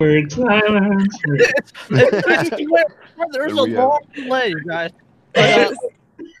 Awkward 0.00 0.32
silence. 0.32 1.18
It's- 1.34 1.72
it's- 1.90 2.52
I 2.52 2.64
swear, 2.64 2.84
there's 3.32 3.52
a 3.52 3.54
There 3.56 3.64
we 3.64 3.72
go. 3.72 3.88
long 3.88 4.00
delay, 4.14 4.48
you 4.48 4.64
guys. 4.66 4.90
But, 5.34 5.72
uh, 5.72 5.74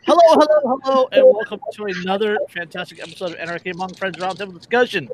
hello, 0.04 0.20
hello, 0.34 0.78
hello, 0.84 1.08
and 1.12 1.24
welcome 1.24 1.60
to 1.74 1.84
another 1.86 2.36
fantastic 2.50 3.00
episode 3.00 3.30
of 3.32 3.36
Anarchy 3.36 3.70
Among 3.70 3.94
Friends 3.94 4.18
Roundtable 4.18 4.52
Discussion. 4.58 5.08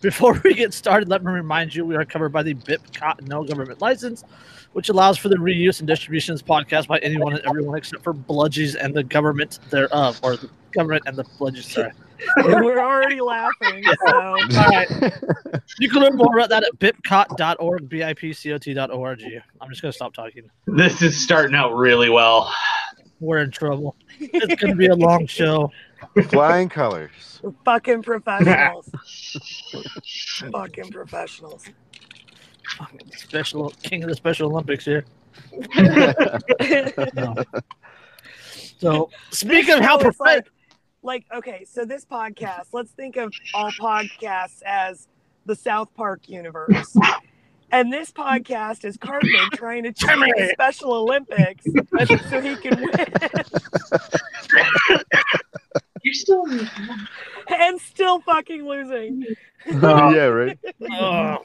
Before 0.00 0.40
we 0.42 0.52
get 0.54 0.74
started, 0.74 1.08
let 1.08 1.22
me 1.24 1.30
remind 1.30 1.72
you 1.76 1.84
we 1.86 1.94
are 1.94 2.04
covered 2.04 2.30
by 2.30 2.42
the 2.42 2.54
BIPCOT 2.54 3.28
no 3.28 3.44
government 3.44 3.80
license, 3.80 4.24
which 4.72 4.88
allows 4.88 5.16
for 5.16 5.28
the 5.28 5.36
reuse 5.36 5.78
and 5.78 5.86
distribution 5.86 6.32
of 6.34 6.40
this 6.40 6.48
podcast 6.48 6.88
by 6.88 6.98
anyone 6.98 7.34
and 7.34 7.42
everyone 7.46 7.78
except 7.78 8.02
for 8.02 8.12
bludgies 8.12 8.74
and 8.74 8.92
the 8.94 9.04
government 9.04 9.60
thereof, 9.70 10.18
or 10.24 10.36
the 10.36 10.50
government 10.72 11.04
and 11.06 11.16
the 11.16 11.24
bludgies. 11.38 11.64
Sorry. 11.70 11.92
We're 12.44 12.80
already 12.80 13.20
laughing. 13.20 13.84
So 14.06 14.12
All 14.12 14.36
right. 14.48 14.90
You 15.78 15.88
can 15.88 16.02
learn 16.02 16.16
more 16.16 16.36
about 16.36 16.48
that 16.50 16.64
at 16.64 16.78
bipcot.org, 16.78 17.88
B-I-P-C-O-T.org. 17.88 19.22
I'm 19.60 19.70
just 19.70 19.82
going 19.82 19.92
to 19.92 19.96
stop 19.96 20.14
talking. 20.14 20.50
This 20.66 21.02
is 21.02 21.20
starting 21.20 21.54
out 21.54 21.74
really 21.74 22.10
well. 22.10 22.52
We're 23.20 23.38
in 23.38 23.50
trouble. 23.50 23.96
It's 24.18 24.60
going 24.60 24.72
to 24.72 24.76
be 24.76 24.86
a 24.86 24.94
long 24.94 25.26
show. 25.26 25.70
Flying 26.28 26.68
colors. 26.68 27.40
we're 27.42 27.52
fucking 27.64 28.02
professionals. 28.02 28.90
fucking 30.52 30.90
professionals. 30.90 31.64
Special 33.16 33.70
King 33.82 34.02
of 34.02 34.10
the 34.10 34.16
Special 34.16 34.50
Olympics 34.50 34.84
here. 34.84 35.04
No. 37.14 37.34
So 38.78 39.10
speaking 39.30 39.74
of 39.74 39.80
how 39.80 39.96
This 39.96 40.12
show 40.12 40.20
like, 40.20 40.46
like, 41.04 41.26
okay, 41.32 41.64
so 41.64 41.84
this 41.84 42.04
podcast, 42.04 42.68
let's 42.72 42.90
think 42.90 43.16
of 43.16 43.32
all 43.52 43.70
podcasts 43.72 44.62
as 44.64 45.06
the 45.46 45.54
South 45.54 45.94
Park 45.94 46.28
universe. 46.28 46.96
And 47.70 47.92
this 47.92 48.10
podcast 48.10 48.84
is 48.84 48.96
Cartman 48.96 49.50
trying 49.52 49.82
to 49.82 49.92
cheat 49.96 50.08
the 50.08 50.50
Special 50.52 50.94
Olympics 50.94 51.64
so 52.30 52.40
he 52.40 52.56
can 52.56 52.80
win 52.80 52.90
You're 56.02 56.14
still 56.14 56.44
and 57.48 57.80
still 57.80 58.20
fucking 58.20 58.66
losing. 58.66 59.24
Oh, 59.82 60.10
yeah, 60.12 60.24
right. 60.26 60.58
oh, 60.92 61.38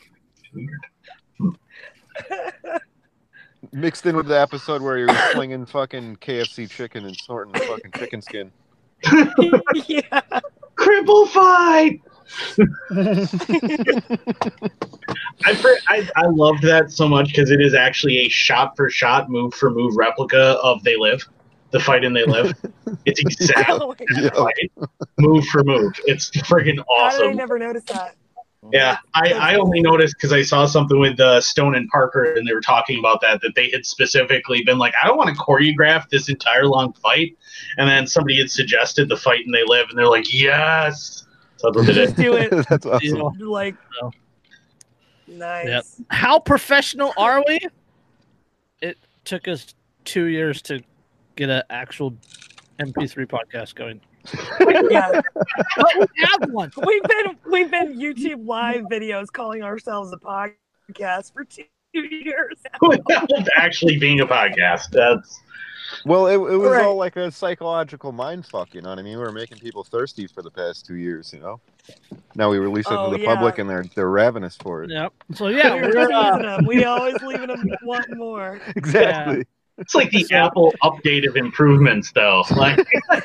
Mixed 3.72 4.06
in 4.06 4.18
with 4.18 4.28
the 4.28 4.38
episode 4.38 4.82
where 4.82 4.98
he 4.98 5.06
was 5.06 5.16
slinging 5.32 5.66
fucking 5.66 6.18
KFC 6.18 6.70
chicken 6.70 7.06
and 7.06 7.16
snorting 7.16 7.54
fucking 7.54 7.92
chicken 7.94 8.22
skin. 8.22 8.52
Yeah. 9.88 10.22
Cripple 10.78 11.28
fight. 11.28 12.02
I, 15.46 15.56
fr- 15.56 15.70
I 15.88 16.08
I 16.16 16.26
loved 16.28 16.64
that 16.64 16.92
so 16.92 17.08
much 17.08 17.28
because 17.28 17.52
it 17.52 17.62
is 17.62 17.74
actually 17.74 18.20
a 18.20 18.30
shot 18.30 18.76
for 18.76 18.90
shot, 18.90 19.30
move 19.30 19.54
for 19.54 19.70
move 19.70 19.96
replica 19.96 20.58
of 20.62 20.84
They 20.84 20.98
Live, 20.98 21.26
the 21.72 21.80
fight 21.80 22.04
in 22.04 22.14
They 22.14 22.26
Live. 22.26 22.54
It's 23.06 23.20
exactly 23.20 23.66
Oh 23.82 23.96
my 24.00 24.30
God. 24.30 24.36
Fight, 24.36 24.72
move 25.20 25.46
for 25.46 25.64
move. 25.64 25.94
It's 26.06 26.30
friggin' 26.32 26.84
How 26.98 27.12
did 27.12 27.22
I 27.22 27.26
awesome. 27.26 27.36
never 27.36 27.58
notice 27.58 27.84
that? 27.86 28.16
Yeah, 28.72 28.98
I, 29.14 29.32
I 29.34 29.56
only 29.56 29.80
noticed 29.82 30.16
because 30.18 30.34
I 30.34 30.42
saw 30.42 30.66
something 30.66 31.00
with 31.00 31.20
uh, 31.20 31.40
Stone 31.40 31.76
and 31.76 31.88
Parker, 31.90 32.34
and 32.34 32.46
they 32.46 32.54
were 32.54 32.60
talking 32.62 33.00
about 33.00 33.22
that 33.22 33.42
that 33.42 33.56
they 33.56 33.70
had 33.70 33.86
specifically 33.86 34.64
been 34.64 34.78
like, 34.78 34.94
I 35.02 35.08
don't 35.08 35.18
want 35.18 35.34
to 35.34 35.42
choreograph 35.42 36.10
this 36.10 36.28
entire 36.28 36.66
long 36.66 36.92
fight, 36.94 37.38
and 37.78 37.90
then 37.90 38.06
somebody 38.06 38.38
had 38.38 38.52
suggested 38.52 39.08
the 39.08 39.16
fight 39.16 39.46
and 39.46 39.54
they 39.56 39.64
live, 39.66 39.88
and 39.90 39.98
they're 39.98 40.10
like, 40.10 40.32
yes. 40.34 41.26
So 41.58 41.72
they 41.72 41.86
did 41.86 41.98
it. 41.98 42.04
Just 42.04 42.16
do 42.18 42.34
it 42.36 42.50
That's 42.70 42.86
awesome. 42.86 43.00
you 43.02 43.14
know, 43.14 43.32
like 43.50 43.76
No. 44.02 44.12
nice. 45.28 45.66
Yep. 45.68 45.86
how 46.10 46.40
professional 46.40 47.14
are 47.18 47.44
we? 47.48 47.60
It 48.82 48.98
took 49.26 49.48
us 49.48 49.74
two 50.06 50.26
years 50.26 50.62
to 50.64 50.82
get 51.36 51.50
an 51.50 51.64
actual 51.70 52.14
MP3 52.80 53.26
podcast 53.28 53.76
going. 53.76 54.02
Yeah. 54.90 55.22
But 55.78 55.96
we 56.00 56.06
have 56.26 56.50
one. 56.52 56.72
We've 56.86 57.04
been 57.04 57.38
we've 57.52 57.72
been 57.72 57.98
YouTube 58.00 58.46
live 58.46 58.84
videos 58.92 59.28
calling 59.32 59.64
ourselves 59.64 60.12
a 60.14 60.18
podcast 60.18 61.34
for 61.34 61.44
two 61.46 61.64
years. 61.94 62.58
actually 63.58 63.98
being 63.98 64.20
a 64.22 64.26
podcast. 64.28 64.90
That's 64.92 65.40
Well, 66.06 66.28
it, 66.28 66.36
it 66.36 66.58
was 66.58 66.72
Right. 66.72 66.86
all 66.86 66.96
like 66.96 67.16
a 67.16 67.32
psychological 67.32 68.12
mind 68.12 68.46
fuck, 68.46 68.74
you 68.74 68.82
know 68.82 68.90
what 68.90 69.00
I 69.00 69.02
mean? 69.02 69.18
We 69.18 69.24
were 69.24 69.32
making 69.32 69.58
people 69.60 69.84
thirsty 69.84 70.28
for 70.28 70.42
the 70.42 70.52
past 70.52 70.86
two 70.86 70.96
years, 70.96 71.34
you 71.34 71.40
know? 71.40 71.60
Now 72.36 72.50
we 72.52 72.60
release 72.60 72.86
it 72.88 72.94
Oh, 72.94 73.10
to 73.12 73.18
the 73.18 73.24
yeah. 73.24 73.34
public 73.34 73.58
and 73.58 73.70
they're 73.70 73.86
they're 73.96 74.10
ravenous 74.10 74.56
for 74.58 74.84
it. 74.84 74.92
Yep. 74.92 75.14
So 75.34 75.48
yeah, 75.48 75.74
we 75.76 75.82
were 75.82 75.94
we're 75.96 76.12
uh, 76.14 76.38
them. 76.38 76.66
We 76.66 76.84
always 76.86 77.20
leaving 77.24 77.48
them 77.48 77.68
wanting 77.84 78.18
more. 78.18 78.60
Exactly. 78.76 79.46
It's 79.80 79.96
like 79.96 80.12
the 80.12 80.26
Apple 80.32 80.74
update 80.84 81.28
of 81.28 81.36
improvements, 81.36 82.12
though. 82.12 82.44
Like, 82.56 82.80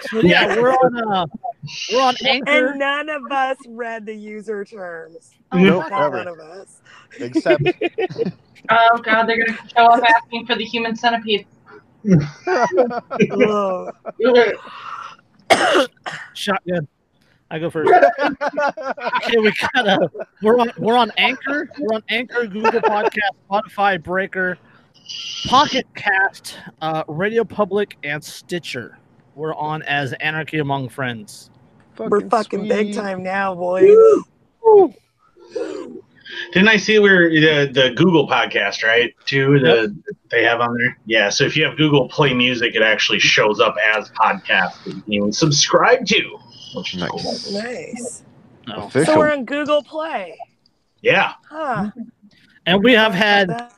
so 0.00 0.20
yeah, 0.20 0.56
we're 0.60 0.72
on 0.72 0.96
uh, 1.12 1.26
we're 1.92 2.00
on 2.02 2.14
Anchor. 2.26 2.50
and 2.70 2.78
none 2.78 3.08
of 3.08 3.22
us 3.30 3.56
read 3.68 4.06
the 4.06 4.14
user 4.14 4.64
terms. 4.64 5.30
Nope, 5.52 5.90
Not 5.90 6.02
ever. 6.02 6.16
one 6.18 6.28
of 6.28 6.38
us. 6.40 6.80
Except 7.18 7.62
Oh 8.70 8.98
god, 9.02 9.26
they're 9.26 9.44
gonna 9.44 9.58
show 9.76 9.84
up 9.84 10.02
asking 10.02 10.46
for 10.46 10.54
the 10.56 10.64
human 10.64 10.96
centipede. 10.96 11.46
Shotgun. 16.34 16.88
I 17.54 17.58
go 17.60 17.70
first. 17.70 17.88
Okay, 19.16 19.38
we 19.38 19.52
got 19.74 19.86
a 19.86 20.10
we're 20.42 20.58
on 20.58 20.72
we're 20.76 20.96
on 20.96 21.12
Anchor, 21.16 21.70
we're 21.78 21.94
on 21.94 22.02
Anchor, 22.08 22.46
Google 22.46 22.80
Podcast, 22.80 23.30
Spotify, 23.48 24.02
Breaker, 24.02 24.58
Pocket 25.46 25.86
Cast, 25.94 26.58
uh, 26.82 27.04
Radio 27.06 27.44
Public, 27.44 27.96
and 28.02 28.22
Stitcher. 28.22 28.98
We're 29.36 29.54
on 29.54 29.82
as 29.82 30.12
Anarchy 30.14 30.58
Among 30.58 30.88
Friends. 30.88 31.50
We're 31.96 32.28
fucking 32.28 32.66
big 32.66 32.92
time 32.92 33.22
now, 33.22 33.54
boys. 33.54 33.88
didn't 36.52 36.68
I 36.68 36.76
see 36.76 36.98
where 36.98 37.30
the, 37.30 37.70
the 37.72 37.94
Google 37.94 38.28
podcast, 38.28 38.82
right? 38.82 39.14
Too, 39.26 39.60
the 39.60 39.94
they 40.30 40.42
have 40.42 40.60
on 40.60 40.76
there. 40.76 40.98
Yeah. 41.06 41.28
So 41.28 41.44
if 41.44 41.56
you 41.56 41.64
have 41.64 41.76
Google 41.76 42.08
Play 42.08 42.34
Music, 42.34 42.74
it 42.74 42.82
actually 42.82 43.20
shows 43.20 43.60
up 43.60 43.76
as 43.94 44.10
podcast 44.10 44.82
that 44.84 44.94
you 44.94 45.02
can 45.02 45.12
even 45.12 45.32
subscribe 45.32 46.04
to, 46.06 46.16
which 46.16 46.32
is 46.32 46.43
Nice. 46.74 47.52
Nice. 47.52 48.24
No. 48.66 48.88
So 48.90 49.18
we're 49.18 49.32
on 49.32 49.44
Google 49.44 49.82
Play. 49.82 50.36
Yeah. 51.02 51.32
Huh. 51.48 51.90
And 52.66 52.82
we 52.82 52.92
have 52.94 53.12
had 53.12 53.70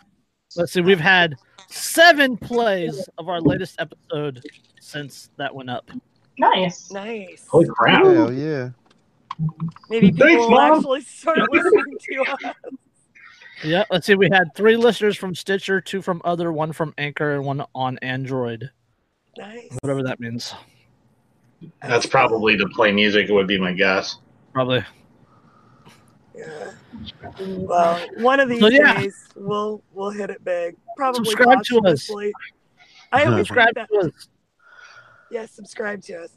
let's 0.56 0.72
see, 0.72 0.80
we've 0.80 1.00
had 1.00 1.36
seven 1.68 2.36
plays 2.36 3.08
of 3.18 3.28
our 3.28 3.40
latest 3.40 3.80
episode 3.80 4.42
since 4.80 5.30
that 5.36 5.54
went 5.54 5.70
up. 5.70 5.90
Nice. 6.38 6.90
Nice. 6.90 7.46
Holy 7.48 7.66
crap. 7.66 8.04
Hell 8.04 8.32
yeah. 8.32 8.70
Maybe 9.90 10.10
people 10.12 10.26
Thanks, 10.26 10.40
will 10.40 10.50
Mom. 10.50 10.78
actually 10.78 11.00
start 11.02 11.38
listening 11.52 11.96
to 12.00 12.22
us. 12.32 12.54
Yeah, 13.64 13.84
let's 13.90 14.06
see. 14.06 14.14
We 14.14 14.28
had 14.30 14.54
three 14.54 14.76
listeners 14.76 15.16
from 15.16 15.34
Stitcher, 15.34 15.80
two 15.80 16.02
from 16.02 16.20
other, 16.24 16.52
one 16.52 16.72
from 16.72 16.94
Anchor, 16.98 17.34
and 17.34 17.44
one 17.44 17.64
on 17.74 17.98
Android. 17.98 18.70
Nice. 19.36 19.68
Whatever 19.82 20.02
that 20.04 20.20
means. 20.20 20.54
That's 21.83 22.06
probably 22.06 22.56
to 22.56 22.69
Play 22.69 22.93
Music, 22.93 23.28
would 23.31 23.47
be 23.47 23.59
my 23.59 23.72
guess. 23.72 24.19
Probably. 24.53 24.84
Yeah. 26.37 26.72
Well, 27.41 28.06
one 28.19 28.41
of 28.41 28.49
these 28.49 28.61
So, 28.61 28.69
yeah. 28.69 29.00
days 29.00 29.28
we'll 29.37 29.83
we'll 29.93 30.11
hit 30.11 30.31
it 30.31 30.44
big. 30.44 30.77
Probably 30.97 31.25
Subscribe 31.25 31.62
to 31.65 31.78
us. 31.87 32.11
I 33.12 33.25
always 33.25 33.47
Subscribe 33.47 33.75
think 33.75 33.89
to 33.89 33.99
that. 34.03 34.06
us. 34.15 34.28
Yes, 35.31 35.50
subscribe 35.53 36.03
to 36.03 36.25
us. 36.25 36.31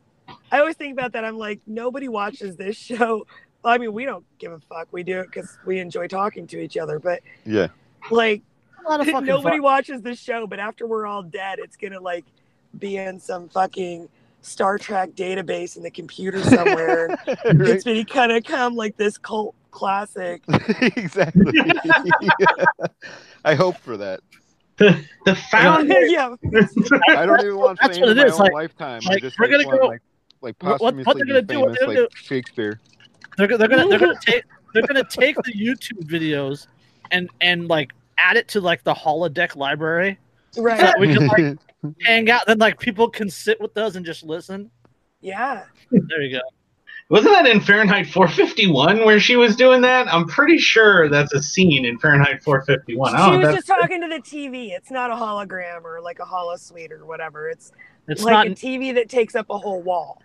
I 0.52 0.59
always 0.59 0.75
think 0.75 0.94
about 0.94 1.12
that. 1.13 1.24
I'm 1.25 1.38
like, 1.38 1.59
nobody 1.68 2.07
watches 2.07 2.56
this 2.56 2.78
show. 2.78 3.25
I 3.63 3.78
mean, 3.78 3.94
we 3.94 4.06
don't 4.06 4.25
give 4.38 4.51
a 4.53 4.59
fuck. 4.59 4.88
We 4.91 5.03
do 5.03 5.19
it 5.19 5.25
because 5.28 5.57
we 5.65 5.80
enjoy 5.80 6.07
talking 6.07 6.48
to 6.48 6.60
each 6.60 6.77
other. 6.77 6.98
But 7.00 7.19
Yeah. 7.45 7.68
like, 8.10 8.42
A 8.86 8.89
lot 8.89 9.01
of 9.01 9.07
nobody 9.25 9.57
fun. 9.57 9.62
watches 9.62 10.01
this 10.01 10.19
show. 10.19 10.48
But 10.48 10.60
after 10.60 10.88
we're 10.88 11.06
all 11.07 11.24
dead, 11.24 11.60
it's 11.60 11.75
gonna 11.75 12.00
like 12.00 12.25
be 12.77 12.98
in 12.98 13.19
some 13.19 13.50
fucking 13.50 14.07
Star 14.41 14.77
Trek 14.77 15.12
database 15.12 15.77
in 15.77 15.83
the 15.83 15.91
computer 15.91 16.41
somewhere. 16.44 17.07
right? 17.27 17.38
It's 17.45 17.83
been 17.83 18.06
kind 18.06 18.31
of 18.31 18.44
come 18.44 18.75
like 18.75 18.95
this 18.97 19.18
cult 19.18 19.56
classic. 19.71 20.41
exactly. 20.95 21.51
I 23.45 23.56
hope 23.56 23.77
for 23.77 23.97
that. 23.97 24.21
The 24.77 25.36
founder. 25.51 26.00
yeah, 26.06 26.36
I 27.09 27.25
don't 27.25 27.41
even 27.41 27.57
want 27.57 27.80
That's 27.81 27.97
fame 27.97 28.07
what 28.07 28.12
in 28.12 28.18
it 28.18 28.21
my 28.21 28.27
is, 28.27 28.33
own 28.33 28.39
like- 28.39 28.53
lifetime. 28.53 29.01
like, 29.06 29.18
I 29.18 29.19
just 29.19 29.38
we're 29.39 29.50
gonna 29.50 29.68
want, 29.68 29.81
go- 29.81 29.88
like 29.88 30.01
like 30.41 30.56
What- 30.63 30.80
what- 30.81 30.95
posthumously 30.95 31.06
what 31.06 31.18
they're 31.18 31.25
gonna 31.25 31.41
be 31.41 31.53
do- 31.56 31.59
what 31.59 31.65
famous 31.68 31.80
they're 31.80 31.88
gonna 31.88 32.01
like 32.01 32.15
Shakespeare. 32.15 32.80
They're, 33.38 33.47
they're 33.57 33.68
gonna 33.68 33.88
they're 33.89 34.00
gonna 34.00 34.19
take 34.25 34.44
they're 34.74 34.88
gonna 34.88 35.03
take 35.03 35.36
the 35.44 35.51
YouTube 35.53 36.03
videos 36.09 36.68
and 37.12 37.30
and 37.41 37.68
like 37.68 37.91
add 38.18 38.38
it 38.38 38.47
to 38.50 38.62
like 38.62 38.83
the 38.86 38.94
holodeck 38.94 39.56
library. 39.57 40.18
right. 40.57 40.80
So 40.80 40.94
we 41.00 41.13
can 41.13 41.27
like 41.27 41.57
hang 42.05 42.29
out. 42.29 42.45
Then 42.47 42.57
like 42.59 42.79
people 42.79 43.09
can 43.09 43.29
sit 43.29 43.59
with 43.61 43.77
us 43.77 43.95
and 43.95 44.05
just 44.05 44.23
listen. 44.23 44.69
Yeah. 45.21 45.65
There 45.91 46.21
you 46.21 46.37
go. 46.37 46.43
Wasn't 47.09 47.33
that 47.33 47.47
in 47.47 47.59
Fahrenheit 47.59 48.05
451 48.07 49.03
where 49.03 49.19
she 49.19 49.35
was 49.35 49.55
doing 49.55 49.81
that? 49.81 50.07
I'm 50.13 50.27
pretty 50.27 50.59
sure 50.59 51.09
that's 51.09 51.33
a 51.33 51.41
scene 51.41 51.83
in 51.83 51.97
Fahrenheit 51.97 52.43
451. 52.43 53.11
she 53.11 53.17
Oh, 53.17 53.37
was 53.37 53.41
that's 53.47 53.55
just 53.55 53.67
talking 53.67 53.99
to 54.01 54.07
the 54.07 54.19
TV. 54.21 54.71
It's 54.73 54.91
not 54.91 55.09
a 55.09 55.15
hologram 55.15 55.83
or 55.83 56.01
like 56.01 56.19
a 56.19 56.23
holosuite 56.25 56.91
or 56.91 57.05
whatever. 57.07 57.49
It's, 57.49 57.71
It's 58.07 58.23
like 58.23 58.33
not, 58.33 58.47
a 58.47 58.51
TV 58.51 58.93
that 58.93 59.09
takes 59.09 59.35
up 59.35 59.47
a 59.49 59.57
whole 59.57 59.81
wall. 59.81 60.21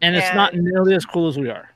and 0.00 0.14
it's 0.14 0.32
not 0.32 0.54
nearly 0.54 0.94
as 0.94 1.04
cool 1.04 1.26
as 1.26 1.36
we 1.36 1.50
are. 1.50 1.70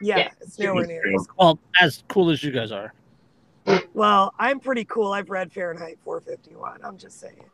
Yeah, 0.00 0.18
Yeah. 0.18 0.28
it's 0.40 0.58
nowhere 0.60 0.86
near. 0.86 1.02
as 1.14 1.26
Well, 1.36 1.58
as 1.80 2.04
cool 2.08 2.30
as 2.30 2.42
you 2.44 2.52
guys 2.52 2.70
are. 2.70 2.94
Well, 3.94 4.32
I'm 4.38 4.60
pretty 4.60 4.84
cool. 4.84 5.12
I've 5.12 5.28
read 5.30 5.52
Fahrenheit 5.52 5.98
451. 6.04 6.80
I'm 6.84 6.98
just 6.98 7.18
saying. 7.18 7.44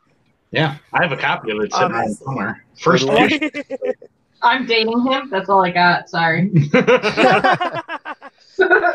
Yeah. 0.51 0.77
I 0.93 1.03
have 1.03 1.13
a 1.13 1.17
copy 1.17 1.51
of 1.51 1.59
it 1.63 1.73
sitting 1.73 1.91
around 1.91 2.01
Obviously. 2.01 2.25
somewhere. 2.25 2.65
First 2.81 3.07
Totally. 3.07 3.51
I'm 4.43 4.67
dating 4.67 5.03
him. 5.05 5.29
That's 5.31 5.49
all 5.49 5.65
I 5.65 5.71
got. 5.73 6.09
Sorry. 6.09 6.51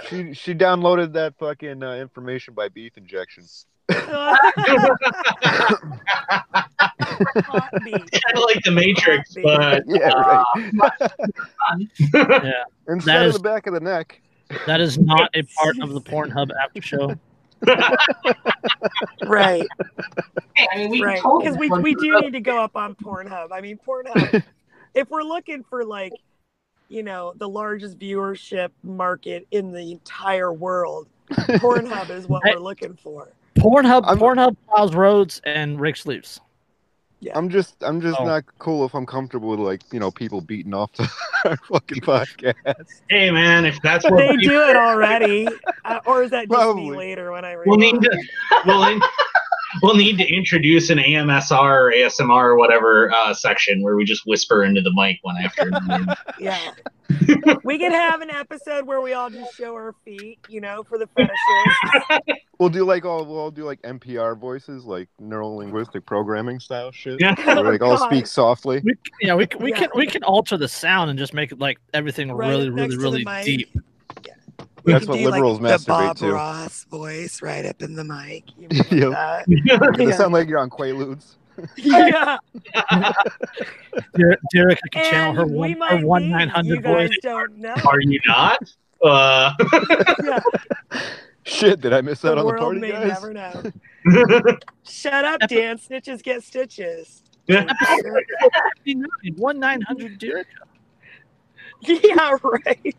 She 0.10 0.34
she 0.34 0.54
downloaded 0.54 1.14
that 1.14 1.38
fucking 1.40 1.82
uh, 1.84 1.94
information 1.96 2.54
by 2.54 2.68
beef 2.68 2.98
injection. 2.98 3.46
Hot 6.34 7.70
beat. 7.84 7.94
kind 7.94 8.38
of 8.38 8.44
like 8.44 8.62
the 8.64 8.72
Matrix, 8.72 9.36
but 9.42 9.84
Yeah, 9.88 10.10
uh, 10.10 10.44
right. 10.74 12.44
Yeah, 12.44 12.64
Instead 12.90 13.26
is- 13.28 13.36
of 13.36 13.42
the 13.42 13.48
back 13.50 13.68
of 13.68 13.74
the 13.74 13.80
neck. 13.80 14.22
that 14.68 14.82
is 14.82 14.98
not 14.98 15.30
a 15.36 15.44
part 15.44 15.80
of 15.82 15.94
the 15.94 16.02
Pornhub 16.02 16.50
after 16.62 16.82
show. 16.82 17.16
Right, 19.26 19.68
Hey, 20.56 20.68
I 20.72 20.78
mean, 20.78 20.92
we 20.92 21.02
right. 21.04 21.22
Because 21.40 21.58
we, 21.58 21.70
we 21.70 21.96
do 21.96 22.20
need 22.22 22.34
to 22.34 22.40
go 22.40 22.62
up 22.62 22.76
on 22.76 22.96
Pornhub. 22.96 23.52
I 23.52 23.62
mean, 23.62 23.80
Pornhub, 23.88 24.44
if 24.94 25.10
we're 25.10 25.24
looking 25.24 25.64
for 25.64 25.84
like, 25.84 26.14
you 26.90 27.04
know, 27.04 27.34
the 27.38 27.50
largest 27.50 27.98
viewership 27.98 28.70
market 28.84 29.48
in 29.52 29.72
the 29.72 29.92
entire 29.92 30.54
world, 30.54 31.08
Pornhub 31.32 32.10
is 32.10 32.28
what 32.28 32.44
we're 32.46 32.60
looking 32.60 32.96
for. 32.96 33.30
Pornhub, 33.56 34.04
I'm- 34.06 34.20
Pornhub 34.20 34.56
plows 34.68 34.94
roads 34.94 35.42
and 35.46 35.80
rakes 35.80 36.06
leaves. 36.06 36.40
I'm 37.36 37.50
just 37.50 37.76
I'm 37.82 38.02
just 38.02 38.20
Oh. 38.20 38.26
not 38.26 38.44
cool 38.60 38.86
if 38.86 38.94
I'm 38.94 39.06
comfortable 39.06 39.50
with 39.50 39.60
like 39.60 39.82
you 39.92 40.00
know 40.00 40.12
people 40.12 40.42
beating 40.42 40.74
off 40.74 40.92
the 40.94 41.08
fucking 41.70 42.02
podcast. 42.02 43.02
hey, 43.10 43.32
man, 43.32 43.66
if 43.66 43.82
that's 43.82 44.04
what 44.06 44.18
They 44.18 44.36
do 44.38 44.60
it 44.62 44.76
already, 44.76 45.48
uh, 45.86 46.00
or 46.06 46.24
is 46.24 46.32
that 46.32 46.50
just 46.50 46.76
me 46.76 46.92
later 46.92 47.32
when 47.32 47.46
I 47.46 47.54
read? 47.54 47.68
we'll 47.68 47.78
need 47.78 48.00
to 48.02 48.18
we'll, 48.66 48.84
in, 48.86 49.02
we'll 49.82 49.96
need 49.96 50.18
to 50.18 50.28
introduce 50.34 50.90
an 50.90 50.98
AMSR 51.00 51.52
or 51.62 51.92
ASMR 51.96 52.30
or 52.44 52.58
whatever 52.58 53.12
uh, 53.12 53.34
section 53.34 53.82
where 53.82 53.96
we 53.96 54.04
just 54.06 54.24
whisper 54.26 54.64
into 54.64 54.82
the 54.82 54.92
mic 54.94 55.18
one 55.24 55.36
after. 55.38 55.68
another. 55.68 56.16
Yeah. 56.40 56.60
we 57.64 57.78
could 57.78 57.92
have 57.92 58.22
an 58.22 58.30
episode 58.32 58.86
where 58.88 59.02
we 59.02 59.14
all 59.14 59.30
just 59.30 59.56
show 59.56 59.74
our 59.74 59.94
feet, 60.06 60.40
you 60.50 60.62
know, 60.62 60.84
for 60.84 60.98
the 60.98 61.08
fetishes. 61.16 62.38
We'll 62.60 62.70
do 62.70 62.86
like 62.86 63.04
all 63.04 63.26
we'll 63.26 63.40
all 63.40 63.52
do 63.52 63.66
like 63.66 63.82
NPR 63.82 64.38
voices, 64.40 64.86
like 64.86 65.10
neural 65.20 65.58
linguistic 65.58 66.06
programming 66.06 66.60
style 66.62 66.92
shit. 66.92 67.20
Yeah. 67.20 67.34
Where 67.46 67.64
we 67.64 67.72
like 67.72 67.82
all 67.82 67.98
God. 67.98 68.08
speak 68.08 68.26
softly. 68.28 68.80
We, 68.86 68.94
yeah, 69.22 69.36
we, 69.36 69.48
we 69.60 69.72
Yeah. 69.72 69.80
can 69.80 69.90
we 69.96 70.06
can 70.06 70.24
alter 70.24 70.56
the 70.56 70.68
sound 70.70 71.10
and 71.10 71.20
just 71.20 71.34
make 71.34 71.52
it 71.52 71.60
like 71.60 71.80
everything 71.94 72.32
Right 72.32 72.48
really, 72.50 72.68
up 72.70 72.74
really, 72.76 72.88
next 72.90 72.96
really 73.04 73.26
mic. 73.26 73.44
deep. 73.46 73.78
We 74.84 74.92
That's 74.94 75.06
could 75.06 75.10
what 75.12 75.18
do, 75.20 75.30
liberals 75.30 75.60
like, 75.62 75.80
the 75.80 75.86
Bob 75.86 76.18
to. 76.18 76.34
Ross 76.34 76.84
voice 76.86 77.42
right 77.42 77.66
up 77.66 77.82
in 77.82 77.96
the 77.96 78.04
mic. 78.04 78.44
You 78.58 78.68
know, 79.00 79.10
Yep. 79.10 79.12
like. 79.12 79.46
Does 79.94 80.00
it 80.00 80.10
Yeah. 80.10 80.16
sound 80.18 80.34
like 80.34 80.48
you're 80.48 80.60
on 80.60 80.70
Quaaludes? 80.70 81.36
yeah. 81.78 82.38
Derek, 84.18 84.40
Derek 84.52 84.80
I 84.84 84.90
can 84.92 85.12
channel 85.12 85.34
her 85.34 85.46
one, 85.46 85.72
her 85.74 85.78
might 85.78 86.04
one 86.04 86.24
be. 86.24 86.30
nine 86.30 86.52
You 86.66 86.82
guys 86.82 87.10
voice. 87.10 87.18
don't 87.22 87.58
know. 87.58 87.76
Are 87.86 88.02
you 88.02 88.20
not? 88.26 88.58
Uh, 89.04 89.52
Yeah. 90.24 90.40
Shit, 91.46 91.82
did 91.82 91.92
I 91.94 92.02
miss 92.02 92.24
out 92.26 92.36
The 92.36 92.40
on 92.42 92.46
the 92.46 92.46
world 92.46 92.60
party, 92.60 92.80
may 92.80 92.92
guys? 92.92 93.08
never 93.22 93.34
know. 93.34 93.64
Shut 94.84 95.26
up, 95.26 95.42
Dan. 95.50 95.78
Snitches 95.78 96.24
get 96.24 96.42
stitches. 96.44 97.22
One 99.36 99.60
nine 99.60 99.82
hundred 99.82 100.18
Derek. 100.20 100.48
yeah, 101.82 102.38
right. 102.44 102.96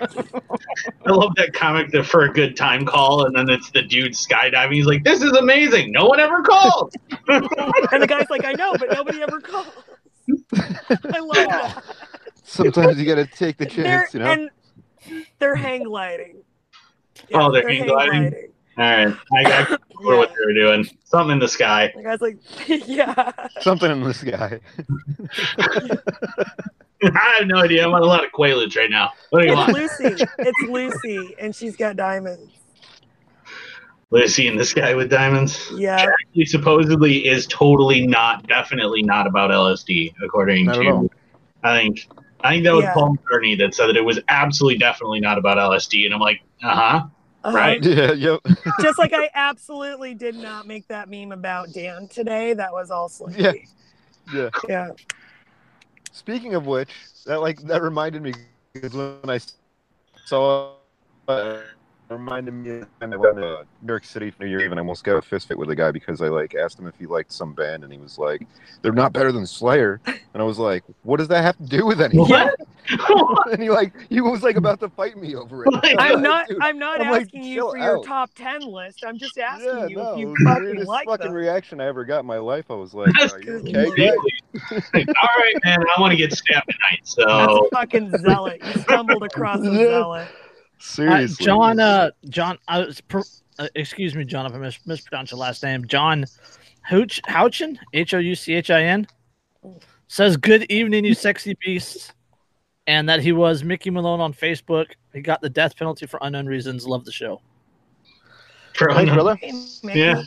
I 0.00 1.10
love 1.10 1.34
that 1.36 1.52
comic 1.54 1.90
that 1.92 2.04
for 2.04 2.24
a 2.24 2.32
good 2.32 2.56
time 2.56 2.84
call, 2.86 3.26
and 3.26 3.34
then 3.34 3.48
it's 3.48 3.70
the 3.70 3.82
dude 3.82 4.12
skydiving. 4.12 4.74
He's 4.74 4.86
like, 4.86 5.04
"This 5.04 5.22
is 5.22 5.32
amazing. 5.32 5.92
No 5.92 6.06
one 6.06 6.20
ever 6.20 6.42
called." 6.42 6.94
And 7.28 8.02
the 8.02 8.06
guy's 8.06 8.28
like, 8.30 8.44
I 8.44 8.52
know, 8.52 8.74
but 8.78 8.90
nobody 8.92 9.22
ever 9.22 9.40
calls. 9.40 9.66
I 10.58 11.18
love 11.18 11.34
that. 11.34 11.82
Sometimes 12.44 12.98
you 12.98 13.06
gotta 13.06 13.26
take 13.26 13.56
the 13.56 13.64
They're, 13.66 13.84
chance, 13.84 14.14
you 14.14 14.20
know. 14.20 14.26
And 14.26 14.50
they're 15.38 15.54
hang 15.54 15.84
gliding. 15.84 16.42
Oh, 17.32 17.50
they're 17.52 17.68
hang 17.68 17.86
gliding? 17.86 18.34
All 18.78 18.84
right, 18.84 19.16
I 19.34 19.42
got 19.42 19.70
Yeah. 20.00 20.16
what 20.16 20.28
they 20.30 20.44
were 20.44 20.52
doing. 20.52 20.86
Something 21.04 21.32
in 21.32 21.38
the 21.38 21.48
sky. 21.48 21.92
The 21.96 22.02
guy's 22.02 22.20
like, 22.20 22.38
yeah. 22.86 23.32
Something 23.60 23.90
in 23.90 24.02
the 24.02 24.12
guy. 24.30 24.60
I 27.04 27.36
have 27.38 27.46
no 27.46 27.58
idea. 27.58 27.86
I'm 27.86 27.94
on 27.94 28.02
a 28.02 28.06
lot 28.06 28.24
of 28.24 28.32
Quaaludes 28.32 28.76
right 28.76 28.90
now. 28.90 29.12
What 29.30 29.40
do 29.40 29.46
you 29.46 29.52
It's 29.52 29.58
want? 29.58 29.72
Lucy. 29.74 30.24
It's 30.38 30.62
Lucy, 30.62 31.34
and 31.38 31.54
she's 31.54 31.76
got 31.76 31.96
diamonds. 31.96 32.52
Lucy 34.10 34.46
and 34.46 34.58
this 34.58 34.72
guy 34.72 34.94
with 34.94 35.10
diamonds. 35.10 35.70
Yeah. 35.74 36.06
He 36.32 36.44
supposedly 36.44 37.26
is 37.26 37.46
totally 37.46 38.06
not, 38.06 38.46
definitely 38.46 39.02
not 39.02 39.26
about 39.26 39.50
LSD, 39.50 40.14
according 40.22 40.66
Not 40.66 40.76
to. 40.76 41.10
I 41.64 41.78
think. 41.78 42.08
I 42.40 42.52
think 42.52 42.64
that 42.64 42.74
was 42.74 42.84
Yeah. 42.84 42.94
Paul 42.94 43.16
McCartney 43.16 43.58
that 43.58 43.74
said 43.74 43.88
that 43.88 43.96
it 43.96 44.04
was 44.04 44.20
absolutely, 44.28 44.78
definitely 44.78 45.20
not 45.20 45.38
about 45.38 45.58
LSD, 45.58 46.04
and 46.04 46.14
I'm 46.14 46.20
like, 46.20 46.42
uh 46.62 46.74
huh. 46.74 47.06
Uh-huh. 47.44 47.56
Right. 47.56 47.82
Yeah, 47.84 48.12
yep. 48.12 48.40
Just 48.80 48.98
like 48.98 49.12
I 49.12 49.30
absolutely 49.34 50.14
did 50.14 50.34
not 50.34 50.66
make 50.66 50.88
that 50.88 51.08
meme 51.08 51.30
about 51.30 51.72
Dan 51.72 52.08
today. 52.08 52.54
That 52.54 52.72
was 52.72 52.90
all 52.90 53.08
sleepy. 53.08 53.40
Yeah. 53.42 53.52
Yeah. 54.34 54.50
Yeah. 54.68 54.88
Speaking 56.16 56.54
of 56.54 56.66
which, 56.66 56.88
that 57.26 57.42
like 57.42 57.60
that 57.64 57.82
reminded 57.82 58.22
me 58.22 58.32
because 58.72 58.94
when 58.94 59.28
I 59.28 59.38
saw 60.24 60.72
uh, 61.28 61.60
reminded 62.10 62.54
me 62.54 62.70
of 62.80 62.88
the 63.00 63.06
I 63.12 63.16
went 63.16 63.36
to 63.36 63.42
uh, 63.46 63.64
New 63.82 63.92
York 63.92 64.04
City 64.04 64.30
for 64.30 64.44
New 64.44 64.50
Year 64.50 64.60
Eve 64.62 64.72
and 64.72 64.80
I 64.80 64.82
almost 64.82 65.04
got 65.04 65.16
a 65.16 65.22
fist 65.22 65.48
fit 65.48 65.58
with 65.58 65.70
a 65.70 65.76
guy 65.76 65.90
because 65.92 66.20
I 66.22 66.28
like 66.28 66.54
asked 66.54 66.78
him 66.78 66.86
if 66.86 66.96
he 66.96 67.06
liked 67.06 67.32
some 67.32 67.54
band 67.54 67.84
and 67.84 67.92
he 67.92 67.98
was 67.98 68.18
like, 68.18 68.46
"They're 68.82 68.92
not 68.92 69.12
better 69.12 69.32
than 69.32 69.46
Slayer," 69.46 70.00
and 70.06 70.42
I 70.42 70.46
was 70.46 70.58
like, 70.58 70.84
"What 71.02 71.18
does 71.18 71.28
that 71.28 71.42
have 71.42 71.56
to 71.58 71.64
do 71.64 71.86
with 71.86 72.00
anything?" 72.00 72.22
What? 72.28 72.56
and 73.52 73.62
he 73.62 73.70
like 73.70 73.94
he 74.10 74.20
was 74.20 74.42
like 74.42 74.56
about 74.56 74.80
to 74.80 74.90
fight 74.90 75.16
me 75.16 75.34
over 75.36 75.66
it. 75.66 75.72
I 75.82 75.94
was 75.94 75.98
I'm 75.98 76.22
not. 76.22 76.46
"Dude, 76.48 76.58
I'm 76.60 76.78
not 76.78 77.00
I'm 77.00 77.08
like, 77.08 77.28
asking 77.28 77.44
you 77.44 77.54
chill 77.56 77.70
for 77.70 77.78
your 77.78 77.98
top 77.98 78.30
ten 78.34 78.62
list. 78.62 79.04
I'm 79.06 79.18
just 79.18 79.38
asking 79.38 79.68
Yeah, 79.74 79.88
you 79.88 79.98
no, 79.98 80.02
if 80.02 80.16
you 80.16 80.28
was 80.28 80.38
the 80.44 80.44
fucking 80.44 80.84
like 80.86 81.06
fucking 81.06 81.18
them. 81.18 81.32
reaction 81.32 81.80
I 81.80 81.86
ever 81.86 82.04
got 82.04 82.20
in 82.20 82.26
my 82.26 82.38
life. 82.38 82.66
I 82.70 82.74
was 82.74 82.94
like, 82.94 83.24
"Are 83.24 83.40
you 83.40 83.56
okay?" 83.56 83.92
Really? 83.96 84.32
Like, 84.94 85.08
all 85.22 85.28
right, 85.38 85.56
man. 85.64 85.78
I 85.96 86.00
want 86.00 86.12
to 86.12 86.16
get 86.16 86.32
stabbed 86.32 86.66
tonight. 86.70 87.00
That's 87.36 87.56
So 87.56 87.58
a 87.58 87.62
fucking 87.62 88.16
zealot. 88.18 88.62
You 88.62 88.74
stumbled 88.74 89.24
across 89.24 89.68
a 89.68 89.76
Yeah. 89.80 89.80
zealot. 89.80 90.32
Uh, 90.78 90.82
Seriously, 90.82 91.44
John, 91.46 91.80
uh, 91.80 92.10
John, 92.28 92.58
I 92.68 92.80
was 92.80 93.00
per, 93.00 93.22
uh, 93.58 93.68
excuse 93.74 94.14
me, 94.14 94.24
John, 94.24 94.46
if 94.46 94.52
I 94.52 94.58
mis- 94.58 94.86
mispronounced 94.86 95.32
your 95.32 95.38
last 95.40 95.62
name. 95.62 95.86
John 95.86 96.24
Houch, 96.82 97.20
Houchin, 97.26 97.78
H 97.92 98.14
O 98.14 98.18
U 98.18 98.34
C 98.34 98.54
H 98.54 98.70
I 98.70 98.82
N, 98.82 99.06
says, 100.08 100.36
Good 100.36 100.70
evening, 100.70 101.04
you 101.04 101.14
sexy 101.14 101.56
beasts. 101.64 102.12
And 102.88 103.08
that 103.08 103.20
he 103.20 103.32
was 103.32 103.64
Mickey 103.64 103.90
Malone 103.90 104.20
on 104.20 104.32
Facebook. 104.32 104.92
He 105.12 105.20
got 105.20 105.40
the 105.40 105.50
death 105.50 105.76
penalty 105.76 106.06
for 106.06 106.20
unknown 106.22 106.46
reasons. 106.46 106.86
Love 106.86 107.04
the 107.04 107.10
show. 107.10 107.40
for 108.74 108.92
Thanks, 108.92 109.12
brother. 109.12 109.34
Hey, 109.34 109.52
Yeah. 109.82 110.22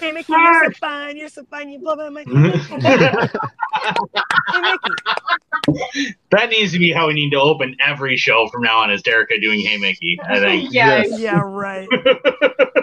Hey, 0.00 0.12
Mickey, 0.12 0.32
you're 0.32 0.64
so 0.64 0.70
fine. 0.78 1.16
You're 1.16 1.28
so 1.28 1.44
fine. 1.44 1.68
You 1.70 1.78
blow 1.78 1.94
my 1.96 2.08
mind. 2.08 2.26
Mm-hmm. 2.28 2.80
hey, 2.80 4.58
Mickey. 4.60 6.14
that 6.30 6.50
needs 6.50 6.72
to 6.72 6.78
be 6.78 6.92
how 6.92 7.06
we 7.06 7.14
need 7.14 7.30
to 7.30 7.40
open 7.40 7.76
every 7.80 8.16
show 8.16 8.48
from 8.48 8.62
now 8.62 8.78
on. 8.78 8.90
Is 8.90 9.02
Derica 9.02 9.40
doing 9.40 9.60
Hey 9.60 9.78
Mickey? 9.78 10.18
I 10.28 10.40
think. 10.40 10.72
yeah. 10.72 11.04
Yes. 11.04 11.20
Yeah, 11.20 11.40
right. 11.42 11.88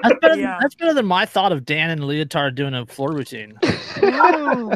That's 0.04 0.20
better, 0.20 0.36
Yeah. 0.36 0.54
than, 0.54 0.58
that's 0.62 0.74
better 0.76 0.94
than 0.96 1.06
my 1.06 1.28
thought 1.28 1.52
of 1.52 1.64
Dan 1.64 1.92
and 1.92 2.02
Leotard 2.02 2.56
doing 2.56 2.74
a 2.74 2.88
floor 2.88 3.12
routine. 3.14 3.54
How 3.64 4.72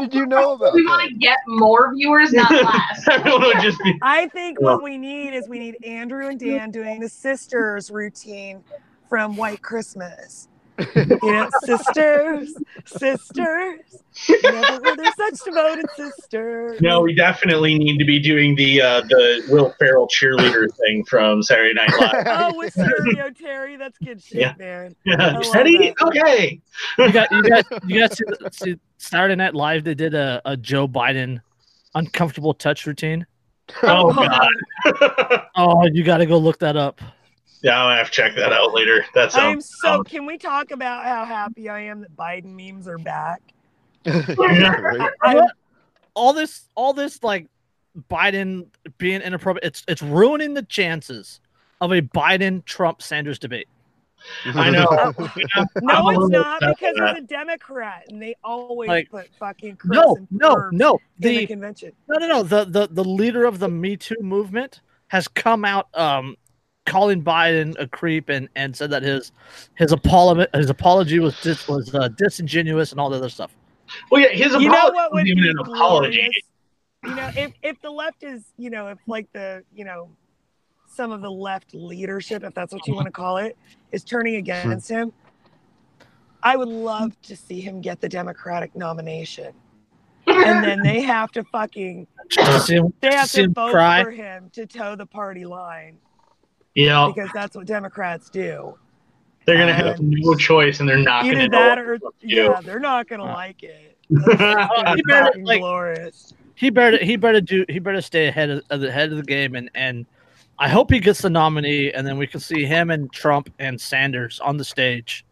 did 0.00 0.14
you 0.14 0.24
know 0.24 0.52
about 0.54 0.72
We 0.72 0.82
that? 0.84 0.88
want 0.88 1.10
to 1.10 1.14
get 1.16 1.36
more 1.48 1.94
viewers, 1.94 2.32
not 2.32 2.50
less. 2.50 3.08
Everyone 3.10 3.42
would 3.42 3.60
just 3.60 3.78
be. 3.84 3.92
I 4.00 4.28
think 4.28 4.58
what 4.58 4.82
we 4.82 4.96
need 4.96 5.34
is 5.34 5.50
we 5.50 5.58
need 5.58 5.76
Andrew 5.84 6.28
and 6.28 6.40
Dan 6.40 6.70
doing 6.70 6.98
the 7.00 7.10
sisters 7.10 7.90
routine 7.90 8.64
from 9.10 9.36
White 9.36 9.60
Christmas. 9.60 10.48
You 10.78 11.18
know, 11.22 11.48
sisters, 11.64 12.54
sisters. 12.86 13.80
Never 14.42 14.80
were 14.80 14.96
there 14.96 15.12
such 15.16 15.44
devoted 15.44 15.86
sisters. 15.96 16.80
No, 16.80 17.00
we 17.02 17.14
definitely 17.14 17.78
need 17.78 17.98
to 17.98 18.04
be 18.04 18.18
doing 18.18 18.54
the 18.56 18.80
uh, 18.80 19.00
the 19.02 19.44
Will 19.48 19.74
Ferrell 19.78 20.08
cheerleader 20.08 20.66
thing 20.78 21.04
from 21.04 21.42
Saturday 21.42 21.74
Night 21.74 21.90
Live. 22.00 22.26
Oh, 22.26 22.56
with 22.56 22.74
Cheri 22.74 23.16
Oteri, 23.16 23.78
that's 23.78 23.98
good 23.98 24.22
shit, 24.22 24.38
Yeah. 24.40 24.54
man. 24.58 24.96
Yeah. 25.04 25.32
love 25.32 25.42
that. 25.52 25.94
okay. 26.02 26.60
You 26.98 27.12
got 27.12 27.30
you 27.30 27.42
got 27.42 27.64
you 27.86 27.98
got 28.00 28.14
see, 28.16 28.24
see 28.52 28.78
Saturday 28.98 29.36
Night 29.36 29.54
Live. 29.54 29.84
They 29.84 29.94
did 29.94 30.14
a, 30.14 30.40
a 30.44 30.56
Joe 30.56 30.88
Biden 30.88 31.40
uncomfortable 31.94 32.54
touch 32.54 32.86
routine. 32.86 33.26
Oh 33.82 34.12
god. 34.90 35.42
Oh, 35.54 35.86
you 35.92 36.02
got 36.02 36.18
to 36.18 36.26
go 36.26 36.38
look 36.38 36.58
that 36.60 36.76
up. 36.76 37.00
Yeah, 37.62 37.78
I'm 37.80 37.86
gonna 37.86 37.96
have 37.96 38.06
to 38.06 38.12
check 38.12 38.34
that 38.36 38.52
out 38.52 38.72
later. 38.74 39.04
That 39.14 39.34
I'm 39.36 39.60
sounds. 39.60 39.70
so. 39.80 40.02
Can 40.02 40.26
we 40.26 40.38
talk 40.38 40.70
about 40.70 41.04
how 41.04 41.24
happy 41.24 41.68
I 41.68 41.80
am 41.80 42.00
that 42.00 42.16
Biden 42.16 42.54
memes 42.56 42.86
are 42.88 42.98
back? 42.98 43.40
Right? 44.06 45.10
I, 45.22 45.42
All 46.14 46.32
this, 46.32 46.68
all 46.74 46.92
this, 46.92 47.22
like 47.22 47.46
Biden 48.10 48.66
being 48.98 49.20
inappropriate. 49.22 49.64
It's 49.64 49.84
it's 49.88 50.02
ruining 50.02 50.54
the 50.54 50.62
chances 50.62 51.40
of 51.80 51.92
a 51.92 52.02
Biden 52.02 52.64
Trump 52.64 53.02
Sanders 53.02 53.38
debate. 53.38 53.68
I 54.46 54.70
know. 54.70 54.86
I'm 55.56 55.66
no, 55.82 56.10
it's 56.10 56.28
not 56.30 56.60
because 56.60 56.94
with 56.96 57.08
he's 57.16 57.24
a 57.24 57.26
Democrat 57.26 58.04
and 58.08 58.22
they 58.22 58.36
always 58.44 58.88
Like, 58.88 59.10
put 59.10 59.28
fucking 59.40 59.76
Chris 59.76 59.98
No, 59.98 60.14
and 60.16 60.28
no, 60.30 60.54
no. 60.70 60.92
in 61.20 61.28
the 61.28 61.38
The 61.38 61.46
convention. 61.48 61.92
no, 62.08 62.18
no, 62.18 62.26
no. 62.28 62.42
The 62.44 62.64
the 62.64 62.88
the 62.88 63.04
leader 63.04 63.44
of 63.44 63.58
the 63.58 63.68
Me 63.68 63.96
Too 63.96 64.14
movement 64.20 64.80
has 65.08 65.26
come 65.28 65.64
out 65.64 65.88
um 65.98 66.36
calling 66.86 67.22
Biden 67.22 67.74
a 67.78 67.86
creep 67.86 68.28
and 68.28 68.48
and 68.56 68.74
said 68.76 68.90
that 68.90 69.02
his 69.02 69.32
his 69.74 69.92
apology 69.92 70.46
his 70.54 70.70
apology 70.70 71.18
was 71.18 71.40
dis, 71.42 71.66
was 71.68 71.94
uh, 71.94 72.08
disingenuous 72.08 72.90
and 72.92 73.00
all 73.00 73.10
that 73.10 73.18
other 73.18 73.28
stuff. 73.28 73.54
Well, 74.10 74.20
yeah, 74.22 74.28
his 74.28 74.52
You 74.52 74.68
apology 74.68 74.68
know 74.68 74.90
what 74.92 75.12
would 75.12 75.26
even 75.26 75.42
be 75.42 75.48
an 75.50 75.58
apology. 75.60 76.16
glorious? 76.16 76.36
You 77.04 77.14
know, 77.14 77.30
if 77.36 77.52
if 77.62 77.80
the 77.82 77.90
left 77.90 78.22
is, 78.22 78.44
you 78.56 78.70
know, 78.70 78.88
if 78.88 78.98
like 79.06 79.26
the, 79.32 79.64
you 79.74 79.84
know, 79.84 80.08
some 80.86 81.10
of 81.10 81.20
the 81.20 81.30
left 81.30 81.74
leadership, 81.74 82.44
if 82.44 82.54
that's 82.54 82.72
what 82.72 82.86
you 82.86 82.94
want 82.94 83.06
to 83.06 83.12
call 83.12 83.38
it, 83.38 83.56
is 83.92 84.04
turning 84.04 84.36
against 84.36 84.88
him, 84.88 85.12
I 86.42 86.56
would 86.56 86.68
love 86.68 87.20
to 87.22 87.36
see 87.36 87.60
him 87.60 87.80
get 87.80 88.00
the 88.00 88.08
Democratic 88.08 88.74
nomination. 88.76 89.52
And 90.26 90.64
then 90.64 90.82
they 90.82 91.00
have 91.00 91.32
to 91.32 91.42
fucking 91.44 92.06
Just 92.30 92.52
to 92.52 92.60
see 92.60 92.74
him, 92.76 92.92
they 93.00 93.12
have 93.14 93.24
to 93.24 93.28
see 93.30 93.38
to 93.38 93.44
him 93.46 93.54
vote 93.54 93.72
cry. 93.72 94.04
for 94.04 94.10
him 94.12 94.50
to 94.52 94.66
toe 94.66 94.94
the 94.94 95.06
party 95.06 95.44
line 95.44 95.98
Yeah, 96.74 97.10
because 97.14 97.30
that's 97.34 97.54
what 97.56 97.66
Democrats 97.66 98.30
do. 98.30 98.76
they're 99.44 99.58
gonna 99.58 99.72
have 99.74 99.98
no 100.00 100.34
choice, 100.34 100.80
and 100.80 100.88
they're 100.88 100.96
not 100.98 101.24
Either 101.24 101.34
gonna 101.34 101.48
that 101.50 101.78
know 101.78 101.82
or 101.84 101.96
what 101.98 102.20
to 102.20 102.26
do. 102.26 102.34
yeah, 102.34 102.60
they're 102.62 102.78
not 102.80 103.08
gonna 103.08 103.24
Uh, 103.24 103.34
like 103.34 103.62
it. 103.62 103.96
That's 104.10 104.36
gonna 104.36 104.92
be 104.94 104.98
you 104.98 105.04
better, 105.08 105.32
like- 105.42 105.60
glorious. 105.60 106.34
he 106.54 106.70
better 106.70 107.02
he 107.04 107.16
better 107.16 107.40
do 107.40 107.64
he 107.68 107.78
better 107.78 108.00
stay 108.00 108.26
ahead 108.28 108.50
of, 108.50 108.62
of 108.70 108.80
the 108.80 108.90
head 108.92 109.10
of 109.10 109.16
the 109.16 109.22
game 109.24 109.54
and 109.54 109.70
and 109.74 110.06
I 110.58 110.68
hope 110.68 110.90
he 110.92 111.00
gets 111.00 111.22
the 111.22 111.30
nominee 111.30 111.92
and 111.92 112.06
then 112.06 112.18
we 112.18 112.26
can 112.26 112.38
see 112.40 112.64
him 112.64 112.90
and 112.90 113.10
Trump 113.12 113.50
and 113.58 113.80
Sanders 113.80 114.38
on 114.40 114.56
the 114.58 114.64
stage. 114.64 115.24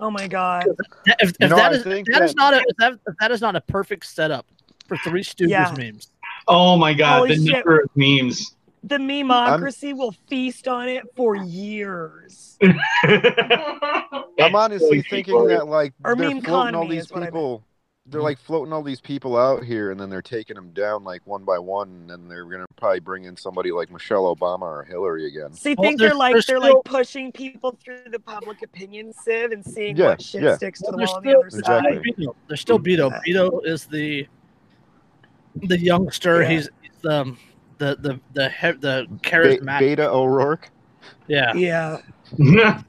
Oh 0.00 0.10
my 0.10 0.26
god. 0.28 0.66
If, 1.06 1.30
You 1.30 1.46
if 1.46 1.50
know, 1.50 1.56
that 1.56 1.72
I 1.72 1.74
is 1.76 1.82
think 1.84 2.08
if 2.08 2.14
that 2.14 2.22
is 2.24 2.34
not 2.34 2.52
a 2.54 2.58
if 2.58 2.76
that, 2.78 2.92
if 3.06 3.14
that 3.20 3.30
is 3.30 3.40
not 3.40 3.56
a 3.56 3.60
perfect 3.62 4.04
setup 4.06 4.46
for 4.88 4.96
Three 4.98 5.22
Stooges 5.22 5.48
Yeah. 5.48 5.74
memes. 5.78 6.08
Oh 6.48 6.76
my 6.76 6.92
god, 6.92 7.18
Holy 7.18 7.36
the 7.36 7.46
shit. 7.46 7.54
number 7.54 7.80
of 7.80 7.90
memes. 7.94 8.54
The 8.86 8.98
memocracy 8.98 9.96
will 9.96 10.14
feast 10.28 10.68
on 10.68 10.88
it 10.90 11.04
for 11.16 11.36
years. 11.36 12.58
I'm 12.62 14.54
honestly 14.54 15.00
thinking 15.02 15.46
that 15.48 15.66
like 15.66 15.94
Or 16.04 16.14
they're 16.14 16.30
floating 16.42 16.74
all 16.74 16.86
these 16.86 17.04
is 17.04 17.12
I 17.12 17.20
meant. 17.20 17.32
people. 17.32 17.64
They're 18.06 18.18
mm-hmm. 18.18 18.24
like 18.24 18.38
floating 18.38 18.74
all 18.74 18.82
these 18.82 19.00
people 19.00 19.38
out 19.38 19.64
here, 19.64 19.90
and 19.90 19.98
then 19.98 20.10
they're 20.10 20.20
taking 20.20 20.56
them 20.56 20.70
down 20.74 21.02
like 21.04 21.26
one 21.26 21.44
by 21.44 21.58
one, 21.58 21.88
and 21.88 22.10
then 22.10 22.28
they're 22.28 22.44
gonna 22.44 22.66
probably 22.76 23.00
bring 23.00 23.24
in 23.24 23.34
somebody 23.38 23.72
like 23.72 23.90
Michelle 23.90 24.34
Obama 24.36 24.60
or 24.62 24.82
Hillary 24.84 25.26
again. 25.26 25.54
So 25.54 25.70
you 25.70 25.76
Well, 25.78 25.88
think 25.88 25.98
they're 25.98 26.08
there's- 26.08 26.18
like 26.18 26.34
there's 26.34 26.44
they're 26.46 26.58
still- 26.60 26.74
like 26.76 26.84
pushing 26.84 27.32
people 27.32 27.78
through 27.82 28.00
the 28.10 28.18
public 28.20 28.60
opinion 28.62 29.14
sieve 29.14 29.52
and 29.52 29.64
seeing 29.64 29.96
Yeah, 29.96 30.08
what 30.08 30.20
shit 30.20 30.42
yeah. 30.42 30.56
sticks 30.56 30.80
to 30.82 30.90
the 30.90 30.98
There's 30.98 31.08
wall 31.08 31.16
on 31.16 31.22
the 31.22 31.30
still, 31.30 31.38
other 31.40 31.46
Exactly. 31.46 31.94
side. 31.96 32.16
Beto. 32.18 32.34
There's 32.48 32.60
still 32.60 32.78
Beto. 32.78 33.20
Beto 33.26 33.64
is 33.64 33.86
the 33.86 34.26
the 35.62 35.78
youngster. 35.80 36.42
Yeah. 36.42 36.48
He's, 36.50 36.68
he's 36.82 36.92
the 37.00 37.34
the 37.78 37.96
the 38.00 38.20
the 38.34 38.48
he, 38.48 38.72
the 38.72 39.06
Be- 39.08 39.16
charismatic. 39.28 39.96
Beto 39.96 40.06
O'Rourke. 40.06 40.70
yeah. 41.26 41.52
Yeah. 41.54 41.98
yeah, 42.38 42.82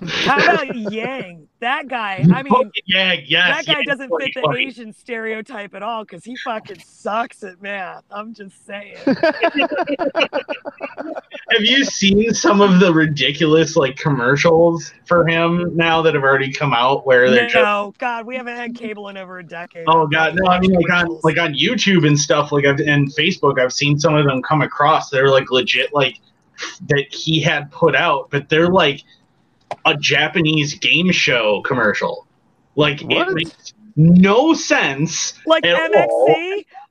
How 0.24 0.36
about 0.36 0.74
Yang? 0.76 1.48
That 1.62 1.86
guy. 1.86 2.26
I 2.34 2.42
mean, 2.42 2.72
yeah, 2.86 3.12
yes. 3.24 3.64
that 3.64 3.72
guy 3.72 3.78
yeah, 3.78 3.92
doesn't 3.92 4.08
funny, 4.08 4.24
fit 4.24 4.34
the 4.34 4.40
funny. 4.40 4.66
Asian 4.66 4.92
stereotype 4.92 5.76
at 5.76 5.82
all 5.84 6.02
because 6.02 6.24
he 6.24 6.34
fucking 6.34 6.80
sucks 6.80 7.44
at 7.44 7.62
math. 7.62 8.02
I'm 8.10 8.34
just 8.34 8.66
saying. 8.66 8.96
Have 9.06 9.14
you 11.60 11.84
seen 11.84 12.34
some 12.34 12.60
of 12.60 12.80
the 12.80 12.92
ridiculous 12.92 13.76
like 13.76 13.94
commercials 13.94 14.92
for 15.04 15.24
him 15.28 15.76
now 15.76 16.02
that 16.02 16.14
have 16.14 16.24
already 16.24 16.52
come 16.52 16.74
out 16.74 17.06
where 17.06 17.30
they're 17.30 17.44
just 17.44 17.54
No, 17.54 17.94
God, 17.96 18.26
we 18.26 18.34
haven't 18.34 18.56
had 18.56 18.74
cable 18.74 19.08
in 19.10 19.16
over 19.16 19.38
a 19.38 19.44
decade. 19.44 19.84
Oh 19.86 20.08
god, 20.08 20.34
no! 20.34 20.50
I 20.50 20.58
mean, 20.58 20.72
like 20.72 20.90
on 20.90 21.20
like 21.22 21.38
on 21.38 21.54
YouTube 21.54 22.04
and 22.04 22.18
stuff, 22.18 22.50
like 22.50 22.64
I've 22.64 22.80
and 22.80 23.08
Facebook, 23.14 23.60
I've 23.60 23.72
seen 23.72 24.00
some 24.00 24.16
of 24.16 24.26
them 24.26 24.42
come 24.42 24.62
across. 24.62 25.10
They're 25.10 25.30
like 25.30 25.52
legit, 25.52 25.94
like 25.94 26.18
that 26.88 27.06
he 27.14 27.40
had 27.40 27.70
put 27.70 27.94
out, 27.94 28.30
but 28.30 28.48
they're 28.48 28.68
like 28.68 29.04
a 29.84 29.96
Japanese 29.96 30.74
game 30.74 31.10
show 31.10 31.62
commercial. 31.62 32.26
Like 32.76 33.00
What? 33.00 33.28
it 33.28 33.34
makes 33.34 33.74
no 33.96 34.54
sense. 34.54 35.34
like 35.46 35.64
MXC. 35.64 36.06
all. 36.08 36.34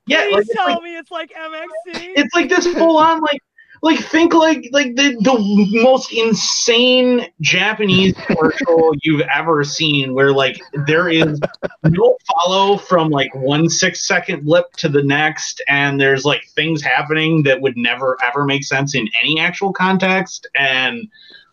Yeah, 0.07 0.23
Please 0.25 0.33
like, 0.35 0.47
tell 0.53 0.67
like 0.67 0.83
me 0.83 0.97
it's 0.97 1.11
like 1.11 1.31
MXC. 1.33 2.13
it's 2.15 2.33
like 2.35 2.49
this 2.49 2.67
full 2.67 2.97
on 2.97 3.21
like 3.21 3.39
like 3.83 3.99
think 3.99 4.33
like 4.33 4.67
like 4.71 4.95
the 4.95 5.15
the 5.21 5.81
most 5.81 6.11
insane 6.13 7.27
Japanese 7.41 8.13
commercial 8.27 8.93
you've 9.03 9.21
ever 9.33 9.63
seen 9.63 10.13
where 10.13 10.31
like 10.31 10.59
there 10.85 11.09
is 11.09 11.39
no 11.83 12.15
follow 12.27 12.77
from 12.77 13.09
like 13.09 13.33
one 13.33 13.67
six 13.69 14.07
second 14.07 14.45
blip 14.45 14.71
to 14.73 14.87
the 14.89 15.01
next 15.03 15.63
and 15.67 15.99
there's 15.99 16.25
like 16.25 16.43
things 16.55 16.81
happening 16.83 17.41
that 17.43 17.59
would 17.61 17.75
never 17.77 18.17
ever 18.23 18.45
make 18.45 18.63
sense 18.63 18.93
in 18.93 19.07
any 19.23 19.39
actual 19.39 19.73
context 19.73 20.47
and 20.55 21.07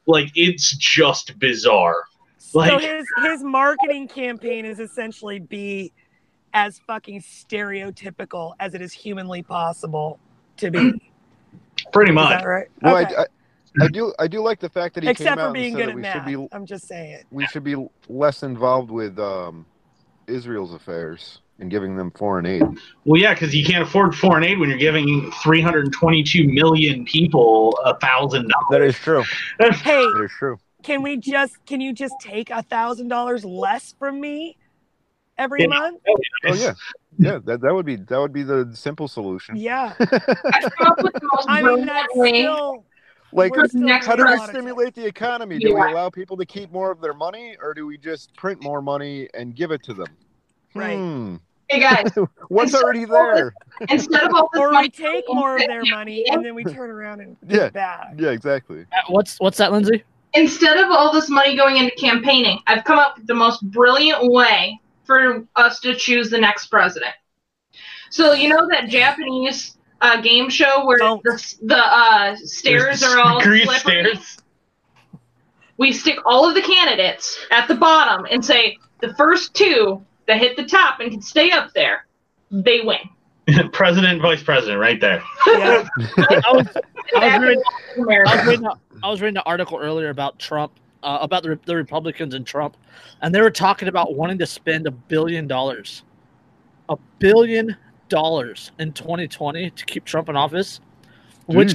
like 0.08 0.32
it's 0.34 0.76
just 0.76 1.38
bizarre. 1.38 2.02
so 2.38 2.58
like- 2.58 2.80
his 2.82 3.06
his 3.22 3.44
marketing 3.44 4.08
campaign 4.08 4.64
is 4.64 4.80
essentially 4.80 5.38
be 5.38 5.92
as 6.54 6.80
fucking 6.86 7.20
stereotypical 7.20 8.54
as 8.58 8.74
it 8.74 8.80
is 8.82 8.92
humanly 8.92 9.42
possible 9.42 10.18
to 10.56 10.70
be. 10.70 10.92
Pretty 11.92 12.10
Is 12.10 12.14
much. 12.14 12.30
that 12.30 12.44
right? 12.46 12.66
Well, 12.82 12.96
Okay. 12.96 13.14
I, 13.14 13.20
I, 13.20 13.84
I 13.84 13.88
do 13.88 14.12
I 14.18 14.26
do 14.26 14.40
like 14.40 14.58
the 14.58 14.68
fact 14.68 14.94
that 14.94 15.04
he 15.04 15.10
Except 15.10 15.28
came 15.28 15.36
for 15.36 15.42
out 15.42 15.54
being 15.54 15.74
and 15.74 15.82
said 15.90 15.94
good 15.94 16.04
that 16.04 16.08
at 16.08 16.12
should 16.26 16.38
math. 16.40 16.50
be 16.50 16.56
I'm 16.56 16.66
just 16.66 16.88
saying. 16.88 17.22
we 17.30 17.46
should 17.46 17.62
be 17.62 17.76
less 18.08 18.42
involved 18.42 18.90
with 18.90 19.18
um, 19.18 19.64
Israel's 20.26 20.72
affairs 20.74 21.42
and 21.58 21.70
giving 21.70 21.96
them 21.96 22.10
foreign 22.12 22.46
aid. 22.46 22.62
Well, 23.04 23.20
yeah, 23.20 23.34
because 23.34 23.54
you 23.54 23.64
can't 23.64 23.82
afford 23.82 24.14
foreign 24.14 24.44
aid 24.44 24.58
when 24.58 24.68
you're 24.68 24.78
giving 24.78 25.30
322 25.42 26.46
million 26.48 27.04
people 27.04 27.76
a 27.84 27.98
thousand 27.98 28.48
dollars. 28.48 28.66
That 28.70 28.82
is 28.82 28.96
true. 28.96 29.24
Hey, 29.60 30.02
That 30.02 30.22
is 30.24 30.30
true. 30.38 30.58
can 30.82 31.02
we 31.02 31.16
just 31.16 31.54
can 31.66 31.80
you 31.80 31.92
just 31.92 32.14
take 32.20 32.50
a 32.50 32.62
thousand 32.62 33.08
dollars 33.08 33.44
less 33.44 33.94
from 33.98 34.20
me 34.20 34.56
every 35.36 35.62
Yeah. 35.62 35.66
month? 35.68 36.00
Oh 36.46 36.54
yeah, 36.54 36.74
yeah. 37.18 37.38
That 37.44 37.60
that 37.60 37.74
would 37.74 37.86
be 37.86 37.96
that 37.96 38.18
would 38.20 38.32
be 38.32 38.44
the 38.44 38.70
simple 38.74 39.08
solution. 39.08 39.56
Yeah. 39.56 39.94
I've 39.98 40.72
come 40.76 40.86
up 40.86 41.02
with 41.02 41.14
the 41.14 41.28
most 41.34 41.46
I 41.48 41.62
mean 41.62 41.86
that's 41.86 42.12
still 42.12 42.84
Like, 43.32 43.54
we're 43.54 43.66
still 43.66 43.80
next 43.82 44.06
how 44.06 44.14
do 44.16 44.24
we 44.24 44.38
stimulate 44.46 44.94
the 44.94 45.04
economy? 45.06 45.58
Do 45.58 45.74
we 45.74 45.80
allow 45.80 46.08
people 46.08 46.36
to 46.36 46.46
keep 46.46 46.70
more 46.70 46.92
of 46.92 47.00
their 47.00 47.14
money, 47.14 47.56
or 47.60 47.74
do 47.74 47.84
we 47.86 47.98
just 47.98 48.34
print 48.36 48.62
more 48.62 48.80
money 48.80 49.28
and 49.34 49.54
give 49.56 49.70
it 49.72 49.82
to 49.84 49.94
them? 49.94 50.06
Right. 50.74 50.96
Hmm. 50.96 51.36
Hey 51.68 51.80
guys, 51.80 52.10
What's 52.48 52.72
And 52.72 52.78
so- 52.80 52.82
already 52.84 53.04
there? 53.04 53.54
instead 53.90 54.22
of 54.24 54.34
all 54.34 54.48
this 54.52 54.60
or 54.60 54.70
we 54.80 54.88
take 54.88 55.24
more 55.28 55.56
of 55.56 55.62
their 55.66 55.82
money 55.90 56.24
and 56.30 56.44
then 56.44 56.54
we 56.54 56.64
turn 56.64 56.90
around 56.90 57.20
and 57.20 57.36
Yeah. 57.46 57.68
back. 57.70 58.14
Yeah, 58.16 58.30
exactly. 58.30 58.86
Uh, 58.92 58.96
What's 59.08 59.38
what's 59.38 59.58
that, 59.58 59.70
Lindsay? 59.72 60.02
instead 60.34 60.76
of 60.78 60.90
all 60.90 61.12
this 61.12 61.28
money 61.30 61.56
going 61.56 61.76
into 61.78 61.94
campaigning, 61.96 62.58
I've 62.66 62.84
come 62.84 62.98
up 62.98 63.16
with 63.18 63.26
the 63.26 63.34
most 63.34 63.62
brilliant 63.70 64.30
way 64.30 64.78
for 65.04 65.46
us 65.56 65.80
to 65.80 65.94
choose 65.94 66.28
the 66.30 66.38
next 66.38 66.66
president. 66.66 67.12
So 68.10 68.32
you 68.32 68.48
know 68.48 68.66
that 68.68 68.88
Japanese 68.88 69.76
uh, 70.00 70.20
game 70.20 70.48
show 70.50 70.84
where 70.86 70.98
Don't. 70.98 71.22
the, 71.22 71.54
the 71.62 71.76
uh, 71.78 72.36
stairs 72.36 73.02
are 73.02 73.18
all 73.20 73.40
Grease 73.40 73.64
slippery? 73.64 74.04
stairs. 74.14 74.38
We 75.76 75.92
stick 75.92 76.18
all 76.26 76.48
of 76.48 76.54
the 76.54 76.62
candidates 76.62 77.38
at 77.50 77.68
the 77.68 77.74
bottom 77.74 78.26
and 78.30 78.44
say 78.44 78.78
the 79.00 79.14
first 79.14 79.54
two 79.54 80.04
that 80.28 80.38
hit 80.38 80.56
the 80.56 80.64
top 80.64 81.00
and 81.00 81.10
can 81.10 81.20
stay 81.22 81.50
up 81.50 81.72
there, 81.74 82.06
they 82.52 82.80
win. 82.82 82.98
president, 83.72 84.20
vice 84.22 84.42
president, 84.42 84.78
right 84.78 85.00
there. 85.00 85.22
Yeah. 85.46 85.88
I 85.98 86.52
was, 86.52 86.66
I 87.16 87.38
was 87.38 87.42
reading, 87.42 87.62
I 88.28 88.36
was 88.36 88.46
reading, 88.46 88.66
a, 88.66 88.72
I 89.02 89.10
was 89.10 89.20
reading 89.22 89.36
an 89.38 89.42
article 89.46 89.78
earlier 89.78 90.10
about 90.10 90.38
Trump, 90.38 90.72
uh, 91.02 91.18
about 91.22 91.42
the, 91.42 91.58
the 91.64 91.74
Republicans 91.74 92.34
and 92.34 92.46
Trump, 92.46 92.76
and 93.22 93.34
they 93.34 93.40
were 93.40 93.50
talking 93.50 93.88
about 93.88 94.14
wanting 94.14 94.38
to 94.38 94.46
spend 94.46 94.86
a 94.86 94.90
billion 94.90 95.46
dollars, 95.46 96.02
a 96.90 96.96
billion 97.18 97.74
dollars 98.10 98.70
in 98.78 98.92
2020 98.92 99.70
to 99.70 99.84
keep 99.86 100.04
Trump 100.04 100.28
in 100.28 100.36
office, 100.36 100.80
which 101.46 101.74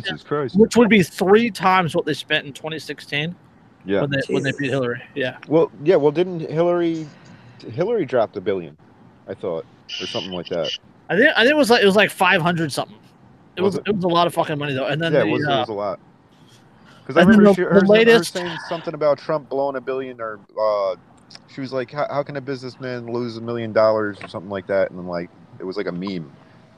which 0.53 0.75
would 0.77 0.89
be 0.89 1.01
three 1.01 1.49
times 1.49 1.95
what 1.95 2.05
they 2.05 2.13
spent 2.13 2.45
in 2.45 2.53
2016 2.53 3.35
Yeah. 3.85 4.01
when 4.01 4.11
they 4.11 4.21
when 4.29 4.43
they 4.43 4.51
beat 4.51 4.69
Hillary. 4.69 5.01
Yeah, 5.15 5.37
Well, 5.47 5.71
yeah. 5.83 5.95
Well, 5.95 6.11
didn't 6.11 6.41
Hillary? 6.41 7.07
Hillary 7.63 8.05
dropped 8.05 8.37
a 8.37 8.41
billion, 8.41 8.77
I 9.27 9.33
thought, 9.33 9.65
or 10.01 10.07
something 10.07 10.31
like 10.31 10.47
that. 10.49 10.71
I 11.09 11.17
think 11.17 11.31
I 11.35 11.41
think 11.41 11.51
it 11.51 11.57
was 11.57 11.69
like 11.69 11.81
it 11.83 11.85
was 11.85 11.95
like 11.95 12.09
500 12.09 12.71
something. 12.71 12.97
it 13.55 13.61
was 13.61 13.75
Was 13.75 13.79
it? 13.85 13.89
it 13.89 13.95
was 13.95 14.03
a 14.03 14.07
lot 14.07 14.27
of 14.27 14.33
fucking 14.33 14.57
money 14.57 14.73
though. 14.73 14.87
And 14.87 15.01
then 15.01 15.13
yeah, 15.13 15.21
the, 15.21 15.27
it 15.27 15.31
was, 15.31 15.47
uh, 15.47 15.51
it 15.51 15.59
was 15.59 15.69
a 15.69 15.73
lot. 15.73 15.99
Because 17.01 17.17
I 17.17 17.21
remember 17.21 17.43
the- 17.45 17.53
she, 17.53 17.61
the 17.63 17.67
her, 17.67 18.17
her 18.17 18.23
saying 18.23 18.57
something 18.69 18.93
about 18.93 19.17
Trump 19.17 19.49
blowing 19.49 19.75
a 19.75 19.81
billion, 19.81 20.21
or 20.21 20.39
uh, 20.59 20.95
she 21.53 21.59
was 21.61 21.73
like, 21.73 21.91
how, 21.91 22.07
"How 22.09 22.23
can 22.23 22.37
a 22.37 22.41
businessman 22.41 23.11
lose 23.11 23.35
a 23.37 23.41
million 23.41 23.73
dollars 23.73 24.17
or 24.21 24.27
something 24.29 24.49
like 24.49 24.67
that?" 24.67 24.89
And 24.89 24.97
then 24.99 25.07
like 25.07 25.29
it 25.59 25.65
was 25.65 25.75
like 25.75 25.87
a 25.87 25.91
meme, 25.91 26.31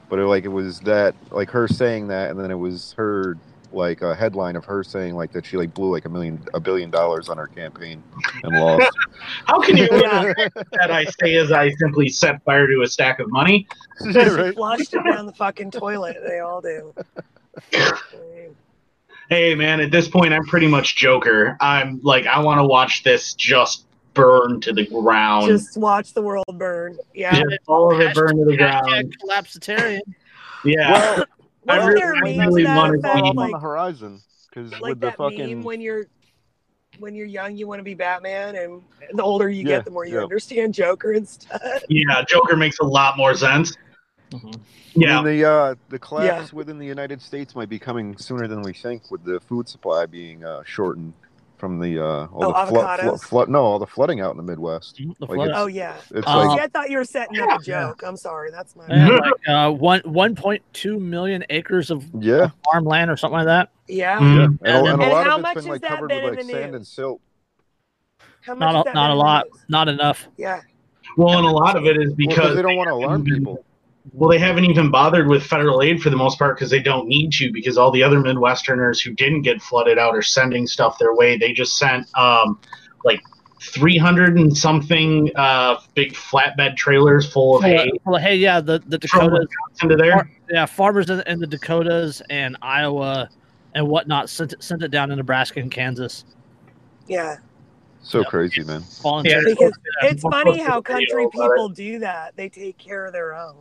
but 0.08 0.18
it, 0.18 0.26
like 0.26 0.44
it 0.44 0.48
was 0.48 0.80
that 0.80 1.14
like 1.30 1.50
her 1.50 1.68
saying 1.68 2.08
that, 2.08 2.30
and 2.30 2.40
then 2.40 2.50
it 2.50 2.58
was 2.58 2.92
her 2.98 3.36
like 3.72 4.02
a 4.02 4.14
headline 4.14 4.56
of 4.56 4.64
her 4.64 4.82
saying 4.82 5.14
like 5.14 5.32
that 5.32 5.44
she 5.44 5.56
like 5.56 5.74
blew 5.74 5.90
like 5.92 6.04
a 6.04 6.08
million 6.08 6.40
a 6.54 6.60
billion 6.60 6.90
dollars 6.90 7.28
on 7.28 7.36
her 7.36 7.46
campaign 7.46 8.02
and 8.42 8.58
lost. 8.58 8.90
How 9.46 9.60
can 9.60 9.76
you 9.76 9.88
Yeah. 9.92 10.32
that 10.72 10.90
I 10.90 11.04
say 11.20 11.36
as 11.36 11.52
I 11.52 11.70
simply 11.72 12.08
set 12.08 12.42
fire 12.44 12.66
to 12.66 12.82
a 12.82 12.86
stack 12.86 13.18
of 13.20 13.30
money? 13.30 13.66
Yeah, 14.04 14.28
right? 14.28 14.54
Flushed 14.54 14.92
it 14.94 15.02
down 15.04 15.24
the 15.26 15.32
fucking 15.32 15.70
toilet. 15.70 16.18
They 16.26 16.40
all 16.40 16.60
do. 16.60 16.94
Hey 19.28 19.54
man, 19.54 19.80
at 19.80 19.90
this 19.90 20.06
point 20.08 20.32
I'm 20.32 20.44
pretty 20.44 20.66
much 20.66 20.96
Joker. 20.96 21.56
I'm 21.60 22.00
like 22.02 22.26
I 22.26 22.38
want 22.40 22.58
to 22.60 22.64
watch 22.66 23.02
this 23.02 23.34
just 23.34 23.86
burn 24.14 24.60
to 24.62 24.72
the 24.72 24.86
ground. 24.86 25.48
Just 25.48 25.76
watch 25.76 26.12
the 26.14 26.22
world 26.22 26.44
burn. 26.54 26.98
Yeah. 27.14 27.34
Just 27.34 27.58
all 27.66 27.92
of 27.92 28.00
it 28.00 28.14
burn 28.14 28.36
to 28.38 28.44
the 28.44 28.56
ground. 28.56 28.86
Hashtag 28.86 29.12
collapsitarian. 29.22 30.00
Yeah. 30.64 30.90
Well, 31.18 31.24
I 31.68 31.78
Wasn't 31.78 31.94
really- 31.94 32.00
there 32.00 32.12
a 32.12 32.16
I 32.16 32.20
meme 32.36 32.46
really 32.48 32.62
to 32.62 32.68
that 32.68 32.76
wanted 32.76 33.02
to 33.02 33.08
effect? 33.10 33.26
up 33.26 33.38
on 33.38 33.50
the 33.50 33.58
horizon 33.58 34.20
because 34.48 34.72
like 34.72 34.82
with 34.82 35.00
the 35.00 35.12
fucking 35.12 35.38
meme 35.58 35.62
when 35.64 35.80
you're 35.80 36.06
when 36.98 37.14
you're 37.14 37.26
young, 37.26 37.54
you 37.56 37.66
want 37.66 37.78
to 37.78 37.82
be 37.82 37.92
Batman, 37.92 38.56
and 38.56 38.80
the 39.12 39.22
older 39.22 39.50
you 39.50 39.62
Yeah, 39.64 39.76
get, 39.76 39.84
the 39.84 39.90
more 39.90 40.06
you 40.06 40.14
yeah. 40.14 40.22
understand 40.22 40.72
Joker 40.72 41.12
and 41.12 41.28
stuff. 41.28 41.60
Yeah, 41.90 42.22
Joker 42.26 42.56
makes 42.56 42.78
a 42.78 42.84
lot 42.84 43.18
more 43.18 43.34
sense. 43.34 43.76
Mhm. 44.30 44.58
Yeah. 44.94 45.20
I 45.20 45.22
mean, 45.22 45.38
the 45.38 45.44
uh, 45.48 45.74
the 45.90 45.98
collapse 45.98 46.52
within 46.54 46.78
the 46.78 46.86
United 46.86 47.20
States 47.20 47.54
might 47.54 47.68
be 47.68 47.78
coming 47.78 48.16
sooner 48.16 48.48
than 48.48 48.62
we 48.62 48.72
think, 48.72 49.10
with 49.10 49.24
the 49.24 49.40
food 49.40 49.68
supply 49.68 50.06
being 50.06 50.42
uh, 50.44 50.62
shortened 50.64 51.12
from 51.58 51.80
the 51.80 51.98
uh, 51.98 52.26
all 52.26 52.52
Oh, 52.54 52.64
the 52.66 52.70
flood, 52.72 53.00
avocados? 53.00 53.22
flood, 53.22 53.48
no, 53.48 53.62
all 53.62 53.78
the 53.78 53.86
flooding 53.86 54.20
out 54.20 54.30
in 54.32 54.36
the 54.36 54.42
Midwest. 54.42 54.96
The 54.96 55.06
Like 55.26 55.40
it's- 55.48 55.50
Oh 55.54 55.66
yeah. 55.66 55.94
It's 56.14 56.26
Uh, 56.26 56.36
like 56.46 56.58
See, 56.58 56.64
I 56.64 56.68
thought 56.68 56.90
you 56.90 56.98
were 56.98 57.04
setting 57.04 57.38
up 57.40 57.60
a 57.60 57.62
joke. 57.62 58.02
I'm 58.04 58.16
sorry. 58.16 58.50
That's 58.50 58.76
my 58.76 58.84
and 58.88 59.08
like 59.20 59.32
uh, 59.48 59.70
one 59.72 60.00
one 60.04 60.34
point 60.34 60.62
two 60.72 60.98
million 61.00 61.44
acres 61.50 61.90
of 61.90 62.04
yeah, 62.20 62.48
farmland 62.70 63.10
or 63.10 63.16
something 63.16 63.38
like 63.38 63.46
that. 63.46 63.70
yeah. 63.88 64.18
Mhm. 64.18 64.58
yeah, 64.64 64.76
and, 64.76 64.76
a- 64.76 64.78
And- 64.78 64.86
and 64.88 65.00
a 65.02 65.04
and 65.04 65.12
lot 65.12 65.26
how 65.26 65.36
of 65.36 65.42
much 65.42 65.56
it's 65.56 65.64
been 65.66 65.72
has 65.72 65.82
like 65.82 65.82
that 65.82 65.90
covered 65.96 66.08
been 66.08 66.24
with 66.24 66.32
in 66.32 66.38
like 66.38 66.46
the 66.46 66.52
sand 66.52 66.66
news? 66.72 66.74
and 66.76 66.86
silt. 66.86 67.20
How 68.42 68.54
much 68.54 68.72
Not 68.72 68.86
a, 68.88 68.92
not 68.94 69.10
a 69.10 69.14
lot, 69.14 69.44
news? 69.52 69.62
not 69.68 69.88
enough. 69.88 70.28
Yeah. 70.36 70.60
Well, 71.16 71.38
and 71.38 71.46
a 71.46 71.50
lot 71.50 71.76
of 71.76 71.84
it 71.86 71.96
is 71.96 72.12
Because 72.12 72.36
because 72.36 72.56
they 72.56 72.62
don't 72.62 72.76
want 72.76 72.88
to 72.88 72.94
alarm 72.94 73.24
people. 73.32 73.64
Well, 74.12 74.30
they 74.30 74.38
haven't 74.38 74.64
even 74.66 74.90
bothered 74.90 75.28
with 75.28 75.42
federal 75.42 75.82
aid 75.82 76.02
for 76.02 76.10
the 76.10 76.16
most 76.16 76.38
part 76.38 76.56
because 76.56 76.70
they 76.70 76.80
don't 76.80 77.08
need 77.08 77.32
to 77.32 77.50
because 77.52 77.76
all 77.76 77.90
the 77.90 78.02
other 78.02 78.18
Midwesterners 78.18 79.02
who 79.02 79.12
didn't 79.12 79.42
get 79.42 79.60
flooded 79.60 79.98
out 79.98 80.14
are 80.14 80.22
sending 80.22 80.66
stuff 80.66 80.98
their 80.98 81.14
way. 81.14 81.36
They 81.36 81.52
just 81.52 81.76
sent 81.76 82.06
um, 82.16 82.60
like 83.04 83.20
300 83.60 84.38
and 84.38 84.56
something 84.56 85.30
uh, 85.36 85.80
big 85.94 86.14
flatbed 86.14 86.76
trailers 86.76 87.30
full 87.30 87.58
of 87.58 87.64
hay 87.64 87.90
Well, 88.04 88.20
hey, 88.20 88.36
yeah, 88.36 88.60
the 88.60 88.82
the 88.86 88.98
Dakotas, 88.98 89.48
into 89.82 89.96
there. 89.96 90.12
Far- 90.12 90.30
yeah, 90.50 90.66
farmers 90.66 91.10
in, 91.10 91.22
in 91.26 91.40
the 91.40 91.46
Dakotas 91.46 92.22
and 92.30 92.56
Iowa 92.62 93.28
and 93.74 93.88
whatnot 93.88 94.30
sent 94.30 94.52
it, 94.52 94.62
sent 94.62 94.82
it 94.82 94.90
down 94.90 95.08
to 95.08 95.16
Nebraska 95.16 95.60
and 95.60 95.70
Kansas. 95.70 96.24
Yeah. 97.08 97.36
So 98.06 98.18
Yep. 98.20 98.28
crazy, 98.28 98.62
man. 98.62 98.82
Volunteers. 99.02 99.44
Because 99.44 99.72
Yeah, 100.02 100.10
it's 100.10 100.22
funny 100.22 100.58
how 100.60 100.80
country 100.80 101.26
people 101.32 101.68
do 101.68 101.98
that. 101.98 102.36
They 102.36 102.48
take 102.48 102.78
care 102.78 103.04
of 103.06 103.12
their 103.12 103.34
own. 103.34 103.56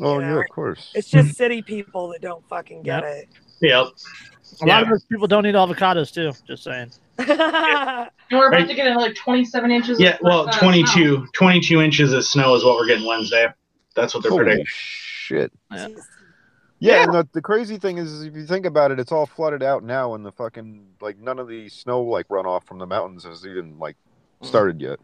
Oh 0.00 0.14
You 0.14 0.20
yeah, 0.20 0.34
know? 0.34 0.40
of 0.40 0.48
course. 0.48 0.90
It's 0.94 1.08
just 1.10 1.36
city 1.36 1.60
people 1.60 2.08
that 2.08 2.20
don't 2.20 2.46
fucking 2.48 2.82
get 2.82 3.02
it. 3.02 3.28
Yep. 3.60 3.86
A 4.62 4.66
lot 4.66 4.82
of 4.84 4.88
those 4.88 5.04
people 5.04 5.26
don't 5.26 5.44
eat 5.46 5.54
avocados 5.56 6.12
too. 6.12 6.32
Just 6.46 6.62
saying. 6.64 6.92
it. 7.18 7.28
And 8.30 8.38
we're 8.40 8.48
about 8.48 8.60
Right. 8.60 8.68
to 8.68 8.74
get 8.74 8.86
another 8.86 9.12
27 9.12 9.70
inches. 9.70 10.00
Yeah, 10.00 10.14
of, 10.14 10.20
well, 10.22 10.48
uh, 10.48 10.58
22, 10.58 11.26
22 11.34 11.82
inches 11.82 12.12
of 12.14 12.24
snow 12.24 12.54
is 12.54 12.64
what 12.64 12.76
we're 12.76 12.86
getting 12.86 13.06
Wednesday. 13.06 13.48
That's 13.94 14.14
what 14.14 14.22
they're 14.22 14.30
Holy 14.30 14.44
predicting. 14.44 14.66
shit. 14.66 15.52
Yeah. 15.70 15.88
Yeah, 16.80 16.96
Yeah. 16.96 17.04
and 17.04 17.14
the, 17.14 17.28
the 17.32 17.42
crazy 17.42 17.78
thing 17.78 17.98
is, 17.98 18.12
is 18.12 18.24
if 18.24 18.34
you 18.34 18.46
think 18.46 18.66
about 18.66 18.90
it, 18.90 18.98
it's 19.00 19.12
all 19.12 19.26
flooded 19.26 19.62
out 19.62 19.84
now, 19.84 20.14
and 20.14 20.24
the 20.24 20.32
fucking 20.32 20.86
like 21.00 21.18
none 21.18 21.38
of 21.38 21.48
the 21.48 21.68
snow 21.68 22.02
like 22.02 22.28
runoff 22.28 22.64
from 22.64 22.78
the 22.78 22.86
mountains 22.86 23.24
has 23.24 23.46
even 23.46 23.78
like 23.78 23.96
started 24.42 24.80
yet. 24.80 24.98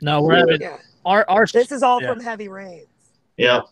No, 0.00 0.22
we're 0.22 0.36
having 0.36 0.60
yeah. 0.60 0.76
our 1.04 1.24
our 1.28 1.46
This 1.46 1.72
is 1.72 1.82
all 1.82 2.02
Yeah. 2.02 2.08
from 2.12 2.20
heavy 2.20 2.48
rains. 2.48 2.86
Yeah. 3.36 3.62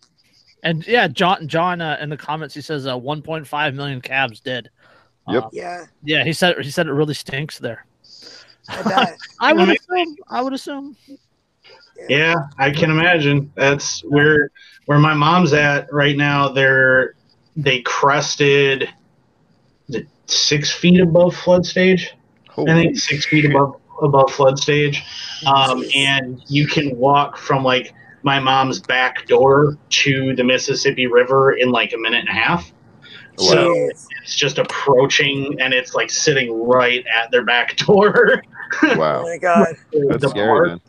and 0.62 0.86
yeah, 0.86 1.06
John 1.08 1.46
John 1.48 1.80
uh, 1.80 1.98
in 2.00 2.08
the 2.08 2.16
comments 2.16 2.54
he 2.54 2.60
says 2.60 2.86
uh, 2.86 2.96
1.5 2.98 3.74
million 3.74 4.00
calves 4.00 4.40
dead. 4.40 4.70
Yep. 5.28 5.44
Uh, 5.44 5.48
Yeah, 5.52 5.84
yeah, 6.02 6.24
he 6.24 6.32
said 6.32 6.56
he 6.60 6.70
said 6.70 6.86
it 6.86 6.92
really 6.92 7.14
stinks 7.14 7.58
there. 7.58 7.84
I. 8.68 9.14
I 9.40 9.52
would 9.52 9.68
assume. 9.68 10.16
I 10.28 10.42
would 10.42 10.52
assume. 10.54 10.96
Yeah, 12.08 12.34
I 12.58 12.70
can 12.70 12.90
imagine. 12.90 13.52
That's 13.54 14.00
where 14.00 14.50
where 14.86 14.98
my 14.98 15.14
mom's 15.14 15.52
at 15.52 15.92
right 15.92 16.16
now. 16.16 16.48
They're 16.48 17.14
they 17.56 17.80
crested 17.82 18.88
the 19.88 20.06
six 20.26 20.72
feet 20.72 21.00
above 21.00 21.36
flood 21.36 21.66
stage. 21.66 22.14
I 22.56 22.64
think 22.64 22.98
six 22.98 23.26
feet 23.26 23.44
above 23.46 23.80
above 24.02 24.30
flood 24.32 24.58
stage. 24.58 25.02
Um, 25.46 25.84
and 25.94 26.42
you 26.48 26.66
can 26.66 26.96
walk 26.96 27.36
from 27.36 27.62
like 27.64 27.94
my 28.22 28.38
mom's 28.38 28.80
back 28.80 29.26
door 29.26 29.76
to 29.88 30.34
the 30.36 30.44
Mississippi 30.44 31.06
River 31.06 31.52
in 31.52 31.70
like 31.70 31.92
a 31.92 31.98
minute 31.98 32.20
and 32.20 32.28
a 32.28 32.32
half. 32.32 32.72
So 33.38 33.56
Jeez. 33.56 34.06
it's 34.22 34.34
just 34.34 34.58
approaching, 34.58 35.56
and 35.60 35.72
it's 35.72 35.94
like 35.94 36.10
sitting 36.10 36.62
right 36.66 37.04
at 37.06 37.30
their 37.30 37.44
back 37.44 37.76
door. 37.76 38.42
Wow! 38.82 38.90
Oh 38.92 38.98
wow, 38.98 39.22
my 39.22 39.36
god. 39.36 39.74
that's 40.08 40.22
the 40.22 40.28
scary, 40.28 40.80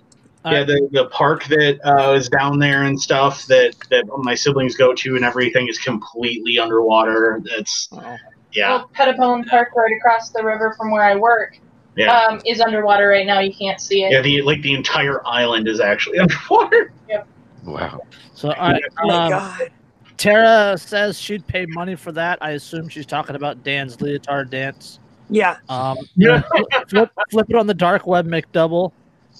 park, 0.43 0.54
man. 0.54 0.54
yeah, 0.54 0.63
the, 0.65 0.89
the 0.91 1.06
park 1.10 1.45
that 1.45 1.80
uh, 1.86 2.12
is 2.13 2.30
down 2.30 2.60
there 2.60 2.84
and 2.84 2.99
stuff 2.99 3.45
that 3.47 3.75
that 3.89 4.06
my 4.19 4.36
siblings 4.36 4.75
go 4.75 4.93
to 4.93 5.15
and 5.15 5.23
everything 5.25 5.67
is 5.67 5.77
completely 5.80 6.60
underwater. 6.60 7.41
It's 7.45 7.88
Oh. 7.91 8.17
yeah, 8.54 8.69
Well, 8.69 8.89
Pettibone 8.93 9.43
Park, 9.45 9.69
right 9.75 9.91
across 9.95 10.30
the 10.32 10.43
river 10.43 10.73
from 10.77 10.91
where 10.91 11.04
I 11.04 11.15
work, 11.15 11.58
yeah, 11.95 12.13
um, 12.15 12.41
is 12.45 12.60
underwater 12.62 13.08
right 13.08 13.25
now. 13.25 13.39
You 13.39 13.54
can't 13.54 13.80
see 13.80 14.04
it. 14.04 14.12
yeah. 14.12 14.21
The 14.21 14.41
like 14.41 14.62
the 14.62 14.73
entire 14.73 15.25
island 15.27 15.67
is 15.67 15.80
actually 15.80 16.19
underwater. 16.25 16.91
Yep. 17.10 17.27
Wow. 17.65 18.01
So 18.34 18.51
all 18.54 18.71
right, 18.71 18.82
Oh 19.04 19.08
my 19.08 19.15
um, 19.25 19.30
god. 19.30 19.71
Tara 20.17 20.77
says 20.77 21.19
she'd 21.19 21.45
pay 21.47 21.65
money 21.67 21.95
for 21.95 22.12
that. 22.12 22.38
I 22.41 22.51
assume 22.51 22.89
she's 22.89 23.06
talking 23.08 23.36
about 23.36 23.63
Dan's 23.63 23.99
leotard 24.01 24.49
dance. 24.51 24.99
Yeah. 25.30 25.58
Um, 25.69 25.97
Yeah. 26.15 26.43
flip, 26.89 27.10
flip 27.32 27.47
it 27.49 27.56
on 27.56 27.65
the 27.65 27.73
dark 27.73 28.06
web, 28.06 28.25
make 28.25 28.51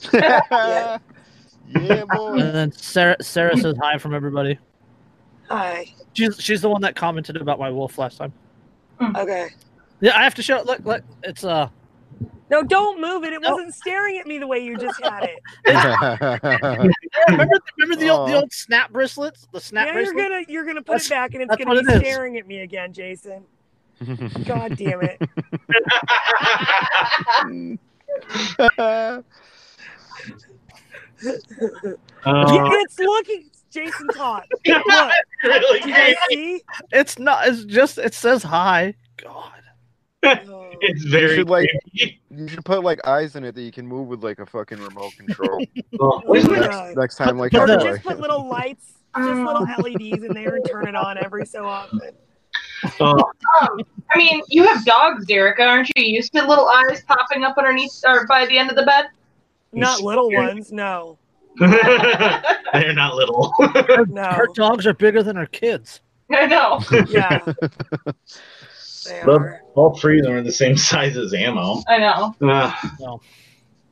double, 0.01 0.17
yeah, 0.51 0.97
and 1.73 2.39
then 2.55 2.71
Sarah 2.71 3.15
Sarah 3.21 3.55
says 3.57 3.75
hi 3.81 3.97
from 3.97 4.13
everybody. 4.13 4.57
Hi. 5.49 5.93
She's 6.13 6.35
she's 6.39 6.61
the 6.61 6.69
one 6.69 6.81
that 6.81 6.95
commented 6.95 7.37
about 7.37 7.59
my 7.59 7.69
wolf 7.69 7.97
last 7.97 8.17
time. 8.17 8.33
Okay. 9.15 9.49
Yeah, 9.99 10.17
I 10.17 10.23
have 10.23 10.35
to 10.35 10.41
show 10.43 10.57
it. 10.57 10.65
Look, 10.65 10.85
look, 10.85 11.01
it's 11.23 11.43
uh, 11.43 11.69
No, 12.49 12.63
don't 12.63 12.99
move 13.01 13.23
it. 13.23 13.33
It 13.33 13.41
No. 13.41 13.51
wasn't 13.51 13.73
staring 13.75 14.17
at 14.17 14.27
me 14.27 14.37
the 14.37 14.47
way 14.47 14.59
you 14.59 14.77
just 14.77 15.01
had 15.01 15.23
it. 15.23 15.39
remember 17.29 17.59
remember 17.77 17.95
the 17.95 18.09
old 18.09 18.29
the 18.29 18.33
old 18.35 18.51
snap 18.51 18.91
bracelets, 18.91 19.47
the 19.51 19.59
snap 19.61 19.87
yeah, 19.87 19.99
you're 19.99 20.13
gonna 20.13 20.41
you're 20.47 20.65
gonna 20.65 20.81
put 20.81 21.01
That's- 21.01 21.07
it 21.07 21.09
back 21.09 21.33
and 21.33 21.43
it's 21.43 21.55
gonna 21.55 21.81
be 21.81 21.87
it 21.87 21.95
is. 21.95 21.99
staring 22.01 22.37
at 22.37 22.47
me 22.47 22.59
again, 22.61 22.93
Jason. 22.93 23.43
God 24.45 24.75
damn 24.77 25.01
it. 25.03 25.21
Uh, 31.23 32.69
it's 32.73 32.99
looking 32.99 33.49
Jason 33.71 34.07
taught. 34.10 34.45
Look, 34.67 35.12
really 35.43 35.79
do 35.79 35.89
you 35.89 36.15
see? 36.29 36.62
It's 36.91 37.17
not. 37.19 37.47
It's 37.47 37.63
just. 37.65 37.97
It 37.97 38.13
says 38.13 38.43
hi. 38.43 38.93
God. 39.23 39.51
Oh. 40.23 40.67
It's 40.81 41.03
very 41.05 41.38
should, 41.38 41.49
like- 41.49 41.69
you 41.93 42.47
should 42.47 42.63
put 42.65 42.84
like 42.84 43.05
eyes 43.07 43.36
in 43.36 43.43
it 43.43 43.55
that 43.55 43.62
you 43.62 43.71
can 43.71 43.88
move 43.88 44.07
with 44.07 44.23
like 44.23 44.39
a 44.39 44.45
fucking 44.45 44.79
remote 44.79 45.13
control. 45.17 45.63
Oh, 45.99 46.21
Oh 46.27 46.36
isn't 46.36 46.51
my 46.51 46.60
that- 46.60 46.69
God. 46.71 46.95
Next 46.95 47.15
time, 47.15 47.38
like 47.38 47.51
Put 47.51 47.62
Or 47.62 47.67
the- 47.67 47.77
just 47.84 48.03
put 48.03 48.19
little 48.19 48.47
lights, 48.47 48.93
just 49.17 49.29
little 49.29 49.63
LEDs 49.79 50.23
in 50.23 50.34
there 50.34 50.55
and 50.55 50.65
turn 50.69 50.88
it 50.88 50.95
on 50.95 51.17
every 51.17 51.45
so 51.45 51.65
often. 51.65 51.99
oh, 52.99 53.13
Um, 53.62 53.79
I 54.12 54.17
mean, 54.17 54.41
you 54.47 54.63
have 54.63 54.84
dogs, 54.86 55.25
Derica, 55.25 55.60
aren't 55.67 55.89
you? 55.95 56.03
You 56.03 56.15
used 56.15 56.34
to 56.34 56.45
little 56.47 56.67
eyes 56.67 57.03
popping 57.03 57.43
up 57.43 57.57
underneath 57.57 57.99
or 58.05 58.25
by 58.27 58.45
the 58.45 58.57
end 58.57 58.69
of 58.69 58.75
the 58.75 58.84
bed. 58.84 59.05
Not 59.73 60.01
little 60.01 60.29
ones, 60.31 60.71
no. 60.71 61.17
they're 61.60 62.93
not 62.93 63.15
little. 63.15 63.53
No. 64.07 64.23
Her 64.23 64.47
dogs 64.53 64.86
are 64.88 64.93
bigger 64.93 65.21
than 65.23 65.36
her 65.36 65.45
kids. 65.45 66.01
I 66.31 66.45
know. 66.45 66.79
Yeah. 67.10 67.39
They 69.05 69.21
Well- 69.25 69.38
are. 69.38 69.62
All 69.75 69.95
three 69.95 70.19
of 70.19 70.25
them 70.25 70.34
are 70.34 70.41
the 70.41 70.51
same 70.51 70.75
size 70.77 71.15
as 71.17 71.34
ammo. 71.34 71.81
I 71.88 71.97
know. 71.97 72.36
Uh, 72.41 72.73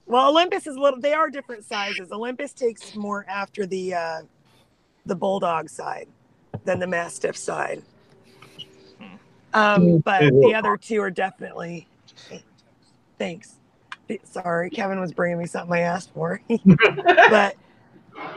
Well, 0.06 0.30
Olympus 0.30 0.68
is 0.68 0.76
little. 0.76 1.00
They 1.00 1.13
are 1.13 1.30
different 1.30 1.63
sizes. 1.63 2.12
Olympus 2.12 2.52
takes 2.52 2.96
more 2.96 3.26
after 3.30 3.65
the 3.65 3.94
uh, 3.94 4.22
the 5.06 5.15
bulldog 5.15 5.70
side 5.70 6.08
than 6.65 6.80
the 6.80 6.88
mastiff 6.88 7.38
side. 7.38 7.82
Um, 9.54 10.00
but 10.00 10.22
the 10.22 10.54
other 10.56 10.78
two 10.78 11.00
are 11.02 11.12
definitely. 11.12 11.88
Thanks. 13.18 13.56
Sorry, 14.24 14.69
Kevin 14.69 15.00
was 15.00 15.13
bringing 15.13 15.38
me 15.38 15.45
something 15.45 15.74
I 15.74 15.82
asked 15.82 16.13
for. 16.13 16.41
but 17.06 17.56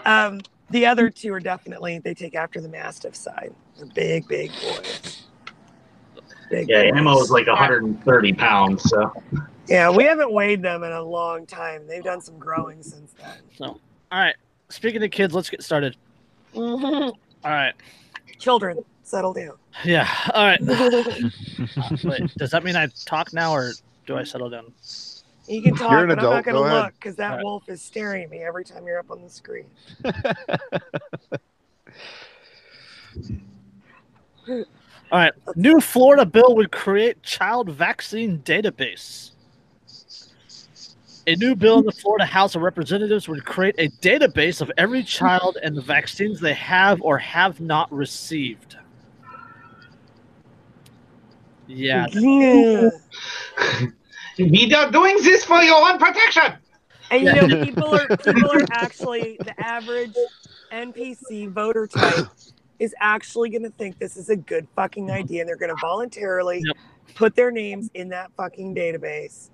um, 0.04 0.40
the 0.70 0.87
other 0.87 1.11
two 1.11 1.32
are 1.32 1.40
definitely 1.40 1.98
they 1.98 2.14
take 2.14 2.35
after 2.35 2.61
the 2.61 2.68
mastiff 2.68 3.14
side. 3.14 3.54
They're 3.76 3.87
big, 3.87 4.28
big 4.28 4.50
boys. 4.52 5.22
Big 6.50 6.68
Yeah, 6.68 6.85
boys. 6.85 6.92
Ammo 6.94 7.20
is 7.20 7.30
like 7.30 7.46
130 7.46 8.32
pounds. 8.35 8.82
So 8.88 9.12
Yeah, 9.68 9.90
we 9.90 10.04
haven't 10.04 10.32
weighed 10.32 10.62
them 10.62 10.82
in 10.82 10.92
a 10.92 11.02
long 11.02 11.46
time. 11.46 11.87
They've 11.87 12.04
done 12.04 12.20
some 12.20 12.38
growing 12.38 12.82
since 12.82 13.12
then. 13.12 13.37
So, 13.56 13.64
all 13.64 13.80
right. 14.12 14.37
Speaking 14.70 15.02
of 15.02 15.11
kids, 15.11 15.35
let's 15.35 15.50
get 15.50 15.62
started. 15.62 15.96
All 16.54 17.14
right. 17.44 17.74
Children, 18.38 18.85
settle 19.02 19.32
down. 19.32 19.52
Yeah. 19.85 20.08
All 20.35 20.44
right. 20.44 20.61
Wait, 22.04 22.35
does 22.37 22.50
that 22.50 22.62
mean 22.64 22.76
I 22.76 22.88
talk 23.04 23.32
now, 23.32 23.52
or 23.52 23.72
do 24.06 24.16
I 24.16 24.24
settle 24.24 24.50
down? 24.50 24.72
You 25.48 25.62
can 25.62 25.74
talk, 25.74 25.90
You're 25.90 26.05
an 26.05 26.09
but 26.09 26.18
I'm 26.18 26.24
not 26.24 26.44
going 26.44 26.55
to 26.55 26.61
look 26.61 26.94
because 26.94 27.16
that 27.16 27.33
Alright. 27.33 27.44
wolf 27.44 27.68
is 27.68 27.83
staring 27.83 28.22
at 28.24 28.31
me 28.31 28.38
every 28.38 28.64
time 28.64 28.87
you're 28.87 28.98
up 28.98 29.11
on 29.11 29.22
the 29.22 29.28
screen. 29.31 29.66
All 34.48 35.18
right. 35.18 35.33
New 35.57 35.81
Florida 35.81 36.24
bill 36.24 36.55
would 36.57 36.70
create 36.70 37.22
child 37.22 37.70
vaccine 37.70 38.38
database. 38.44 39.33
A 41.26 41.37
new 41.37 41.55
bill 41.55 41.78
in 41.78 41.85
the 41.85 41.92
Florida 41.92 42.24
House 42.24 42.57
of 42.57 42.62
Representatives 42.62 43.28
would 43.28 43.44
create 43.44 43.76
a 43.78 43.88
database 44.00 44.61
of 44.61 44.72
every 44.76 45.05
child 45.05 45.57
and 45.62 45.76
the 45.76 45.83
vaccines 45.83 46.40
they 46.40 46.55
have 46.55 47.00
or 47.02 47.18
have 47.18 47.61
not 47.61 47.92
received. 47.92 48.76
Yeah. 51.68 52.07
Yeah. 52.11 52.90
we 54.38 54.73
are 54.75 54.90
doing 54.90 55.16
this 55.23 55.45
for 55.45 55.62
your 55.62 55.88
own 55.88 55.99
protection. 55.99 56.55
And 57.11 57.23
you 57.25 57.35
know, 57.35 57.64
people 57.64 57.95
are 57.95 58.16
people 58.16 58.51
are 58.51 58.66
actually 58.71 59.37
the 59.40 59.55
average 59.59 60.14
NPC 60.73 61.51
voter 61.51 61.87
type 61.87 62.27
is 62.79 62.95
actually 63.01 63.51
going 63.51 63.62
to 63.62 63.71
think 63.71 63.99
this 63.99 64.16
is 64.16 64.31
a 64.31 64.37
good 64.37 64.66
fucking 64.75 65.11
idea, 65.11 65.42
and 65.42 65.49
they're 65.49 65.57
going 65.57 65.75
to 65.75 65.81
voluntarily 65.81 66.62
Yep. 66.64 66.77
put 67.14 67.37
their 67.37 67.51
names 67.51 67.90
in 67.95 68.09
that 68.09 68.31
fucking 68.37 68.75
database. 68.75 69.51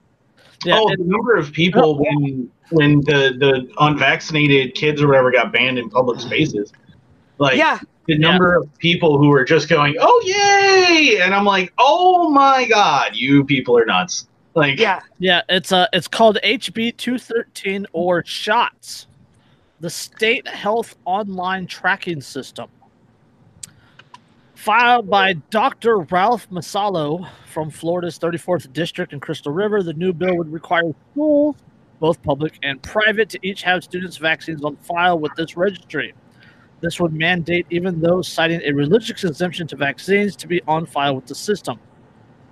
Yeah. 0.65 0.79
oh, 0.79 0.89
the 0.89 1.05
number 1.05 1.37
of 1.37 1.53
people 1.53 2.01
oh, 2.01 2.03
when 2.03 2.51
when 2.71 3.01
the 3.01 3.35
the 3.39 3.71
unvaccinated 3.79 4.75
kids 4.75 5.03
or 5.03 5.09
whatever 5.09 5.31
got 5.31 5.53
banned 5.53 5.79
in 5.79 5.91
public 5.91 6.21
spaces, 6.21 6.73
like 7.39 7.57
yeah, 7.57 7.81
the 8.07 8.19
number 8.19 8.57
of 8.57 8.79
people 8.79 9.19
who 9.19 9.29
were 9.29 9.45
just 9.45 9.69
going, 9.69 9.95
"Oh 10.01 10.23
yay!" 10.25 11.21
and 11.21 11.35
I'm 11.35 11.45
like, 11.45 11.73
"Oh 11.79 12.31
my 12.31 12.67
god, 12.67 13.15
you 13.15 13.45
people 13.45 13.77
are 13.77 13.85
nuts!" 13.85 14.27
Like, 14.59 14.79
yeah. 14.79 15.01
Yeah, 15.19 15.43
it's 15.49 15.73
uh 15.73 15.87
it's 15.93 16.09
called 16.09 16.39
HB 16.43 16.97
213 16.97 17.87
or 17.93 18.25
SHOTS, 18.25 19.07
the 19.81 19.89
State 19.89 20.47
Health 20.49 20.97
Online 21.05 21.67
Tracking 21.67 22.21
System. 22.21 22.69
Filed 24.57 25.09
by 25.09 25.35
Dr. 25.51 25.99
Ralph 25.99 26.51
Massullo 26.51 27.29
from 27.47 27.71
Florida's 27.71 28.19
34th 28.19 28.73
District 28.73 29.13
in 29.13 29.21
Crystal 29.21 29.53
River, 29.53 29.85
the 29.85 29.95
new 29.95 30.13
bill 30.13 30.37
would 30.37 30.53
require 30.53 30.93
schools, 31.13 31.55
both 32.01 32.21
public 32.25 32.59
and 32.65 32.83
private, 32.83 33.29
to 33.31 33.39
each 33.43 33.63
have 33.63 33.85
students' 33.85 34.17
vaccines 34.17 34.65
on 34.65 34.77
file 34.79 35.21
with 35.21 35.33
this 35.37 35.57
registry. 35.57 36.13
This 36.81 36.99
would 36.99 37.13
mandate 37.13 37.67
even 37.71 38.01
those 38.01 38.27
citing 38.27 38.61
a 38.65 38.73
religious 38.73 39.23
exemption 39.23 39.69
to 39.69 39.77
vaccines 39.77 40.35
to 40.37 40.49
be 40.49 40.61
on 40.67 40.87
file 40.87 41.15
with 41.15 41.27
the 41.27 41.37
system. 41.37 41.79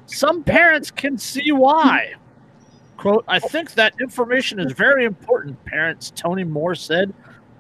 Some 0.07 0.43
parents 0.43 0.91
can 0.91 1.19
see 1.19 1.53
why. 1.53 2.15
Quote, 2.97 3.25
I 3.29 3.39
think 3.39 3.75
that 3.75 3.95
information 4.01 4.59
is 4.59 4.73
very 4.73 5.05
important, 5.05 5.63
parents, 5.65 6.13
Tony 6.15 6.45
Moore 6.45 6.75
said. 6.75 7.13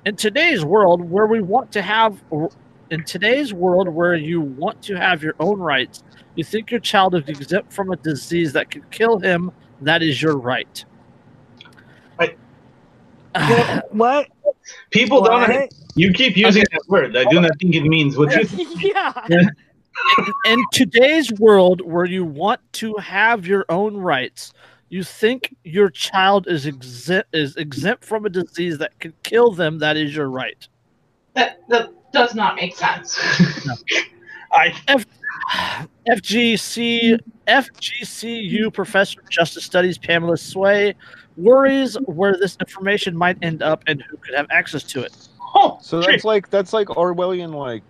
In 0.05 0.17
today's 0.17 0.65
world 0.65 1.03
where 1.03 1.27
we 1.27 1.43
want 1.43 1.73
to 1.73 1.83
have 1.83 2.23
in 2.91 3.05
today's 3.05 3.53
world 3.53 3.89
where 3.89 4.15
you 4.15 4.41
want 4.41 4.81
to 4.83 4.95
have 4.95 5.23
your 5.23 5.35
own 5.41 5.59
rights, 5.59 6.05
you 6.37 6.45
think 6.45 6.71
your 6.71 6.81
child 6.81 7.15
is 7.17 7.29
exempt 7.29 7.73
from 7.73 7.91
a 7.91 7.97
disease 7.97 8.53
that 8.53 8.71
could 8.71 8.89
kill 8.91 9.19
him, 9.19 9.51
that 9.81 10.03
is 10.03 10.23
your 10.23 10.39
right. 10.39 10.85
I- 12.19 13.83
What? 13.91 14.29
people 14.91 15.23
don't. 15.23 15.73
You 15.95 16.13
keep 16.13 16.37
using 16.37 16.65
that 16.73 16.83
word. 16.89 17.17
I 17.17 17.25
do 17.25 17.41
not 17.41 17.53
think 17.61 17.75
it 17.75 17.85
means 17.85 18.17
what 18.17 18.35
you. 18.37 18.67
yeah. 18.95 19.49
In, 20.19 20.53
in 20.53 20.65
today's 20.73 21.33
world 21.33 21.81
where 21.83 22.05
you 22.05 22.25
want 22.25 22.61
to 22.75 22.95
have 22.97 23.47
your 23.47 23.65
own 23.69 23.97
rights, 23.97 24.53
you 24.89 25.03
think 25.03 25.55
your 25.65 25.91
child 25.91 26.47
is 26.49 26.67
exempt 26.67 27.29
is 27.35 27.57
exempt 27.57 28.05
from 28.05 28.25
a 28.27 28.29
disease 28.29 28.79
that 28.79 28.99
could 29.01 29.15
kill 29.23 29.53
them, 29.53 29.79
that 29.79 29.97
is 29.97 30.15
your 30.15 30.29
right. 30.29 30.69
That 31.35 31.61
that 31.69 31.91
does 32.13 32.35
not 32.35 32.57
make 32.57 32.77
sense. 32.77 33.19
I 34.53 34.75
FGC 36.09 37.19
FGCU 37.47 38.73
professor 38.73 39.21
of 39.21 39.29
justice 39.29 39.65
studies 39.65 39.99
Pamela 39.99 40.37
Sway 40.37 40.95
worries 41.37 41.97
where 42.07 42.37
this 42.37 42.57
information 42.61 43.17
might 43.17 43.37
end 43.43 43.63
up 43.63 43.83
and 43.87 44.03
who 44.03 44.17
could 44.17 44.35
have 44.35 44.47
access 44.51 44.83
to 44.85 45.03
it. 45.03 45.13
oh, 45.55 45.79
So 45.83 46.01
shit. 46.01 46.11
that's 46.11 46.25
like 46.25 46.51
that's 46.51 46.73
like 46.73 46.89
Orwellian 46.89 47.55
like. 47.55 47.83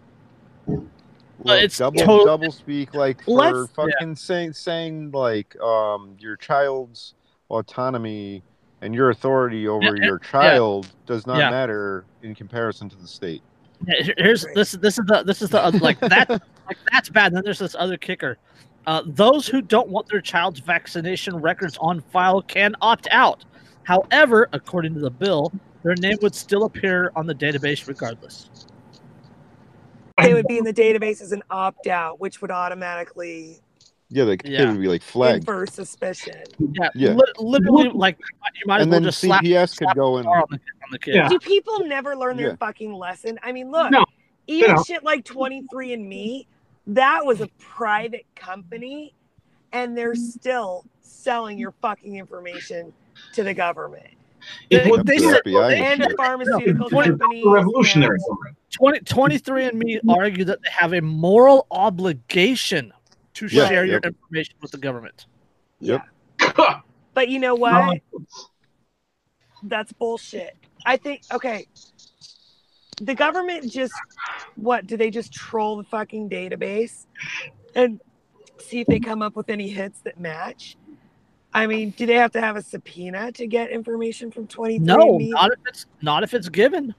Like 1.45 1.63
it's 1.65 1.79
double 1.79 2.01
tot- 2.01 2.27
double 2.27 2.51
speak 2.51 2.95
like 2.95 3.23
for 3.25 3.31
Let's- 3.35 3.73
fucking 3.73 4.17
saying 4.17 4.53
saying 4.55 5.11
like 5.13 5.59
um 5.61 6.17
your 6.19 6.37
child's 6.37 7.15
autonomy 7.51 8.43
and 8.83 8.95
your 8.95 9.11
authority 9.11 9.69
over 9.69 9.97
Yeah, 9.97 10.05
your 10.05 10.19
child 10.19 10.89
does 11.07 11.27
not 11.27 11.39
Yeah. 11.39 11.51
matter 11.51 12.05
in 12.23 12.35
comparison 12.35 12.89
to 12.91 12.97
the 12.97 13.07
state. 13.09 13.43
Here's 13.87 14.47
this 14.55 14.73
this 14.73 14.99
is 14.99 15.05
the 15.07 15.23
this 15.25 15.43
is 15.43 15.51
the 15.51 15.65
uh, 15.65 15.71
like 15.81 16.01
that 16.01 16.29
like 16.67 16.79
that's 16.93 17.09
bad. 17.11 17.33
then 17.35 17.43
there's 17.45 17.59
this 17.59 17.75
other 17.79 17.97
kicker. 17.97 18.39
Uh, 18.87 19.03
those 19.07 19.47
who 19.49 19.61
don't 19.61 19.89
want 19.89 20.07
their 20.09 20.21
child's 20.21 20.61
vaccination 20.61 21.37
records 21.37 21.77
on 21.81 22.01
file 22.01 22.41
can 22.41 22.75
opt 22.81 23.09
out. 23.11 23.45
However, 23.83 24.49
according 24.53 24.95
to 24.95 25.01
the 25.01 25.11
bill, 25.11 25.53
their 25.83 25.95
name 25.97 26.17
would 26.23 26.35
still 26.35 26.65
appear 26.65 27.11
on 27.17 27.27
the 27.27 27.35
database 27.35 27.87
regardless. 27.89 28.49
They 30.37 30.43
would 30.43 30.49
be 30.49 30.59
in 30.59 30.65
the 30.65 30.73
database 30.75 31.23
as 31.23 31.33
an 31.33 31.43
opt 31.51 31.87
out, 31.87 32.21
which 32.21 32.43
would 32.43 32.51
automatically 32.51 33.61
Yeah, 34.09 34.25
the 34.25 34.39
Yeah. 34.45 34.59
kid 34.59 34.69
would 34.69 34.81
be 34.81 34.87
like 34.87 35.03
flagged. 35.03 35.45
for 35.47 35.67
suspicion. 35.67 36.45
Yeah, 36.59 36.91
Yeah. 36.95 37.15
li- 37.15 37.33
literally, 37.39 37.89
like 37.89 38.19
you 38.21 38.63
might 38.67 38.77
as 38.77 38.83
And 38.83 38.91
well 38.93 39.01
then 39.01 39.05
just 39.09 39.21
CPS 39.21 39.73
slap 39.75 39.91
could 39.95 39.97
go 39.97 40.19
in. 40.19 40.27
on 40.27 40.45
the, 40.51 40.57
on 40.57 40.91
the 40.93 40.99
kid. 40.99 41.15
Yeah. 41.17 41.29
Do 41.29 41.39
people 41.41 41.81
never 41.87 42.15
learn 42.15 42.37
their 42.37 42.51
Yeah. 42.51 42.57
fucking 42.57 42.93
lesson? 42.93 43.37
I 43.43 43.51
mean, 43.51 43.73
look, 43.73 43.91
No, 43.91 44.05
even 44.47 44.77
don't. 44.77 44.87
shit 44.87 45.03
like 45.03 45.25
Twenty 45.25 45.63
Three 45.73 45.93
and 45.93 46.09
Me, 46.09 46.47
that 46.87 47.25
was 47.27 47.41
a 47.41 47.49
private 47.59 48.27
company, 48.37 49.13
and 49.73 49.97
they're 49.99 50.13
mm-hmm. 50.13 50.23
still 50.23 50.85
selling 51.01 51.59
your 51.59 51.73
fucking 51.83 52.15
information 52.17 52.93
to 53.33 53.43
the 53.43 53.55
government 53.55 54.16
it 54.71 54.85
They- 54.85 54.91
would 54.91 55.07
they 55.07 55.17
to 55.19 55.31
said- 55.31 55.43
FBI 55.45 55.73
and 55.75 56.03
and 56.03 56.11
the 56.11 56.17
pharmaceutical 56.17 56.87
it's 56.87 57.09
companies. 57.09 57.45
revolutionary. 57.47 58.19
and- 58.29 58.57
20, 58.71 59.01
23andMe 59.01 60.01
argue 60.09 60.45
that 60.45 60.61
they 60.63 60.69
have 60.71 60.93
a 60.93 61.01
moral 61.01 61.67
obligation 61.71 62.93
to 63.35 63.47
Yeah, 63.47 63.69
share 63.69 63.85
your 63.87 64.01
information 64.01 64.55
with 64.61 64.71
the 64.73 64.79
government. 64.79 65.27
Yep. 65.81 66.03
Yeah. 66.59 66.81
But 67.15 67.29
you 67.31 67.39
know 67.39 67.55
what? 67.55 68.03
That's 69.63 69.91
bullshit. 69.95 70.55
I 70.85 70.99
think 70.99 71.23
okay. 71.33 71.67
The 73.01 73.15
government 73.15 73.71
just 73.71 73.95
what 74.57 74.87
do 74.87 74.97
they 74.99 75.11
just 75.11 75.33
troll 75.33 75.77
the 75.79 75.85
fucking 75.85 76.29
database 76.29 77.07
and 77.75 78.01
see 78.59 78.81
if 78.81 78.87
they 78.87 79.01
come 79.01 79.23
up 79.23 79.35
with 79.37 79.49
any 79.49 79.69
hits 79.69 80.01
that 80.01 80.21
match? 80.21 80.77
I 81.57 81.67
mean, 81.67 81.91
do 81.91 82.05
they 82.07 82.15
have 82.15 82.33
to 82.33 82.41
have 82.41 82.57
a 82.57 82.63
subpoena 82.63 83.33
to 83.33 83.47
get 83.47 83.71
information 83.71 84.31
from 84.31 84.47
23 84.47 84.79
No, 84.85 85.17
not 85.19 85.53
if 85.53 85.59
it's 85.67 85.87
not 86.03 86.23
if 86.23 86.35
it's 86.35 86.49
given. 86.49 86.95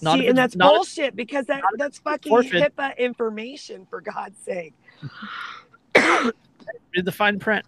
Not 0.00 0.18
if 0.18 0.22
See, 0.24 0.28
and 0.28 0.38
it's- 0.38 0.44
that's 0.52 0.56
not 0.56 0.72
if- 0.72 0.76
bullshit 0.76 1.16
because 1.16 1.46
that 1.46 1.62
that's 1.76 1.98
fucking 1.98 2.30
forfeit. 2.30 2.74
HIPAA 2.76 2.96
information 2.98 3.86
for 3.88 4.00
God's 4.00 4.38
sake. 4.38 4.74
Read 6.94 7.04
the 7.04 7.12
fine 7.12 7.38
print. 7.38 7.64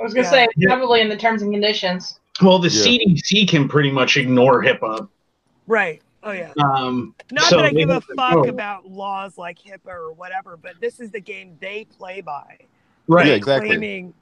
I 0.00 0.04
was 0.04 0.14
gonna 0.14 0.26
Yeah. 0.26 0.30
say 0.30 0.48
Yeah. 0.56 0.68
probably 0.68 1.00
in 1.00 1.08
the 1.08 1.16
terms 1.16 1.42
and 1.42 1.52
conditions. 1.52 2.20
Well, 2.42 2.58
the 2.58 2.68
Yeah. 2.68 2.82
CDC 2.82 3.46
can 3.46 3.68
pretty 3.68 3.90
much 3.90 4.16
ignore 4.16 4.62
HIPAA. 4.62 5.08
Right. 5.66 6.00
Oh 6.22 6.32
yeah. 6.32 6.52
Um, 6.58 7.14
Not 7.30 7.44
so 7.44 7.56
that 7.56 7.66
I 7.66 7.70
give 7.72 7.90
a 7.90 8.00
fuck 8.00 8.34
know. 8.34 8.44
about 8.44 8.86
laws 8.86 9.38
like 9.38 9.58
HIPAA 9.58 9.88
or 9.92 10.12
whatever, 10.12 10.56
but 10.56 10.80
this 10.80 10.98
is 11.00 11.10
the 11.10 11.20
game 11.20 11.56
they 11.60 11.84
play 11.84 12.20
by. 12.20 12.58
Right, 13.06 13.26
Yeah, 13.28 13.34
exactly. 13.34 13.68
Claiming, 13.70 14.14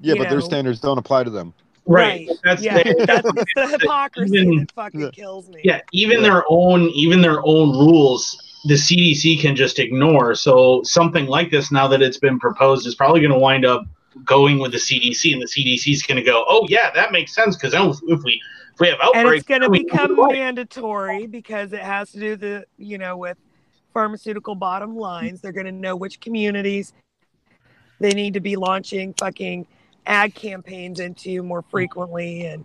Yeah, 0.00 0.14
you 0.14 0.18
but 0.20 0.30
their 0.30 0.40
standards 0.40 0.80
don't 0.80 0.98
apply 0.98 1.24
to 1.24 1.30
them. 1.30 1.54
right. 1.86 2.26
Right. 2.28 2.38
That's 2.44 2.62
yeah, 2.62 2.82
the- 2.82 3.04
that's 3.06 3.22
the 3.54 3.68
hypocrisy 3.78 4.36
Even- 4.38 4.58
that 4.60 4.72
fucking 4.72 5.00
Yeah. 5.00 5.10
kills 5.12 5.48
me. 5.48 5.60
yeah. 5.64 5.80
Even 5.92 6.18
Yeah. 6.18 6.22
their 6.30 6.44
own, 6.48 6.82
even 6.90 7.20
their 7.22 7.40
own 7.46 7.70
rules 7.70 8.38
the 8.64 8.74
CDC 8.76 9.40
can 9.40 9.56
just 9.56 9.80
ignore. 9.80 10.36
So 10.36 10.82
something 10.84 11.26
like 11.26 11.50
this, 11.50 11.72
now 11.72 11.88
that 11.88 12.00
it's 12.00 12.18
been 12.18 12.38
proposed, 12.38 12.86
is 12.86 12.94
probably 12.94 13.20
going 13.20 13.32
to 13.32 13.38
wind 13.38 13.64
up 13.64 13.84
going 14.24 14.60
with 14.60 14.70
the 14.70 14.78
CDC, 14.78 15.32
and 15.32 15.42
the 15.42 15.48
CDC 15.48 15.90
is 15.92 16.02
going 16.04 16.16
to 16.16 16.22
go, 16.22 16.44
"Oh 16.46 16.64
yeah, 16.68 16.90
that 16.94 17.10
makes 17.10 17.34
sense." 17.34 17.56
Because 17.56 17.74
if 17.74 18.22
we 18.22 18.40
if 18.74 18.78
we 18.80 18.86
have 18.88 18.98
outbreaks, 19.02 19.16
and 19.26 19.34
it's 19.34 19.48
going 19.48 19.60
to 19.62 19.68
become 19.70 20.06
can 20.08 20.14
do 20.16 20.30
it. 20.30 20.32
mandatory 20.34 21.26
because 21.26 21.72
it 21.72 21.80
has 21.82 22.12
to 22.12 22.20
do 22.20 22.36
the 22.36 22.64
you 22.78 22.98
know 22.98 23.16
with 23.16 23.36
pharmaceutical 23.92 24.54
bottom 24.54 24.96
lines 24.96 25.40
they're 25.42 25.52
going 25.52 25.66
to 25.66 25.72
know 25.72 25.94
which 25.96 26.20
communities 26.20 26.92
they 28.02 28.12
need 28.12 28.34
to 28.34 28.40
be 28.40 28.56
launching 28.56 29.14
fucking 29.14 29.66
ad 30.06 30.34
campaigns 30.34 31.00
into 31.00 31.42
more 31.42 31.62
frequently 31.70 32.44
and 32.46 32.64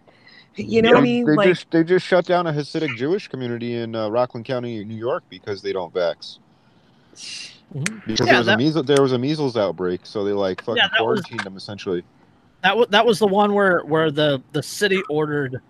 you 0.56 0.82
know 0.82 0.90
what 0.90 0.98
i 0.98 1.02
mean 1.02 1.24
They 1.26 1.36
like 1.36 1.48
just 1.50 1.70
they 1.72 1.84
just 1.84 2.06
shut 2.06 2.26
down 2.26 2.48
a 2.48 2.52
Hasidic 2.52 2.96
Jewish 2.98 3.28
community 3.28 3.76
in 3.76 3.96
uh, 3.96 4.10
Rockland 4.10 4.46
County, 4.46 4.84
New 4.84 4.96
York, 4.96 5.24
because 5.30 5.62
they 5.62 5.72
don't 5.72 5.94
vax. 5.94 6.40
Mhm. 7.76 8.06
Because 8.08 8.26
Yeah, 8.26 8.32
there 8.34 8.38
was 8.40 8.46
that- 8.48 8.54
a 8.56 8.58
measles 8.58 8.86
there 8.86 9.02
was 9.02 9.12
a 9.12 9.18
measles 9.20 9.58
outbreak, 9.58 10.02
so 10.06 10.24
they 10.24 10.32
like 10.34 10.62
fucking 10.64 10.78
Yeah, 10.78 10.88
that 10.98 11.06
was- 11.06 11.22
quarantined 11.22 11.42
them 11.46 11.58
essentially. 11.58 12.04
That 12.64 12.76
was 12.76 12.88
that 12.90 13.06
was 13.06 13.20
the 13.20 13.28
one 13.28 13.54
where 13.54 13.82
where 13.82 14.10
the 14.10 14.42
the 14.54 14.64
city 14.64 15.02
ordered 15.10 15.62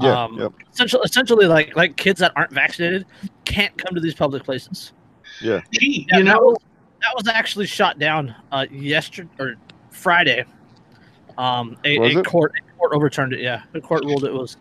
Yeah, 0.00 0.24
um, 0.24 0.38
yep. 0.38 0.52
essentially 0.72 1.02
essentially 1.04 1.46
like 1.46 1.76
like 1.76 1.96
kids 1.96 2.18
that 2.20 2.32
aren't 2.34 2.50
vaccinated 2.52 3.06
can't 3.44 3.76
come 3.78 3.94
to 3.94 4.00
these 4.00 4.14
public 4.14 4.42
places. 4.42 4.92
Yeah. 5.40 5.60
Gee, 5.72 6.06
Yeah, 6.10 6.18
you 6.18 6.24
know, 6.24 6.38
was, 6.40 6.56
that 7.00 7.14
was 7.16 7.28
actually 7.28 7.66
shot 7.66 7.98
down 7.98 8.34
uh, 8.52 8.66
yesterday 8.70 9.28
or 9.38 9.54
Friday. 9.90 10.44
Um, 11.36 11.76
a, 11.84 11.96
a 11.96 12.22
court 12.22 12.52
a 12.58 12.78
court 12.78 12.92
overturned 12.94 13.32
it. 13.32 13.40
Yeah, 13.40 13.62
the 13.72 13.80
court 13.80 14.04
ruled 14.04 14.24
it 14.24 14.32
was 14.32 14.56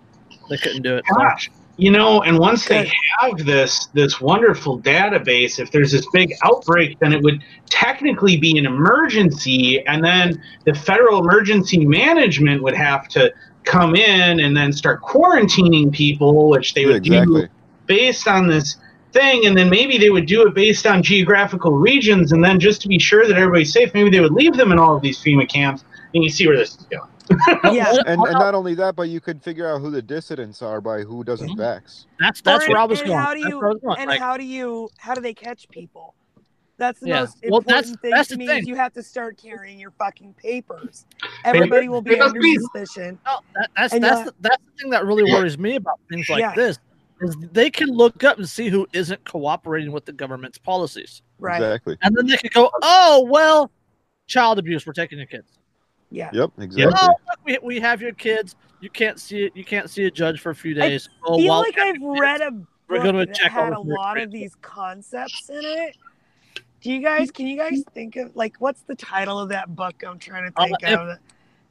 they 0.49 0.57
couldn't 0.57 0.83
do 0.83 0.95
it. 0.97 1.05
so- 1.09 1.15
gosh, 1.15 1.49
you 1.77 1.91
know, 1.91 2.21
and 2.23 2.37
once 2.37 2.65
they 2.65 2.91
have 3.19 3.37
this 3.45 3.87
this 3.93 4.21
wonderful 4.21 4.79
database, 4.79 5.59
if 5.59 5.71
there's 5.71 5.91
this 5.91 6.05
big 6.13 6.33
outbreak, 6.43 6.99
then 6.99 7.13
it 7.13 7.21
would 7.21 7.43
technically 7.69 8.37
be 8.37 8.57
an 8.57 8.65
emergency, 8.65 9.85
and 9.87 10.03
then 10.03 10.41
the 10.65 10.73
federal 10.73 11.19
emergency 11.19 11.85
management 11.85 12.61
would 12.63 12.75
have 12.75 13.07
to 13.09 13.33
come 13.63 13.95
in 13.95 14.39
and 14.39 14.55
then 14.55 14.71
start 14.71 15.01
quarantining 15.01 15.91
people, 15.91 16.49
which 16.49 16.73
they 16.73 16.81
Yeah, 16.81 16.87
would 16.93 17.03
do 17.03 17.47
based 17.85 18.27
on 18.27 18.47
this 18.47 18.77
thing 19.17 19.45
and 19.45 19.57
then 19.57 19.69
maybe 19.69 19.97
they 19.97 20.09
would 20.09 20.25
do 20.25 20.45
it 20.47 20.53
based 20.53 20.85
on 20.85 21.01
geographical 21.01 21.71
regions 21.71 22.31
and 22.33 22.43
then 22.43 22.59
just 22.59 22.81
to 22.81 22.87
be 22.87 22.99
sure 22.99 23.25
that 23.27 23.35
everybody's 23.37 23.71
safe 23.73 23.93
maybe 23.93 24.09
they 24.09 24.19
would 24.19 24.33
leave 24.33 24.55
them 24.55 24.71
in 24.71 24.77
all 24.79 24.95
of 24.95 25.01
these 25.01 25.17
fema 25.19 25.47
camps 25.47 25.83
and 26.13 26.23
you 26.23 26.29
see 26.29 26.45
where 26.47 26.57
this 26.57 26.71
is 26.77 26.85
going 26.95 27.09
yeah 27.75 27.91
And, 28.05 28.21
and 28.21 28.33
not 28.45 28.55
only 28.55 28.73
that, 28.75 28.95
but 28.95 29.09
you 29.09 29.19
could 29.19 29.43
figure 29.43 29.67
out 29.69 29.79
who 29.81 29.89
the 29.91 30.01
dissidents 30.01 30.61
are 30.61 30.79
by 30.79 31.01
who 31.01 31.23
doesn't 31.25 31.49
Mhm. 31.49 31.57
vax. 31.57 32.05
That's 32.19 32.39
that's 32.41 32.65
Or- 32.65 32.69
where 32.69 32.77
I 32.79 32.85
was 32.85 32.99
and 33.01 33.07
going. 33.09 33.19
how 33.19 33.33
do 33.33 33.39
you- 33.41 33.57
where 33.59 33.67
I 33.67 33.71
was 33.73 33.81
going. 33.81 33.97
and 33.99 34.07
Like, 34.09 34.21
how 34.21 34.37
do 34.37 34.45
you 34.45 34.89
how 34.97 35.13
do 35.13 35.19
they 35.21 35.33
catch 35.33 35.67
people 35.69 36.13
that's 36.77 36.99
the 37.01 37.07
Yeah. 37.09 37.19
most 37.21 37.37
Well, 37.49 37.57
important 37.59 37.67
that's- 37.67 38.01
thing 38.01 38.11
that's 38.11 38.27
to 38.29 38.35
the 38.35 38.39
me 38.39 38.47
thing. 38.47 38.59
is 38.61 38.67
you 38.67 38.75
have 38.75 38.93
to 38.93 39.03
start 39.03 39.37
carrying 39.37 39.77
your 39.79 39.91
fucking 40.03 40.35
papers 40.47 41.05
everybody 41.43 41.89
will 41.89 42.01
be 42.03 42.17
under 42.19 42.39
please. 42.39 42.61
suspicion 42.61 43.19
no, 43.25 43.39
that, 43.55 43.69
that's 43.75 43.99
that's 43.99 44.23
the, 44.29 44.33
that's 44.39 44.63
the 44.63 44.71
thing 44.83 44.89
that 44.91 45.03
really 45.05 45.29
worries 45.33 45.57
me 45.57 45.75
about 45.75 45.99
things 46.09 46.29
like 46.29 46.39
Yeah. 46.39 46.53
this 46.55 46.77
is 46.77 46.79
they 47.51 47.69
can 47.69 47.89
look 47.89 48.23
up 48.23 48.37
and 48.37 48.47
see 48.47 48.69
who 48.69 48.87
isn't 48.93 49.23
cooperating 49.25 49.91
with 49.91 50.05
the 50.05 50.13
government's 50.13 50.57
policies, 50.57 51.21
right 51.39 51.55
Exactly. 51.61 51.97
and 52.01 52.15
then 52.15 52.27
they 52.27 52.37
could 52.37 52.53
go, 52.53 52.69
"Oh 52.81 53.25
well, 53.29 53.71
child 54.27 54.59
abuse. 54.59 54.85
We're 54.85 54.93
taking 54.93 55.17
your 55.17 55.27
kids. 55.27 55.57
yeah 56.11 56.29
Yep. 56.33 56.51
Exactly. 56.59 56.93
Oh, 57.01 57.07
look, 57.27 57.39
we, 57.45 57.57
we 57.63 57.79
have 57.79 58.01
your 58.01 58.13
kids. 58.13 58.55
You 58.81 58.89
can't 58.89 59.19
see 59.19 59.43
it. 59.45 59.55
You 59.55 59.65
can't 59.65 59.89
see 59.89 60.05
a 60.05 60.11
judge 60.11 60.39
for 60.39 60.51
a 60.51 60.55
few 60.55 60.71
I 60.81 60.89
days. 60.89 61.09
oh, 61.25 61.37
feel 61.37 61.55
like 61.57 61.77
I've 61.77 61.95
read 62.01 62.41
a 62.41 62.51
We're 62.87 62.97
book 62.97 63.03
gonna 63.05 63.25
that 63.25 63.35
check 63.35 63.51
had 63.51 63.73
a 63.73 63.75
all 63.77 63.81
of 63.81 63.87
lot 63.87 64.19
of 64.21 64.31
these 64.31 64.53
concepts 64.61 65.49
in 65.49 65.61
it. 65.63 65.97
Do 66.81 66.91
you 66.91 67.01
guys? 67.01 67.31
Can 67.31 67.47
you 67.47 67.57
guys 67.57 67.83
think 67.93 68.15
of 68.17 68.35
like 68.35 68.55
what's 68.59 68.81
the 68.83 68.95
title 68.95 69.39
of 69.39 69.49
that 69.49 69.75
book? 69.75 69.95
I'm 70.07 70.19
trying 70.19 70.51
to 70.51 70.59
Uh, 70.61 70.65
think 70.65 70.77
if- 70.83 70.99
of. 70.99 71.17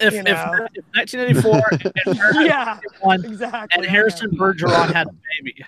If, 0.01 0.13
you 0.15 0.21
if, 0.21 0.25
know. 0.27 0.67
if 0.75 0.85
1984 0.95 1.63
and, 2.07 2.19
Harrison 2.19 2.43
yeah, 2.47 2.79
won, 3.03 3.25
exactly. 3.25 3.69
and 3.83 3.87
Harrison 3.87 4.31
Bergeron 4.31 4.93
had 4.93 5.07
a 5.09 5.15
baby. 5.43 5.65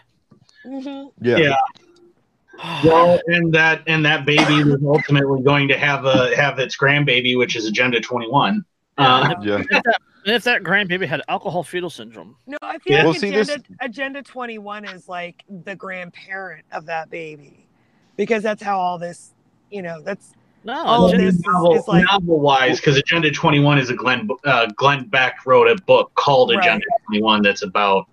hmm 0.64 1.06
Yeah. 1.20 1.36
Yeah. 1.38 1.56
well 2.84 3.20
and 3.28 3.52
that 3.54 3.82
and 3.86 4.04
that 4.04 4.26
baby 4.26 4.64
was 4.64 4.82
ultimately 4.84 5.42
going 5.42 5.68
to 5.68 5.78
have 5.78 6.04
a 6.06 6.34
have 6.34 6.58
its 6.58 6.76
grandbaby 6.76 7.38
which 7.38 7.54
is 7.54 7.66
agenda 7.66 8.00
21 8.00 8.64
uh, 8.98 9.34
Yeah. 9.42 9.54
And 9.54 9.62
if 9.62 9.68
that, 9.84 10.00
if 10.24 10.44
that 10.44 10.62
grandbaby 10.64 11.06
had 11.06 11.22
alcohol 11.28 11.62
fetal 11.62 11.88
syndrome, 11.88 12.34
No, 12.48 12.58
I 12.60 12.78
feel 12.78 12.96
Yeah. 12.96 13.04
like 13.04 13.22
Well, 13.22 13.30
Agenda, 13.30 13.44
this- 13.44 13.76
Agenda 13.80 14.22
21 14.22 14.84
is 14.86 15.08
like 15.08 15.44
the 15.48 15.76
grandparent 15.76 16.64
of 16.72 16.86
that 16.86 17.08
baby, 17.10 17.68
because 18.16 18.42
that's 18.42 18.60
how 18.62 18.78
all 18.80 18.98
this, 18.98 19.34
you 19.70 19.80
know, 19.82 20.02
that's 20.02 20.32
no, 20.64 20.84
All 20.84 21.10
of 21.10 21.18
this 21.18 21.40
novel, 21.46 21.74
is 21.76 21.88
like- 21.88 22.04
novel 22.10 22.40
wise 22.40 22.78
because 22.78 22.96
agenda 22.96 23.30
21 23.30 23.78
is 23.78 23.90
a 23.90 23.94
glenn 23.94 24.28
uh, 24.44 24.66
glenn 24.76 25.08
beck 25.08 25.46
wrote 25.46 25.68
a 25.68 25.80
book 25.82 26.12
called 26.14 26.50
Right. 26.50 26.58
agenda 26.58 26.84
21 27.06 27.42
that's 27.42 27.62
about 27.62 28.06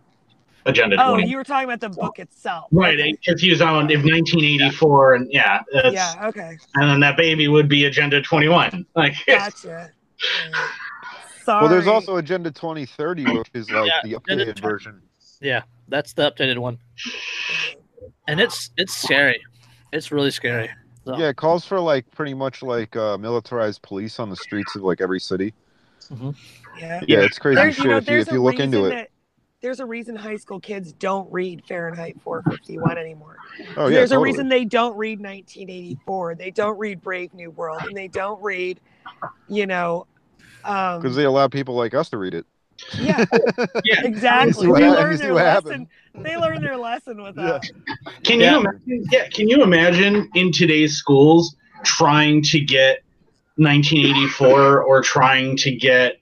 agenda 0.66 0.96
oh, 1.00 1.12
21 1.14 1.30
you 1.30 1.38
were 1.38 1.44
talking 1.44 1.66
about 1.66 1.80
the 1.82 1.90
book 1.90 2.20
itself, 2.20 2.66
Right, 2.72 3.00
Okay. 3.00 3.16
if 3.24 3.40
he 3.40 3.50
was 3.50 3.62
on 3.62 3.90
if 3.92 4.04
1984, 4.04 5.14
and 5.16 5.28
yeah, 5.32 5.62
that's, 5.74 5.94
Yeah. 5.94 6.28
Okay. 6.28 6.58
and 6.76 6.90
then 6.90 7.00
that 7.02 7.18
baby 7.18 7.48
would 7.48 7.68
be 7.68 7.86
Agenda 7.86 8.22
21. 8.22 8.86
Like, 8.96 9.14
Gotcha. 9.28 9.68
Right. 9.68 9.92
Sorry. 11.44 11.62
Well, 11.62 11.70
there's 11.70 11.86
also 11.88 12.16
Agenda 12.18 12.50
2030, 12.50 13.26
which 13.38 13.50
is 13.54 13.70
like 13.70 13.88
Yeah, 13.88 13.94
the 14.04 14.14
Agenda 14.16 14.54
updated 14.54 14.60
version. 14.62 15.02
yeah, 15.42 15.62
that's 15.88 16.14
the 16.14 16.32
updated 16.32 16.58
one, 16.58 16.80
and 18.28 18.40
it's 18.40 18.72
it's 18.78 18.96
scary. 18.96 19.40
It's 19.94 20.12
really 20.12 20.32
scary. 20.32 20.70
So, 21.06 21.18
Yeah, 21.18 21.30
it 21.30 21.38
calls 21.38 21.66
for 21.66 21.80
like 21.80 22.10
pretty 22.12 22.34
much 22.34 22.64
like 22.64 22.96
uh, 22.96 23.18
militarized 23.18 23.82
police 23.82 24.20
on 24.20 24.30
the 24.30 24.36
streets 24.36 24.76
of 24.76 24.82
like 24.82 25.02
every 25.02 25.20
city. 25.20 25.54
Yeah. 26.10 26.32
Yeah, 26.80 27.02
Yeah. 27.08 27.20
it's 27.20 27.40
crazy 27.40 27.56
There's, 27.56 27.76
shit 27.76 27.86
you 27.86 27.92
know, 27.92 27.98
if 27.98 28.10
you 28.10 28.18
if 28.20 28.32
you 28.32 28.44
look 28.44 28.60
into 28.60 28.78
reason 28.78 28.92
it. 28.92 28.96
that 28.96 29.10
there's 29.62 29.80
a 29.80 29.86
reason 29.86 30.16
high 30.16 30.36
school 30.36 30.60
kids 30.60 30.94
don't 30.94 31.32
read 31.32 31.64
Fahrenheit 31.68 32.18
451 32.22 32.98
anymore. 32.98 33.38
Oh 33.78 33.88
yeah, 33.88 33.96
there's 33.96 34.10
totally. 34.10 34.30
a 34.30 34.32
reason 34.32 34.50
they 34.50 34.66
don't 34.66 34.96
read 34.98 35.20
1984. 35.20 36.36
They 36.36 36.52
don't 36.52 36.78
read 36.78 37.02
Brave 37.02 37.34
New 37.34 37.50
World, 37.52 37.82
and 37.84 37.96
they 37.98 38.08
don't 38.08 38.42
read, 38.44 38.80
you 39.48 39.66
know, 39.66 40.06
um, 40.64 41.02
because 41.02 41.16
they 41.16 41.24
allow 41.24 41.48
people 41.48 41.76
like 41.76 41.94
us 41.96 42.10
to 42.10 42.18
read 42.18 42.34
it. 42.36 42.46
Yeah, 43.00 43.26
yeah. 43.84 44.04
exactly. 44.04 44.66
They 44.66 44.72
what- 44.72 44.82
learn 44.82 45.18
their 45.18 45.34
lesson. 45.34 45.88
They 46.14 46.38
learn 46.38 46.62
their 46.62 46.78
lesson 46.78 47.22
with 47.22 47.36
Yeah. 47.38 47.60
that. 47.60 48.24
Can 48.24 48.40
Yeah. 48.40 48.52
you 48.54 48.60
imagine? 48.62 49.06
Yeah, 49.12 49.28
can 49.30 49.50
you 49.50 49.64
imagine 49.64 50.30
in 50.36 50.52
today's 50.52 50.96
schools 50.96 51.56
trying 51.84 52.42
to 52.44 52.60
get 52.60 53.00
1984 53.58 54.82
or 54.84 55.02
trying 55.02 55.58
to 55.58 55.72
get 55.76 56.20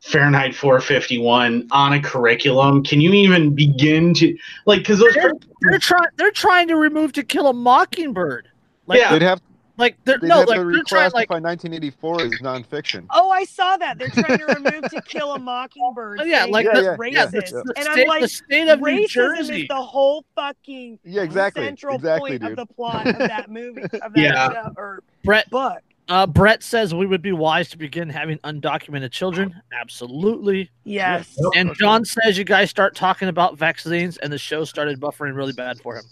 Fahrenheit 0.00 0.54
451 0.54 1.68
on 1.70 1.92
a 1.94 2.00
curriculum? 2.00 2.82
Can 2.84 3.00
you 3.00 3.12
even 3.12 3.54
begin 3.54 4.14
to 4.14 4.36
like? 4.66 4.80
Because 4.80 4.98
those 4.98 5.14
They're, 5.14 5.32
they're 5.62 5.78
trying. 5.78 6.08
They're 6.16 6.30
trying 6.30 6.68
to 6.68 6.76
remove 6.76 7.12
To 7.14 7.22
Kill 7.22 7.46
a 7.48 7.52
Mockingbird. 7.54 8.48
Like, 8.86 8.98
Yeah. 9.00 9.12
They'd 9.12 9.22
have, 9.22 9.40
like 9.76 9.96
they're 10.04 10.18
they'd 10.18 10.28
no, 10.28 10.38
have 10.40 10.48
like 10.48 10.58
to 10.60 10.64
they're 10.70 10.82
trying. 10.84 11.10
reclassify 11.10 11.14
Like, 11.14 11.30
1984 11.30 12.22
is 12.22 12.32
nonfiction. 12.40 13.06
Oh, 13.10 13.30
I 13.30 13.44
saw 13.44 13.76
that. 13.76 13.98
They're 13.98 14.08
trying 14.08 14.38
to 14.38 14.44
remove 14.46 14.90
To 14.90 15.02
Kill 15.02 15.34
a 15.34 15.38
Mockingbird. 15.40 16.20
Oh, 16.20 16.24
yeah, 16.24 16.44
like 16.44 16.66
it's 16.66 16.80
the- 16.80 16.96
racist. 16.96 17.12
yeah, 17.12 17.26
the, 17.26 17.36
yeah. 17.38 17.62
the 17.64 17.72
And 17.76 17.84
state, 17.86 18.02
I'm 18.02 18.08
like, 18.08 18.20
the 18.22 18.28
state 18.28 18.68
of 18.68 18.80
New 18.80 19.08
Jersey. 19.08 19.62
is 19.62 19.68
the 19.68 19.74
whole 19.82 20.24
fucking 20.36 20.98
Yeah, 21.04 21.22
exactly. 21.22 21.64
central 21.64 21.96
exactly, 21.96 22.30
point 22.32 22.42
dude. 22.42 22.50
of 22.52 22.56
the 22.68 22.74
plot 22.74 23.06
of 23.06 23.18
that 23.18 23.50
movie, 23.50 23.82
of 23.82 23.90
that 23.90 24.10
Yeah. 24.16 24.52
show 24.52 24.72
or 24.76 25.02
Brett, 25.24 25.50
book. 25.50 25.78
uh, 26.08 26.26
Brett 26.26 26.62
says 26.62 26.94
we 26.94 27.06
would 27.06 27.22
be 27.22 27.32
wise 27.32 27.68
to 27.70 27.78
begin 27.78 28.08
having 28.10 28.38
undocumented 28.38 29.10
children. 29.10 29.60
Absolutely. 29.80 30.70
Yes. 30.84 31.36
And 31.56 31.74
John 31.76 32.04
says 32.04 32.36
you 32.38 32.44
guys 32.44 32.70
start 32.70 32.94
talking 32.94 33.28
about 33.28 33.58
vaccines, 33.58 34.18
and 34.18 34.32
the 34.32 34.38
show 34.38 34.64
started 34.64 35.00
buffering 35.00 35.34
really 35.34 35.52
bad 35.54 35.78
for 35.80 35.96
him. 35.96 36.04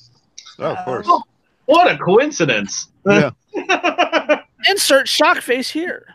oh, 0.59 0.65
of 0.75 0.85
course. 0.85 1.07
Oh. 1.09 1.23
What 1.73 1.91
a 1.91 1.99
coincidence. 1.99 2.89
Yeah. 3.07 3.31
Insert 4.69 5.09
shock 5.09 5.39
face 5.39 5.69
here. 5.71 6.07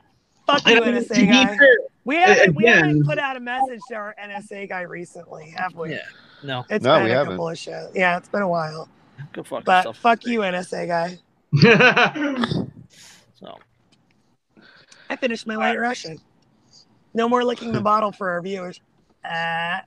Fuck 0.46 0.65
you, 0.67 0.80
NSA 0.80 1.28
guy. 1.30 1.58
We 2.06 2.15
haven't 2.15 2.56
we 2.56 2.65
haven't 2.65 3.06
put 3.06 3.20
out 3.20 3.36
a 3.36 3.39
message 3.41 3.82
to 3.89 3.96
our 3.96 4.15
NSA 4.24 4.70
guy 4.70 4.82
recently, 4.82 5.54
have 5.58 5.76
we? 5.76 5.91
Yeah. 5.91 6.00
No, 6.43 6.63
It's 6.70 6.84
No, 6.86 6.96
been 6.96 7.04
we 7.06 7.12
a 7.12 7.15
haven't. 7.15 7.34
couple 7.34 7.50
of 7.50 7.58
shows. 7.58 7.91
Yeah, 7.96 8.15
it's 8.17 8.30
been 8.30 8.43
a 8.43 8.48
while. 8.48 8.88
go 9.34 9.43
fuck 9.43 9.65
But 9.65 9.78
yourself. 9.80 9.98
fuck 9.98 10.26
you, 10.26 10.39
NSA 10.41 10.88
guy. 10.88 11.17
So 13.39 13.56
I 15.12 15.15
finished 15.15 15.46
my 15.46 15.56
light 15.58 15.80
Russian. 15.80 16.20
No 17.13 17.30
more 17.30 17.43
licking 17.43 17.72
the 17.72 17.82
bottle 17.82 18.12
for 18.12 18.30
our 18.32 18.41
viewers. 18.41 18.80
Uh, 19.24 19.80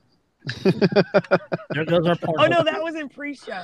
there 1.71 1.85
goes 1.85 2.07
our 2.07 2.15
porn. 2.17 2.37
oh 2.39 2.47
no, 2.47 2.63
that 2.63 2.81
was 2.83 2.95
in 2.95 3.09
pre-show. 3.09 3.63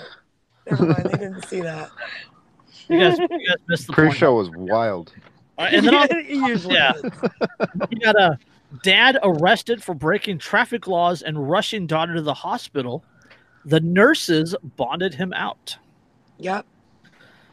Never 0.71 0.87
mind, 0.87 1.05
they 1.05 1.19
didn't 1.19 1.47
see 1.47 1.61
that. 1.61 1.91
you 2.89 2.99
guys, 3.01 3.19
you 3.19 3.29
guys 3.29 3.57
missed 3.69 3.87
the 3.87 3.93
porn. 3.93 4.09
Pre-show 4.09 4.35
was 4.35 4.51
wild. 4.51 5.13
All 5.59 5.65
right, 5.65 5.75
and 5.75 5.87
then 5.87 5.95
on, 5.95 6.09
It 6.11 6.29
usually 6.29 6.75
Yeah. 6.75 6.93
is. 6.95 7.03
we 7.91 7.99
got 7.99 8.17
a 8.17 8.39
dad 8.83 9.19
arrested 9.23 9.83
for 9.83 9.95
breaking 9.95 10.39
traffic 10.39 10.87
laws 10.87 11.23
and 11.23 11.49
rushing 11.49 11.87
daughter 11.87 12.15
to 12.15 12.23
the 12.23 12.35
hospital. 12.35 13.05
The 13.65 13.81
nurses 13.81 14.55
bonded 14.77 15.15
him 15.15 15.33
out. 15.33 15.77
Yep. 16.39 16.67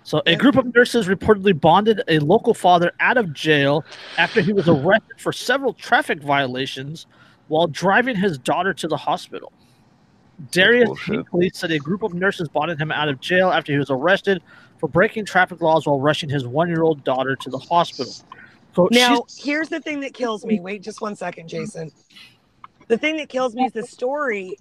So 0.06 0.22
a 0.26 0.36
group 0.36 0.58
of 0.58 0.76
nurses 0.76 1.08
reportedly 1.08 1.58
bonded 1.60 2.02
a 2.10 2.20
local 2.20 2.54
father 2.54 2.92
out 3.00 3.16
of 3.18 3.32
jail 3.32 3.86
after 4.18 4.42
he 4.42 4.52
was 4.52 4.68
arrested 4.68 5.20
for 5.20 5.32
several 5.32 5.74
traffic 5.74 6.22
violations 6.22 7.06
while 7.48 7.68
driving 7.68 8.18
his 8.18 8.38
daughter 8.38 8.74
to 8.74 8.88
the 8.90 8.98
hospital. 8.98 9.54
Darius 10.52 10.88
bullshit. 10.88 11.16
Hinckley 11.16 11.52
said 11.54 11.72
a 11.72 11.80
group 11.80 12.04
of 12.04 12.14
nurses 12.14 12.48
bonded 12.50 12.80
him 12.80 12.92
out 12.92 13.10
of 13.10 13.20
jail 13.20 13.50
after 13.52 13.72
he 13.72 13.78
was 13.78 13.90
arrested 13.90 14.42
for 14.80 14.90
breaking 14.90 15.26
traffic 15.26 15.62
laws 15.62 15.86
while 15.88 16.00
rushing 16.00 16.30
his 16.30 16.46
one-year-old 16.46 17.04
daughter 17.04 17.36
to 17.36 17.50
the 17.50 17.58
hospital. 17.58 18.14
So 18.76 18.88
Now, 18.92 19.24
here's 19.38 19.70
the 19.70 19.80
thing 19.80 20.02
that 20.02 20.14
kills 20.14 20.46
me. 20.46 20.60
Wait 20.60 20.82
just 20.82 21.02
one 21.02 21.16
second, 21.16 21.48
Jason. 21.48 21.92
The 22.88 22.98
thing 22.98 23.18
that 23.18 23.30
kills 23.30 23.56
me 23.56 23.66
is 23.66 23.72
the 23.72 23.84
story 23.84 24.58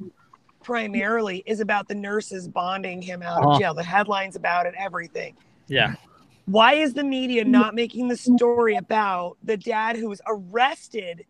primarily 0.63 1.43
is 1.45 1.61
about 1.61 1.89
the 1.89 1.95
nurses 1.95 2.47
bonding 2.47 3.03
him 3.03 3.23
out 3.23 3.43
Uh-huh. 3.43 3.53
of 3.55 3.59
jail. 3.59 3.75
The 3.75 3.83
headlines 3.83 4.37
about 4.37 4.67
it, 4.67 4.75
everything. 4.79 5.35
yeah, 5.67 5.95
Why 6.47 6.75
is 6.75 6.93
the 6.95 7.03
media 7.05 7.45
not 7.45 7.75
making 7.75 8.09
the 8.09 8.17
story 8.17 8.77
about 8.77 9.39
the 9.43 9.57
dad 9.57 9.97
who 9.97 10.09
was 10.09 10.21
arrested 10.27 11.25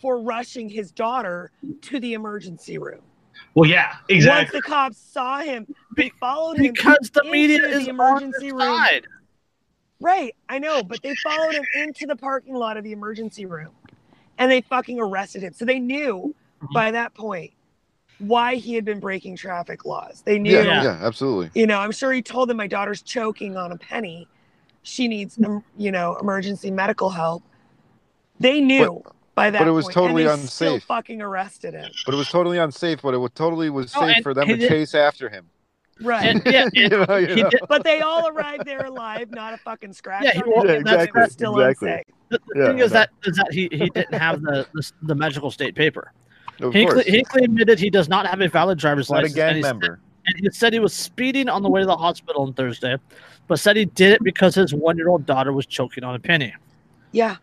for 0.00 0.20
rushing 0.20 0.68
his 0.68 0.92
daughter 0.92 1.50
to 1.82 1.98
the 1.98 2.14
emergency 2.14 2.78
room? 2.78 3.00
Well, 3.58 3.68
yeah, 3.68 3.96
exactly. 4.08 4.56
Once 4.58 4.64
the 4.64 4.70
cops 4.70 4.98
saw 4.98 5.38
him, 5.40 5.66
they 5.96 6.10
followed 6.20 6.58
him. 6.58 6.72
because 6.74 7.10
the 7.10 7.22
into 7.22 7.32
media 7.32 7.58
the 7.62 7.68
is 7.70 7.88
on 7.88 7.88
emergency 7.88 8.50
their 8.50 8.54
room. 8.54 8.60
side. 8.78 9.06
Right, 10.00 10.36
I 10.48 10.60
know, 10.60 10.84
but 10.84 11.02
they 11.02 11.12
followed 11.24 11.56
him 11.56 11.64
into 11.74 12.06
the 12.06 12.14
parking 12.14 12.54
lot 12.54 12.76
of 12.76 12.84
the 12.84 12.92
emergency 12.92 13.46
room 13.46 13.72
and 14.38 14.48
they 14.48 14.60
fucking 14.60 15.00
arrested 15.00 15.42
him. 15.42 15.52
So 15.54 15.64
they 15.64 15.80
knew 15.80 16.36
Mhm. 16.62 16.72
by 16.72 16.92
that 16.92 17.14
point 17.14 17.50
why 18.18 18.54
he 18.54 18.74
had 18.74 18.84
been 18.84 19.00
breaking 19.00 19.34
traffic 19.34 19.84
laws. 19.84 20.22
They 20.24 20.38
knew, 20.38 20.52
Yeah, 20.52 20.62
Yeah. 20.62 20.82
yeah, 20.84 20.98
absolutely. 21.02 21.50
you 21.60 21.66
know, 21.66 21.80
I'm 21.80 21.90
sure 21.90 22.12
he 22.12 22.22
told 22.22 22.48
them 22.48 22.56
my 22.58 22.68
daughter's 22.68 23.02
choking 23.02 23.56
on 23.56 23.72
a 23.72 23.76
penny. 23.76 24.28
She 24.84 25.08
needs, 25.08 25.36
um, 25.44 25.64
you 25.76 25.90
know, 25.90 26.16
emergency 26.20 26.70
medical 26.70 27.10
help. 27.10 27.42
They 28.38 28.60
knew 28.60 29.02
by 29.38 29.50
that 29.50 29.58
but 29.60 29.68
it 29.68 29.72
was 29.72 29.84
point, 29.86 29.94
totally 29.94 30.26
and 30.26 30.42
they 30.42 30.46
Still 30.46 30.74
unsafe. 30.74 30.84
fucking 30.84 31.22
arrested 31.22 31.74
him. 31.74 31.90
But 32.04 32.14
it 32.14 32.16
was 32.18 32.28
totally 32.28 32.58
unsafe. 32.58 33.00
But 33.02 33.14
it 33.14 33.18
was 33.18 33.30
totally 33.34 33.70
was 33.70 33.92
Oh, 33.96 34.00
safe 34.06 34.16
and 34.16 34.22
for 34.24 34.34
them 34.34 34.48
to 34.48 34.56
did- 34.56 34.68
chase 34.68 34.94
after 34.94 35.28
him. 35.28 35.46
Right. 36.00 36.26
And, 36.26 36.42
yeah, 36.46 36.68
you 36.74 36.88
know, 36.88 37.16
you 37.16 37.42
know? 37.42 37.50
did, 37.50 37.60
but 37.68 37.82
they 37.82 38.00
all 38.02 38.28
arrived 38.28 38.64
there 38.66 38.84
alive, 38.86 39.30
not 39.32 39.52
a 39.54 39.56
fucking 39.58 39.92
scratch. 39.92 40.22
Yeah, 40.24 40.40
on 40.40 40.48
Yeah, 40.48 40.60
and 40.60 40.70
it 40.70 40.80
exactly, 40.80 41.28
Still 41.30 41.58
exactly. 41.58 41.88
unsafe. 41.90 42.04
the, 42.28 42.38
the 42.54 42.60
Yeah, 42.60 42.66
thing 42.68 42.78
is 42.78 42.90
know. 42.92 42.98
that 42.98 43.10
is 43.24 43.36
that 43.36 43.52
he, 43.52 43.68
he 43.72 43.88
didn't 43.90 44.14
have 44.14 44.40
the, 44.42 44.66
the 44.74 44.92
the 45.02 45.14
magical 45.14 45.50
state 45.50 45.74
paper. 45.74 46.12
Of 46.60 46.72
Hinkley, 46.72 46.92
course, 46.92 47.04
Hinkley 47.04 47.44
admitted 47.44 47.78
he 47.80 47.90
does 47.90 48.08
not 48.08 48.26
have 48.26 48.40
a 48.40 48.48
valid 48.48 48.78
driver's 48.78 49.10
not 49.10 49.18
a 49.18 49.22
license. 49.22 49.34
gang 49.36 49.48
and 49.48 49.56
he, 49.56 49.62
member. 49.62 50.00
and 50.26 50.36
he 50.40 50.50
said 50.50 50.72
he 50.72 50.78
was 50.80 50.92
speeding 50.94 51.48
on 51.48 51.62
the 51.62 51.68
way 51.70 51.80
to 51.80 51.86
the 51.86 51.96
hospital 51.96 52.42
on 52.42 52.52
Thursday, 52.52 52.96
but 53.48 53.58
said 53.58 53.76
he 53.76 53.84
did 53.84 54.12
it 54.12 54.22
because 54.22 54.54
his 54.54 54.72
one-year-old 54.74 55.24
daughter 55.26 55.52
was 55.52 55.66
choking 55.66 56.02
on 56.04 56.14
a 56.14 56.18
penny. 56.20 56.54
Yeah. 57.12 57.36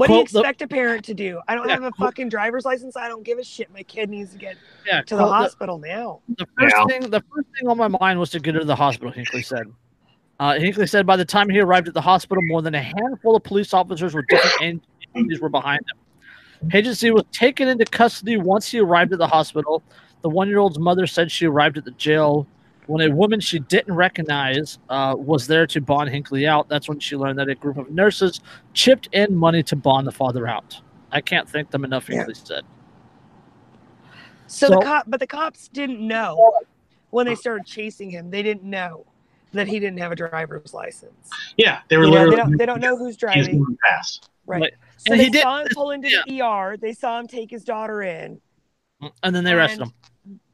What 0.00 0.06
do 0.06 0.14
you 0.14 0.18
Quote 0.20 0.30
the- 0.30 0.38
expect 0.40 0.62
a 0.62 0.66
parent 0.66 1.04
to 1.04 1.14
do? 1.14 1.40
I 1.46 1.54
don't 1.54 1.68
Yeah, 1.68 1.74
have 1.74 1.82
a 1.84 1.90
quote- 1.90 2.08
fucking 2.08 2.30
driver's 2.30 2.64
license. 2.64 2.96
I 2.96 3.06
don't 3.06 3.22
give 3.22 3.38
a 3.38 3.44
shit. 3.44 3.70
My 3.70 3.82
kid 3.82 4.08
needs 4.08 4.32
to 4.32 4.38
get 4.38 4.56
Yeah, 4.86 5.02
to 5.02 5.14
the 5.14 5.20
quote, 5.24 5.30
hospital 5.34 5.78
now. 5.78 6.20
The 6.38 6.46
first 6.58 6.74
Yeah. 6.74 6.84
thing, 6.86 7.10
the 7.10 7.20
first 7.34 7.48
thing 7.58 7.68
on 7.68 7.76
my 7.76 7.88
mind 7.88 8.18
was 8.18 8.30
to 8.30 8.40
get 8.40 8.54
her 8.54 8.60
to 8.60 8.66
the 8.66 8.74
hospital. 8.74 9.12
Hinkley 9.12 9.44
said. 9.44 9.64
Uh, 10.38 10.52
Hinkley 10.54 10.88
said 10.88 11.04
by 11.06 11.16
the 11.16 11.24
time 11.26 11.50
he 11.50 11.60
arrived 11.60 11.86
at 11.86 11.92
the 11.92 12.00
hospital, 12.00 12.42
more 12.46 12.62
than 12.62 12.74
a 12.74 12.80
handful 12.80 13.36
of 13.36 13.42
police 13.44 13.74
officers 13.74 14.14
with 14.14 14.26
different 14.28 14.82
agencies 15.14 15.38
were 15.38 15.50
behind 15.50 15.80
him. 15.82 16.70
Agency 16.72 17.10
was 17.10 17.24
taken 17.30 17.68
into 17.68 17.84
custody 17.84 18.38
once 18.38 18.70
he 18.70 18.78
arrived 18.80 19.12
at 19.12 19.18
the 19.18 19.26
hospital. 19.26 19.82
The 20.22 20.30
one-year-old's 20.30 20.78
mother 20.78 21.06
said 21.06 21.30
she 21.30 21.46
arrived 21.46 21.76
at 21.76 21.84
the 21.84 21.90
jail 21.92 22.46
when 22.90 23.08
a 23.08 23.14
woman 23.14 23.38
she 23.38 23.60
didn't 23.60 23.94
recognize 23.94 24.78
uh, 24.88 25.14
was 25.16 25.46
there 25.46 25.66
to 25.68 25.80
bond 25.80 26.10
Hinkley 26.10 26.48
out. 26.48 26.68
That's 26.68 26.88
when 26.88 26.98
she 26.98 27.16
learned 27.16 27.38
that 27.38 27.48
a 27.48 27.54
group 27.54 27.76
of 27.78 27.90
nurses 27.90 28.40
chipped 28.74 29.08
in 29.12 29.34
money 29.34 29.62
to 29.64 29.76
bond 29.76 30.06
the 30.06 30.12
father 30.12 30.48
out. 30.48 30.80
I 31.12 31.20
can't 31.20 31.48
thank 31.48 31.70
them 31.70 31.84
enough. 31.84 32.08
Yeah. 32.08 32.24
Hinkley 32.24 32.36
said. 32.36 32.64
So, 34.46 34.66
So- 34.66 34.74
the 34.74 34.80
cop, 34.84 35.04
but 35.06 35.20
the 35.20 35.26
cops 35.26 35.68
didn't 35.68 36.00
know 36.06 36.52
when 37.10 37.26
they 37.26 37.34
started 37.36 37.64
chasing 37.66 38.10
him. 38.10 38.30
They 38.30 38.42
didn't 38.42 38.64
know 38.64 39.06
that 39.52 39.66
he 39.68 39.78
didn't 39.80 39.98
have 39.98 40.12
a 40.12 40.16
driver's 40.16 40.74
license. 40.74 41.28
Yeah, 41.56 41.80
they 41.88 41.96
were 41.96 42.04
You 42.04 42.10
know, 42.12 42.30
they 42.30 42.36
don't, 42.36 42.56
they 42.56 42.66
don't 42.66 42.80
know 42.80 42.96
who's 42.96 43.16
driving. 43.16 43.58
moving 43.60 43.78
fast. 43.88 44.30
Right. 44.46 44.62
Right. 44.62 44.72
So 44.96 45.12
And 45.12 45.20
they 45.20 45.24
he 45.24 45.30
did- 45.30 45.42
saw 45.42 45.60
him 45.60 45.68
pull 45.74 45.90
into 45.92 46.08
yeah. 46.10 46.22
the 46.26 46.42
ER. 46.42 46.76
They 46.76 46.92
saw 46.92 47.18
him 47.20 47.26
take 47.28 47.50
his 47.50 47.64
daughter 47.64 48.02
in. 48.02 48.40
And 49.22 49.34
then 49.34 49.44
they 49.44 49.52
arrested 49.52 49.80
And 49.82 49.90
him. 49.90 49.94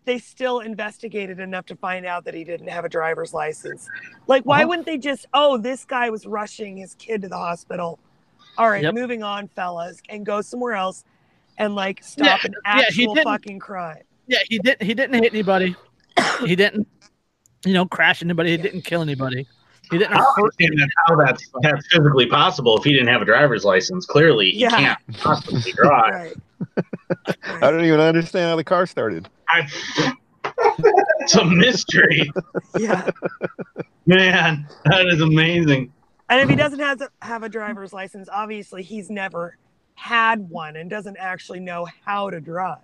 They 0.06 0.18
still 0.18 0.60
investigated 0.60 1.40
enough 1.40 1.66
to 1.66 1.76
find 1.76 2.06
out 2.06 2.24
that 2.24 2.32
he 2.34 2.44
didn't 2.44 2.68
have 2.68 2.84
a 2.84 2.88
driver's 2.88 3.34
license. 3.34 3.88
Like, 4.28 4.44
why 4.44 4.60
Uh-huh. 4.60 4.68
wouldn't 4.68 4.86
they 4.86 4.98
just, 4.98 5.26
oh, 5.34 5.58
this 5.58 5.84
guy 5.84 6.08
was 6.10 6.26
rushing 6.26 6.76
his 6.78 6.94
kid 6.94 7.22
to 7.22 7.28
the 7.28 7.36
hospital. 7.36 7.98
All 8.56 8.70
right, 8.70 8.84
Yep. 8.84 8.94
moving 8.94 9.22
on, 9.22 9.48
fellas, 9.48 10.00
and 10.08 10.24
go 10.24 10.40
somewhere 10.40 10.74
else 10.74 11.04
and 11.58 11.74
like 11.74 12.02
stop 12.02 12.42
an 12.44 12.54
yeah, 12.64 12.76
he 12.76 12.82
actual 12.86 13.14
didn't- 13.14 13.24
fucking 13.26 13.58
crime. 13.58 14.02
Yeah, 14.28 14.38
he 14.48 14.58
didn't. 14.58 14.82
He 14.82 14.94
didn't 14.94 15.22
hit 15.22 15.32
anybody. 15.34 15.76
he 16.44 16.56
didn't, 16.56 16.88
you 17.64 17.72
know, 17.74 17.84
crash 17.86 18.22
anybody. 18.22 18.52
He 18.52 18.56
didn't 18.56 18.82
kill 18.82 19.02
anybody. 19.02 19.46
He 19.90 19.98
didn't 19.98 20.14
I 20.14 20.16
don't 20.16 20.24
hurt. 20.36 20.42
understand 20.44 20.78
that- 20.78 20.88
how 21.06 21.16
that's 21.16 21.50
that's 21.62 21.86
physically 21.92 22.26
possible 22.26 22.76
if 22.78 22.84
he 22.84 22.92
didn't 22.92 23.08
have 23.08 23.22
a 23.22 23.24
driver's 23.24 23.64
license. 23.64 24.06
Clearly, 24.06 24.50
he 24.50 24.60
Yeah. 24.60 24.70
can't 24.70 24.98
possibly 25.18 25.72
drive. 25.72 26.12
Right. 26.12 26.34
I 27.44 27.70
don't 27.70 27.84
even 27.84 28.00
understand 28.00 28.50
how 28.50 28.56
the 28.56 28.64
car 28.64 28.86
started. 28.86 29.28
I, 29.48 29.68
it's 31.20 31.34
a 31.36 31.44
mystery, 31.44 32.30
Yeah. 32.78 33.08
man. 34.06 34.66
That 34.84 35.06
is 35.06 35.20
amazing. 35.20 35.92
And 36.28 36.40
if 36.40 36.48
he 36.48 36.56
doesn't 36.56 36.80
have 36.80 37.00
have 37.22 37.42
a 37.42 37.48
driver's 37.48 37.92
license, 37.92 38.28
obviously 38.32 38.82
he's 38.82 39.10
never 39.10 39.56
had 39.94 40.48
one 40.50 40.76
and 40.76 40.90
doesn't 40.90 41.16
actually 41.18 41.60
know 41.60 41.86
how 42.04 42.28
to 42.30 42.40
drive 42.40 42.78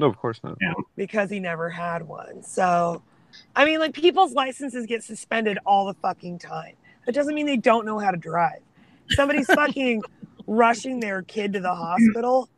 No, 0.00 0.06
of 0.06 0.16
course 0.16 0.40
not. 0.42 0.56
Yeah. 0.60 0.72
because 0.96 1.30
he 1.30 1.38
never 1.40 1.68
had 1.70 2.06
one. 2.06 2.42
So, 2.42 3.02
I 3.54 3.64
mean, 3.64 3.78
like 3.78 3.92
people's 3.94 4.32
licenses 4.32 4.86
get 4.86 5.04
suspended 5.04 5.58
all 5.66 5.86
the 5.86 5.94
fucking 5.94 6.38
time. 6.40 6.74
That 7.06 7.12
doesn't 7.14 7.34
mean 7.34 7.46
they 7.46 7.56
don't 7.56 7.86
know 7.86 7.98
how 7.98 8.10
to 8.10 8.16
drive. 8.16 8.60
Somebody's 9.10 9.46
fucking 9.54 10.02
rushing 10.46 11.00
their 11.00 11.22
kid 11.22 11.52
to 11.52 11.60
the 11.60 11.74
hospital. 11.74 12.48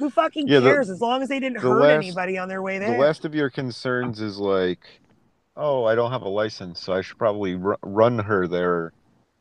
Who 0.00 0.10
fucking 0.10 0.48
Yeah, 0.48 0.60
the- 0.60 0.70
cares 0.70 0.88
as 0.90 1.00
long 1.00 1.22
as 1.22 1.28
they 1.28 1.38
didn't 1.38 1.60
the 1.62 1.68
hurt 1.68 1.80
last- 1.82 1.90
anybody 2.04 2.38
on 2.38 2.48
their 2.48 2.62
way 2.62 2.78
there. 2.78 2.88
The 2.88 2.92
there? 2.94 3.00
last 3.06 3.24
of 3.26 3.34
your 3.34 3.50
concerns 3.50 4.20
is 4.20 4.38
like, 4.38 4.80
oh, 5.56 5.84
I 5.84 5.94
don't 5.94 6.10
have 6.10 6.22
a 6.22 6.28
license, 6.28 6.80
so 6.80 6.94
I 6.94 7.02
should 7.02 7.18
probably 7.18 7.54
ru- 7.54 7.76
run 7.82 8.18
her 8.18 8.48
there, 8.48 8.92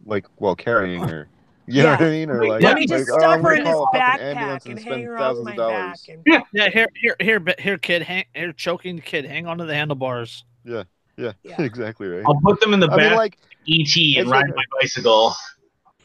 like 0.05 0.25
while 0.35 0.55
carrying 0.55 1.01
her. 1.07 1.29
You 1.65 1.83
know 1.83 1.89
Yeah. 1.89 1.95
what 1.97 2.01
I 2.01 2.09
mean? 2.09 2.29
Or 2.29 2.45
like, 2.47 2.61
Let 2.63 2.75
me 2.75 2.81
like, 2.81 2.89
just 2.89 3.09
oh, 3.11 3.19
stuff 3.19 3.29
I'm 3.31 3.41
her 3.43 3.49
gonna 3.49 3.59
in 3.59 3.63
this 3.63 3.73
call 3.73 3.83
a 3.93 3.97
fucking 3.97 4.01
backpack 4.01 4.19
ambulance 4.35 4.65
and 4.65 4.79
hang 4.79 4.85
spend 4.87 5.03
her 5.05 5.17
out 5.17 5.19
thousands 5.19 5.45
my 5.45 5.51
of 5.51 5.57
dollars. 5.57 5.75
back. 6.07 6.15
And, 6.15 6.43
Yeah, 6.51 6.69
here, 6.69 6.87
here, 6.95 7.15
here, 7.19 7.43
here, 7.59 7.77
kid, 7.77 8.01
hang, 8.01 8.25
here, 8.33 8.51
choking 8.53 8.99
kid, 8.99 9.23
hang 9.25 9.45
on 9.47 9.59
to 9.59 9.65
the 9.65 9.75
handlebars. 9.75 10.43
Yeah, 10.65 10.83
Yeah. 11.15 11.31
exactly 11.59 12.07
right. 12.07 12.23
I'll 12.25 12.39
put 12.41 12.59
them 12.59 12.73
in 12.73 12.79
the 12.81 12.89
I 12.91 12.97
back 12.97 13.09
mean, 13.11 13.17
like 13.17 13.37
ET 13.67 13.95
and 14.17 14.29
ride 14.29 14.47
like- 14.47 14.55
my 14.55 14.63
bicycle. 14.81 15.33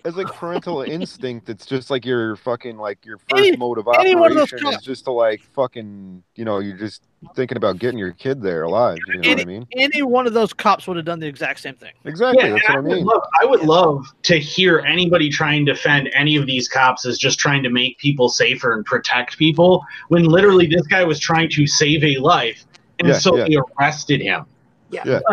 As 0.04 0.16
like 0.16 0.26
parental 0.26 0.82
instinct, 0.82 1.48
it's 1.48 1.64
just 1.64 1.90
like 1.90 2.04
your 2.04 2.36
fucking 2.36 2.76
like 2.76 3.04
your 3.06 3.18
first 3.18 3.46
Any- 3.46 3.56
mode 3.56 3.78
of 3.78 3.88
any 3.98 4.12
of 4.12 4.18
those 4.18 4.52
operation 4.52 4.66
is 4.68 4.82
just 4.82 5.04
to 5.04 5.12
like 5.12 5.40
fucking 5.54 6.22
you 6.34 6.44
know 6.44 6.58
you're 6.58 6.76
just 6.76 7.02
thinking 7.34 7.56
about 7.56 7.78
getting 7.78 7.98
your 7.98 8.12
kid 8.12 8.42
there 8.42 8.64
alive. 8.64 8.98
You 9.08 9.20
know 9.20 9.28
what 9.30 9.40
I 9.40 9.44
mean? 9.46 9.66
Any 9.76 10.02
one 10.02 10.26
of 10.26 10.34
those 10.34 10.52
cops 10.52 10.86
would 10.86 10.98
have 10.98 11.06
done 11.06 11.20
the 11.20 11.26
exact 11.26 11.60
same 11.60 11.74
thing. 11.74 11.92
Exactly. 12.04 12.44
Yeah, 12.44 12.50
that's 12.54 12.68
what 12.68 12.76
I 12.76 12.80
would 12.80 12.92
mean. 12.96 13.04
love, 13.06 13.22
I 13.40 13.44
would 13.46 13.62
love 13.62 14.04
to 14.24 14.38
hear 14.38 14.80
anybody 14.80 15.30
trying 15.30 15.64
to 15.66 15.72
defend 15.72 16.10
any 16.14 16.36
of 16.36 16.44
these 16.46 16.68
cops 16.68 17.06
as 17.06 17.16
just 17.16 17.38
trying 17.38 17.62
to 17.62 17.70
make 17.70 17.96
people 17.98 18.28
safer 18.28 18.74
and 18.74 18.84
protect 18.84 19.38
people 19.38 19.82
when 20.08 20.24
literally 20.24 20.66
this 20.66 20.86
guy 20.86 21.02
was 21.02 21.18
trying 21.18 21.48
to 21.50 21.66
save 21.66 22.04
a 22.04 22.18
life 22.18 22.66
and 22.98 23.08
Yeah, 23.08 23.14
so 23.18 23.36
yeah. 23.36 23.46
they 23.48 23.56
arrested 23.80 24.20
him. 24.20 24.44
Yeah. 24.90 25.20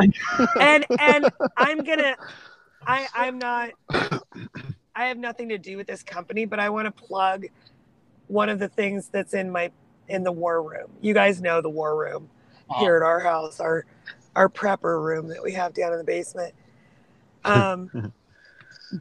And 0.59 0.85
and 0.97 1.29
I'm 1.57 1.79
gonna 1.83 2.15
I 2.87 3.05
I'm 3.13 3.37
not 3.37 3.71
I 5.01 5.07
have 5.07 5.17
nothing 5.17 5.49
to 5.49 5.57
do 5.57 5.77
with 5.77 5.87
this 5.87 6.03
company, 6.03 6.45
but 6.45 6.59
I 6.59 6.69
want 6.69 6.85
to 6.85 6.91
plug 6.91 7.45
one 8.27 8.49
of 8.49 8.59
the 8.59 8.69
things 8.69 9.09
that's 9.09 9.33
in 9.33 9.51
my 9.51 9.71
in 10.07 10.23
the 10.23 10.31
war 10.31 10.61
room. 10.61 10.89
You 11.01 11.13
guys 11.13 11.41
know 11.41 11.61
the 11.61 11.69
war 11.69 11.97
room 11.97 12.29
uh-huh. 12.69 12.79
here 12.81 12.95
at 12.97 13.03
our 13.03 13.19
house, 13.19 13.59
our 13.59 13.85
our 14.35 14.49
prepper 14.49 15.03
room 15.03 15.27
that 15.27 15.41
we 15.43 15.51
have 15.53 15.73
down 15.73 15.91
in 15.91 15.97
the 15.97 16.03
basement. 16.03 16.53
Um 17.43 17.89
mhm. 17.93 18.11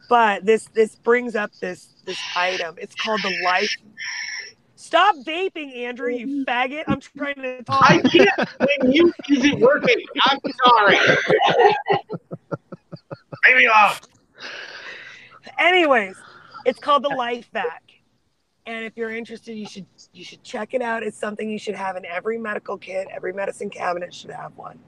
but 0.09 0.45
this 0.45 0.67
this 0.75 0.97
brings 0.97 1.37
up 1.37 1.51
this 1.61 1.95
this 2.05 2.19
item. 2.35 2.77
It's 2.79 2.95
called 2.95 3.21
the 3.23 3.37
life 3.45 3.75
Stop 4.81 5.15
vaping, 5.27 5.77
Andrew, 5.77 6.11
you 6.11 6.27
mm-hmm. 6.27 6.43
faggot. 6.51 6.85
I'm 6.87 7.01
trying 7.01 7.35
to 7.35 7.63
talk. 7.65 7.83
I 7.83 8.01
can't 8.01 8.49
when 8.81 8.93
you 8.93 9.13
isn't 9.29 9.61
working. 9.61 10.03
I'm 10.23 10.39
sorry. 10.65 10.99
Maybe 13.47 13.69
off. 13.69 14.01
Anyways 15.61 16.17
it's 16.67 16.81
called 16.81 17.05
the 17.05 17.09
life 17.09 17.51
back 17.53 17.85
and 18.67 18.85
if 18.85 18.97
you're 18.97 19.15
interested 19.15 19.55
you 19.55 19.67
should 19.67 19.87
you 20.13 20.25
should 20.25 20.43
check 20.43 20.75
it 20.75 20.83
out 20.83 21.03
it's 21.03 21.19
something 21.19 21.49
you 21.49 21.59
should 21.59 21.77
have 21.77 21.97
in 21.97 22.05
every 22.05 22.39
medical 22.39 22.77
kit 22.77 23.07
every 23.13 23.33
medicine 23.33 23.71
cabinet 23.71 24.13
should 24.13 24.31
have 24.31 24.57
one 24.57 24.79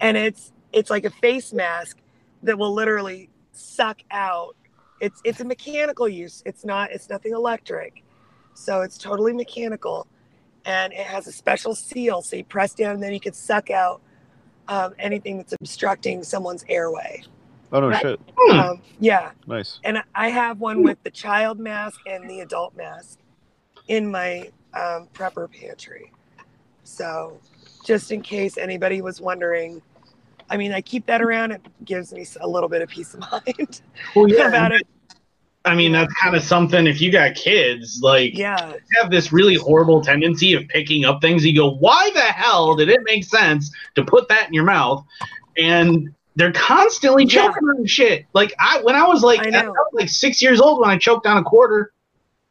and 0.00 0.16
it's 0.16 0.52
it's 0.72 0.90
like 0.90 1.04
a 1.04 1.10
face 1.10 1.52
mask 1.52 1.98
that 2.42 2.58
will 2.58 2.72
literally 2.72 3.30
suck 3.52 4.02
out. 4.10 4.56
It's 5.00 5.20
it's 5.24 5.40
a 5.40 5.44
mechanical 5.44 6.08
use. 6.08 6.42
It's 6.46 6.64
not 6.64 6.90
it's 6.92 7.08
nothing 7.08 7.32
electric. 7.32 8.02
So 8.54 8.82
it's 8.82 8.98
totally 8.98 9.32
mechanical 9.32 10.06
and 10.64 10.92
it 10.92 11.06
has 11.06 11.26
a 11.26 11.32
special 11.32 11.74
seal. 11.74 12.22
So 12.22 12.36
you 12.36 12.44
press 12.44 12.74
down 12.74 12.94
and 12.94 13.02
then 13.02 13.12
you 13.12 13.20
can 13.20 13.32
suck 13.32 13.70
out 13.70 14.00
um, 14.66 14.94
anything 14.98 15.38
that's 15.38 15.52
obstructing 15.52 16.22
someone's 16.22 16.64
airway. 16.68 17.22
Oh 17.72 17.80
no 17.80 17.88
Right. 17.88 18.00
shit. 18.02 18.20
Hmm. 18.36 18.58
Um, 18.58 18.82
yeah. 19.00 19.30
Nice. 19.46 19.80
And 19.84 20.02
I 20.14 20.28
have 20.30 20.60
one 20.60 20.82
with 20.82 21.02
the 21.02 21.10
child 21.10 21.58
mask 21.58 22.00
and 22.06 22.28
the 22.28 22.40
adult 22.40 22.76
mask 22.76 23.18
in 23.88 24.10
my 24.10 24.50
um, 24.74 25.08
prepper 25.14 25.50
pantry. 25.50 26.12
So, 26.84 27.38
just 27.84 28.10
in 28.12 28.22
case 28.22 28.56
anybody 28.56 29.02
was 29.02 29.20
wondering, 29.20 29.82
I 30.50 30.56
mean, 30.56 30.72
I 30.72 30.80
keep 30.80 31.04
that 31.06 31.20
around. 31.20 31.52
It 31.52 31.60
gives 31.84 32.12
me 32.12 32.26
a 32.40 32.48
little 32.48 32.68
bit 32.68 32.80
of 32.80 32.88
peace 32.88 33.14
of 33.14 33.20
mind 33.32 33.82
Well, 34.16 34.28
yeah, 34.28 34.48
about 34.48 34.72
it. 34.72 34.86
I 35.64 35.74
mean, 35.74 35.92
that's 35.92 36.12
kind 36.14 36.34
of 36.34 36.42
something. 36.42 36.86
If 36.86 37.00
you 37.00 37.12
got 37.12 37.34
kids, 37.34 38.00
like 38.02 38.36
Yeah, 38.36 38.72
you 38.72 39.02
have 39.02 39.10
this 39.10 39.32
really 39.32 39.56
horrible 39.56 40.00
tendency 40.00 40.54
of 40.54 40.66
picking 40.68 41.04
up 41.04 41.20
things. 41.20 41.44
You 41.44 41.54
go, 41.54 41.72
why 41.74 42.10
the 42.14 42.20
hell 42.20 42.74
did 42.74 42.88
it 42.88 43.00
make 43.04 43.24
sense 43.24 43.70
to 43.94 44.04
put 44.04 44.28
that 44.28 44.46
in 44.46 44.54
your 44.54 44.64
mouth? 44.64 45.04
And 45.58 46.14
they're 46.38 46.52
constantly 46.52 47.24
Yeah. 47.24 47.48
choking 47.48 47.68
on 47.68 47.84
shit. 47.84 48.24
Like 48.32 48.54
I, 48.60 48.80
when 48.82 48.94
I 48.94 49.06
was 49.06 49.22
like, 49.22 49.40
I 49.40 49.58
I, 49.58 49.66
was 49.66 49.90
like 49.92 50.08
six 50.08 50.40
years 50.40 50.60
old 50.60 50.80
when 50.80 50.88
I 50.88 50.96
choked 50.96 51.26
on 51.26 51.36
a 51.36 51.42
quarter. 51.42 51.92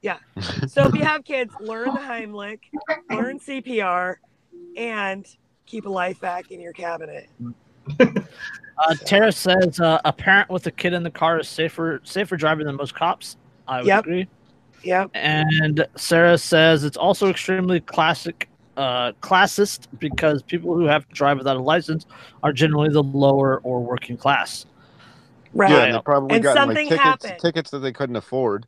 Yeah. 0.01 0.17
So 0.67 0.85
if 0.85 0.93
you 0.93 1.03
have 1.03 1.23
kids, 1.23 1.53
learn 1.59 1.93
the 1.93 2.01
Heimlich, 2.01 2.59
learn 3.09 3.39
CPR, 3.39 4.17
and 4.75 5.25
keep 5.65 5.85
a 5.85 5.89
life 5.89 6.19
back 6.19 6.51
in 6.51 6.59
your 6.61 6.73
cabinet. 6.73 7.29
Uh, 8.79 8.93
Tara 9.05 9.31
says 9.31 9.79
uh, 9.79 9.99
a 10.05 10.13
parent 10.13 10.51
with 10.51 10.67
a 10.67 10.71
kid 10.71 10.93
in 10.93 11.01
the 11.01 11.09
car 11.09 11.39
is 11.39 11.47
safer 11.49 11.99
safer 12.03 12.37
driving 12.37 12.67
than 12.67 12.75
most 12.75 12.93
cops. 12.93 13.35
I 13.67 13.77
would 13.79 13.87
Yep. 13.87 13.99
agree. 14.01 14.27
Yep. 14.83 15.09
And 15.15 15.87
Sarah 15.95 16.37
says 16.37 16.83
it's 16.83 16.95
also 16.95 17.27
extremely 17.31 17.79
classic, 17.79 18.47
uh, 18.77 19.11
classist 19.21 19.87
because 19.99 20.41
people 20.43 20.75
who 20.75 20.85
have 20.85 21.07
to 21.09 21.13
drive 21.13 21.37
without 21.37 21.57
a 21.57 21.61
license 21.61 22.05
are 22.43 22.53
generally 22.53 22.89
the 22.89 23.03
lower 23.03 23.59
or 23.63 23.81
working 23.81 24.15
class. 24.15 24.65
Right. 25.53 25.71
Yeah, 25.71 25.83
and 25.85 25.95
they 25.95 25.99
probably 26.01 26.35
And 26.35 26.43
got 26.43 26.55
like 26.55 26.63
something 26.65 26.87
tickets 26.89 27.03
happened. 27.03 27.39
tickets 27.41 27.71
that 27.71 27.79
they 27.79 27.91
couldn't 27.91 28.15
afford. 28.15 28.67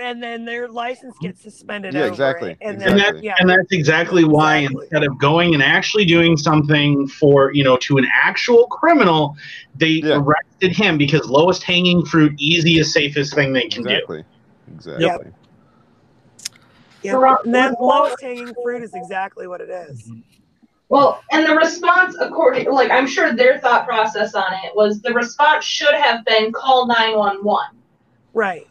And 0.00 0.22
then 0.22 0.46
their 0.46 0.68
license 0.68 1.14
gets 1.20 1.42
suspended. 1.42 1.92
Yeah, 1.92 2.02
over 2.02 2.08
exactly, 2.08 2.50
it. 2.52 2.58
And 2.62 2.82
And, 2.82 2.98
then, 2.98 3.14
that, 3.16 3.22
yeah. 3.22 3.34
and 3.40 3.50
that's 3.50 3.72
exactly 3.72 4.24
why 4.24 4.58
Exactly. 4.58 4.84
instead 4.84 5.04
of 5.04 5.18
going 5.18 5.52
and 5.52 5.62
actually 5.62 6.06
doing 6.06 6.36
something 6.36 7.06
for 7.08 7.52
you 7.52 7.62
know 7.62 7.76
to 7.78 7.98
an 7.98 8.06
actual 8.10 8.66
criminal, 8.68 9.36
they 9.76 10.00
Yeah. 10.02 10.16
arrested 10.16 10.74
him 10.74 10.96
because 10.96 11.28
lowest 11.28 11.62
hanging 11.62 12.06
fruit, 12.06 12.32
easiest, 12.38 12.92
safest 12.92 13.34
thing 13.34 13.52
they 13.52 13.68
can 13.68 13.82
do. 13.82 13.90
Exactly. 13.90 14.24
Exactly. 14.74 15.30
Yeah, 17.02 17.36
and 17.44 17.54
that 17.54 17.80
lowest 17.80 18.20
hanging 18.20 18.52
fruit 18.62 18.82
is 18.82 18.94
exactly 18.94 19.46
what 19.46 19.60
it 19.60 19.70
is. 19.70 20.10
Well, 20.88 21.22
and 21.32 21.46
the 21.48 21.54
response, 21.54 22.16
according, 22.20 22.70
like 22.70 22.90
I'm 22.90 23.06
sure 23.06 23.32
their 23.34 23.58
thought 23.58 23.86
process 23.86 24.34
on 24.34 24.52
it 24.64 24.74
was 24.76 25.00
the 25.00 25.12
response 25.14 25.64
should 25.64 25.94
have 25.94 26.24
been 26.24 26.52
call 26.52 26.86
nine 26.86 27.16
one 27.16 27.42
one. 27.42 27.70
Right. 28.34 28.66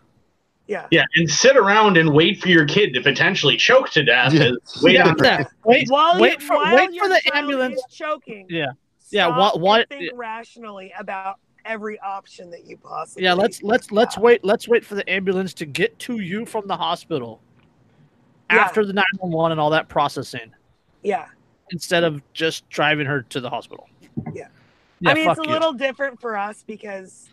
Yeah. 0.68 0.88
Yeah, 0.92 1.04
and 1.16 1.30
sit 1.30 1.58
around 1.58 1.98
and 1.98 2.14
wait 2.14 2.40
for 2.42 2.48
your 2.48 2.66
kid 2.66 2.94
to 2.94 3.02
potentially 3.02 3.58
choke 3.58 3.90
to 3.92 4.04
death. 4.04 4.34
Yeah. 4.34 4.52
Wait 4.82 4.94
Yeah, 4.94 5.08
on 5.10 5.16
yeah. 5.22 5.44
Wait, 5.66 5.90
While 5.90 6.20
wait 6.22 6.40
you, 6.40 6.48
for 6.48 6.56
while 6.58 6.76
wait 6.76 6.94
your 6.94 7.06
for 7.06 7.10
the 7.10 7.22
ambulance. 7.36 7.82
choking. 7.92 8.46
Yeah. 8.50 8.68
Yeah, 9.10 9.26
Stop 9.26 9.56
wha- 9.56 9.62
what- 9.62 9.88
and 9.92 10.00
think 10.00 10.12
rationally 10.16 10.94
about 10.98 11.38
every 11.66 12.00
option 12.00 12.50
that 12.52 12.66
you 12.66 12.78
possibly. 12.78 13.24
Yeah, 13.24 13.34
let's 13.34 13.62
let's 13.64 13.92
let's 13.92 14.16
have. 14.16 14.24
wait. 14.24 14.46
Let's 14.46 14.68
wait 14.68 14.86
for 14.86 14.96
the 14.96 15.08
ambulance 15.10 15.54
to 15.56 15.66
get 15.66 15.98
to 16.00 16.20
you 16.20 16.46
from 16.46 16.68
the 16.68 16.78
hospital 16.78 17.42
Yeah. 18.54 18.64
after 18.64 18.86
the 18.86 18.94
nine 18.94 19.06
one 19.20 19.32
one 19.32 19.52
and 19.52 19.60
all 19.62 19.70
that 19.72 19.88
processing, 19.88 20.52
Yeah. 21.04 21.28
instead 21.72 22.04
of 22.04 22.22
just 22.34 22.68
driving 22.70 23.06
her 23.08 23.22
to 23.24 23.40
the 23.40 23.50
hospital. 23.50 23.90
Yeah. 24.34 24.48
Yeah, 25.00 25.10
I 25.10 25.14
mean, 25.16 25.30
it's 25.30 25.40
a 25.40 25.44
you. 25.44 25.50
little 25.50 25.74
different 25.74 26.22
for 26.22 26.38
us 26.38 26.64
because 26.68 27.30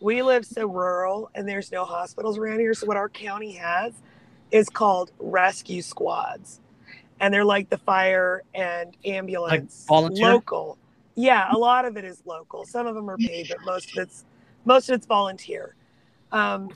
we 0.00 0.22
live 0.22 0.46
so 0.46 0.66
rural 0.66 1.30
and 1.34 1.46
there's 1.46 1.70
no 1.70 1.84
hospitals 1.84 2.38
around 2.38 2.60
here. 2.60 2.72
So 2.72 2.86
what 2.86 2.96
our 2.96 3.10
county 3.10 3.52
has 3.52 3.92
is 4.50 4.70
called 4.70 5.12
rescue 5.18 5.82
squads, 5.82 6.60
and 7.20 7.32
they're 7.34 7.44
like 7.44 7.68
the 7.68 7.76
fire 7.78 8.42
and 8.54 8.96
ambulance 9.04 9.84
volunteer? 9.86 10.32
local. 10.32 10.78
Yeah, 11.14 11.48
a 11.52 11.58
lot 11.58 11.84
of 11.84 11.98
it 11.98 12.04
is 12.06 12.22
local. 12.24 12.64
Some 12.64 12.86
of 12.86 12.94
them 12.94 13.10
are 13.10 13.18
paid, 13.18 13.48
but 13.50 13.58
most 13.66 13.90
of 13.96 14.02
it's 14.02 14.24
most 14.64 14.88
of 14.88 14.94
it's 14.94 15.06
volunteer. 15.06 15.74
Um, 16.32 16.70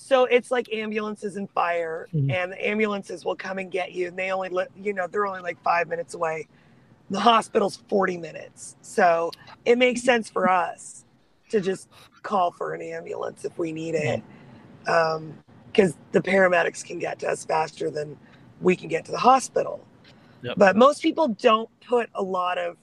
so 0.00 0.26
it's 0.26 0.50
like 0.50 0.72
ambulances 0.72 1.36
and 1.36 1.50
fire, 1.50 2.06
Mhm. 2.14 2.32
and 2.32 2.52
the 2.52 2.68
ambulances 2.68 3.24
will 3.24 3.34
come 3.34 3.58
and 3.58 3.70
get 3.70 3.92
you, 3.92 4.08
and 4.08 4.16
they 4.16 4.30
only 4.30 4.48
li- 4.48 4.66
you 4.76 4.92
know 4.92 5.06
they're 5.06 5.26
only 5.26 5.40
like 5.40 5.60
five 5.62 5.88
minutes 5.88 6.14
away. 6.14 6.46
The 7.10 7.20
hospital's 7.20 7.76
forty 7.88 8.16
minutes, 8.16 8.76
so 8.80 9.32
it 9.64 9.76
makes 9.76 10.02
sense 10.02 10.30
for 10.30 10.48
us 10.48 11.04
to 11.50 11.60
just 11.60 11.88
call 12.22 12.52
for 12.52 12.74
an 12.74 12.82
ambulance 12.82 13.44
if 13.44 13.58
we 13.58 13.72
need 13.72 13.94
it, 13.94 14.22
because 14.84 15.94
the 16.12 16.20
paramedics 16.20 16.84
can 16.84 16.98
get 16.98 17.18
to 17.20 17.28
us 17.28 17.44
faster 17.44 17.90
than 17.90 18.16
we 18.60 18.76
can 18.76 18.88
get 18.88 19.04
to 19.06 19.12
the 19.12 19.18
hospital. 19.18 19.80
Yep. 20.42 20.58
But 20.58 20.76
most 20.76 21.02
people 21.02 21.28
don't 21.28 21.68
put 21.80 22.08
a 22.14 22.22
lot 22.22 22.58
of 22.58 22.76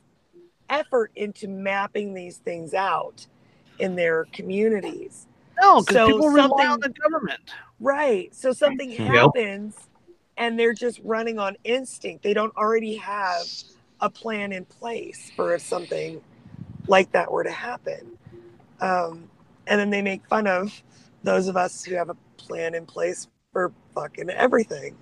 effort 0.70 1.11
into 1.16 1.47
mapping 1.47 2.13
these 2.13 2.38
things 2.38 2.74
out 2.74 3.28
in 3.80 3.95
their 3.95 4.26
communities. 4.34 5.28
No, 5.62 5.82
because 5.82 5.95
so 5.95 6.08
people 6.08 6.30
rely 6.30 6.68
on 6.68 6.80
the 6.80 6.89
government. 6.89 7.39
Right. 7.80 8.34
So 8.36 8.51
something 8.51 8.89
Yep. 8.89 9.08
happens 9.08 9.89
and 10.38 10.60
they're 10.60 10.74
just 10.74 10.99
running 11.03 11.39
on 11.39 11.56
instinct. 11.64 12.24
They 12.24 12.34
don't 12.34 12.56
already 12.56 12.95
have 12.95 13.45
a 14.01 14.10
plan 14.10 14.51
in 14.51 14.66
place 14.66 15.32
for 15.36 15.53
if 15.53 15.62
something 15.62 16.22
like 16.88 17.12
that 17.14 17.32
were 17.32 17.43
to 17.43 17.51
happen. 17.51 18.18
Um, 18.82 19.30
and 19.68 19.80
then 19.80 19.89
they 19.89 20.01
make 20.01 20.26
fun 20.28 20.47
of 20.47 20.84
those 21.24 21.47
of 21.47 21.58
us 21.58 21.84
who 21.84 21.95
have 21.95 22.10
a 22.10 22.18
plan 22.38 22.76
in 22.76 22.86
place 22.86 23.28
for 23.51 23.72
fucking 23.93 24.30
everything. 24.30 24.95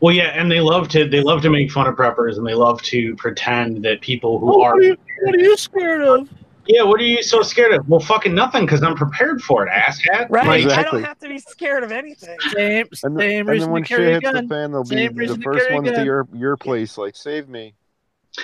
Well, 0.00 0.14
yeah, 0.14 0.30
and 0.34 0.50
they 0.50 0.60
love 0.60 0.88
to 0.88 1.08
they 1.08 1.20
love 1.20 1.40
to 1.42 1.50
make 1.50 1.70
fun 1.70 1.86
of 1.86 1.94
preppers, 1.94 2.36
and 2.36 2.46
they 2.46 2.54
love 2.54 2.82
to 2.82 3.14
pretend 3.14 3.84
that 3.84 4.00
people 4.00 4.40
who 4.40 4.54
Oh, 4.54 4.62
are 4.62 4.72
what, 4.72 4.80
are 4.80 4.82
you, 4.82 4.96
what 5.22 5.34
are 5.36 5.38
you 5.38 5.56
scared 5.56 6.02
of? 6.02 6.28
Yeah, 6.68 6.82
what 6.82 7.00
are 7.00 7.04
you 7.04 7.22
so 7.22 7.42
scared 7.42 7.72
of? 7.74 7.88
Well, 7.88 8.00
fucking 8.00 8.34
nothing, 8.34 8.66
because 8.66 8.82
I'm 8.82 8.94
prepared 8.94 9.42
for 9.42 9.66
it, 9.66 9.70
asshat. 9.72 10.26
Right. 10.30 10.64
Like, 10.66 10.78
I 10.78 10.82
don't 10.82 11.02
have 11.02 11.18
to 11.20 11.28
be 11.28 11.38
scared 11.38 11.82
of 11.82 11.90
anything. 11.92 12.36
Same, 12.52 12.86
And, 12.86 12.96
same 13.18 13.40
and 13.40 13.48
reason 13.48 13.66
then 13.68 13.72
when 13.72 13.82
to 13.82 13.88
shit 13.88 13.96
carry 13.98 14.10
a 14.10 14.12
hits 14.14 14.26
the 14.26 14.32
gun. 14.32 14.48
fan, 14.48 14.72
they'll 14.72 14.84
be 14.84 15.08
the 15.08 15.40
first 15.42 15.60
carry 15.66 15.74
ones 15.74 15.90
to 15.90 16.04
your 16.04 16.28
your 16.34 16.56
place. 16.56 16.96
Like, 16.98 17.16
save 17.16 17.48
me. 17.48 17.74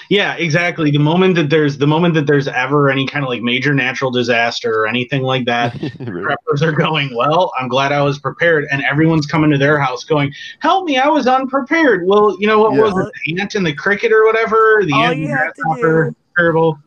yeah, 0.08 0.34
exactly. 0.34 0.90
The 0.90 0.98
moment 0.98 1.36
that 1.36 1.50
there's 1.50 1.78
the 1.78 1.86
moment 1.86 2.14
that 2.14 2.26
there's 2.26 2.48
ever 2.48 2.90
any 2.90 3.06
kind 3.06 3.24
of 3.24 3.28
like 3.28 3.42
major 3.42 3.74
natural 3.74 4.10
disaster 4.10 4.72
or 4.72 4.86
anything 4.88 5.22
like 5.22 5.44
that, 5.44 5.74
Really. 6.00 6.24
preppers 6.34 6.62
are 6.62 6.72
going, 6.72 7.14
Well, 7.14 7.52
I'm 7.60 7.68
glad 7.68 7.92
I 7.92 8.02
was 8.02 8.18
prepared, 8.18 8.66
and 8.72 8.82
everyone's 8.90 9.26
coming 9.26 9.50
to 9.50 9.58
their 9.58 9.78
house 9.78 10.02
going, 10.02 10.32
Help 10.60 10.86
me, 10.86 10.96
I 10.98 11.06
was 11.08 11.26
unprepared. 11.26 12.06
Well, 12.06 12.36
you 12.40 12.46
know 12.46 12.58
what 12.60 12.74
Yeah. 12.74 12.80
was 12.80 13.06
it? 13.06 13.12
The 13.26 13.40
ant 13.40 13.54
and 13.54 13.64
the 13.66 13.74
cricket 13.74 14.10
or 14.10 14.24
whatever? 14.24 14.82
The 14.86 14.94
All 14.94 15.04
ant 15.04 15.18
you 15.18 15.26
and 15.28 15.38
have 15.38 15.54
to 15.54 15.62
grasshopper, 15.62 16.10
do- 16.10 16.16
terrible. 16.36 16.78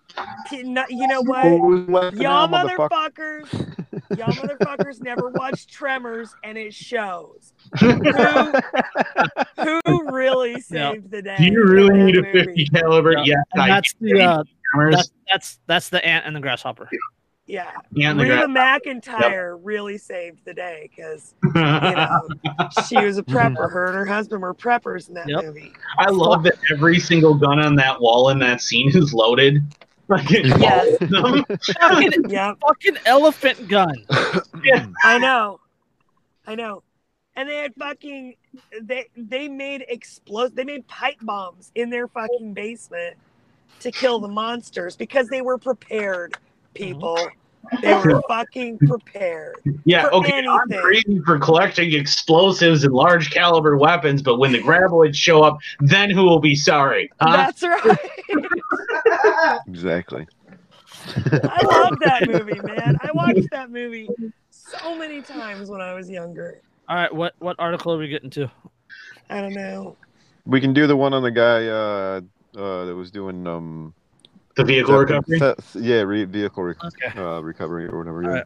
You 0.51 0.63
know 0.63 0.85
you 0.89 1.07
know 1.07 1.21
what? 1.21 1.45
Y'all 2.15 2.47
now, 2.47 2.47
motherfucker? 2.47 3.41
motherfuckers, 3.49 4.17
y'all 4.17 4.33
motherfuckers 4.33 5.01
never 5.01 5.29
watched 5.35 5.69
Tremors, 5.69 6.33
and 6.43 6.57
it 6.57 6.73
shows. 6.73 7.53
Who 7.79 8.01
really 10.11 10.59
saved 10.61 11.11
the 11.11 11.21
day? 11.21 11.35
Do 11.37 11.45
you 11.45 11.63
really 11.65 11.99
in 11.99 12.05
need 12.07 12.17
a 12.17 12.23
50 12.31 12.65
caliber? 12.67 13.11
Yeah. 13.13 13.23
Yes, 13.25 13.37
And 13.53 13.69
that's 13.71 13.93
do. 13.93 14.07
the 14.17 14.23
uh, 14.23 14.43
that's 14.91 15.11
that's 15.31 15.59
that's 15.67 15.89
the 15.89 16.03
ant 16.05 16.25
and 16.25 16.35
the 16.35 16.39
grasshopper. 16.39 16.89
Yeah, 17.45 17.71
and 17.95 18.19
the 18.19 18.23
Reba 18.25 18.47
gra- 18.47 18.47
McEntire 18.47 19.57
really 19.63 19.97
saved 19.97 20.43
the 20.43 20.53
day 20.53 20.89
because 20.93 21.33
you 21.45 21.51
know 21.53 22.27
she 22.89 22.97
was 23.05 23.17
a 23.17 23.23
prepper. 23.23 23.71
Her 23.71 23.85
and 23.87 23.95
her 23.95 24.05
husband 24.05 24.41
were 24.41 24.53
preppers 24.53 25.07
in 25.07 25.13
that 25.15 25.29
Yep. 25.29 25.45
movie. 25.45 25.71
I 25.97 26.09
love 26.09 26.43
that 26.43 26.55
every 26.71 26.99
single 26.99 27.35
gun 27.35 27.59
on 27.59 27.75
that 27.75 28.01
wall 28.01 28.29
in 28.31 28.39
that 28.39 28.59
scene 28.61 28.89
is 28.89 29.13
loaded. 29.13 29.63
Like, 30.07 30.29
Yes. 30.29 30.97
them. 30.99 31.43
fucking, 31.79 32.29
Yep, 32.29 32.57
fucking 32.61 32.97
elephant 33.05 33.67
gun. 33.67 33.93
I 35.03 35.17
know, 35.17 35.59
I 36.45 36.55
know. 36.55 36.83
And 37.35 37.47
they 37.47 37.57
had 37.57 37.75
fucking 37.75 38.35
they 38.81 39.07
they 39.15 39.47
made 39.47 39.85
explode 39.89 40.55
they 40.55 40.63
made 40.63 40.87
pipe 40.87 41.17
bombs 41.21 41.71
in 41.75 41.89
their 41.89 42.07
fucking 42.07 42.53
basement 42.53 43.15
to 43.81 43.91
kill 43.91 44.19
the 44.19 44.27
monsters 44.27 44.95
because 44.95 45.27
they 45.27 45.41
were 45.41 45.57
prepared. 45.57 46.33
Uh-huh. 46.33 46.41
People, 46.73 47.17
they 47.81 47.93
were 47.93 48.21
fucking 48.27 48.77
prepared. 48.79 49.55
Yeah, 49.85 50.03
For 50.03 50.13
okay, 50.15 50.39
I'm 50.45 50.61
anything. 50.71 50.81
crazy 50.81 51.21
for 51.25 51.39
collecting 51.39 51.93
explosives 51.93 52.83
and 52.83 52.93
large 52.93 53.31
caliber 53.31 53.77
weapons, 53.77 54.21
but 54.21 54.37
when 54.37 54.51
the 54.51 54.59
graboids 54.61 55.15
show 55.15 55.43
up, 55.43 55.57
then 55.79 56.09
who 56.09 56.23
will 56.23 56.39
be 56.39 56.55
sorry? 56.55 57.09
Huh? 57.21 57.35
That's 57.37 57.63
right. 57.63 57.99
Exactly. 59.67 60.27
I 61.15 61.61
love 61.63 61.99
that 62.01 62.27
movie, 62.27 62.59
man. 62.63 62.97
I 63.01 63.11
watched 63.13 63.49
that 63.51 63.69
movie 63.69 64.09
so 64.49 64.95
many 64.95 65.21
times 65.21 65.69
when 65.69 65.81
I 65.81 65.93
was 65.93 66.09
younger. 66.09 66.61
All 66.89 66.95
right, 66.95 67.13
what 67.13 67.33
what 67.39 67.55
article 67.59 67.93
are 67.93 67.97
we 67.97 68.07
getting 68.07 68.29
to? 68.31 68.49
I 69.29 69.41
don't 69.41 69.53
know. 69.53 69.97
We 70.45 70.61
can 70.61 70.73
do 70.73 70.87
the 70.87 70.95
one 70.95 71.13
on 71.13 71.21
the 71.23 71.31
guy 71.31 71.67
uh, 71.67 72.21
uh, 72.59 72.85
that 72.85 72.95
was 72.95 73.11
doing 73.11 73.45
um. 73.47 73.93
The 74.57 74.63
vehicle 74.63 74.97
recovery. 74.97 75.39
theft- 75.39 75.75
yeah, 75.75 76.01
re- 76.01 76.25
vehicle 76.25 76.63
rec- 76.63 76.83
Okay. 76.83 77.17
uh, 77.19 77.39
recovery 77.41 77.85
or 77.87 77.99
whatever. 77.99 78.23
All 78.23 78.29
Yeah. 78.29 78.35
right. 78.37 78.43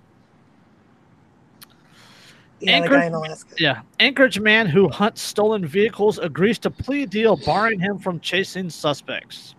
Yeah, 2.60 2.72
Anchor- 2.74 2.90
the 2.90 2.96
guy 2.96 3.06
in 3.06 3.14
Alaska. 3.14 3.56
Yeah, 3.58 3.82
Anchorage 4.00 4.40
man 4.40 4.68
who 4.68 4.88
hunts 4.90 5.22
stolen 5.22 5.66
vehicles 5.66 6.20
agrees 6.20 6.60
to 6.60 6.70
plea 6.70 7.06
deal, 7.08 7.36
barring 7.38 7.80
him 7.80 7.98
from 7.98 8.20
chasing 8.20 8.70
suspects. 8.70 9.56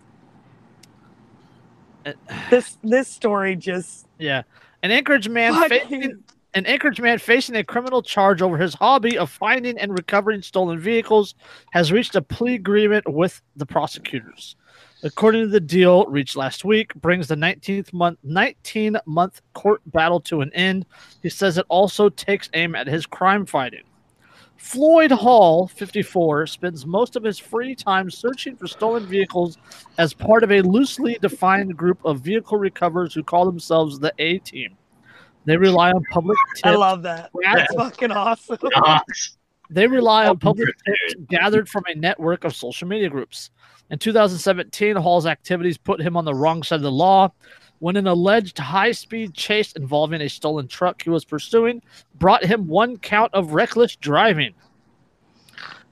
This 2.49 2.77
this 2.83 3.07
story 3.07 3.55
just 3.55 4.07
Yeah, 4.19 4.43
an 4.83 4.91
Anchorage 4.91 5.27
man 5.29 5.53
fucking 5.53 5.79
facing 5.89 6.23
an 6.53 6.65
Anchorage 6.65 7.01
man 7.01 7.17
facing 7.17 7.55
a 7.55 7.63
criminal 7.63 8.01
charge 8.03 8.41
over 8.41 8.57
his 8.57 8.73
hobby 8.75 9.17
of 9.17 9.29
finding 9.29 9.77
and 9.79 9.91
recovering 9.97 10.41
stolen 10.41 10.79
vehicles 10.79 11.33
has 11.71 11.91
reached 11.91 12.15
a 12.15 12.21
plea 12.21 12.55
agreement 12.55 13.11
with 13.11 13.41
the 13.55 13.65
prosecutors. 13.65 14.55
According 15.03 15.41
to 15.41 15.47
the 15.49 15.59
deal 15.59 16.05
reached 16.05 16.37
last 16.37 16.63
week, 16.63 16.93
brings 16.95 17.27
the 17.27 17.35
19th 17.35 17.91
month 17.91 18.19
19 18.23 18.97
month 19.05 19.41
court 19.53 19.81
battle 19.87 20.21
to 20.21 20.41
an 20.41 20.51
end. 20.53 20.85
He 21.21 21.29
says 21.29 21.57
it 21.57 21.65
also 21.67 22.09
takes 22.09 22.49
aim 22.53 22.73
at 22.73 22.87
his 22.87 23.05
crime 23.05 23.45
fighting. 23.45 23.83
Floyd 24.55 25.11
Hall, 25.11 25.67
54, 25.67 26.47
spends 26.47 26.85
most 26.85 27.17
of 27.17 27.23
his 27.23 27.37
free 27.37 27.75
time 27.75 28.09
searching 28.09 28.55
for 28.55 28.65
stolen 28.65 29.05
vehicles 29.05 29.57
as 29.97 30.13
part 30.13 30.41
of 30.41 30.53
a 30.53 30.61
loosely 30.61 31.17
defined 31.21 31.75
group 31.75 31.99
of 32.05 32.21
vehicle 32.21 32.57
recoverers 32.57 33.13
who 33.13 33.23
call 33.23 33.45
themselves 33.45 33.99
the 33.99 34.13
A 34.19 34.37
Team. 34.37 34.77
They 35.43 35.57
rely 35.57 35.91
on 35.91 36.01
public 36.11 36.37
I 36.63 36.75
love 36.75 37.03
that. 37.03 37.29
That's 37.41 37.75
fucking 37.75 38.11
awesome. 38.11 38.57
Nice. 38.63 39.37
They 39.69 39.87
rely 39.87 40.27
on 40.27 40.39
public 40.39 40.69
tips 40.85 41.15
gathered 41.29 41.67
from 41.67 41.83
a 41.87 41.95
network 41.95 42.45
of 42.45 42.55
social 42.55 42.87
media 42.87 43.09
groups. 43.09 43.49
In 43.93 43.99
2017, 43.99 44.95
Hall's 44.95 45.27
activities 45.27 45.77
put 45.77 46.01
him 46.01 46.17
on 46.17 46.25
the 46.25 46.33
wrong 46.33 46.63
side 46.63 46.77
of 46.77 46.81
the 46.81 46.91
law 46.91 47.31
when 47.77 47.95
an 47.95 48.07
alleged 48.07 48.57
high 48.57 48.91
speed 48.91 49.35
chase 49.35 49.71
involving 49.73 50.19
a 50.19 50.27
stolen 50.27 50.67
truck 50.67 51.03
he 51.03 51.11
was 51.11 51.23
pursuing 51.23 51.79
brought 52.15 52.43
him 52.43 52.65
one 52.67 52.97
count 52.97 53.31
of 53.35 53.53
reckless 53.53 53.95
driving. 53.95 54.55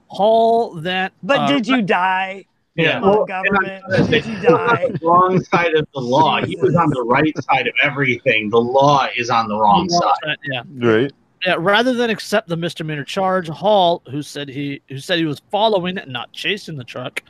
Hall 0.08 0.74
then. 0.74 1.12
But 1.22 1.42
uh, 1.42 1.46
did 1.46 1.68
you 1.68 1.80
die? 1.80 2.44
Yeah. 2.74 2.94
Come 2.98 3.02
Well, 3.02 3.24
government. 3.24 3.84
and 3.86 4.04
I- 4.04 4.10
Did 4.10 4.26
you 4.26 4.40
die? 4.40 4.90
wrong 5.00 5.40
side 5.44 5.74
of 5.74 5.86
the 5.94 6.00
law. 6.00 6.44
He 6.44 6.56
was 6.56 6.74
on 6.74 6.90
the 6.90 7.02
right 7.02 7.34
side 7.44 7.68
of 7.68 7.74
everything. 7.84 8.50
The 8.50 8.60
law 8.60 9.06
is 9.16 9.30
on 9.30 9.46
the 9.46 9.56
wrong 9.56 9.88
side. 9.88 10.38
Yeah. 10.50 10.62
Right. 10.74 11.12
Yeah, 11.46 11.54
rather 11.56 11.92
than 11.94 12.10
accept 12.10 12.48
the 12.48 12.56
misdemeanor 12.56 13.04
charge, 13.04 13.48
Hall, 13.48 14.02
who 14.10 14.22
said 14.22 14.48
he 14.48 14.82
who 14.88 14.98
said 14.98 15.18
he 15.20 15.24
was 15.24 15.40
following 15.52 15.98
and 15.98 16.12
not 16.12 16.32
chasing 16.32 16.76
the 16.76 16.84
truck, 16.84 17.22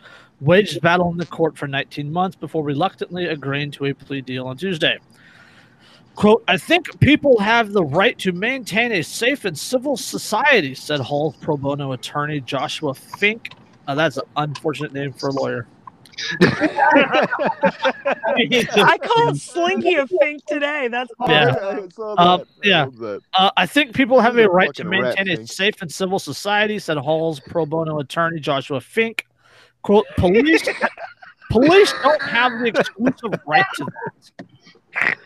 waged 0.43 0.80
battle 0.80 1.11
in 1.11 1.18
the 1.18 1.26
court 1.26 1.57
for 1.57 1.66
19 1.68 2.12
months 2.12 2.36
before 2.36 2.64
reluctantly 2.64 3.26
agreeing 3.26 3.70
to 3.72 3.86
a 3.86 3.95
plea 3.95 4.20
deal 4.20 4.47
on 4.47 4.57
Tuesday. 4.57 4.99
Quote, 6.14 6.45
I 6.47 6.59
think 6.59 7.01
people 7.01 7.38
have 7.40 7.72
the 7.72 7.84
right 7.84 8.18
to 8.18 8.32
maintain 8.32 8.93
a 8.93 9.03
safe 9.03 9.47
and 9.47 9.59
civil 9.59 9.97
society, 9.97 10.74
said 10.74 11.01
Hall's 11.01 11.36
pro 11.36 11.57
bono 11.57 11.93
attorney 11.93 12.40
Joshua 12.40 12.93
Fink. 12.93 13.51
Uh, 13.88 13.95
that's 13.95 14.18
an 14.18 14.24
unfortunate 14.36 14.93
name 14.93 15.12
for 15.14 15.30
a 15.30 15.32
lawyer. 15.32 15.66
I 16.40 17.28
called 19.03 19.40
Slinky 19.40 19.95
a 19.95 20.07
fink 20.07 20.45
today. 20.47 20.88
That's 20.88 21.11
Yeah. 21.26 21.51
awesome. 21.51 22.18
I 22.18 22.22
Um, 22.22 22.38
that. 22.40 22.47
I 22.64 22.68
yeah. 22.68 22.86
love. 22.95 23.22
Uh, 23.36 23.51
I 23.57 23.66
think 23.66 23.95
people 23.95 24.20
have 24.20 24.36
a 24.38 24.49
right 24.49 24.72
to 24.74 24.84
maintain 24.84 25.28
a 25.30 25.47
safe 25.47 25.80
and 25.80 25.90
civil 25.90 26.18
society, 26.18 26.78
said 26.78 26.97
Hall's 26.99 27.40
pro 27.40 27.64
bono 27.66 27.99
attorney 28.01 28.40
Joshua 28.40 28.80
Fink. 28.80 29.26
Quote, 29.82 30.06
police 30.16 30.68
police 31.50 31.92
don't 32.02 32.22
have 32.22 32.52
the 32.60 32.66
exclusive 32.68 33.40
right 33.46 33.64
to 33.76 33.86
that. 34.94 35.16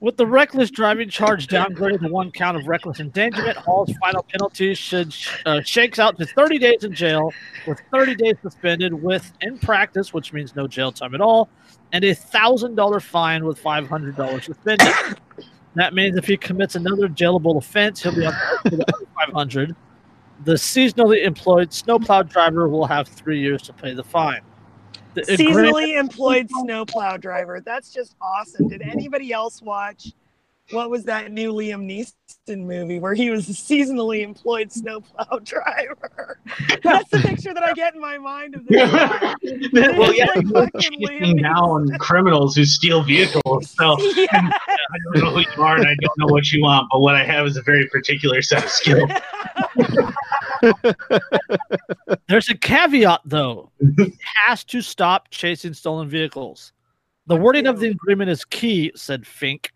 With 0.00 0.18
the 0.18 0.26
reckless 0.26 0.70
driving 0.70 1.08
charge 1.08 1.46
downgraded 1.46 2.00
to 2.00 2.08
one 2.08 2.30
count 2.30 2.58
of 2.58 2.66
reckless 2.66 3.00
endangerment, 3.00 3.56
Hall's 3.56 3.90
final 4.02 4.22
penalty 4.22 4.74
should 4.74 5.14
uh, 5.46 5.62
shakes 5.62 5.98
out 5.98 6.18
to 6.18 6.26
30 6.26 6.58
days 6.58 6.84
in 6.84 6.94
jail, 6.94 7.32
with 7.66 7.80
30 7.90 8.14
days 8.16 8.34
suspended, 8.42 8.92
with 8.92 9.32
in 9.40 9.58
practice, 9.58 10.12
which 10.12 10.34
means 10.34 10.54
no 10.54 10.66
jail 10.66 10.92
time 10.92 11.14
at 11.14 11.22
all, 11.22 11.48
and 11.92 12.04
a 12.04 12.14
thousand 12.14 12.74
dollar 12.74 13.00
fine 13.00 13.46
with 13.46 13.58
five 13.58 13.88
hundred 13.88 14.14
dollars 14.14 14.44
suspended. 14.44 14.92
That 15.74 15.94
means 15.94 16.18
if 16.18 16.26
he 16.26 16.36
commits 16.36 16.76
another 16.76 17.08
jailable 17.08 17.56
offense, 17.56 18.02
he'll 18.02 18.14
be 18.14 18.26
up 18.26 18.34
to 18.66 18.84
five 19.16 19.32
hundred. 19.32 19.74
The 20.44 20.52
seasonally 20.54 21.24
employed 21.24 21.72
snowplow 21.72 22.22
driver 22.24 22.68
will 22.68 22.86
have 22.86 23.08
three 23.08 23.40
years 23.40 23.62
to 23.62 23.72
pay 23.72 23.94
the 23.94 24.04
fine. 24.04 24.42
The 25.14 25.22
agreement- 25.22 25.74
Seasonally 25.76 25.98
employed 25.98 26.48
snowplow 26.50 27.16
driver. 27.18 27.60
That's 27.64 27.90
just 27.92 28.16
awesome. 28.20 28.68
Did 28.68 28.82
anybody 28.82 29.32
else 29.32 29.62
watch? 29.62 30.08
What 30.70 30.88
was 30.88 31.04
that 31.04 31.30
new 31.30 31.52
Liam 31.52 31.84
Neeson 31.86 32.64
movie 32.64 32.98
where 32.98 33.12
he 33.12 33.28
was 33.28 33.50
a 33.50 33.52
seasonally 33.52 34.22
employed 34.22 34.72
snowplow 34.72 35.38
driver? 35.44 36.38
That's 36.82 37.08
the 37.10 37.18
picture 37.18 37.52
that 37.52 37.62
I 37.62 37.74
get 37.74 37.94
in 37.94 38.00
my 38.00 38.16
mind 38.16 38.54
of 38.54 38.66
this. 38.66 38.90
well, 39.72 40.14
yeah, 40.14 40.24
Like 40.34 40.46
fucking 40.72 41.00
chasing 41.00 41.36
Liam 41.38 41.42
down 41.42 41.88
criminals 41.98 42.56
who 42.56 42.64
steal 42.64 43.02
vehicles. 43.02 43.70
So 43.78 43.96
Yeah. 44.16 44.26
I 44.32 44.96
don't 45.12 45.22
know 45.24 45.30
who 45.32 45.40
you 45.40 45.62
are 45.62 45.76
and 45.76 45.86
I 45.86 45.94
don't 46.00 46.18
know 46.18 46.28
what 46.32 46.50
you 46.50 46.62
want, 46.62 46.88
but 46.90 47.00
what 47.00 47.14
I 47.14 47.24
have 47.24 47.46
is 47.46 47.58
a 47.58 47.62
very 47.62 47.86
particular 47.88 48.40
set 48.40 48.64
of 48.64 48.70
skills. 48.70 49.10
There's 52.28 52.48
a 52.48 52.56
caveat, 52.56 53.20
though. 53.24 53.70
he 53.96 54.12
has 54.46 54.64
to 54.64 54.80
stop 54.82 55.28
chasing 55.30 55.74
stolen 55.74 56.08
vehicles. 56.08 56.72
The 57.26 57.36
wording 57.36 57.66
of 57.66 57.80
the 57.80 57.88
agreement 57.88 58.30
is 58.30 58.44
key, 58.44 58.92
said 58.94 59.26
Fink. 59.26 59.72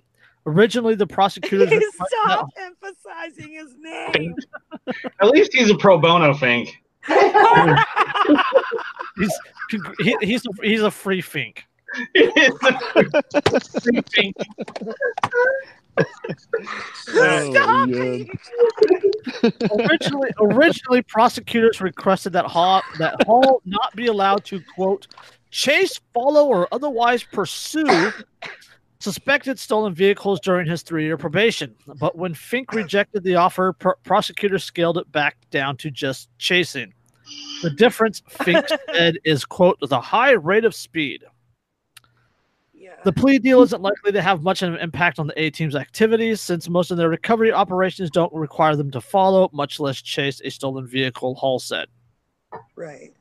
Originally, 0.47 0.95
the 0.95 1.07
prosecutors 1.07 1.69
He 1.69 1.77
requested 1.77 2.19
that- 2.27 2.45
emphasizing 2.59 3.53
his 3.53 3.75
name. 3.79 4.35
At 5.21 5.29
least 5.29 5.53
he's 5.53 5.71
a 5.71 5.77
pro 5.77 5.99
bono 5.99 6.35
Fink. 6.35 6.71
he's 9.17 9.41
he, 10.01 10.17
he's 10.21 10.45
a, 10.47 10.51
he's 10.63 10.83
a 10.83 10.91
free 10.91 11.21
Fink. 11.23 11.65
Fink. 15.99 16.39
Oh, 17.11 17.51
Stop 17.53 17.89
yeah. 17.89 19.51
originally, 19.89 20.31
originally, 20.41 21.03
prosecutors 21.03 21.81
requested 21.81 22.33
that 22.33 22.47
Hall 22.47 22.83
that 22.99 23.23
Hall 23.25 23.63
not 23.65 23.95
be 23.95 24.07
allowed 24.07 24.45
to 24.47 24.61
quote 24.75 25.07
chase, 25.51 26.01
follow, 26.15 26.47
or 26.47 26.69
otherwise 26.73 27.23
pursue 27.23 28.13
suspected 29.01 29.59
stolen 29.59 29.95
vehicles 29.95 30.41
during 30.41 30.69
his 30.69 30.83
three-year 30.83 31.17
probation. 31.17 31.75
But 31.99 32.17
when 32.17 32.35
Fink 32.35 32.73
rejected 32.73 33.23
the 33.23 33.37
offer, 33.37 33.73
pr- 33.73 33.91
prosecutors 34.05 34.65
scaled 34.65 34.99
it 34.99 35.11
back 35.13 35.37
down 35.51 35.77
to 35.79 35.91
just 35.91 36.29
chasing. 36.39 36.93
The 37.63 37.71
difference, 37.71 38.23
Fink 38.29 38.67
said, 38.93 39.19
is 39.25 39.45
quote 39.45 39.79
the 39.81 40.01
high 40.01 40.33
rate 40.33 40.65
of 40.65 40.75
speed. 40.75 41.25
The 43.05 43.13
plea 43.13 43.39
deal 43.39 43.63
isn't 43.63 43.81
likely 43.81 44.13
to 44.13 44.21
have 44.21 44.43
much 44.43 44.63
of 44.63 44.75
an 44.75 44.81
impact 44.81 45.19
on 45.19 45.29
the 45.29 45.41
A 45.41 45.51
team's 45.51 45.77
activities 45.77 46.41
since 46.41 46.69
most 46.69 46.91
of 46.91 46.97
their 46.97 47.09
recovery 47.09 47.53
operations 47.53 48.11
don't 48.11 48.33
require 48.33 48.75
them 48.75 48.91
to 48.91 49.01
follow, 49.01 49.49
much 49.53 49.79
less 49.79 50.03
chase 50.03 50.41
a 50.45 50.51
stolen 50.51 50.87
vehicle, 50.87 51.35
Hall 51.37 51.59
said. 51.59 51.89
Right. 52.75 53.13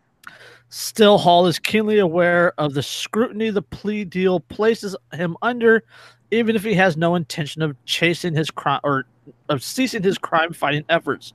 Still, 0.69 1.17
Hall 1.17 1.45
is 1.47 1.59
keenly 1.59 1.99
aware 1.99 2.53
of 2.57 2.73
the 2.73 2.83
scrutiny 2.83 3.49
the 3.51 3.61
plea 3.61 4.03
deal 4.03 4.39
places 4.39 4.95
him 5.13 5.37
under, 5.41 5.83
even 6.31 6.55
if 6.55 6.63
he 6.63 6.73
has 6.73 6.97
no 6.97 7.15
intention 7.15 7.61
of 7.61 7.75
chasing 7.85 8.33
his 8.33 8.51
crime 8.51 8.81
or 8.83 9.05
of 9.49 9.63
ceasing 9.63 10.03
his 10.03 10.17
crime 10.17 10.53
fighting 10.53 10.83
efforts. 10.89 11.33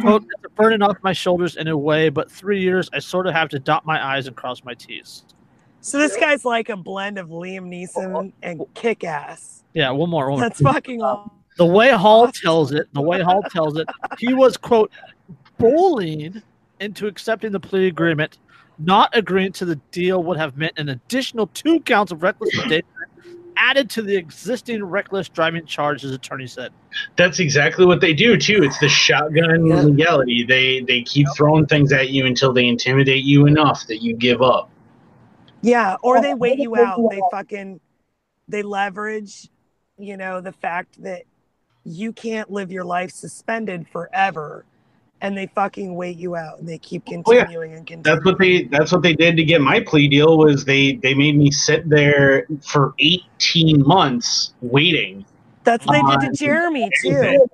Quote, 0.00 0.24
it's 0.24 0.44
a 0.44 0.48
burden 0.50 0.82
off 0.82 0.96
my 1.02 1.12
shoulders 1.12 1.56
in 1.56 1.68
a 1.68 1.76
way, 1.76 2.08
but 2.08 2.30
three 2.30 2.60
years 2.60 2.88
I 2.92 2.98
sort 3.00 3.26
of 3.26 3.34
have 3.34 3.48
to 3.50 3.58
dot 3.58 3.84
my 3.84 4.04
I's 4.16 4.26
and 4.26 4.36
cross 4.36 4.64
my 4.64 4.74
T's. 4.74 5.24
So 5.82 5.98
this 5.98 6.16
guy's 6.16 6.44
like 6.44 6.68
a 6.68 6.76
blend 6.76 7.18
of 7.18 7.28
Liam 7.28 7.68
Neeson 7.68 8.32
and 8.42 8.62
Kick 8.74 9.02
Ass. 9.02 9.64
Yeah, 9.74 9.90
one 9.90 10.08
more. 10.10 10.30
One 10.30 10.38
more. 10.38 10.48
That's 10.48 10.60
fucking 10.60 11.02
all. 11.02 11.34
The 11.58 11.66
way 11.66 11.90
Hall 11.90 12.30
tells 12.30 12.72
it, 12.72 12.86
the 12.94 13.02
way 13.02 13.20
Hall 13.20 13.42
tells 13.50 13.76
it, 13.76 13.88
he 14.18 14.32
was 14.32 14.56
quote 14.56 14.92
bullied 15.58 16.40
into 16.80 17.06
accepting 17.08 17.50
the 17.52 17.60
plea 17.60 17.88
agreement. 17.88 18.38
Not 18.78 19.10
agreeing 19.12 19.52
to 19.54 19.64
the 19.64 19.76
deal 19.90 20.22
would 20.22 20.38
have 20.38 20.56
meant 20.56 20.78
an 20.78 20.88
additional 20.88 21.48
two 21.48 21.80
counts 21.80 22.10
of 22.12 22.22
reckless 22.22 22.54
endangerment 22.54 23.10
added 23.56 23.90
to 23.90 24.02
the 24.02 24.16
existing 24.16 24.82
reckless 24.82 25.28
driving 25.28 25.66
charge, 25.66 26.02
his 26.02 26.12
attorney 26.12 26.46
said. 26.46 26.72
That's 27.16 27.38
exactly 27.38 27.84
what 27.86 28.00
they 28.00 28.14
do 28.14 28.36
too. 28.36 28.62
It's 28.62 28.78
the 28.78 28.88
shotgun 28.88 29.66
Yeah. 29.66 29.82
legality. 29.82 30.44
They 30.44 30.80
they 30.80 31.02
keep 31.02 31.26
throwing 31.36 31.66
things 31.66 31.92
at 31.92 32.10
you 32.10 32.24
until 32.26 32.52
they 32.52 32.66
intimidate 32.66 33.24
you 33.24 33.46
enough 33.46 33.86
that 33.88 34.02
you 34.02 34.14
give 34.14 34.42
up. 34.42 34.70
Yeah, 35.62 35.96
or 36.02 36.20
they 36.20 36.34
wait 36.34 36.58
you 36.58 36.76
out. 36.76 37.00
They 37.10 37.20
fucking 37.30 37.80
they 38.48 38.62
leverage, 38.62 39.48
you 39.98 40.16
know, 40.16 40.40
the 40.40 40.52
fact 40.52 41.02
that 41.02 41.22
you 41.84 42.12
can't 42.12 42.50
live 42.50 42.70
your 42.70 42.84
life 42.84 43.10
suspended 43.10 43.86
forever. 43.88 44.64
And 45.20 45.38
they 45.38 45.46
fucking 45.46 45.94
wait 45.94 46.18
you 46.18 46.34
out 46.34 46.58
and 46.58 46.68
they 46.68 46.78
keep 46.78 47.04
Oh, 47.06 47.32
yeah. 47.32 47.44
continuing 47.44 47.74
and 47.74 47.86
continuing. 47.86 48.02
That's 48.02 48.24
what 48.24 48.40
they 48.40 48.64
that's 48.64 48.90
what 48.90 49.02
they 49.02 49.14
did 49.14 49.36
to 49.36 49.44
get 49.44 49.60
my 49.60 49.78
plea 49.78 50.08
deal 50.08 50.36
was 50.36 50.64
they 50.64 50.96
they 50.96 51.14
made 51.14 51.36
me 51.36 51.52
sit 51.52 51.88
there 51.88 52.48
for 52.60 52.92
18 52.98 53.86
months 53.86 54.54
waiting. 54.62 55.24
That's 55.62 55.86
what 55.86 55.92
they 55.92 56.26
did 56.26 56.32
to 56.32 56.44
Jeremy 56.44 56.90
too. 57.00 57.46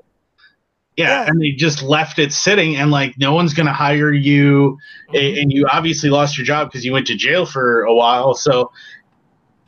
Yeah, 0.98 1.22
Yeah. 1.22 1.30
and 1.30 1.40
they 1.40 1.52
just 1.52 1.80
left 1.82 2.18
it 2.18 2.32
sitting 2.32 2.74
and 2.76 2.90
like 2.90 3.16
no 3.18 3.32
one's 3.32 3.54
going 3.54 3.66
to 3.68 3.72
hire 3.72 4.12
you 4.12 4.76
a- 5.14 5.16
mm-hmm. 5.16 5.40
and 5.42 5.52
you 5.52 5.66
obviously 5.72 6.10
lost 6.10 6.36
your 6.36 6.44
job 6.44 6.68
because 6.68 6.84
you 6.84 6.92
went 6.92 7.06
to 7.06 7.14
jail 7.14 7.46
for 7.46 7.82
a 7.84 7.94
while 7.94 8.34
so 8.34 8.72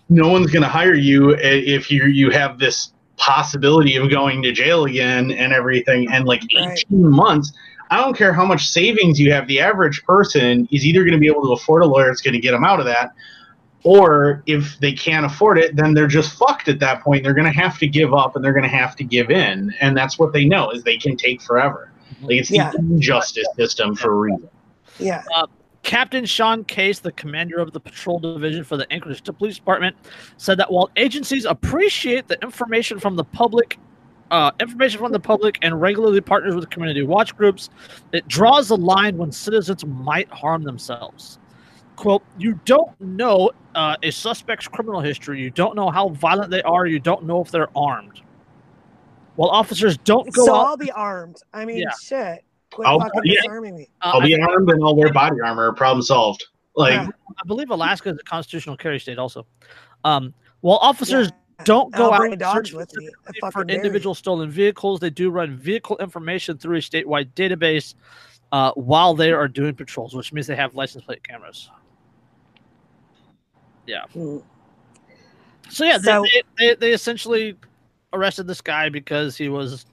no 0.08 0.26
one's 0.28 0.50
going 0.50 0.62
to 0.64 0.68
hire 0.68 0.94
you 0.94 1.30
if 1.38 1.88
you 1.90 2.06
you 2.06 2.30
have 2.30 2.58
this 2.58 2.92
possibility 3.16 3.94
of 3.96 4.10
going 4.10 4.42
to 4.42 4.50
jail 4.50 4.86
again 4.86 5.30
and 5.30 5.52
everything 5.52 6.10
and 6.10 6.24
like 6.24 6.42
18 6.50 6.68
Right. 6.68 6.84
months 6.90 7.52
i 7.92 7.96
don't 7.96 8.16
care 8.16 8.32
how 8.32 8.44
much 8.44 8.66
savings 8.68 9.20
you 9.20 9.30
have 9.32 9.46
the 9.46 9.60
average 9.60 10.02
person 10.04 10.66
is 10.72 10.84
either 10.84 11.00
going 11.04 11.12
to 11.12 11.18
be 11.18 11.28
able 11.28 11.42
to 11.42 11.52
afford 11.52 11.82
a 11.82 11.86
lawyer 11.86 12.06
that's 12.06 12.22
going 12.22 12.34
to 12.34 12.40
get 12.40 12.50
them 12.52 12.64
out 12.64 12.80
of 12.80 12.86
that 12.86 13.12
or 13.82 14.42
if 14.46 14.78
they 14.80 14.92
can't 14.92 15.24
afford 15.24 15.58
it 15.58 15.74
then 15.76 15.94
they're 15.94 16.06
just 16.06 16.36
fucked 16.36 16.68
at 16.68 16.78
that 16.78 17.02
point 17.02 17.22
they're 17.24 17.34
going 17.34 17.50
to 17.50 17.58
have 17.60 17.78
to 17.78 17.86
give 17.86 18.12
up 18.12 18.36
and 18.36 18.44
they're 18.44 18.52
going 18.52 18.62
to 18.62 18.68
have 18.68 18.94
to 18.96 19.04
give 19.04 19.30
in 19.30 19.72
and 19.80 19.96
that's 19.96 20.18
what 20.18 20.32
they 20.32 20.44
know 20.44 20.70
is 20.70 20.82
they 20.84 20.96
can 20.98 21.16
take 21.16 21.40
forever 21.42 21.90
like 22.22 22.36
it's 22.38 22.48
the 22.48 22.56
Yeah. 22.56 22.72
injustice 22.78 23.46
system 23.56 23.94
for 23.96 24.12
a 24.12 24.16
reason 24.16 24.48
Yeah. 24.98 25.22
Captain 25.82 26.26
Sean 26.26 26.62
Case, 26.64 26.98
the 26.98 27.10
commander 27.12 27.58
of 27.58 27.72
the 27.72 27.80
patrol 27.80 28.18
division 28.18 28.64
for 28.64 28.76
the 28.76 28.86
Anchorage 28.92 29.24
Police 29.24 29.56
Department, 29.56 29.96
said 30.36 30.58
that 30.58 30.70
while 30.70 30.90
agencies 30.96 31.46
appreciate 31.46 32.28
the 32.28 32.38
information 32.42 33.00
from 33.00 33.16
the 33.16 33.24
public, 33.24 33.78
uh, 34.30 34.50
information 34.60 34.98
from 35.00 35.10
the 35.10 35.18
public, 35.18 35.58
and 35.62 35.80
regularly 35.80 36.20
partners 36.20 36.54
with 36.54 36.68
community 36.68 37.02
watch 37.02 37.34
groups, 37.34 37.70
it 38.12 38.28
draws 38.28 38.68
a 38.68 38.76
line 38.76 39.16
when 39.16 39.32
citizens 39.32 39.84
might 39.86 40.28
harm 40.30 40.62
themselves. 40.64 41.38
"Quote: 42.00 42.22
You 42.38 42.58
don't 42.64 42.98
know 43.00 43.50
uh, 43.74 43.96
a 44.02 44.10
suspect's 44.10 44.66
criminal 44.66 45.00
history. 45.00 45.40
You 45.40 45.50
don't 45.50 45.76
know 45.76 45.90
how 45.90 46.08
violent 46.08 46.50
they 46.50 46.62
are. 46.62 46.86
You 46.86 46.98
don't 46.98 47.24
know 47.24 47.40
if 47.42 47.50
they're 47.50 47.68
armed. 47.76 48.22
While 49.36 49.50
officers 49.50 49.96
don't 49.98 50.32
go 50.32 50.44
So 50.46 50.54
out, 50.54 50.66
I'll 50.66 50.76
be 50.76 50.90
armed. 50.90 51.36
I 51.52 51.64
mean, 51.64 51.78
Yeah. 51.78 51.90
shit. 52.02 52.44
Quit 52.72 52.88
I'll- 52.88 53.00
fucking 53.00 53.22
yeah. 53.24 53.40
disarming 53.42 53.76
me. 53.76 53.88
uh, 54.02 54.10
I'll 54.14 54.20
I 54.20 54.24
be 54.24 54.34
think- 54.34 54.48
armed 54.48 54.70
and 54.70 54.82
I'll 54.84 54.96
wear 54.96 55.12
body 55.12 55.36
armor. 55.44 55.72
Problem 55.72 56.02
solved. 56.02 56.46
Like, 56.76 56.92
Yeah. 56.94 57.08
I 57.30 57.46
believe 57.46 57.70
Alaska 57.70 58.10
is 58.10 58.18
a 58.18 58.22
constitutional 58.24 58.76
carry 58.76 58.98
state 58.98 59.18
also. 59.18 59.46
Um, 60.04 60.32
while 60.60 60.78
officers 60.78 61.28
Yeah. 61.28 61.64
don't 61.64 61.92
go 61.94 62.10
I'll 62.10 62.22
out 62.22 62.32
and 62.32 62.40
search 62.42 62.72
with 62.72 62.94
me. 62.96 63.06
I 63.06 63.10
specifically 63.10 63.40
fucking 63.40 63.50
for 63.52 63.64
dare 63.64 63.76
you. 63.76 63.82
individual 63.82 64.14
stolen 64.14 64.50
vehicles, 64.50 65.00
they 65.00 65.10
do 65.10 65.30
run 65.30 65.56
vehicle 65.56 65.96
information 65.98 66.58
through 66.58 66.76
a 66.76 66.80
statewide 66.80 67.32
database 67.34 67.94
uh, 68.52 68.72
while 68.72 69.14
they 69.14 69.30
are 69.32 69.46
doing 69.48 69.74
patrols, 69.74 70.14
which 70.14 70.32
means 70.32 70.46
they 70.46 70.56
have 70.56 70.74
license 70.74 71.04
plate 71.04 71.22
cameras. 71.22 71.70
Mm. 74.14 74.42
So 75.68 75.84
yeah, 75.84 75.98
So- 75.98 76.24
they, 76.32 76.42
they, 76.58 76.74
they 76.76 76.92
essentially 76.92 77.56
arrested 78.12 78.46
this 78.46 78.60
guy 78.60 78.88
because 78.88 79.36
he 79.36 79.48
was 79.48 79.86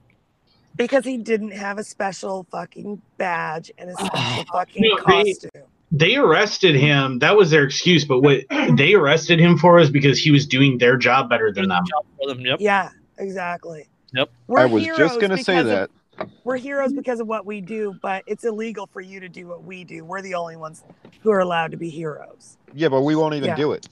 Because 0.76 1.06
he 1.06 1.18
didn't 1.18 1.52
have 1.52 1.78
a 1.78 1.84
special 1.84 2.45
fucking 2.52 3.02
badge 3.18 3.72
and 3.78 3.89
a 3.89 3.93
special 3.93 4.43
fucking 4.52 4.82
No, 4.82 4.95
they- 5.08 5.24
costume. 5.34 5.52
they 5.91 6.16
arrested 6.16 6.76
him. 6.76 7.20
That 7.20 7.36
was 7.38 7.52
their 7.52 7.64
excuse. 7.64 8.06
But 8.06 8.22
what 8.22 8.41
they 8.76 8.93
arrested 8.95 9.39
him 9.39 9.58
for 9.58 9.80
is 9.80 9.89
because 9.91 10.20
he 10.20 10.32
was 10.32 10.45
doing 10.48 10.78
their 10.78 10.98
job 10.98 11.30
better 11.30 11.48
than 11.52 11.64
doing 11.66 11.70
them. 11.70 11.84
job 11.89 12.06
for 12.18 12.28
them. 12.28 12.41
Yep. 12.41 12.58
Yeah, 12.60 12.89
exactly. 13.20 13.88
Yep. 14.14 14.30
We're 14.48 14.60
I 14.60 14.66
was 14.66 14.86
just 14.86 15.20
gonna 15.20 15.38
say 15.38 15.54
because 15.58 15.66
of- 15.66 15.68
that. 15.68 15.89
We're 16.43 16.57
heroes 16.57 16.93
because 16.93 17.20
of 17.20 17.28
what 17.28 17.45
we 17.45 17.61
do, 17.61 17.95
but 18.01 18.24
it's 18.28 18.43
illegal 18.43 18.88
for 18.88 19.01
you 19.01 19.20
to 19.20 19.30
do 19.30 19.47
what 19.47 19.63
we 19.63 19.84
do. 19.84 20.03
We're 20.05 20.22
the 20.22 20.36
only 20.36 20.55
ones 20.55 20.84
who 21.22 21.32
are 21.32 21.39
allowed 21.39 21.72
to 21.72 21.78
be 21.78 21.89
heroes. 21.89 22.57
Yeah, 22.74 22.89
but 22.89 23.01
we 23.01 23.15
won't 23.15 23.36
even 23.36 23.49
Yeah. 23.49 23.55
do 23.55 23.72
it. 23.74 23.88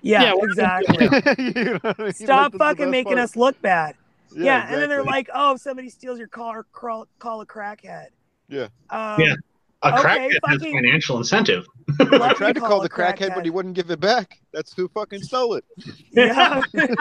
Yeah, 0.00 0.22
Yeah, 0.22 0.34
exactly. 0.42 1.06
You 1.54 1.64
know 1.64 1.78
I 1.84 1.94
mean? 2.02 2.12
Stop 2.12 2.54
Like, 2.54 2.58
fucking 2.78 2.90
making 2.90 3.14
part. 3.14 3.24
us 3.24 3.36
look 3.36 3.60
bad. 3.62 3.94
Yeah, 4.34 4.66
and 4.68 4.80
then 4.80 4.88
they're 4.88 5.04
like, 5.04 5.28
"Oh, 5.34 5.52
if 5.54 5.60
somebody 5.60 5.90
steals 5.90 6.18
your 6.18 6.26
car, 6.28 6.64
crawl, 6.72 7.06
call 7.18 7.40
a 7.42 7.46
crackhead." 7.46 8.06
Yeah. 8.48 8.68
Um, 8.90 9.20
Yeah. 9.20 9.34
A 9.84 9.88
Okay, 9.88 9.96
crackhead 10.02 10.32
has 10.32 10.38
fucking- 10.58 10.72
financial 10.74 11.18
incentive. 11.18 11.66
I 12.00 12.32
tried 12.34 12.54
to 12.54 12.60
call 12.60 12.80
the 12.80 12.86
a 12.86 12.88
crackhead, 12.88 13.34
but 13.34 13.44
he 13.44 13.50
wouldn't 13.50 13.74
give 13.74 13.90
it 13.90 14.00
back. 14.00 14.40
That's 14.52 14.72
who 14.72 14.88
fucking 14.88 15.22
stole 15.22 15.54
it. 15.54 15.64
Yeah. 16.12 16.60
Fucking 16.72 16.94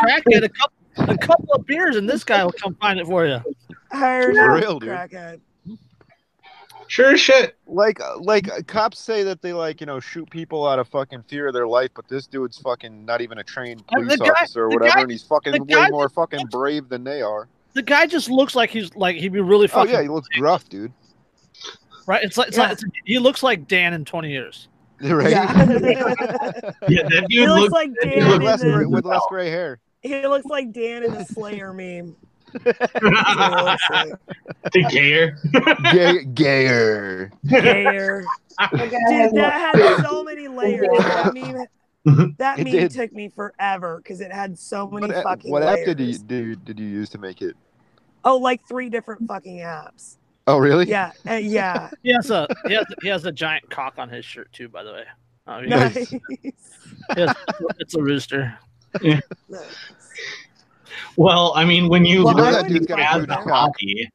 crackhead, 0.00 0.44
a 0.44 0.48
couple, 0.48 0.72
a 0.98 1.16
couple 1.18 1.52
of 1.54 1.66
beers, 1.66 1.96
and 1.96 2.08
this 2.08 2.24
guy 2.24 2.44
will 2.44 2.52
come 2.52 2.74
find 2.76 2.98
it 2.98 3.06
for 3.06 3.26
you. 3.26 3.38
Hired 3.92 4.34
For 4.34 4.54
real, 4.54 4.78
dude. 4.78 4.90
crackhead. 4.90 5.40
Sure 6.88 7.14
as 7.14 7.20
shit. 7.20 7.56
Like, 7.66 7.98
like 8.20 8.48
uh, 8.48 8.60
cops 8.66 9.00
say 9.00 9.24
that 9.24 9.42
they 9.42 9.52
like 9.52 9.80
you 9.80 9.86
know 9.86 9.98
shoot 9.98 10.30
people 10.30 10.66
out 10.68 10.78
of 10.78 10.86
fucking 10.88 11.24
fear 11.24 11.48
of 11.48 11.54
their 11.54 11.66
life, 11.66 11.90
but 11.94 12.06
this 12.08 12.26
dude's 12.28 12.58
fucking 12.58 13.04
not 13.04 13.20
even 13.20 13.38
a 13.38 13.44
trained 13.44 13.84
police 13.88 14.16
guy- 14.16 14.28
officer 14.28 14.64
or 14.64 14.68
whatever, 14.68 14.94
guy- 14.94 15.00
and 15.02 15.10
he's 15.10 15.24
fucking 15.24 15.52
way 15.52 15.66
guy 15.66 15.88
more 15.90 16.08
fucking 16.08 16.46
brave 16.46 16.88
than 16.88 17.02
they 17.02 17.22
are. 17.22 17.48
The 17.72 17.82
guy 17.82 18.06
just 18.06 18.30
looks 18.30 18.54
like 18.54 18.70
he's 18.70 18.94
like 18.94 19.16
he'd 19.16 19.32
be 19.32 19.40
really 19.40 19.64
Oh 19.66 19.68
fucking 19.68 19.92
yeah, 19.94 20.02
he 20.02 20.08
looks 20.08 20.28
gruff, 20.28 20.68
dude. 20.68 20.92
right. 22.06 22.22
It's 22.22 22.36
like, 22.38 22.48
it's 22.48 22.56
Yeah. 22.56 22.62
like 22.64 22.72
it's, 22.74 22.84
he 23.04 23.18
looks 23.18 23.42
like 23.42 23.66
Dan 23.66 23.92
in 23.92 24.04
twenty 24.04 24.30
years. 24.30 24.68
Right? 25.00 25.30
Yeah. 25.30 25.52
Yeah, 26.88 27.02
that 27.02 27.26
he 27.28 27.36
dude 27.38 27.48
looks 27.48 27.60
looks 27.62 27.72
like 27.72 27.90
Dan 28.00 28.28
with 28.30 28.42
less 28.42 28.62
gray, 28.62 28.86
with 28.86 29.04
less 29.04 29.22
gray 29.28 29.50
hair. 29.50 29.78
He 30.06 30.26
looks 30.26 30.46
like 30.46 30.72
Dan 30.72 31.02
in 31.04 31.12
the 31.12 31.24
Slayer 31.24 31.72
meme. 31.72 32.16
That's 32.64 32.78
what 32.94 33.58
he 33.58 33.64
looks 33.64 33.82
like. 33.90 34.12
the 34.72 34.82
gayer. 34.90 35.38
Gay, 35.92 36.24
gayer. 36.24 37.30
Gayer. 37.48 38.24
Dude, 38.72 39.34
that 39.34 39.74
had 39.76 40.02
so 40.06 40.24
many 40.24 40.48
layers. 40.48 40.88
That 40.98 41.34
meme, 41.34 42.34
that 42.38 42.56
meme 42.58 42.66
did. 42.72 42.90
took 42.92 43.12
me 43.12 43.28
forever 43.28 43.98
because 44.02 44.20
it 44.20 44.32
had 44.32 44.58
so 44.58 44.88
many 44.88 45.08
What, 45.12 45.22
fucking 45.22 45.50
what 45.50 45.62
app 45.62 45.74
layers. 45.76 45.86
did 45.96 46.00
you 46.00 46.18
do? 46.18 46.56
Did 46.56 46.78
you 46.80 46.86
use 46.86 47.10
to 47.10 47.18
make 47.18 47.42
it? 47.42 47.54
Oh, 48.24 48.36
like 48.38 48.66
three 48.66 48.88
different 48.88 49.26
fucking 49.28 49.58
apps. 49.58 50.16
Oh 50.46 50.58
really? 50.58 50.86
Yeah, 50.88 51.12
uh, 51.28 51.34
yeah. 51.34 51.90
He 52.02 52.12
has 52.12 52.30
a 52.30 52.46
he 52.66 52.74
has, 52.74 52.86
he 53.02 53.08
has 53.08 53.24
a 53.26 53.32
giant 53.32 53.68
cock 53.68 53.94
on 53.98 54.08
his 54.08 54.24
shirt 54.24 54.50
too. 54.52 54.68
By 54.68 54.84
the 54.84 54.92
way, 54.92 55.04
oh, 55.48 55.60
he- 55.60 55.66
Nice. 55.68 56.12
Nice. 56.12 56.52
has- 57.10 57.34
it's 57.80 57.94
a 57.94 58.00
rooster. 58.02 58.56
Nice. 59.02 59.20
Well, 61.16 61.52
I 61.56 61.64
mean, 61.64 61.88
when 61.88 62.04
you 62.04 62.24
Well, 62.24 62.34
know 62.34 62.44
that 62.44 62.64
at 62.64 62.68
dude's 62.68 62.86
it 62.86 62.88
got 62.88 62.98
a 62.98 63.04
as 63.10 63.16
huge 63.20 63.30
a 63.30 63.34
cock. 63.36 63.48
hobby, 63.48 64.10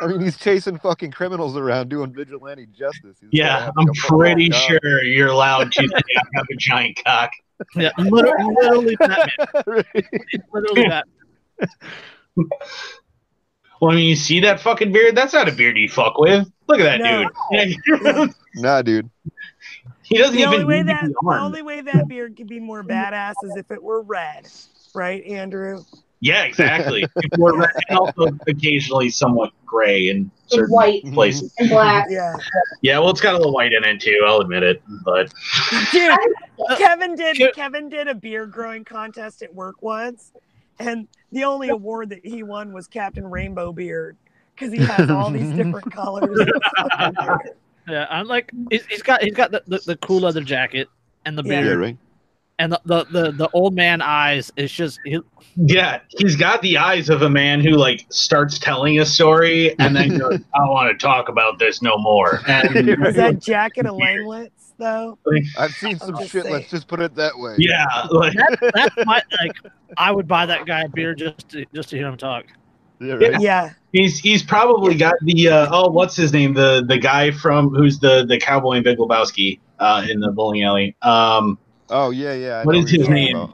I 0.00 0.06
mean, 0.06 0.20
he's 0.20 0.36
chasing 0.36 0.78
fucking 0.78 1.10
criminals 1.12 1.56
around 1.56 1.88
doing 1.88 2.12
vigilante 2.12 2.66
justice. 2.66 3.16
He's 3.20 3.30
yeah, 3.32 3.70
I'm 3.76 3.86
pretty 3.94 4.48
job. 4.48 4.60
sure 4.82 5.02
you're 5.04 5.28
allowed 5.28 5.72
to 5.72 5.82
have 6.34 6.46
a 6.50 6.56
giant 6.56 6.98
cock. 7.04 7.30
Yeah, 7.76 7.90
literally, 7.98 8.54
literally 8.60 8.96
Batman. 8.96 9.84
Literally 10.52 10.82
Batman. 10.88 11.04
Well, 13.80 13.90
I 13.90 13.94
mean, 13.96 14.08
you 14.08 14.16
see 14.16 14.40
that 14.40 14.60
fucking 14.60 14.92
beard? 14.92 15.16
That's 15.16 15.32
not 15.32 15.48
a 15.48 15.52
beard 15.52 15.76
you 15.76 15.88
fuck 15.88 16.16
with. 16.18 16.48
Look 16.68 16.78
at 16.80 16.84
that 16.84 17.00
No. 17.00 17.28
dude. 18.14 18.34
Nah, 18.54 18.82
dude. 18.82 19.10
he 20.02 20.18
doesn't 20.18 20.36
The 20.36 20.44
only 20.44 20.64
way 20.64 20.82
that 20.82 21.02
the 21.04 21.38
only 21.40 21.62
way 21.62 21.80
that 21.80 22.06
beard 22.06 22.36
could 22.36 22.46
be 22.46 22.60
more 22.60 22.84
badass 22.84 23.34
is 23.44 23.56
if 23.56 23.70
it 23.72 23.82
were 23.82 24.02
red, 24.02 24.46
right, 24.94 25.24
Andrew? 25.24 25.82
Yeah, 26.20 26.44
exactly. 26.44 27.04
People 27.20 27.48
red 27.56 27.70
and 27.88 27.98
also 27.98 28.28
occasionally 28.46 29.10
somewhat 29.10 29.50
gray 29.66 30.08
in 30.08 30.30
certain 30.46 30.70
white 30.72 31.02
places. 31.12 31.52
and 31.58 31.68
black. 31.68 32.06
Yeah, 32.10 32.34
Yeah, 32.80 32.98
well, 33.00 33.10
it's 33.10 33.20
got 33.20 33.34
a 33.34 33.38
little 33.38 33.52
white 33.52 33.72
in 33.72 33.82
it 33.84 34.00
too. 34.00 34.22
I'll 34.24 34.38
admit 34.38 34.62
it, 34.62 34.82
but 35.04 35.32
dude. 35.90 36.16
Kevin 36.78 37.16
did 37.16 37.36
Sure. 37.36 37.50
Kevin 37.52 37.88
did 37.88 38.06
a 38.06 38.14
beard 38.14 38.52
growing 38.52 38.84
contest 38.84 39.42
at 39.42 39.52
work 39.52 39.82
once, 39.82 40.30
and 40.78 41.08
the 41.32 41.42
only 41.44 41.70
award 41.70 42.10
that 42.10 42.24
he 42.24 42.42
won 42.44 42.72
was 42.72 42.86
Captain 42.86 43.28
Rainbow 43.28 43.72
Beard 43.72 44.16
because 44.54 44.72
he 44.72 44.78
has 44.78 45.10
all 45.10 45.30
these 45.30 45.50
different 45.56 45.90
colors. 45.90 46.38
of 46.38 46.48
fucking 46.76 47.14
beard. 47.18 47.50
Yeah, 47.88 48.06
I'm 48.10 48.28
like 48.28 48.52
he's, 48.70 48.86
he's 48.86 49.02
got 49.02 49.22
he's 49.24 49.34
got 49.34 49.50
the, 49.50 49.64
the, 49.66 49.78
the 49.78 49.96
cool 49.96 50.20
leather 50.20 50.42
jacket 50.42 50.86
and 51.24 51.36
the 51.36 51.42
beard 51.42 51.66
Yeah, 51.66 51.72
right. 51.72 51.96
And 52.58 52.72
the, 52.72 52.80
the, 52.84 53.04
the, 53.04 53.32
the 53.32 53.50
old 53.52 53.74
man 53.74 54.00
eyes. 54.00 54.52
is 54.56 54.70
just 54.70 55.00
he, 55.04 55.18
yeah, 55.56 56.00
he's 56.08 56.36
got 56.36 56.62
the 56.62 56.78
eyes 56.78 57.10
of 57.10 57.22
a 57.22 57.30
man 57.30 57.60
who 57.60 57.70
like 57.70 58.06
starts 58.10 58.58
telling 58.58 59.00
a 59.00 59.06
story 59.06 59.78
and 59.78 59.94
then 59.94 60.18
goes, 60.18 60.40
"I 60.54 60.58
don't 60.58 60.70
want 60.70 60.98
to 60.98 61.02
talk 61.04 61.28
about 61.28 61.58
this 61.58 61.82
no 61.82 61.96
more." 61.98 62.40
And 62.46 62.88
Is 63.06 63.16
that 63.16 63.38
jacket 63.42 63.86
of 63.86 63.96
Langlets 63.96 64.74
though? 64.78 65.18
I've 65.58 65.72
seen 65.72 65.98
I'm 66.02 66.14
some 66.16 66.18
shit. 66.26 66.44
saying. 66.44 66.54
Let's 66.54 66.70
just 66.70 66.88
put 66.88 67.00
it 67.00 67.14
that 67.16 67.38
way. 67.38 67.56
yeah, 67.58 67.84
like 68.10 68.34
that, 68.34 68.72
that's 68.74 69.06
my 69.06 69.22
like 69.40 69.56
I 69.96 70.10
would 70.10 70.28
buy 70.28 70.46
that 70.46 70.66
guy 70.66 70.82
a 70.82 70.88
beer 70.88 71.14
just 71.14 71.48
to 71.50 71.64
just 71.74 71.90
to 71.90 71.96
hear 71.96 72.08
him 72.08 72.16
talk. 72.16 72.46
Yeah, 73.00 73.14
right? 73.14 73.40
Yeah. 73.40 73.70
He's 73.92 74.18
he's 74.20 74.42
probably 74.42 74.94
got 74.94 75.14
the 75.22 75.48
uh, 75.48 75.68
oh 75.70 75.90
what's 75.90 76.16
his 76.16 76.32
name 76.32 76.54
the 76.54 76.84
the 76.86 76.98
guy 76.98 77.30
from 77.30 77.70
who's 77.70 77.98
the 77.98 78.24
the 78.24 78.38
cowboy 78.38 78.74
in 78.74 78.84
Big 78.84 78.98
Lebowski 78.98 79.58
uh, 79.80 80.06
in 80.08 80.20
the 80.20 80.30
bowling 80.30 80.62
alley. 80.62 80.96
Um, 81.02 81.58
Oh 81.92 82.10
yeah, 82.10 82.32
yeah. 82.34 82.54
I 82.60 82.64
What 82.64 82.72
know 82.74 82.80
is 82.80 82.92
you're 82.92 83.02
his 83.02 83.08
name? 83.08 83.52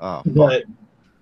Oh, 0.00 0.22
but 0.26 0.64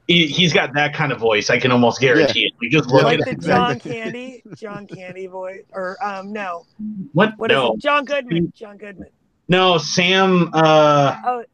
he, 0.06 0.26
he's 0.26 0.52
got 0.52 0.74
that 0.74 0.94
kind 0.94 1.10
of 1.10 1.18
voice. 1.18 1.50
I 1.50 1.58
can 1.58 1.72
almost 1.72 2.00
guarantee 2.00 2.44
it. 2.46 2.52
We 2.60 2.68
just 2.68 2.88
look 2.90 3.04
Like 3.04 3.20
at 3.20 3.24
the. 3.26 3.34
John 3.46 3.80
Candy, 3.80 4.42
John 4.54 4.86
Candy 4.86 5.26
voice, 5.26 5.62
or 5.72 5.96
um, 6.04 6.32
no, 6.32 6.66
What? 7.12 7.32
What 7.38 7.50
no, 7.50 7.72
it? 7.72 7.80
John 7.80 8.04
Goodman. 8.04 8.52
John 8.54 8.76
Goodman. 8.76 9.08
no, 9.48 9.78
Sam. 9.78 10.50
Uh, 10.52 11.16
Oh, 11.24 11.44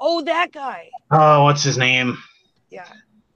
oh, 0.00 0.22
that 0.24 0.52
guy. 0.52 0.88
oh, 1.10 1.44
what's 1.44 1.62
his 1.62 1.78
name? 1.78 2.18
Yeah. 2.68 2.86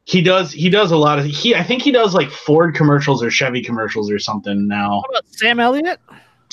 He 0.06 0.20
does. 0.20 0.52
He 0.52 0.68
does 0.68 0.90
a 0.90 0.96
lot 0.96 1.18
of. 1.18 1.24
He. 1.24 1.54
I 1.54 1.62
think 1.62 1.80
he 1.82 1.90
does 1.92 2.14
like 2.14 2.30
Ford 2.30 2.74
commercials 2.74 3.22
or 3.22 3.30
Chevy 3.30 3.62
commercials 3.62 4.10
or 4.10 4.18
something 4.18 4.66
now. 4.68 4.90
How 5.06 5.10
about 5.10 5.26
Sam 5.28 5.58
Elliott? 5.60 5.98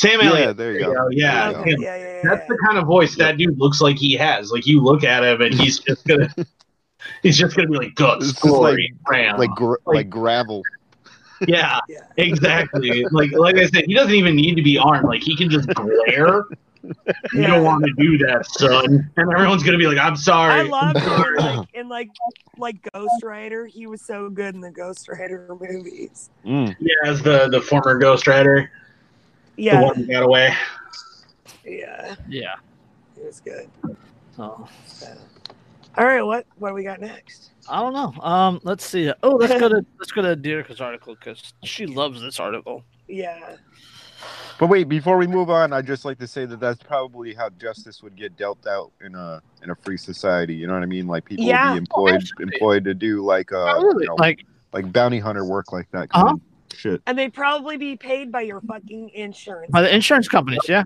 Sam 0.01 0.19
Yeah, 0.21 0.29
Elliott. 0.29 0.57
there 0.57 0.73
you 0.73 0.79
go. 0.79 1.07
Yeah, 1.11 1.51
There 1.51 1.51
you 1.51 1.57
Okay. 1.61 1.71
him. 1.73 1.81
Yeah, 1.81 1.95
yeah, 1.95 2.03
yeah. 2.05 2.21
That's 2.23 2.47
the 2.47 2.57
kind 2.65 2.77
of 2.79 2.87
voice 2.87 3.15
that 3.17 3.37
dude 3.37 3.59
looks 3.59 3.81
like 3.81 3.97
he 3.97 4.13
has. 4.15 4.51
Like 4.51 4.65
you 4.65 4.81
look 4.81 5.03
at 5.03 5.23
him 5.23 5.41
and 5.41 5.53
he's 5.53 5.79
just 5.79 6.05
gonna. 6.07 6.33
He's 7.23 7.35
just 7.35 7.55
gonna 7.55 7.67
be 7.67 7.77
like 7.77 7.95
guts, 7.95 8.25
It's 8.29 8.33
just 8.33 8.45
like- 8.45 8.51
glory, 8.53 8.93
ram. 9.09 9.37
Like 9.39 9.49
gr- 9.51 9.73
like 9.87 10.07
gravel. 10.09 10.61
yeah, 11.47 11.79
Yeah. 11.89 12.01
exactly. 12.17 13.03
like 13.11 13.31
like 13.31 13.57
I 13.57 13.65
said, 13.65 13.85
he 13.85 13.95
doesn't 13.95 14.13
even 14.13 14.35
need 14.35 14.53
to 14.55 14.61
be 14.61 14.77
armed. 14.77 15.07
Like 15.07 15.23
he 15.23 15.35
can 15.35 15.49
just 15.49 15.67
glare. 15.69 16.43
You 17.33 17.45
don't 17.45 17.63
want 17.63 17.85
to 17.85 17.93
do 17.95 18.17
that, 18.25 18.43
son. 18.47 19.11
And 19.15 19.31
everyone's 19.33 19.61
gonna 19.61 19.77
be 19.77 19.85
like, 19.85 19.99
"I'm 19.99 20.15
sorry." 20.15 20.61
I 20.61 20.63
love 20.63 20.95
him 20.97 21.11
in 21.13 21.37
like, 21.37 21.69
in 21.75 21.89
like 21.89 22.09
like 22.57 22.91
Ghost 22.91 23.21
Rider. 23.23 23.67
He 23.67 23.85
was 23.85 24.01
so 24.01 24.29
good 24.31 24.55
in 24.55 24.61
the 24.61 24.71
Ghost 24.71 25.07
Rider 25.07 25.47
movies. 25.59 26.31
Mm. 26.43 26.75
Yeah, 26.79 26.93
as 27.11 27.21
the 27.21 27.49
the 27.49 27.61
former 27.61 27.99
Ghost 27.99 28.25
Rider, 28.25 28.71
the 29.55 29.61
Yeah, 29.63 29.81
one 29.81 29.95
who 29.95 30.05
got 30.05 30.23
away. 30.23 30.53
yeah, 31.65 32.15
Yeah. 32.27 32.55
It 33.17 33.25
was 33.25 33.39
good. 33.41 33.69
So 34.35 34.67
So. 34.85 35.07
All 35.97 36.05
right, 36.05 36.21
what 36.21 36.45
what 36.57 36.69
do 36.69 36.75
we 36.75 36.83
got 36.83 37.01
next? 37.01 37.51
I 37.69 37.79
don't 37.81 37.93
know. 37.93 38.21
Um, 38.23 38.59
let's 38.63 38.85
see. 38.85 39.11
Oh, 39.23 39.35
let's 39.35 39.59
go 39.59 39.69
to 39.69 39.85
let's 39.99 40.11
go 40.11 40.21
to 40.21 40.35
Derica's 40.35 40.81
article 40.81 41.15
because 41.15 41.53
she 41.63 41.85
loves 41.85 42.21
this 42.21 42.39
article. 42.39 42.83
Yeah, 43.07 43.57
But 44.57 44.67
wait, 44.67 44.87
before 44.87 45.17
we 45.17 45.27
move 45.27 45.49
on, 45.49 45.73
I'd 45.73 45.87
just 45.87 46.05
like 46.05 46.17
to 46.19 46.27
say 46.27 46.45
that 46.45 46.59
that's 46.59 46.81
probably 46.81 47.33
how 47.33 47.49
justice 47.49 48.01
would 48.03 48.15
get 48.15 48.37
dealt 48.37 48.65
out 48.67 48.91
in 49.01 49.15
a 49.15 49.41
in 49.63 49.69
a 49.69 49.75
free 49.75 49.97
society. 49.97 50.53
You 50.53 50.67
know 50.67 50.73
what 50.73 50.83
I 50.83 50.87
mean? 50.87 51.07
Like 51.07 51.25
people 51.25 51.45
Yeah. 51.45 51.65
would 51.65 51.73
be 51.73 51.77
employed 51.77 52.15
absolutely. 52.15 52.53
employed 52.53 52.83
to 52.85 52.93
do 52.93 53.23
like 53.25 53.51
uh 53.51 53.65
Absolutely. 53.65 54.03
you 54.03 54.09
know, 54.09 54.15
Like 54.15 54.45
like 54.71 54.91
bounty 54.93 55.19
hunter 55.19 55.43
work 55.43 55.71
like 55.73 55.89
that. 55.91 56.09
Kind 56.09 56.27
Uh-huh. 56.27 56.35
of 56.35 56.41
shit. 56.75 57.01
and 57.07 57.17
they'd 57.17 57.33
probably 57.33 57.77
be 57.77 57.95
paid 57.95 58.31
by 58.31 58.41
your 58.41 58.61
fucking 58.61 59.09
insurance. 59.09 59.71
by 59.71 59.81
the 59.81 59.93
insurance 59.93 60.27
companies. 60.27 60.59
Yeah. 60.67 60.83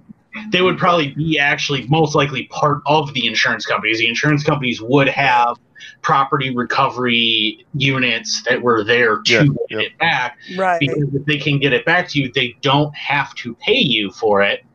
They 0.51 0.61
would 0.61 0.77
probably 0.77 1.11
be 1.13 1.39
actually 1.39 1.87
most 1.87 2.13
likely 2.13 2.47
part 2.47 2.81
of 2.85 3.13
the 3.13 3.25
insurance 3.25 3.65
companies. 3.65 3.99
The 3.99 4.07
insurance 4.07 4.43
companies 4.43 4.81
would 4.81 5.07
have 5.07 5.57
property 6.01 6.53
recovery 6.53 7.65
units 7.73 8.43
that 8.43 8.61
were 8.61 8.83
there 8.83 9.21
to 9.21 9.31
Yeah, 9.33 9.43
get 9.43 9.53
yep. 9.69 9.79
it 9.81 9.97
back. 9.97 10.37
right. 10.57 10.79
because 10.79 11.03
if 11.13 11.25
they 11.25 11.37
can 11.37 11.57
get 11.59 11.71
it 11.73 11.85
back 11.85 12.09
to 12.09 12.19
you, 12.19 12.31
they 12.33 12.55
don't 12.61 12.93
have 12.95 13.33
to 13.35 13.55
pay 13.55 13.77
you 13.77 14.11
for 14.11 14.41
it. 14.41 14.65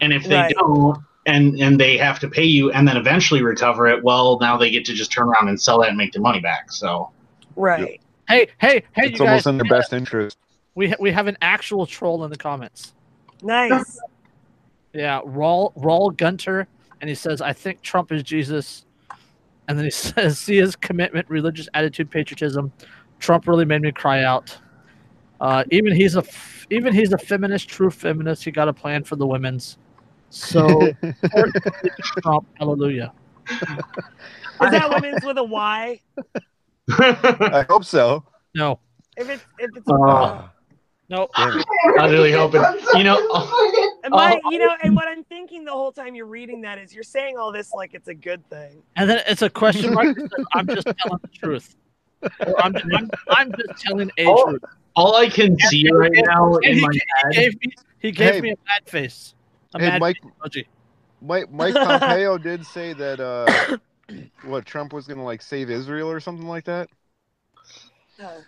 And 0.00 0.12
if 0.12 0.24
they 0.24 0.36
Right. 0.36 0.54
don't, 0.54 0.98
and 1.26 1.60
and 1.60 1.78
they 1.78 1.98
have 1.98 2.18
to 2.20 2.28
pay 2.28 2.44
you 2.44 2.70
and 2.72 2.88
then 2.88 2.96
eventually 2.96 3.42
recover 3.42 3.86
it, 3.88 4.02
well, 4.02 4.38
now 4.40 4.56
they 4.56 4.70
get 4.70 4.86
to 4.86 4.94
just 4.94 5.12
turn 5.12 5.28
around 5.28 5.48
and 5.48 5.60
sell 5.60 5.80
that 5.80 5.88
and 5.90 5.98
make 5.98 6.12
the 6.12 6.20
money 6.20 6.40
back. 6.40 6.72
So 6.72 7.10
Right. 7.56 8.00
Hey, 8.26 8.46
hey, 8.58 8.82
hey, 8.92 9.08
it's 9.08 9.18
you 9.18 9.26
almost 9.26 9.44
guys! 9.44 9.46
in 9.48 9.58
their 9.58 9.68
best 9.68 9.92
interest. 9.92 10.38
We 10.74 10.90
ha- 10.90 10.96
we 11.00 11.10
have 11.10 11.26
an 11.26 11.36
actual 11.42 11.86
troll 11.86 12.24
in 12.24 12.30
the 12.30 12.36
comments. 12.36 12.94
Nice. 13.42 13.98
Yeah, 14.92 15.20
Raul 15.22 15.74
Raul 15.76 16.16
Gunter, 16.16 16.66
and 17.00 17.08
he 17.08 17.14
says, 17.14 17.40
"I 17.40 17.52
think 17.52 17.80
Trump 17.82 18.12
is 18.12 18.22
Jesus," 18.22 18.84
and 19.68 19.76
then 19.78 19.84
he 19.84 19.90
says, 19.90 20.38
"See 20.38 20.56
his 20.56 20.76
commitment, 20.76 21.28
religious 21.28 21.68
attitude, 21.74 22.10
patriotism. 22.10 22.72
Trump 23.18 23.46
really 23.46 23.64
made 23.64 23.82
me 23.82 23.92
cry 23.92 24.24
out. 24.24 24.56
Uh, 25.40 25.64
even 25.70 25.94
he's 25.94 26.16
a 26.16 26.20
f- 26.20 26.66
even 26.70 26.92
he's 26.94 27.12
a 27.12 27.18
feminist, 27.18 27.68
true 27.68 27.90
feminist. 27.90 28.44
He 28.44 28.50
got 28.50 28.68
a 28.68 28.72
plan 28.72 29.04
for 29.04 29.16
the 29.16 29.26
women's. 29.26 29.78
So 30.30 30.66
Trump, 32.22 32.46
hallelujah. 32.58 33.12
Is 33.50 33.58
that 34.70 34.88
women's 34.90 35.24
with 35.24 35.38
a 35.38 35.44
Y? 35.44 36.00
I 36.98 37.64
hope 37.68 37.84
so. 37.84 38.24
No, 38.54 38.78
If 39.16 39.28
it's 39.28 39.44
if 39.58 39.76
it's 39.76 39.86
Oh. 39.88 40.48
No, 41.10 41.28
Damn 41.36 41.58
it. 41.58 41.66
I 41.98 42.08
really 42.08 42.32
hoping. 42.40 42.62
You 42.96 43.04
know, 43.04 43.16
and 44.04 44.12
my, 44.14 44.40
you 44.50 44.58
know, 44.58 44.74
and 44.82 44.94
what 44.94 45.08
I'm 45.08 45.24
thinking 45.24 45.64
the 45.64 45.72
whole 45.72 45.92
time 45.92 46.14
you're 46.14 46.26
reading 46.26 46.62
that 46.62 46.78
is 46.78 46.94
you're 46.94 47.02
saying 47.02 47.36
all 47.36 47.52
this 47.52 47.74
like 47.74 47.94
it's 47.94 48.08
a 48.08 48.14
good 48.14 48.48
thing. 48.48 48.82
and 48.96 49.10
then 49.10 49.20
it's 49.26 49.42
a 49.42 49.50
question 49.50 49.92
mark. 49.92 50.16
I'm 50.52 50.68
just 50.68 50.86
telling 50.98 51.18
the 51.22 51.28
truth. 51.38 51.76
I'm, 52.58 52.74
I'm, 52.94 53.10
I'm 53.30 53.50
just 53.52 53.82
telling 53.82 54.10
a 54.16 54.26
Oh, 54.26 54.44
truth. 54.50 54.62
all 54.94 55.16
I 55.16 55.28
can 55.28 55.58
see 55.58 55.90
right 55.90 56.10
now 56.14 56.56
in 56.56 56.76
he, 56.76 56.80
my 56.80 56.88
he 56.92 57.00
head. 57.22 57.32
gave 57.34 57.60
me 57.60 57.72
he 57.98 58.10
gave 58.12 58.34
Hey. 58.34 58.40
me 58.40 58.50
a 58.50 58.56
mad 58.66 58.86
face. 58.86 59.34
A 59.74 59.78
Hey, 59.78 59.90
mad 59.90 60.00
Mike, 60.00 60.16
face. 60.52 60.64
Mike, 61.22 61.50
Mike 61.52 61.74
Pompeo 61.74 62.38
did 62.42 62.64
say 62.66 62.92
that 62.94 63.20
uh, 63.20 64.14
what 64.48 64.64
Trump 64.64 64.92
was 64.92 65.06
gonna 65.06 65.24
like 65.24 65.42
save 65.42 65.70
Israel 65.70 66.10
or 66.10 66.20
something 66.20 66.46
like 66.46 66.64
that. 66.64 66.88
Uh, 68.22 68.40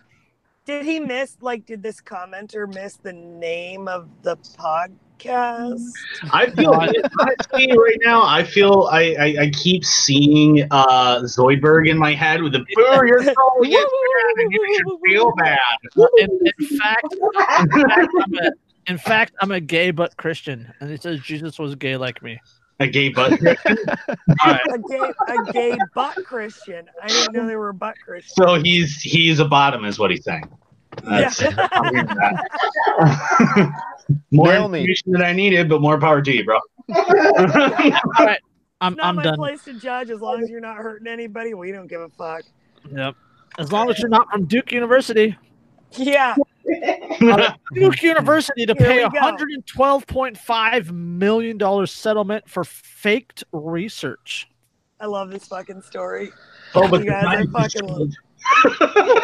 did 0.64 0.84
he 0.84 1.00
miss 1.00 1.36
like 1.40 1.66
did 1.66 1.82
this 1.82 2.00
commenter 2.00 2.72
miss 2.72 2.96
the 2.96 3.12
name 3.12 3.88
of 3.88 4.08
the 4.22 4.36
podcast? 4.36 5.90
I 6.32 6.50
feel 6.50 6.72
honestly 6.72 7.76
right 7.76 7.98
now. 8.04 8.22
I 8.24 8.42
feel 8.42 8.88
I, 8.90 9.14
I, 9.14 9.36
I 9.42 9.50
keep 9.50 9.84
seeing 9.84 10.66
uh, 10.70 11.20
Zoidberg 11.20 11.88
in 11.88 11.96
my 11.96 12.12
head 12.12 12.42
with 12.42 12.52
the 12.52 12.60
boo. 12.60 13.02
You're 13.06 13.22
so 13.22 13.32
it 13.60 13.70
bad, 13.70 14.44
and 14.44 14.52
you 14.52 14.76
should 14.76 14.86
feel 15.06 15.32
bad. 15.36 15.58
In, 16.18 16.40
in 16.58 16.78
fact, 16.78 17.14
in 17.14 17.78
fact, 17.78 18.12
I'm 18.20 18.34
a, 18.34 18.52
in 18.88 18.98
fact, 18.98 19.34
I'm 19.40 19.52
a 19.52 19.60
gay 19.60 19.92
but 19.92 20.16
Christian, 20.16 20.72
and 20.80 20.90
it 20.90 21.02
says 21.02 21.20
Jesus 21.20 21.58
was 21.58 21.76
gay 21.76 21.96
like 21.96 22.22
me. 22.22 22.40
A 22.80 22.86
gay 22.88 23.10
butt. 23.10 23.32
All 23.46 23.46
right. 24.44 24.60
A 24.72 24.78
gay 24.78 25.12
a 25.28 25.52
gay 25.52 25.78
butt 25.94 26.16
Christian. 26.24 26.86
I 27.02 27.08
didn't 27.08 27.32
know 27.34 27.46
they 27.46 27.56
were 27.56 27.72
butt 27.72 27.94
Christian. 28.04 28.34
So 28.34 28.54
he's 28.54 29.00
he's 29.00 29.38
a 29.40 29.44
bottom, 29.44 29.84
is 29.84 29.98
what 29.98 30.10
he's 30.10 30.24
saying. 30.24 30.44
That's, 31.04 31.40
Yeah. 31.40 31.68
I'll 31.72 31.90
give 31.90 32.08
him 32.08 32.16
that. 32.16 32.48
more 34.30 34.46
Nail 34.52 34.68
me. 34.68 34.80
information 34.80 35.12
than 35.12 35.22
I 35.22 35.32
needed, 35.32 35.68
but 35.68 35.80
more 35.80 35.98
power 35.98 36.20
to 36.22 36.32
you, 36.32 36.44
bro. 36.44 36.58
All 36.94 37.04
right. 37.46 38.40
I'm, 38.80 38.94
Not 38.96 39.06
I'm 39.06 39.16
my 39.16 39.22
done. 39.22 39.36
place 39.36 39.62
to 39.64 39.74
judge. 39.78 40.10
As 40.10 40.20
long 40.20 40.42
as 40.42 40.50
you're 40.50 40.60
not 40.60 40.76
hurting 40.76 41.06
anybody, 41.06 41.54
we 41.54 41.70
don't 41.70 41.86
give 41.86 42.00
a 42.00 42.08
fuck. 42.08 42.42
Yep. 42.92 43.14
As 43.58 43.70
long 43.70 43.90
as 43.90 43.98
you're 44.00 44.08
not 44.08 44.28
from 44.30 44.46
Duke 44.46 44.72
University. 44.72 45.36
Yeah. 45.96 46.34
Duke 47.74 48.02
University 48.02 48.66
to 48.66 48.74
Here 48.78 48.86
pay 48.86 49.02
a 49.02 49.08
$112.5 49.10 50.90
million 50.92 51.86
settlement 51.86 52.48
for 52.48 52.64
faked 52.64 53.44
research. 53.52 54.48
I 55.00 55.06
love 55.06 55.30
this 55.30 55.46
fucking 55.46 55.82
story. 55.82 56.30
oh, 56.74 56.88
but 56.88 57.00
You 57.04 57.10
guys, 57.10 57.24
I 57.26 57.44
fucking 57.46 57.88
love 57.88 58.10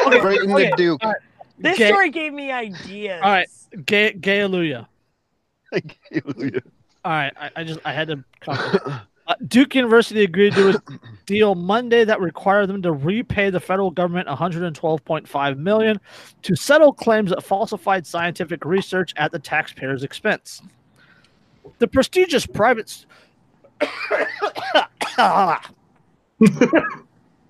Okay, 0.06 0.20
Right 0.20 0.40
in 0.40 0.52
okay, 0.52 0.70
the 0.70 0.76
Duke. 0.76 1.04
all 1.04 1.10
right. 1.10 1.20
This 1.58 1.78
Gay- 1.78 1.88
story 1.88 2.10
gave 2.10 2.32
me 2.32 2.50
ideas. 2.52 3.20
All 3.22 3.30
right. 3.30 3.48
Gay, 3.84 4.12
gay 4.12 4.38
Hallelujah. 4.38 4.88
Hallelujah. 6.12 6.62
All 7.04 7.12
right, 7.12 7.32
I, 7.40 7.50
I 7.56 7.64
just 7.64 7.80
I 7.84 7.92
had 7.92 8.08
to. 8.08 8.24
Comment. 9.28 9.40
Uh, 9.42 9.44
Duke 9.46 9.74
University 9.74 10.24
agreed 10.24 10.54
to 10.54 10.70
a 10.70 10.82
deal 11.26 11.54
Monday 11.54 12.04
that 12.04 12.20
required 12.20 12.66
them 12.68 12.82
to 12.82 12.92
repay 12.92 13.50
the 13.50 13.60
federal 13.60 13.90
government 13.90 14.26
112.5 14.28 15.58
million 15.58 16.00
to 16.42 16.56
settle 16.56 16.92
claims 16.92 17.30
that 17.30 17.42
falsified 17.44 18.06
scientific 18.06 18.64
research 18.64 19.12
at 19.16 19.30
the 19.32 19.38
taxpayers' 19.38 20.02
expense. 20.02 20.62
The 21.78 21.88
prestigious 21.88 22.46
private. 22.46 23.04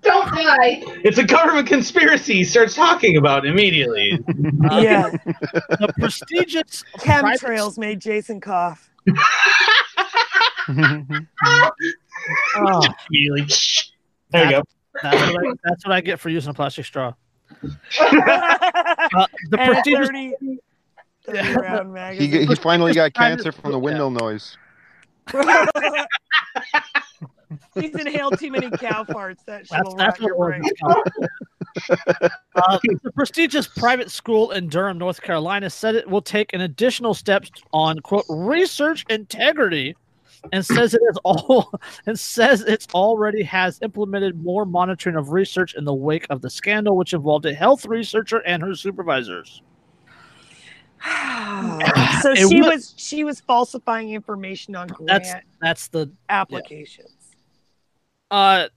Don't 0.01 0.31
die. 0.31 0.81
it's 1.03 1.17
a 1.17 1.23
government 1.23 1.67
conspiracy. 1.67 2.35
He 2.35 2.43
starts 2.43 2.73
talking 2.75 3.17
about 3.17 3.45
it 3.45 3.49
immediately. 3.51 4.19
Yeah. 4.71 5.09
the 5.09 5.93
prestigious 5.97 6.83
private- 6.97 7.39
Chemtrails 7.41 7.77
made 7.77 7.99
Jason 7.99 8.39
cough. 8.39 8.89
Oh, 12.57 12.81
There 13.11 14.45
you 14.45 14.51
go. 14.51 14.61
that's, 15.01 15.33
what 15.33 15.47
I, 15.47 15.53
that's 15.63 15.85
what 15.85 15.93
I 15.93 16.01
get 16.01 16.19
for 16.19 16.29
using 16.29 16.51
a 16.51 16.53
plastic 16.53 16.85
straw. 16.85 17.13
Uh, 17.99 19.25
the 19.49 19.57
a 19.59 19.65
prestigious 19.65 20.07
30, 20.09 20.33
30 21.25 21.53
round 21.55 21.87
he, 21.87 21.93
magazine. 21.93 22.47
he 22.47 22.55
finally 22.55 22.93
got 22.93 23.13
Private- 23.15 23.35
cancer 23.37 23.51
from 23.51 23.71
the 23.71 23.79
windmill 23.79 24.11
noise. 24.11 24.57
He's 27.75 27.95
inhaled 27.95 28.37
too 28.37 28.51
many 28.51 28.69
cow 28.69 29.03
farts. 29.05 29.43
That 29.45 29.61
shit 29.65 29.69
That's, 29.71 29.87
will 29.89 29.95
that's 29.95 30.19
rot 30.19 30.31
what 30.31 30.37
your 30.37 30.53
it 30.53 30.61
brain. 30.77 32.21
Uh, 32.55 32.79
the 32.83 33.11
prestigious 33.15 33.67
private 33.67 34.11
school 34.11 34.51
in 34.51 34.67
Durham, 34.67 34.97
North 34.99 35.21
Carolina, 35.21 35.69
said 35.69 35.95
it 35.95 36.07
will 36.07 36.21
take 36.21 36.53
an 36.53 36.61
additional 36.61 37.13
steps 37.13 37.49
on 37.73 37.99
quote 37.99 38.25
research 38.29 39.05
integrity, 39.09 39.95
and 40.51 40.65
says 40.65 40.93
it 40.93 41.01
is 41.09 41.17
all 41.23 41.73
and 42.05 42.19
says 42.19 42.61
it's 42.61 42.87
already 42.93 43.43
has 43.43 43.79
implemented 43.81 44.41
more 44.43 44.65
monitoring 44.65 45.15
of 45.15 45.31
research 45.31 45.75
in 45.75 45.85
the 45.85 45.93
wake 45.93 46.25
of 46.29 46.41
the 46.41 46.49
scandal, 46.49 46.95
which 46.97 47.13
involved 47.13 47.45
a 47.45 47.53
health 47.53 47.85
researcher 47.85 48.39
and 48.39 48.61
her 48.63 48.75
supervisors. 48.75 49.61
so 51.03 51.09
It 52.31 52.49
she 52.49 52.61
wa- 52.61 52.69
was 52.69 52.93
she 52.97 53.23
was 53.23 53.39
falsifying 53.39 54.11
information 54.11 54.75
on 54.75 54.87
grant 54.87 55.07
That's 55.07 55.33
that's 55.61 55.87
the 55.89 56.11
applications. 56.29 57.15
Uh, 58.31 58.67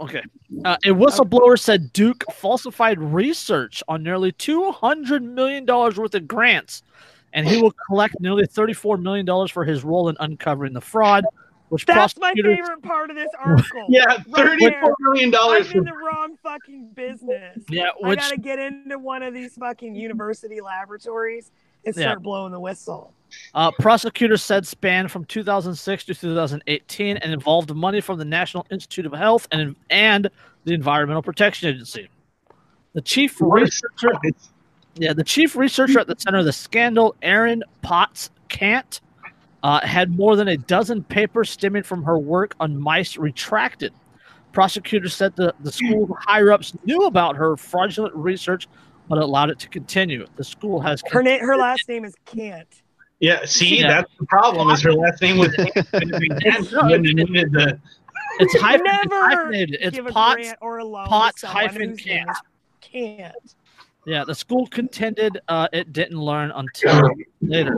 okay. 0.00 0.22
Uh, 0.64 0.76
a 0.84 0.88
whistleblower 0.88 1.58
said 1.58 1.92
Duke 1.92 2.24
falsified 2.32 2.98
research 2.98 3.82
on 3.88 4.02
nearly 4.02 4.32
two 4.32 4.70
hundred 4.72 5.22
million 5.22 5.64
dollars 5.64 5.96
worth 5.96 6.14
of 6.14 6.26
grants, 6.26 6.82
and 7.32 7.48
he 7.48 7.60
will 7.62 7.72
collect 7.88 8.16
nearly 8.20 8.46
thirty-four 8.46 8.96
million 8.98 9.26
dollars 9.26 9.50
for 9.50 9.64
his 9.64 9.84
role 9.84 10.08
in 10.08 10.16
uncovering 10.20 10.72
the 10.72 10.80
fraud. 10.80 11.24
Which 11.68 11.86
That's 11.86 12.18
my 12.18 12.34
favorite 12.34 12.82
part 12.82 13.08
of 13.08 13.16
this 13.16 13.30
article. 13.42 13.86
Yeah, 13.88 14.04
Right 14.04 14.26
thirty-four 14.34 14.70
there. 14.80 14.94
million 15.00 15.30
dollars 15.30 15.66
I'm 15.68 15.72
for 15.72 15.78
in 15.78 15.84
the 15.84 15.92
wrong 15.94 16.36
fucking 16.42 16.90
business. 16.94 17.58
Yeah, 17.70 17.88
I 18.04 18.14
gotta 18.14 18.36
get 18.36 18.58
into 18.58 18.98
one 18.98 19.22
of 19.22 19.32
these 19.32 19.54
fucking 19.54 19.94
university 19.94 20.60
laboratories 20.60 21.50
and 21.86 21.96
Yeah. 21.96 22.02
start 22.02 22.22
blowing 22.22 22.52
the 22.52 22.60
whistle. 22.60 23.14
uh, 23.54 23.70
prosecutors 23.78 24.42
said 24.42 24.66
spanned 24.66 25.10
from 25.10 25.24
2006 25.24 26.04
to 26.04 26.14
2018 26.14 27.16
and 27.16 27.32
involved 27.32 27.74
money 27.74 28.02
from 28.02 28.18
the 28.18 28.24
National 28.26 28.66
Institute 28.70 29.06
of 29.06 29.14
Health 29.14 29.48
and 29.50 29.74
and 29.88 30.28
the 30.64 30.74
Environmental 30.74 31.22
Protection 31.22 31.70
Agency. 31.70 32.10
The 32.92 33.00
chief 33.00 33.38
researcher 33.40 34.12
Yeah, 34.96 35.12
the 35.14 35.24
chief 35.24 35.56
researcher 35.56 36.00
at 36.00 36.06
the 36.06 36.16
center 36.18 36.38
of 36.38 36.44
the 36.44 36.52
scandal, 36.52 37.14
Erin 37.22 37.62
Potts 37.80 38.30
Cant, 38.48 39.00
uh, 39.62 39.80
had 39.86 40.10
more 40.10 40.36
than 40.36 40.48
a 40.48 40.56
dozen 40.56 41.02
papers 41.04 41.50
stemming 41.50 41.82
from 41.82 42.02
her 42.04 42.18
work 42.18 42.54
on 42.60 42.76
mice 42.78 43.16
retracted. 43.16 43.92
Prosecutors 44.52 45.14
said 45.14 45.34
the, 45.36 45.54
the 45.60 45.72
school 45.72 46.14
higher 46.20 46.52
ups 46.52 46.74
knew 46.84 47.06
about 47.06 47.36
her 47.36 47.56
fraudulent 47.56 48.14
research, 48.14 48.68
but 49.08 49.16
allowed 49.18 49.48
it 49.50 49.58
to 49.60 49.68
continue. 49.68 50.26
The 50.36 50.44
school 50.44 50.78
has 50.80 51.02
Her 51.10 51.22
name, 51.22 51.40
her 51.40 51.56
last 51.56 51.88
name 51.88 52.04
is 52.04 52.14
Kant. 52.26 52.68
Yeah, 53.20 53.44
see, 53.46 53.80
Yeah. 53.80 53.88
that's 53.88 54.12
the 54.18 54.26
problem. 54.26 54.68
Is 54.70 54.82
her 54.82 54.92
last 54.92 55.22
name 55.22 55.38
was 55.38 55.54
and 55.58 55.74
the 56.10 57.78
it's, 58.40 58.60
hyphen, 58.60 58.86
it's 58.86 59.10
Never 59.10 59.24
hyphenated. 59.28 59.78
It's 59.80 59.96
give 59.96 60.06
a 60.06 60.10
Potts. 60.10 60.52
or 60.60 60.78
a 60.78 60.84
loan 60.84 61.06
Potts 61.06 61.42
hyphen 61.42 61.90
whose 61.90 62.04
name 62.06 62.26
Kant. 62.26 62.30
is 62.30 62.36
Kant. 62.80 63.54
Yeah, 64.04 64.24
the 64.24 64.34
school 64.34 64.66
contended 64.66 65.38
uh, 65.46 65.68
it 65.72 65.92
didn't 65.92 66.18
learn 66.18 66.50
until 66.50 67.10
later. 67.40 67.76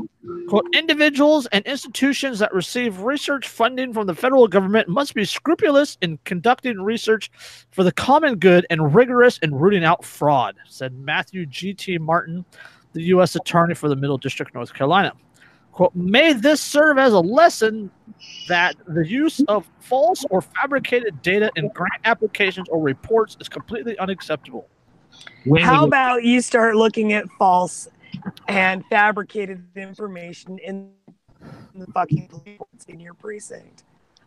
Quote, 0.48 0.66
individuals 0.74 1.46
and 1.46 1.64
institutions 1.66 2.38
that 2.38 2.52
receive 2.54 3.00
research 3.00 3.46
funding 3.46 3.92
from 3.92 4.06
the 4.06 4.14
federal 4.14 4.48
government 4.48 4.88
must 4.88 5.14
be 5.14 5.26
scrupulous 5.26 5.98
in 6.00 6.18
conducting 6.24 6.80
research 6.80 7.30
for 7.70 7.84
the 7.84 7.92
common 7.92 8.36
good 8.36 8.66
and 8.70 8.94
rigorous 8.94 9.38
in 9.38 9.54
rooting 9.54 9.84
out 9.84 10.02
fraud, 10.02 10.56
said 10.66 10.94
Matthew 10.94 11.44
G.T. 11.44 11.98
Martin, 11.98 12.44
the 12.94 13.02
U.S. 13.02 13.36
Attorney 13.36 13.74
for 13.74 13.90
the 13.90 13.96
Middle 13.96 14.18
District, 14.18 14.50
of 14.50 14.54
North 14.54 14.72
Carolina. 14.72 15.12
Quote, 15.72 15.94
may 15.94 16.32
this 16.32 16.60
serve 16.62 16.98
as 16.98 17.12
a 17.12 17.20
lesson 17.20 17.90
that 18.48 18.76
the 18.86 19.06
use 19.06 19.40
of 19.48 19.68
false 19.80 20.24
or 20.30 20.40
fabricated 20.40 21.20
data 21.20 21.50
in 21.56 21.68
grant 21.68 22.00
applications 22.04 22.68
or 22.68 22.80
reports 22.80 23.36
is 23.40 23.48
completely 23.48 23.98
unacceptable. 23.98 24.68
When 25.44 25.62
How 25.62 25.84
about 25.84 26.24
you 26.24 26.40
start 26.40 26.76
looking 26.76 27.12
at 27.12 27.28
false 27.38 27.88
and 28.48 28.84
fabricated 28.86 29.64
information 29.76 30.58
in 30.58 30.90
the 31.74 31.86
fucking 31.88 32.28
police 32.28 32.60
in 32.88 33.00
your 33.00 33.14
precinct? 33.14 33.84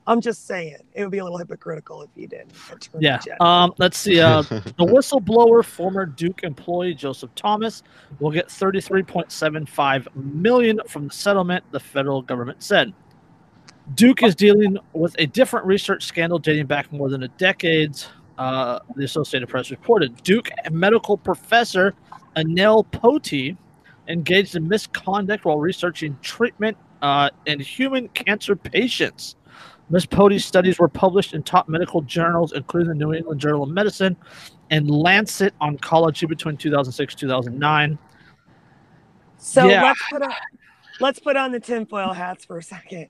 I'm 0.08 0.22
just 0.22 0.48
saying, 0.48 0.78
it 0.94 1.02
would 1.02 1.12
be 1.12 1.18
a 1.18 1.24
little 1.24 1.38
hypocritical 1.38 2.02
if 2.02 2.10
you 2.16 2.28
didn't. 2.28 2.54
Yeah. 2.98 3.20
Um, 3.42 3.74
let's 3.78 3.98
see. 3.98 4.22
Uh, 4.22 4.42
the 4.42 4.86
whistleblower, 4.86 5.64
former 5.66 6.06
Duke 6.06 6.44
employee 6.44 6.94
Joseph 6.94 7.36
Thomas, 7.36 7.84
will 8.20 8.32
get 8.32 8.48
33.75 8.48 10.08
million 10.16 10.80
from 10.88 11.10
the 11.10 11.14
settlement. 11.14 11.66
The 11.72 11.80
federal 11.80 12.22
government 12.22 12.64
said. 12.64 12.94
Duke 13.96 14.24
is 14.24 14.36
dealing 14.36 14.78
with 14.94 15.16
a 15.20 15.26
different 15.28 15.66
research 15.66 16.06
scandal 16.06 16.40
dating 16.40 16.68
back 16.68 16.92
more 16.92 17.10
than 17.10 17.24
a 17.24 17.30
decade. 17.30 17.98
Uh, 18.38 18.80
the 18.96 19.04
Associated 19.04 19.50
Press 19.50 19.72
reported 19.72 20.16
Duke 20.24 20.50
medical 20.72 21.18
professor 21.18 21.94
Anil 22.36 22.86
Potti 22.92 23.58
engaged 24.08 24.56
in 24.56 24.68
misconduct 24.68 25.44
while 25.46 25.58
researching 25.58 26.18
treatment 26.22 26.78
uh, 27.02 27.30
in 27.46 27.60
human 27.60 28.08
cancer 28.10 28.56
patients. 28.56 29.36
Ms. 29.90 30.06
Pote's 30.06 30.44
studies 30.44 30.80
were 30.80 30.90
published 30.90 31.34
in 31.34 31.42
top 31.44 31.70
medical 31.70 32.02
journals, 32.02 32.52
including 32.52 32.90
the 32.90 32.96
New 32.96 33.14
England 33.14 33.40
Journal 33.40 33.64
of 33.64 33.70
Medicine 33.70 34.18
and 34.70 34.90
Lancet 34.92 35.54
Oncology 35.62 36.28
between 36.28 36.58
2006 36.58 37.16
2009. 37.16 37.98
So 39.38 39.68
Yeah. 39.68 39.84
let's 39.84 40.02
put 40.12 40.22
on 40.22 40.34
let's 41.00 41.20
put 41.20 41.38
on 41.38 41.52
the 41.52 41.60
tinfoil 41.60 42.12
hats 42.12 42.44
for 42.44 42.58
a 42.58 42.64
second. 42.64 43.08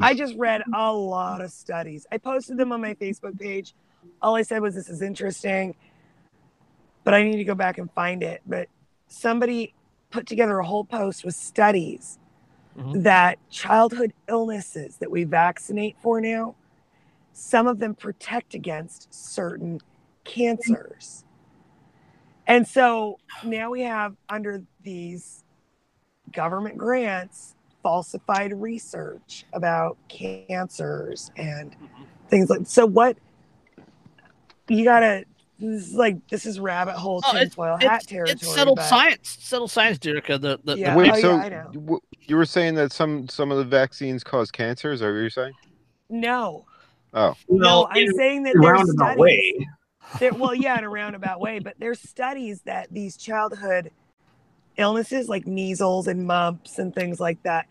I 0.00 0.14
just 0.14 0.34
read 0.36 0.62
a 0.74 0.92
lot 0.92 1.40
of 1.40 1.50
studies. 1.50 2.06
I 2.12 2.18
posted 2.18 2.58
them 2.58 2.72
on 2.72 2.80
my 2.80 2.94
Facebook 2.94 3.38
page. 3.38 3.74
All 4.22 4.34
I 4.34 4.42
said 4.42 4.62
was 4.62 4.74
this 4.74 4.88
is 4.88 5.02
interesting, 5.02 5.74
but 7.04 7.14
I 7.14 7.22
need 7.22 7.36
to 7.36 7.44
go 7.44 7.54
back 7.54 7.78
and 7.78 7.90
find 7.92 8.22
it. 8.22 8.42
But 8.46 8.68
somebody 9.08 9.74
put 10.10 10.26
together 10.26 10.58
a 10.58 10.66
whole 10.66 10.84
post 10.84 11.24
with 11.24 11.34
studies 11.34 12.18
Mhm. 12.76 13.02
that 13.04 13.38
childhood 13.50 14.12
illnesses 14.28 14.98
that 14.98 15.10
we 15.10 15.24
vaccinate 15.24 15.96
for 16.02 16.20
now, 16.20 16.54
some 17.32 17.66
of 17.66 17.78
them 17.78 17.94
protect 17.94 18.54
against 18.54 19.12
certain 19.12 19.80
cancers. 20.24 21.24
And 22.46 22.66
so 22.66 23.18
now 23.44 23.70
we 23.70 23.82
have 23.82 24.16
under 24.28 24.62
these 24.82 25.42
government 26.32 26.76
grants 26.76 27.54
falsified 27.82 28.52
research 28.52 29.46
about 29.52 29.96
cancers 30.08 31.30
and 31.36 31.74
things 32.28 32.50
like 32.50 32.66
so 32.66 32.84
what 32.84 33.16
you 34.68 34.84
gotta 34.84 35.24
this 35.58 35.86
is 35.88 35.94
like 35.94 36.16
this 36.28 36.44
is 36.46 36.60
rabbit 36.60 36.94
hole 36.96 37.22
Oh, 37.24 37.28
it's- 37.30 37.44
tinfoil 37.44 37.76
hat 37.80 37.96
It's, 38.02 38.06
territory 38.06 38.32
it's 38.32 38.54
settled 38.54 38.76
but- 38.76 38.88
science. 38.88 39.38
Settled 39.40 39.70
science, 39.70 39.98
Derica. 39.98 40.38
The, 40.40 40.58
the, 40.64 40.76
Yeah. 40.78 40.92
the 40.92 40.98
Wait, 40.98 41.12
oh, 41.14 41.20
so 41.20 41.30
yeah, 41.36 41.42
I 41.42 41.48
know. 41.48 41.70
w- 41.72 42.00
you 42.20 42.36
were 42.36 42.44
saying 42.44 42.74
that 42.74 42.92
some 42.92 43.26
some 43.28 43.50
of 43.50 43.56
the 43.58 43.64
vaccines 43.64 44.22
cause 44.22 44.50
cancer? 44.50 44.92
Is 44.92 45.00
that 45.00 45.06
what 45.06 45.12
you're 45.14 45.30
saying? 45.30 45.52
no 46.08 46.64
Oh, 47.14 47.34
no 47.48 47.58
well, 47.82 47.88
i'm 47.92 48.12
saying 48.12 48.42
that 48.44 48.52
there's 48.54 48.64
roundabout 48.64 49.14
studies 49.14 49.18
way. 49.18 49.68
there, 50.20 50.34
well 50.34 50.54
yeah 50.54 50.76
in 50.78 50.84
a 50.84 50.88
roundabout 50.88 51.40
way 51.40 51.58
but 51.58 51.74
there's 51.78 51.98
studies 52.00 52.60
that 52.62 52.86
these 52.92 53.16
childhood 53.16 53.90
illnesses 54.76 55.28
like 55.28 55.46
measles 55.46 56.06
and 56.06 56.26
mumps 56.26 56.78
and 56.78 56.94
things 56.94 57.18
like 57.18 57.42
that 57.42 57.66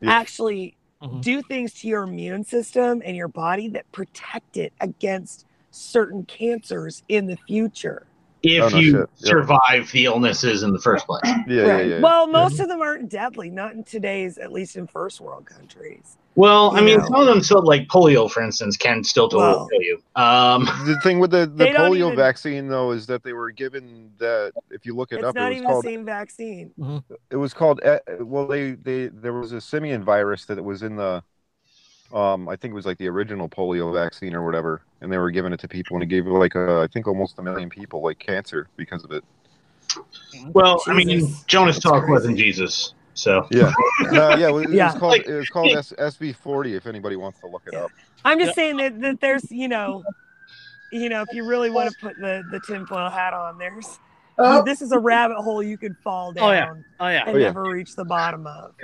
Yeah. 0.00 0.12
actually 0.12 0.76
Mhm. 1.02 1.20
do 1.22 1.42
things 1.42 1.74
to 1.80 1.88
your 1.88 2.04
immune 2.04 2.44
system 2.44 3.02
and 3.04 3.16
your 3.16 3.28
body 3.28 3.68
that 3.68 3.90
protect 3.92 4.56
it 4.56 4.72
against 4.80 5.44
certain 5.74 6.24
cancers 6.26 7.02
in 7.08 7.26
the 7.26 7.36
future 7.48 8.06
If 8.44 8.62
Oh, 8.62 8.68
no 8.68 8.78
you 8.78 8.90
shit. 8.90 8.98
Yep. 9.00 9.08
survive 9.16 9.90
the 9.92 10.04
illnesses 10.04 10.62
in 10.62 10.72
the 10.72 10.78
first 10.78 11.06
place. 11.06 11.22
yeah, 11.24 11.34
yeah, 11.48 11.62
right 11.62 11.86
yeah. 11.88 12.00
well 12.00 12.26
most 12.26 12.60
of 12.60 12.68
them 12.68 12.80
aren't 12.80 13.08
deadly 13.10 13.50
not 13.50 13.72
in 13.72 13.82
today's 13.84 14.38
at 14.38 14.52
least 14.52 14.76
in 14.76 14.86
first 14.86 15.20
world 15.20 15.46
countries 15.46 16.16
Well, 16.36 16.76
I 16.76 16.80
mean, 16.80 16.98
know. 16.98 17.04
some 17.06 17.20
of 17.20 17.26
them 17.26 17.40
still 17.42 17.62
like 17.62 17.86
polio, 17.88 18.28
for 18.30 18.42
instance, 18.42 18.76
can 18.76 19.02
still 19.04 19.28
totally 19.28 19.52
Well. 19.52 19.68
kill 19.68 19.82
you. 19.82 20.02
Um, 20.16 20.64
the 20.84 20.98
thing 21.02 21.18
with 21.20 21.30
the, 21.30 21.46
the 21.54 21.66
polio 21.66 22.06
even- 22.06 22.16
vaccine 22.16 22.68
though 22.68 22.90
is 22.92 23.06
that 23.06 23.22
they 23.24 23.32
were 23.32 23.50
given 23.50 24.10
that 24.18 24.52
if 24.70 24.84
you 24.86 24.94
look 24.94 25.10
it 25.12 25.16
it's 25.16 25.24
up, 25.24 25.34
not 25.34 25.46
it 25.46 25.48
was 25.50 25.56
even 25.58 25.68
called 25.70 25.84
the 25.84 25.88
same 25.88 26.04
vaccine 26.04 26.72
it 27.30 27.36
was 27.36 27.52
called 27.54 27.80
uh, 27.84 27.98
well 28.20 28.46
they 28.46 28.72
they 28.72 29.06
there 29.08 29.32
was 29.32 29.50
a 29.52 29.60
simian 29.60 30.04
virus 30.04 30.44
that 30.44 30.62
was 30.62 30.82
in 30.82 30.94
the 30.96 31.22
um 32.12 32.48
I 32.48 32.54
think 32.56 32.72
it 32.72 32.74
was 32.74 32.86
like 32.86 32.98
the 32.98 33.08
original 33.08 33.48
polio 33.48 33.92
vaccine 33.92 34.34
or 34.34 34.44
whatever, 34.44 34.82
and 35.04 35.12
they 35.12 35.18
were 35.18 35.30
giving 35.30 35.52
it 35.52 35.60
to 35.60 35.68
people, 35.68 35.94
and 35.96 36.02
it 36.02 36.06
gave 36.06 36.26
like 36.26 36.56
uh, 36.56 36.80
I 36.80 36.88
think 36.88 37.06
almost 37.06 37.38
a 37.38 37.42
million 37.42 37.68
people 37.70 38.02
like 38.02 38.18
cancer 38.18 38.66
because 38.76 39.04
of 39.04 39.12
it. 39.12 39.22
well, 40.52 40.82
I 40.88 40.94
mean, 40.94 41.28
Jonas 41.46 41.76
That's 41.76 41.86
Salk 41.86 42.00
crazy. 42.00 42.10
wasn't 42.12 42.38
Jesus, 42.38 42.94
so 43.12 43.46
Yeah, 43.50 43.72
no, 44.10 44.34
yeah, 44.34 44.48
it 44.48 44.52
was, 44.52 44.66
Yeah. 44.70 44.86
was 44.92 44.98
called 44.98 45.12
Like- 45.12 45.26
it 45.28 45.34
was 45.36 45.48
called 45.50 45.70
S- 45.72 45.92
SV40 45.98 46.74
if 46.76 46.86
anybody 46.86 47.16
wants 47.16 47.38
to 47.40 47.46
look 47.46 47.62
it 47.66 47.74
up. 47.74 47.92
i'm 48.24 48.38
just 48.38 48.48
Yeah. 48.48 48.54
saying 48.54 48.76
that, 48.78 49.00
that 49.02 49.20
there's 49.20 49.50
you 49.52 49.68
know 49.68 50.02
you 50.90 51.08
know 51.10 51.20
if 51.22 51.28
you 51.32 51.44
really 51.46 51.70
want 51.70 51.90
to 51.92 51.96
put 52.00 52.16
the 52.18 52.42
the 52.50 52.58
tinfoil 52.60 53.10
hat 53.10 53.34
on 53.34 53.58
there's 53.58 53.98
Oh, 54.36 54.62
This 54.64 54.82
is 54.82 54.90
a 54.92 54.98
rabbit 54.98 55.36
hole 55.36 55.62
you 55.62 55.78
could 55.78 55.96
fall 55.98 56.32
down 56.32 56.44
Oh, 56.44 56.50
yeah. 56.52 56.74
Oh 57.00 57.08
yeah. 57.08 57.22
and 57.26 57.36
Oh, 57.36 57.38
yeah. 57.38 57.46
never 57.46 57.62
reach 57.62 57.94
the 57.94 58.04
bottom 58.04 58.46
of. 58.46 58.74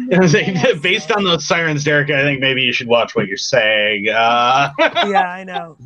Based 0.82 1.10
on 1.12 1.24
those 1.24 1.44
sirens, 1.46 1.82
Derek, 1.84 2.10
I 2.10 2.22
think 2.22 2.40
maybe 2.40 2.62
you 2.62 2.72
should 2.72 2.86
watch 2.86 3.14
what 3.16 3.26
you're 3.26 3.36
saying. 3.36 4.08
Uh, 4.08 4.70
yeah, 4.78 5.28
I 5.28 5.44
know. 5.44 5.76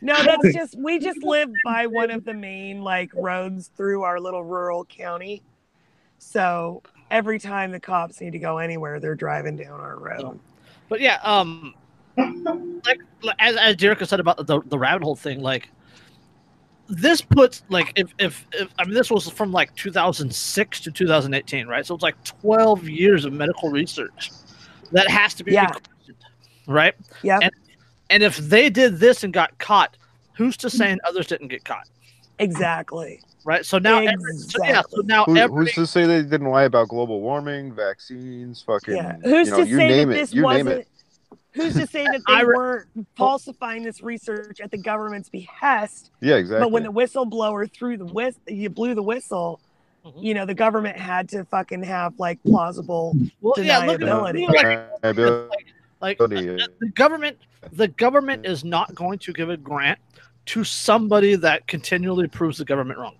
No, 0.00 0.22
that's 0.22 0.54
just 0.54 0.78
we 0.78 0.98
just 0.98 1.22
live 1.22 1.50
by 1.64 1.86
one 1.86 2.10
of 2.10 2.24
the 2.24 2.34
main 2.34 2.82
like 2.82 3.10
roads 3.14 3.70
through 3.76 4.02
our 4.02 4.18
little 4.20 4.42
rural 4.44 4.84
county. 4.84 5.42
So 6.18 6.82
every 7.10 7.38
time 7.38 7.72
the 7.72 7.80
cops 7.80 8.20
need 8.20 8.32
to 8.32 8.38
go 8.38 8.58
anywhere, 8.58 9.00
they're 9.00 9.14
driving 9.14 9.56
down 9.56 9.80
our 9.80 9.98
road. 9.98 10.38
But 10.88 11.00
yeah, 11.00 11.18
um, 11.22 11.74
like 12.16 12.98
like, 13.22 13.36
as 13.38 13.56
as 13.56 13.76
Jericho 13.76 14.04
said 14.04 14.20
about 14.20 14.46
the 14.46 14.60
the 14.66 14.78
rabbit 14.78 15.02
hole 15.02 15.16
thing, 15.16 15.40
like 15.40 15.68
this 16.88 17.20
puts 17.22 17.62
like 17.68 17.92
if 17.96 18.12
if, 18.18 18.46
if 18.52 18.68
I 18.78 18.84
mean 18.84 18.94
this 18.94 19.10
was 19.10 19.28
from 19.28 19.52
like 19.52 19.74
2006 19.76 20.80
to 20.80 20.90
2018, 20.90 21.66
right? 21.66 21.86
So 21.86 21.94
it's 21.94 22.02
like 22.02 22.22
12 22.24 22.88
years 22.88 23.24
of 23.24 23.32
medical 23.32 23.70
research 23.70 24.30
that 24.92 25.08
has 25.08 25.34
to 25.34 25.44
be 25.44 25.52
Yeah. 25.52 25.66
questioned, 25.68 26.16
right? 26.66 26.94
Yeah. 27.22 27.38
And 27.42 27.52
and 28.10 28.22
if 28.22 28.36
they 28.36 28.68
did 28.68 28.98
this 28.98 29.24
and 29.24 29.32
got 29.32 29.56
caught, 29.58 29.96
who's 30.36 30.56
to 30.58 30.68
say 30.70 30.86
mm-hmm. 30.86 31.06
others 31.08 31.26
didn't 31.26 31.48
get 31.48 31.64
caught, 31.64 31.88
Exactly. 32.38 33.20
right? 33.44 33.64
So 33.64 33.78
now, 33.78 34.00
every, 34.00 34.36
so 34.36 34.62
yeah, 34.64 34.82
so 34.90 35.00
now 35.02 35.24
Who, 35.24 35.36
every 35.36 35.64
who's 35.64 35.74
to 35.74 35.86
say 35.86 36.04
they 36.04 36.22
didn't 36.22 36.48
lie 36.48 36.64
about 36.64 36.88
global 36.88 37.20
warming, 37.22 37.72
vaccines, 37.72 38.60
fucking? 38.62 38.96
Yeah. 38.96 39.16
Who's 39.22 39.48
you 39.48 39.52
know, 39.52 39.64
to 39.64 39.68
you 39.70 39.76
say 39.76 39.88
name 39.88 40.08
that 40.08 40.14
it. 40.14 40.18
this 40.20 40.34
You 40.34 40.42
name 40.42 40.66
wasn't 40.66 40.68
it. 40.80 40.88
Who's 41.54 41.74
to 41.74 41.86
say 41.86 42.04
that 42.04 42.22
they 42.26 42.44
re- 42.44 42.56
weren't 42.56 42.86
falsifying 43.16 43.82
this 43.82 44.02
research 44.02 44.60
at 44.60 44.70
the 44.70 44.78
government's 44.78 45.28
behest? 45.28 46.10
Yeah, 46.20 46.36
exactly. 46.36 46.64
But 46.64 46.72
when 46.72 46.82
the 46.82 46.92
whistleblower 46.92 47.70
threw 47.70 47.96
the 47.96 48.06
whist, 48.06 48.38
you 48.46 48.70
blew 48.70 48.94
the 48.94 49.02
whistle. 49.02 49.60
Mhm. 50.04 50.22
You 50.22 50.34
know, 50.34 50.46
the 50.46 50.54
government 50.54 50.96
had 50.98 51.28
to 51.30 51.44
fucking 51.44 51.82
have 51.84 52.18
like 52.18 52.42
plausible. 52.42 53.14
well, 53.40 53.54
yeah, 53.58 53.78
look 53.80 54.00
at 54.00 54.08
deniability. 54.08 54.48
like, 54.48 54.88
Liability, 55.02 55.48
like 56.00 56.18
yeah. 56.60 56.66
the 56.80 56.88
government 56.88 57.38
the 57.72 57.86
government 57.88 58.44
is 58.44 58.64
not 58.64 58.92
going 58.94 59.18
to 59.20 59.32
give 59.32 59.50
a 59.50 59.56
grant 59.56 59.98
to 60.46 60.64
somebody 60.64 61.36
that 61.36 61.64
continually 61.68 62.26
proves 62.26 62.58
the 62.58 62.64
government 62.64 62.98
wrong 62.98 63.14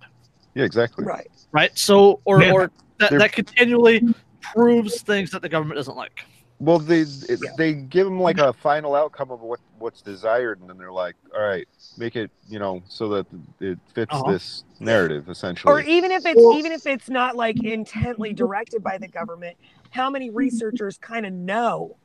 yeah, 0.55 0.65
exactly. 0.65 1.05
Right. 1.05 1.29
right 1.53 1.77
so 1.79 2.21
or, 2.25 2.43
Yeah. 2.43 2.53
or 2.53 2.71
that, 2.99 3.13
that 3.13 3.33
continually 3.33 4.03
proves 4.41 5.01
things 5.03 5.31
that 5.31 5.43
the 5.43 5.49
government 5.49 5.77
doesn't 5.77 5.97
like 5.97 6.25
Well, 6.63 6.79
they 6.79 7.01
Yeah. 7.03 7.37
they 7.59 7.75
give 7.75 8.07
them 8.07 8.21
like 8.21 8.39
a 8.39 8.53
final 8.53 8.95
outcome 8.95 9.33
of 9.33 9.41
what 9.41 9.59
what's 9.81 10.01
desired, 10.01 10.61
and 10.61 10.71
then 10.71 10.79
they're 10.79 10.93
like, 10.93 11.17
all 11.37 11.43
right, 11.43 11.67
make 11.99 12.15
it 12.15 12.31
you 12.49 12.61
know 12.61 12.83
so 12.89 13.09
that 13.09 13.27
it 13.61 13.79
fits 13.95 14.15
Uh-huh. 14.15 14.31
this 14.31 14.63
narrative 14.79 15.29
essentially. 15.29 15.73
Or 15.73 15.81
even 15.81 16.13
if 16.13 16.25
it's 16.25 16.41
Well- 16.41 16.57
even 16.57 16.71
if 16.71 16.87
it's 16.87 17.11
not 17.11 17.35
like 17.37 17.63
intently 17.65 18.33
directed 18.33 18.83
by 18.83 18.97
the 18.99 19.09
government, 19.09 19.57
how 19.91 20.09
many 20.09 20.31
researchers 20.31 20.99
kind 20.99 21.27
of 21.27 21.33
know 21.33 21.97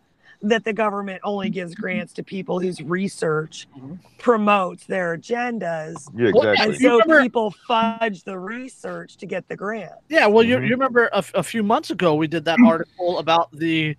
that 0.44 0.64
the 0.64 0.74
government 0.74 1.20
only 1.24 1.50
gives 1.50 1.74
grants 1.74 2.14
to 2.14 2.24
people 2.24 2.60
whose 2.60 2.80
research 2.82 3.68
Mhm. 3.78 3.98
promotes 4.20 4.86
their 4.86 5.18
agendas? 5.18 5.96
yeah, 6.16 6.30
exactly. 6.30 6.56
And 6.64 6.74
You 6.74 6.80
so 6.80 6.92
remember- 7.00 7.22
people 7.22 7.52
fudge 7.68 8.24
the 8.24 8.38
research 8.40 9.18
to 9.18 9.26
get 9.28 9.48
the 9.50 9.56
grant. 9.56 9.94
yeah 10.10 10.26
well 10.28 10.44
you, 10.44 10.58
Mhm. 10.58 10.64
you 10.66 10.70
remember 10.72 11.10
a 11.14 11.44
few 11.44 11.62
months 11.64 11.92
ago 11.92 12.16
we 12.16 12.28
did 12.28 12.44
that 12.46 12.58
article 12.66 13.20
about 13.20 13.52
the 13.52 13.96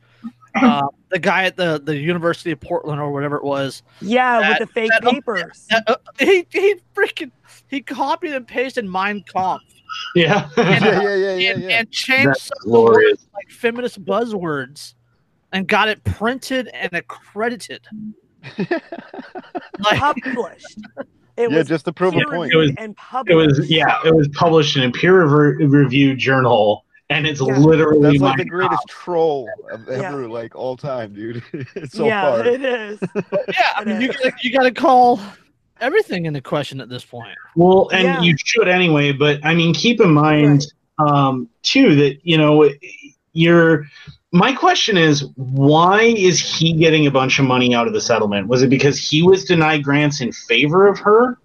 uh, 0.62 0.82
the 1.10 1.18
guy 1.18 1.44
at 1.44 1.56
the, 1.56 1.80
the 1.82 1.96
University 1.96 2.50
of 2.52 2.60
Portland 2.60 3.00
or 3.00 3.12
whatever 3.12 3.36
it 3.36 3.44
was 3.44 3.82
Yeah, 4.00 4.40
That- 4.40 4.60
with 4.60 4.68
the 4.68 4.72
fake 4.74 4.90
that- 5.00 5.02
papers. 5.10 5.66
uh, 5.72 5.80
uh, 5.86 5.96
he 6.18 6.46
he 6.50 6.76
freaking 6.94 7.30
he 7.68 7.80
copied 7.80 8.34
and 8.34 8.46
pasted 8.46 8.84
Mein 8.84 9.22
Kampf 9.32 9.62
yeah. 10.14 10.50
And, 10.58 10.84
yeah, 10.84 11.02
yeah, 11.02 11.14
yeah, 11.14 11.34
yeah, 11.36 11.50
and, 11.52 11.62
yeah. 11.62 11.68
and 11.78 11.90
changed 11.90 12.38
some 12.40 12.56
of 12.66 12.72
the 12.72 12.80
words 12.80 13.26
like 13.34 13.48
feminist 13.50 14.04
buzzwords 14.04 14.94
and 15.52 15.66
got 15.66 15.88
it 15.88 16.04
printed 16.04 16.68
and 16.68 16.92
accredited. 16.92 17.86
Like, 19.80 19.98
published. 20.00 20.78
It 21.36 21.50
yeah, 21.52 21.58
was 21.58 21.68
just 21.68 21.84
to 21.84 21.92
prove 21.92 22.14
a 22.14 22.20
point. 22.30 22.52
It 22.52 22.56
was- 22.56 22.68
reviewed 22.70 22.78
and 22.80 22.90
It 22.92 22.96
published. 22.96 23.58
was 23.60 23.70
yeah, 23.70 23.98
it 24.04 24.14
was 24.14 24.28
published 24.28 24.76
in 24.76 24.82
a 24.82 24.90
peer 24.90 25.22
rever- 25.22 25.56
reviewed 25.68 26.18
journal, 26.18 26.84
and 27.10 27.26
it's 27.26 27.40
Yeah. 27.40 27.58
literally 27.58 28.18
That's 28.18 28.20
like 28.20 28.38
the 28.38 28.44
greatest 28.44 28.86
troll 28.88 29.48
of 29.70 29.86
Yeah. 29.88 29.94
ever, 30.08 30.28
like 30.28 30.54
all 30.54 30.76
time, 30.76 31.12
dude. 31.14 31.42
so 31.90 32.06
yeah, 32.06 32.22
far. 32.22 32.46
it 32.46 32.62
is. 32.64 32.98
yeah, 33.14 33.72
I 33.76 33.84
mean, 33.84 34.00
you 34.00 34.08
gotta, 34.08 34.32
you 34.42 34.52
gotta 34.52 34.70
call 34.72 35.20
everything 35.80 36.26
into 36.26 36.40
question 36.40 36.80
at 36.80 36.88
this 36.88 37.04
point. 37.04 37.36
Well, 37.56 37.88
and 37.92 38.04
Yeah. 38.04 38.20
you 38.22 38.36
should 38.42 38.68
anyway, 38.68 39.12
but 39.12 39.44
I 39.44 39.54
mean, 39.54 39.74
keep 39.74 40.00
in 40.00 40.12
mind 40.12 40.66
um, 40.98 41.48
too 41.62 41.94
that 41.96 42.18
you 42.24 42.36
know 42.36 42.68
you're. 43.32 43.86
My 44.30 44.52
question 44.52 44.98
is, 44.98 45.24
why 45.36 46.02
is 46.02 46.38
he 46.38 46.74
getting 46.74 47.06
a 47.06 47.10
bunch 47.10 47.38
of 47.38 47.46
money 47.46 47.74
out 47.74 47.86
of 47.86 47.94
the 47.94 48.00
settlement? 48.00 48.46
Was 48.46 48.62
it 48.62 48.68
because 48.68 48.98
he 49.00 49.22
was 49.22 49.46
denied 49.46 49.82
grants 49.82 50.20
in 50.20 50.32
favor 50.32 50.86
of 50.86 50.98
her? 50.98 51.38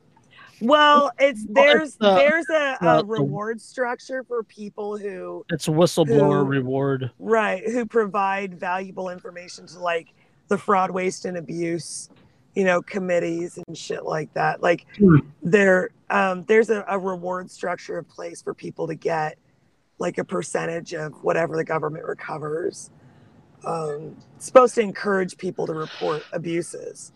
Well, 0.64 1.12
it's 1.20 1.46
Well, 1.50 1.66
there's 1.66 1.90
it's, 1.90 1.98
uh, 2.02 2.16
there's 2.16 2.50
a, 2.50 2.78
uh, 2.82 2.94
a 2.96 2.98
the- 3.00 3.06
reward 3.06 3.62
structure 3.62 4.24
for 4.24 4.44
people 4.44 4.98
who 4.98 5.46
It's 5.50 5.68
a 5.68 5.72
whistleblower 5.72 6.40
Who- 6.44 6.50
reward. 6.50 7.12
right 7.20 7.64
who 7.70 7.86
provide 7.86 8.60
valuable 8.60 9.10
information 9.10 9.68
to 9.68 9.80
like 9.80 10.14
the 10.48 10.58
fraud, 10.58 10.92
waste, 10.92 11.26
and 11.26 11.38
abuse, 11.38 12.10
you 12.56 12.64
know, 12.66 12.82
committees 12.82 13.60
and 13.68 13.78
shit 13.78 14.06
like 14.06 14.34
that. 14.34 14.62
Like 14.62 14.86
Hmm. 14.98 15.18
there 15.42 15.90
um 16.10 16.44
there's 16.46 16.70
a, 16.70 16.84
a 16.88 16.98
reward 17.00 17.50
structure 17.50 17.98
in 17.98 18.06
place 18.06 18.42
for 18.42 18.54
people 18.54 18.88
to 18.88 18.96
get 18.96 19.38
like 20.00 20.18
a 20.18 20.24
percentage 20.24 20.94
of 20.94 21.14
whatever 21.24 21.56
the 21.56 21.64
government 21.64 22.06
recovers. 22.06 22.90
Um, 23.66 24.18
it's 24.36 24.46
supposed 24.46 24.76
to 24.76 24.82
encourage 24.82 25.38
people 25.38 25.66
to 25.68 25.74
report 25.74 26.24
abuses. 26.34 27.14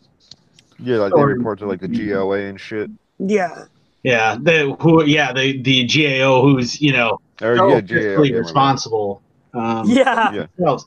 Yeah, 0.80 0.98
like 0.98 1.14
they 1.14 1.24
report 1.24 1.60
to 1.60 1.66
like 1.68 1.82
the 1.82 1.88
GOA 1.90 2.40
and 2.46 2.60
shit. 2.60 2.90
Yeah. 3.20 3.66
Yeah, 4.04 4.38
the 4.40 4.76
who? 4.80 5.04
Yeah, 5.06 5.34
the 5.34 5.62
the 5.62 5.86
GAO 5.88 6.42
who's 6.42 6.80
you 6.82 6.94
know 6.94 7.20
Or 7.42 7.56
yeah, 7.56 7.82
GAO. 7.82 8.24
yeah, 8.24 8.36
responsible. 8.38 9.22
Um, 9.54 9.90
Yeah. 9.90 10.46
Yeah. 10.60 10.78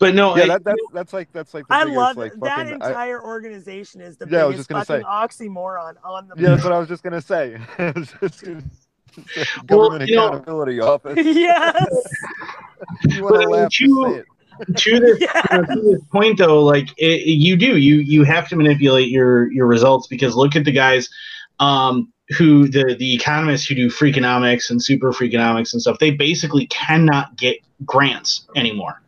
But 0.00 0.14
no, 0.14 0.36
Yeah, 0.36 0.42
I- 0.44 0.46
that, 0.48 0.64
that's 0.64 0.80
that's 0.92 1.12
like 1.12 1.32
that's 1.32 1.54
like 1.54 1.66
the 1.68 1.74
I 1.74 1.84
biggest, 1.84 1.96
love 1.96 2.16
like 2.16 2.32
that 2.32 2.40
fucking. 2.66 2.82
I, 2.82 2.88
entire 2.88 3.22
organization 3.22 4.00
is 4.00 4.16
the 4.16 4.26
Yeah, 4.28 4.42
I 4.42 4.44
was 4.46 4.56
just 4.56 4.68
gonna 4.68 4.84
fucking 4.84 5.06
oxymoron 5.06 5.94
on 6.04 6.28
the 6.28 6.34
yeah, 6.42 6.50
that's 6.50 6.64
what 6.64 6.72
I 6.72 6.78
was 6.78 6.88
just 6.88 7.02
gonna 7.04 7.22
say. 7.22 7.58
I 7.78 7.92
was 7.92 8.12
just 8.20 8.42
gonna 8.44 8.62
say, 8.62 9.44
Well, 9.68 9.88
Government 9.90 10.10
know- 10.10 10.26
accountability 10.28 10.80
office. 10.80 11.16
yes. 11.24 11.86
You 13.08 13.22
want 13.24 13.42
to 13.42 13.48
laugh? 13.48 13.80
you- 13.80 14.24
Just 14.68 14.84
say 14.84 14.90
it. 14.90 14.96
to 14.98 15.00
this 15.00 15.20
Yeah. 15.20 15.42
you 15.52 15.58
know, 15.58 15.74
to 15.74 15.80
this 15.92 16.02
point 16.10 16.38
though 16.38 16.62
like 16.64 16.88
it, 16.98 17.26
you 17.26 17.56
do 17.56 17.76
you 17.76 17.96
you 17.96 18.24
have 18.24 18.48
to 18.48 18.56
manipulate 18.56 19.08
your 19.08 19.50
your 19.52 19.66
results 19.66 20.06
because 20.08 20.34
look 20.34 20.56
at 20.56 20.64
the 20.64 20.72
guys 20.72 21.08
um 21.60 22.12
who 22.36 22.68
the 22.68 22.94
the 22.98 23.14
economists 23.14 23.66
who 23.66 23.74
do 23.74 23.88
freakonomics 23.88 24.70
and 24.70 24.82
super 24.82 25.12
freakonomics 25.12 25.72
and 25.72 25.80
stuff 25.80 25.98
they 25.98 26.10
basically 26.10 26.66
cannot 26.66 27.34
get 27.36 27.56
grants 27.86 28.46
anymore 28.54 29.00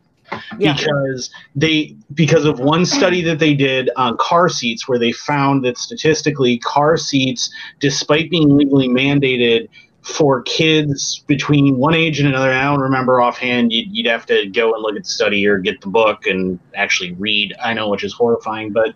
Yeah. 0.57 0.73
because 0.75 1.29
they 1.55 1.95
because 2.13 2.45
of 2.45 2.59
one 2.59 2.85
study 2.85 3.21
that 3.23 3.37
they 3.39 3.53
did 3.53 3.89
on 3.95 4.17
car 4.17 4.49
seats 4.49 4.87
where 4.87 4.97
they 4.97 5.11
found 5.11 5.63
that 5.65 5.77
statistically 5.77 6.57
car 6.59 6.97
seats 6.97 7.53
despite 7.79 8.29
being 8.31 8.55
legally 8.57 8.87
mandated 8.87 9.67
for 10.01 10.41
kids 10.41 11.23
between 11.27 11.77
one 11.77 11.93
age 11.93 12.19
and 12.19 12.27
another 12.27 12.51
i 12.51 12.63
don't 12.63 12.79
remember 12.79 13.21
offhand 13.21 13.71
you'd, 13.71 13.87
you'd 13.95 14.07
have 14.07 14.25
to 14.25 14.47
go 14.47 14.73
and 14.73 14.81
look 14.81 14.95
at 14.95 15.03
the 15.03 15.09
study 15.09 15.45
or 15.45 15.59
get 15.59 15.79
the 15.81 15.87
book 15.87 16.25
and 16.25 16.57
actually 16.73 17.11
read 17.13 17.53
i 17.63 17.71
know 17.71 17.87
which 17.87 18.03
is 18.03 18.11
horrifying 18.13 18.71
but 18.73 18.95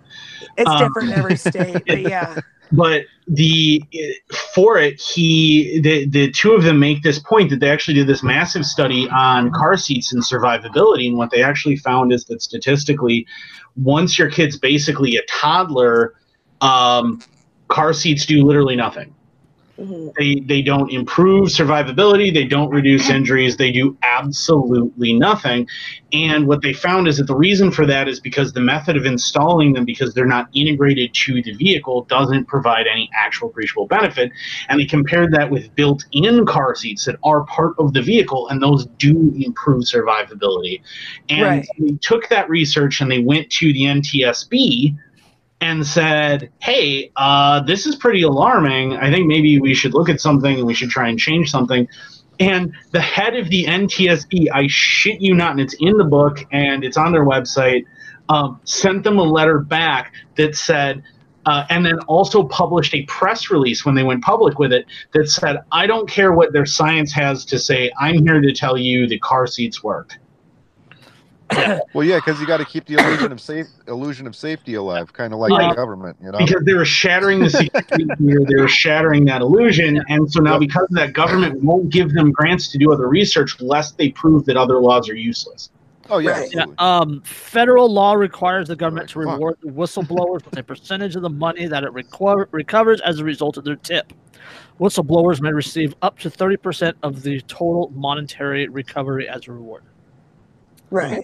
It's 0.58 0.68
Um, 0.70 0.80
different 0.80 1.10
in 1.12 1.20
every 1.20 1.36
state, 1.38 1.84
but 1.86 2.02
yeah. 2.14 2.40
But 2.76 3.04
the 3.28 3.82
for 4.54 4.78
it 4.78 5.02
he 5.02 5.80
the, 5.80 6.06
the 6.06 6.32
two 6.32 6.52
of 6.52 6.64
them 6.64 6.80
make 6.80 7.02
this 7.02 7.18
point 7.18 7.50
that 7.50 7.60
they 7.60 7.70
actually 7.70 7.94
did 7.94 8.06
this 8.06 8.22
massive 8.22 8.66
study 8.66 9.10
on 9.10 9.52
car 9.52 9.78
seats 9.78 10.14
and 10.14 10.22
survivability 10.22 11.08
and 11.08 11.18
what 11.18 11.32
they 11.32 11.42
actually 11.42 11.76
found 11.76 12.14
is 12.14 12.26
that 12.26 12.42
statistically 12.42 13.26
once 13.78 14.20
your 14.20 14.30
kid's 14.30 14.58
basically 14.58 15.16
a 15.16 15.24
toddler 15.26 16.14
um, 16.62 17.20
car 17.68 17.94
seats 17.94 18.26
do 18.26 18.46
literally 18.46 18.76
nothing 18.76 19.15
Mhm. 19.80 20.14
they 20.18 20.36
they 20.46 20.62
don't 20.62 20.90
improve 20.90 21.50
survivability 21.50 22.34
they 22.34 22.46
don't 22.46 22.70
reduce 22.70 23.10
injuries 23.10 23.58
they 23.58 23.72
do 23.74 23.98
absolutely 24.04 25.12
nothing 25.14 25.68
and 26.14 26.48
what 26.48 26.62
they 26.62 26.72
found 26.72 27.10
is 27.10 27.18
that 27.18 27.28
the 27.28 27.36
reason 27.36 27.72
for 27.72 27.86
that 27.86 28.08
is 28.08 28.22
because 28.22 28.54
the 28.54 28.62
method 28.62 28.96
of 28.96 29.06
installing 29.06 29.74
them 29.74 29.84
because 29.84 30.14
they're 30.14 30.26
not 30.26 30.48
integrated 30.54 31.14
to 31.14 31.42
the 31.42 31.52
vehicle 31.56 32.06
doesn't 32.06 32.46
provide 32.46 32.88
any 32.88 33.10
actual 33.14 33.50
appreciable 33.50 33.86
benefit 33.86 34.32
and 34.70 34.80
they 34.80 34.86
compared 34.86 35.34
that 35.34 35.50
with 35.52 35.74
built-in 35.76 36.46
car 36.46 36.74
seats 36.74 37.04
that 37.04 37.18
are 37.26 37.44
part 37.44 37.74
of 37.78 37.92
the 37.92 38.02
vehicle 38.02 38.48
and 38.48 38.62
those 38.62 38.86
do 38.98 39.34
improve 39.36 39.84
survivability 39.84 40.82
and 41.30 41.42
Right. 41.42 41.68
they 41.80 41.98
took 42.02 42.30
that 42.30 42.50
research 42.50 43.02
and 43.02 43.12
they 43.12 43.20
went 43.20 43.50
to 43.50 43.74
the 43.74 43.84
NTSB 43.88 44.96
and 45.62 45.86
said, 45.86 46.52
"Hey, 46.60 47.12
uh, 47.16 47.62
this 47.62 47.86
is 47.86 47.96
pretty 47.96 48.22
alarming. 48.24 48.98
I 48.98 49.12
think 49.12 49.28
maybe 49.28 49.60
we 49.60 49.74
should 49.74 49.94
look 49.94 50.10
at 50.10 50.20
something 50.22 50.58
and 50.58 50.66
we 50.66 50.74
should 50.74 50.90
try 50.90 51.08
and 51.10 51.20
change 51.20 51.50
something." 51.50 51.88
And 52.40 52.74
the 52.92 53.02
head 53.02 53.36
of 53.36 53.50
the 53.50 53.66
NTSB, 53.66 54.50
I 54.54 54.68
shit 54.68 55.22
you 55.22 55.34
not, 55.34 55.52
and 55.52 55.62
it's 55.62 55.76
in 55.80 55.98
the 55.98 56.04
book 56.04 56.46
and 56.52 56.84
it's 56.84 56.98
on 56.98 57.12
their 57.12 57.26
website, 57.26 57.86
um, 58.30 58.60
sent 58.66 59.04
them 59.04 59.20
a 59.20 59.24
letter 59.24 59.60
back 59.60 60.14
that 60.36 60.56
said, 60.56 61.04
uh, 61.46 61.66
and 61.70 61.86
then 61.86 62.00
also 62.08 62.44
published 62.44 62.94
a 62.96 63.04
press 63.04 63.52
release 63.52 63.86
when 63.86 63.96
they 63.96 64.04
went 64.04 64.24
public 64.24 64.58
with 64.60 64.74
it 64.74 64.86
that 65.14 65.30
said, 65.30 65.58
I 65.72 65.88
don't 65.88 66.10
care 66.10 66.34
what 66.34 66.52
their 66.54 66.66
science 66.66 67.14
has 67.14 67.46
to 67.46 67.60
say, 67.60 67.92
I'm 68.00 68.26
here 68.26 68.42
to 68.42 68.52
tell 68.52 68.78
you 68.78 69.08
the 69.08 69.20
car 69.20 69.46
seats 69.48 69.84
work. 69.84 70.18
Well, 71.94 72.04
yeah, 72.06 72.18
because 72.18 72.40
you 72.42 72.48
got 72.48 72.58
to 72.58 72.66
keep 72.66 72.86
the 72.86 72.96
illusion 72.96 73.32
of 73.32 73.40
safe 73.40 73.68
illusion 73.88 74.28
of 74.28 74.36
safety 74.36 74.74
alive, 74.76 75.14
kind 75.14 75.32
of 75.34 75.40
like 75.40 75.52
Right. 75.52 75.70
the 75.70 75.76
government, 75.76 76.18
you 76.22 76.32
know. 76.32 76.38
Because 76.40 76.64
they 76.66 76.74
were 76.74 76.86
shattering 76.86 77.40
the 77.40 77.50
security 77.50 78.06
here, 78.20 78.40
they 78.48 78.56
were 78.60 78.68
shattering 78.68 79.26
that 79.26 79.42
illusion. 79.42 80.02
And 80.10 80.30
so 80.32 80.42
now, 80.42 80.54
Yep. 80.54 80.60
because 80.62 80.84
of 80.90 80.96
that, 80.96 81.14
government 81.14 81.64
won't 81.64 81.90
give 81.90 82.14
them 82.14 82.32
grants 82.32 82.72
to 82.72 82.78
do 82.78 82.92
other 82.92 83.08
research 83.08 83.62
lest 83.62 83.98
they 83.98 84.10
prove 84.10 84.46
that 84.46 84.58
other 84.58 84.80
laws 84.80 85.08
are 85.10 85.16
useless. 85.16 85.70
oh 86.10 86.18
yeah, 86.18 86.32
Right. 86.32 86.50
Yeah, 86.54 86.66
um, 86.80 87.22
federal 87.24 87.92
law 87.92 88.14
requires 88.14 88.68
the 88.68 88.76
government 88.76 89.10
to 89.10 89.20
Right, 89.20 89.26
fuck. 89.26 89.34
reward 89.36 89.56
whistleblowers 89.64 90.44
with 90.46 90.58
a 90.58 90.64
percentage 90.64 91.16
of 91.16 91.22
the 91.22 91.30
money 91.30 91.68
that 91.68 91.84
it 91.84 91.92
reco- 91.94 92.48
recovers 92.52 93.02
as 93.02 93.20
a 93.20 93.24
result 93.24 93.58
of 93.58 93.64
their 93.64 93.76
tip. 93.78 94.12
Whistleblowers 94.80 95.42
may 95.42 95.52
receive 95.54 95.96
up 96.02 96.20
to 96.20 96.30
30% 96.30 96.94
of 97.02 97.24
the 97.24 97.40
total 97.42 97.92
monetary 97.96 98.68
recovery 98.68 99.28
as 99.30 99.48
a 99.48 99.52
reward. 99.54 99.84
Right. 100.96 101.24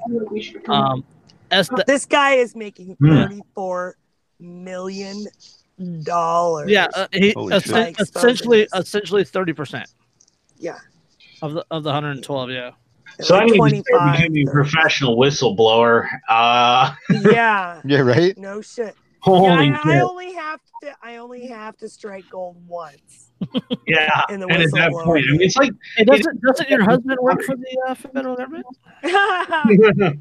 Um, 0.67 1.03
as 1.51 1.67
the, 1.69 1.84
This 1.88 2.05
guy 2.05 2.36
is 2.36 2.55
making 2.55 2.95
Hmm. 2.99 3.09
thirty-four 3.09 3.95
million 4.39 5.26
dollars. 6.03 6.69
yeah, 6.69 6.88
uh, 6.93 7.07
he 7.11 7.32
Holy 7.32 7.53
essen- 7.53 7.67
shit. 7.67 7.74
By 7.74 7.88
exposing 7.89 8.30
essentially 8.30 8.67
essentially 8.76 9.24
30% 9.24 9.86
yeah. 10.57 10.78
of 11.41 11.53
the 11.53 11.65
of 11.72 11.84
the 11.84 11.89
112, 11.89 12.51
yeah. 12.51 12.72
So 13.19 13.36
I 13.36 13.45
Like 13.45 13.72
need 13.72 13.84
to 13.84 13.84
start 13.89 14.01
25, 14.01 14.17
becoming 14.22 14.47
a 14.47 14.51
professional 14.51 15.17
whistleblower. 15.17 16.07
Uh, 16.30 16.93
Yeah. 17.09 17.82
yeah, 17.86 17.99
right. 17.99 18.38
No 18.38 18.61
shit. 18.61 18.95
holy 19.19 19.67
yeah, 19.67 19.80
I, 19.84 19.97
I 19.97 19.99
only 20.01 20.34
have 20.34 20.59
to. 20.84 20.95
I 21.03 21.17
only 21.17 21.47
have 21.47 21.78
to 21.78 21.89
strike 21.89 22.26
gold 22.30 22.57
once. 22.67 23.30
Yeah. 23.88 24.22
in 24.30 24.39
the 24.39 24.48
And 24.48 24.62
at 24.64 24.72
that 24.72 24.92
whistleblower. 24.92 25.04
point, 25.04 25.26
I 25.28 25.32
mean, 25.32 25.42
it's 25.42 25.56
like, 25.58 25.72
Hey, 25.98 26.04
doesn't 26.06 26.42
doesn't 26.42 26.70
your 26.70 26.84
husband 26.89 27.18
work 27.22 27.42
for 27.44 27.56
the 27.56 27.82
uh, 27.88 27.96
federal 27.96 28.36
government? 28.36 28.66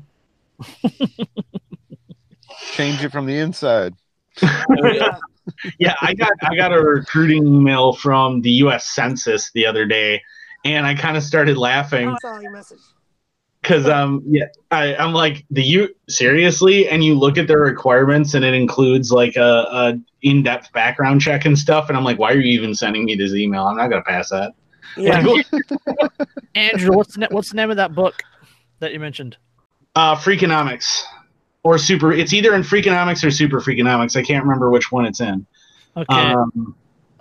Change 2.72 3.04
it 3.04 3.10
from 3.12 3.26
the 3.26 3.38
inside. 3.38 3.94
yeah. 4.42 5.16
yeah, 5.78 5.94
I 6.00 6.14
got 6.14 6.32
I 6.42 6.54
got 6.56 6.72
a 6.72 6.80
recruiting 6.80 7.46
email 7.46 7.92
from 7.92 8.40
the 8.42 8.50
U.S. 8.52 8.88
Census 8.88 9.50
the 9.52 9.66
other 9.66 9.84
day, 9.86 10.22
and 10.64 10.86
I 10.86 10.94
kind 10.94 11.16
of 11.16 11.22
started 11.22 11.56
laughing 11.56 12.08
Oh, 12.08 12.12
I 12.12 12.16
saw 12.20 12.40
your 12.40 12.52
message. 12.52 12.80
Because 13.62 13.86
um 13.88 14.22
yeah 14.26 14.46
I 14.70 14.94
I'm 14.96 15.12
like 15.12 15.44
the 15.50 15.62
you 15.62 15.94
seriously, 16.08 16.88
and 16.88 17.04
you 17.04 17.14
look 17.14 17.38
at 17.38 17.46
their 17.46 17.60
requirements, 17.60 18.34
and 18.34 18.44
it 18.44 18.54
includes 18.54 19.10
like 19.12 19.36
a, 19.36 19.66
a 19.70 20.00
in 20.22 20.42
depth 20.42 20.72
background 20.72 21.20
check 21.20 21.44
and 21.44 21.58
stuff, 21.58 21.88
and 21.88 21.96
I'm 21.96 22.04
like, 22.04 22.18
why 22.18 22.32
are 22.32 22.38
you 22.38 22.58
even 22.58 22.74
sending 22.74 23.04
me 23.04 23.14
this 23.14 23.32
email? 23.32 23.66
I'm 23.66 23.76
not 23.76 23.88
gonna 23.88 24.02
pass 24.02 24.30
that. 24.30 24.52
Yeah. 24.96 25.20
Andrew, 26.54 26.96
what's 26.96 27.14
the 27.14 27.20
na- 27.20 27.28
what's 27.30 27.50
the 27.50 27.56
name 27.56 27.70
of 27.70 27.76
that 27.76 27.94
book 27.94 28.22
that 28.80 28.92
you 28.92 29.00
mentioned? 29.00 29.36
Uh, 29.94 30.14
Freakonomics 30.16 31.02
or 31.62 31.78
Super. 31.78 32.12
It's 32.12 32.32
either 32.32 32.54
in 32.54 32.62
Freakonomics 32.62 33.24
or 33.24 33.30
Super 33.30 33.60
Freakonomics. 33.60 34.16
I 34.16 34.22
can't 34.22 34.44
remember 34.44 34.70
which 34.70 34.90
one 34.90 35.04
it's 35.04 35.20
in. 35.20 35.46
Okay, 35.96 36.06
Um, 36.14 36.74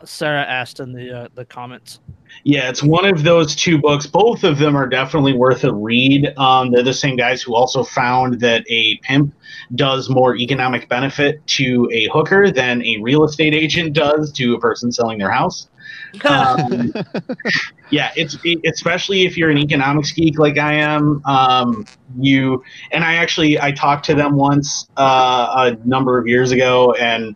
Sarah 0.05 0.43
asked 0.43 0.79
in 0.79 0.93
the 0.93 1.21
uh, 1.21 1.27
the 1.35 1.45
comments. 1.45 1.99
Yeah, 2.43 2.69
it's 2.69 2.83
one 2.83 3.05
of 3.05 3.23
those 3.23 3.55
two 3.55 3.77
books. 3.77 4.05
Both 4.05 4.43
of 4.43 4.59
them 4.59 4.75
are 4.75 4.87
definitely 4.87 5.33
worth 5.33 5.63
a 5.63 5.73
read. 5.73 6.31
Um, 6.37 6.71
they're 6.71 6.83
the 6.83 6.93
same 6.93 7.15
guys 7.15 7.41
who 7.41 7.55
also 7.55 7.83
found 7.83 8.39
that 8.41 8.63
a 8.69 8.97
pimp 8.97 9.33
does 9.75 10.09
more 10.09 10.35
economic 10.35 10.87
benefit 10.89 11.45
to 11.47 11.89
a 11.91 12.07
hooker 12.13 12.51
than 12.51 12.83
a 12.83 12.97
real 13.01 13.23
estate 13.23 13.53
agent 13.53 13.93
does 13.93 14.31
to 14.33 14.53
a 14.53 14.59
person 14.59 14.91
selling 14.91 15.17
their 15.17 15.31
house. 15.31 15.67
Um, 16.25 16.91
yeah, 17.91 18.11
it's 18.15 18.35
it, 18.43 18.59
especially 18.65 19.25
if 19.25 19.37
you're 19.37 19.51
an 19.51 19.59
economics 19.59 20.11
geek 20.11 20.39
like 20.39 20.57
I 20.57 20.73
am. 20.73 21.21
Um, 21.25 21.85
you 22.17 22.63
and 22.91 23.03
I 23.03 23.15
actually 23.15 23.59
I 23.59 23.71
talked 23.71 24.05
to 24.05 24.15
them 24.15 24.35
once 24.35 24.87
uh, 24.97 25.75
a 25.77 25.87
number 25.87 26.17
of 26.17 26.27
years 26.27 26.51
ago, 26.51 26.93
and 26.93 27.35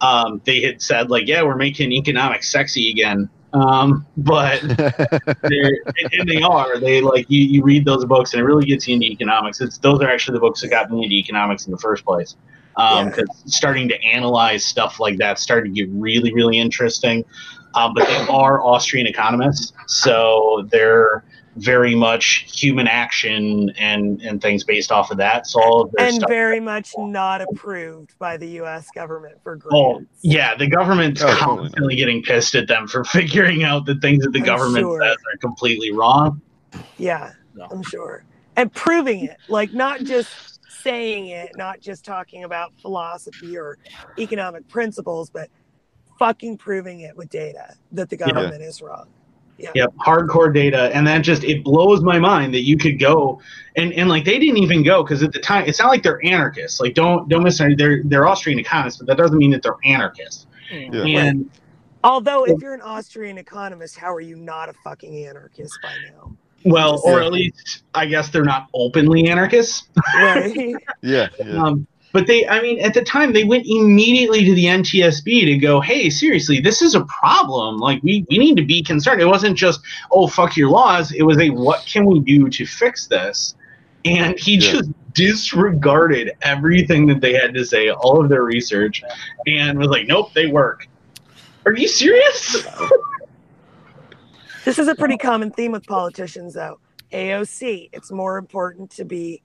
um, 0.00 0.40
they 0.44 0.60
had 0.60 0.82
said 0.82 1.10
like, 1.10 1.26
yeah, 1.26 1.42
we're 1.42 1.56
making 1.56 1.92
economics 1.92 2.50
sexy 2.50 2.90
again. 2.90 3.28
Um, 3.52 4.04
but 4.16 4.60
they're 5.42 5.78
and- 6.18 6.28
they 6.28 6.42
are 6.42 6.78
they 6.80 7.00
like 7.00 7.26
you, 7.28 7.42
you 7.44 7.62
read 7.62 7.84
those 7.84 8.04
books 8.04 8.32
and 8.32 8.40
it 8.40 8.44
really 8.44 8.66
gets 8.66 8.88
you 8.88 8.94
into 8.94 9.06
economics 9.06 9.60
it's 9.60 9.78
those 9.78 10.00
are 10.00 10.10
actually 10.10 10.34
the 10.34 10.40
books 10.40 10.60
that 10.62 10.70
got 10.70 10.90
me 10.90 11.04
into 11.04 11.14
economics 11.14 11.66
in 11.66 11.70
the 11.70 11.78
first 11.78 12.04
place 12.04 12.34
um 12.76 13.06
Yeah. 13.06 13.14
because 13.14 13.42
starting 13.46 13.86
to 13.90 14.02
analyze 14.02 14.64
stuff 14.64 14.98
like 14.98 15.18
that 15.18 15.38
started 15.38 15.72
to 15.72 15.86
get 15.86 15.88
really 15.92 16.34
really 16.34 16.58
interesting 16.58 17.24
um, 17.76 17.94
but 17.94 18.08
they 18.08 18.26
are 18.28 18.60
austrian 18.60 19.06
economists 19.06 19.72
so 19.86 20.66
they're 20.72 21.22
very 21.56 21.94
much 21.94 22.44
human 22.52 22.86
action 22.88 23.70
and 23.78 24.20
and 24.22 24.40
things 24.42 24.64
based 24.64 24.90
off 24.90 25.10
of 25.10 25.16
that 25.18 25.46
so 25.46 25.62
all 25.62 25.82
of 25.82 25.92
their 25.92 26.06
and 26.06 26.16
stuff 26.16 26.28
very 26.28 26.58
much 26.60 26.92
not 26.98 27.40
approved 27.40 28.18
by 28.18 28.36
the 28.36 28.46
U.S. 28.60 28.88
government 28.94 29.36
for 29.42 29.58
Oh, 29.72 30.04
yeah, 30.22 30.54
the 30.56 30.66
government's 30.66 31.22
Oh, 31.22 31.26
totally 31.26 31.58
constantly 31.60 31.96
getting 31.96 32.22
pissed 32.22 32.54
at 32.56 32.66
them 32.66 32.88
for 32.88 33.04
figuring 33.18 33.62
out 33.62 33.86
the 33.86 33.94
things 33.96 34.24
that 34.24 34.32
the 34.32 34.40
I'm 34.40 34.44
government 34.44 34.82
sure. 34.82 35.00
says 35.02 35.16
are 35.32 35.38
completely 35.38 35.92
wrong. 35.92 36.40
Yeah, 36.98 37.32
No. 37.54 37.66
I'm 37.70 37.82
sure. 37.82 38.24
And 38.56 38.72
proving 38.72 39.24
it, 39.24 39.36
like 39.48 39.72
not 39.72 40.02
just 40.04 40.60
saying 40.82 41.28
it, 41.28 41.50
not 41.56 41.80
just 41.80 42.04
talking 42.04 42.44
about 42.44 42.72
philosophy 42.80 43.56
or 43.56 43.78
economic 44.18 44.66
principles, 44.68 45.30
but 45.30 45.48
fucking 46.18 46.56
proving 46.58 47.00
it 47.00 47.16
with 47.16 47.28
data 47.30 47.74
that 47.92 48.10
the 48.10 48.16
Yeah. 48.18 48.26
government 48.30 48.62
is 48.62 48.82
wrong. 48.82 49.06
Yep, 49.58 49.94
hardcore 50.04 50.52
data, 50.52 50.90
and 50.94 51.06
that 51.06 51.18
just 51.18 51.44
it 51.44 51.62
blows 51.62 52.02
my 52.02 52.18
mind 52.18 52.52
that 52.54 52.62
you 52.62 52.76
could 52.76 52.98
go 52.98 53.40
and 53.76 53.92
and 53.92 54.08
like 54.08 54.24
they 54.24 54.38
didn't 54.38 54.58
even 54.58 54.82
go 54.82 55.02
because 55.02 55.22
at 55.22 55.32
the 55.32 55.38
time 55.38 55.64
it's 55.66 55.78
not 55.78 55.88
like 55.88 56.02
they're 56.02 56.24
anarchists. 56.24 56.80
Like 56.80 56.94
don't 56.94 57.28
don't 57.28 57.44
misunderstand. 57.44 57.78
They're 57.78 58.02
they're 58.04 58.26
Austrian 58.26 58.58
economists, 58.58 58.98
but 58.98 59.06
that 59.06 59.16
doesn't 59.16 59.38
mean 59.38 59.52
that 59.52 59.62
they're 59.62 59.76
anarchists. 59.84 60.46
Yeah. 60.70 61.04
And 61.04 61.50
Although, 62.02 62.44
if 62.44 62.60
you're 62.60 62.74
an 62.74 62.82
Austrian 62.82 63.38
economist, 63.38 63.96
how 63.96 64.12
are 64.12 64.20
you 64.20 64.36
not 64.36 64.68
a 64.68 64.74
fucking 64.84 65.26
anarchist 65.26 65.78
by 65.82 65.94
now? 66.10 66.36
well, 66.64 67.00
or 67.04 67.20
at 67.20 67.32
least 67.32 67.84
I 67.94 68.06
guess 68.06 68.30
they're 68.30 68.44
not 68.44 68.68
openly 68.74 69.28
anarchists. 69.28 69.88
Right? 70.14 70.74
yeah, 71.02 71.28
yeah. 71.38 71.62
Um, 71.62 71.86
but 72.14 72.28
they, 72.28 72.46
I 72.46 72.62
mean, 72.62 72.78
at 72.78 72.94
the 72.94 73.02
time, 73.02 73.32
they 73.32 73.42
went 73.42 73.66
immediately 73.66 74.44
to 74.44 74.54
the 74.54 74.66
NTSB 74.66 75.46
to 75.46 75.58
go, 75.58 75.80
hey, 75.80 76.08
seriously, 76.08 76.60
this 76.60 76.80
is 76.80 76.94
a 76.94 77.04
problem. 77.06 77.78
Like, 77.78 78.00
we, 78.04 78.24
we 78.30 78.38
need 78.38 78.56
to 78.56 78.64
be 78.64 78.84
concerned. 78.84 79.20
It 79.20 79.26
wasn't 79.26 79.58
just, 79.58 79.80
oh, 80.12 80.28
fuck 80.28 80.56
your 80.56 80.70
laws. 80.70 81.10
It 81.10 81.24
was 81.24 81.38
a, 81.38 81.50
what 81.50 81.84
can 81.86 82.06
we 82.06 82.20
do 82.20 82.48
to 82.48 82.66
fix 82.66 83.08
this? 83.08 83.56
And 84.04 84.38
he 84.38 84.54
Yeah. 84.54 84.60
just 84.60 84.90
disregarded 85.14 86.30
everything 86.42 87.08
that 87.08 87.20
they 87.20 87.32
had 87.32 87.52
to 87.54 87.64
say, 87.64 87.90
all 87.90 88.22
of 88.22 88.28
their 88.28 88.44
research, 88.44 89.02
and 89.48 89.76
was 89.76 89.88
like, 89.88 90.06
nope, 90.06 90.32
they 90.34 90.46
work. 90.46 90.86
Are 91.66 91.74
you 91.74 91.88
serious? 91.88 92.64
This 94.64 94.78
is 94.78 94.86
a 94.86 94.94
pretty 94.94 95.16
common 95.16 95.50
theme 95.50 95.72
with 95.72 95.84
politicians, 95.84 96.54
though. 96.54 96.78
AOC, 97.12 97.90
it's 97.92 98.12
more 98.12 98.38
important 98.38 98.90
to 98.92 99.04
be 99.04 99.42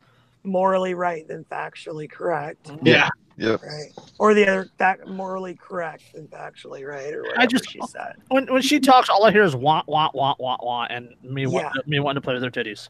morally 0.50 0.94
right 0.94 1.28
than 1.28 1.44
factually 1.46 2.10
correct, 2.10 2.72
yeah. 2.84 3.10
Yeah. 3.38 3.56
right? 3.64 3.92
Or 4.18 4.34
the 4.34 4.46
other, 4.48 4.70
fact, 4.78 5.08
morally 5.08 5.56
correct 5.56 6.04
than 6.14 6.28
factually 6.28 6.86
right, 6.86 7.14
or 7.14 7.24
whatever 7.24 7.48
just- 7.48 7.70
she 7.70 7.80
said. 7.88 8.16
When 8.28 8.46
when 8.52 8.62
she 8.62 8.80
talks, 8.80 9.08
all 9.10 9.24
I 9.26 9.32
hear 9.32 9.44
is 9.44 9.56
wah 9.56 9.84
wah 9.88 10.10
wah 10.14 10.36
wah 10.40 10.58
wah, 10.62 10.88
and 10.90 11.16
me 11.24 11.44
Yeah. 11.44 11.48
want, 11.48 11.88
me 11.88 12.00
wanting 12.00 12.22
to 12.22 12.26
play 12.26 12.34
with 12.34 12.44
her 12.44 12.52
titties. 12.52 12.90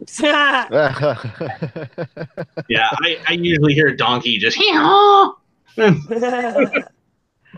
Yeah. 2.68 2.88
I, 3.02 3.18
I 3.28 3.32
usually 3.32 3.74
hear 3.74 3.88
a 3.88 3.96
donkey 3.96 4.38
just, 4.38 4.58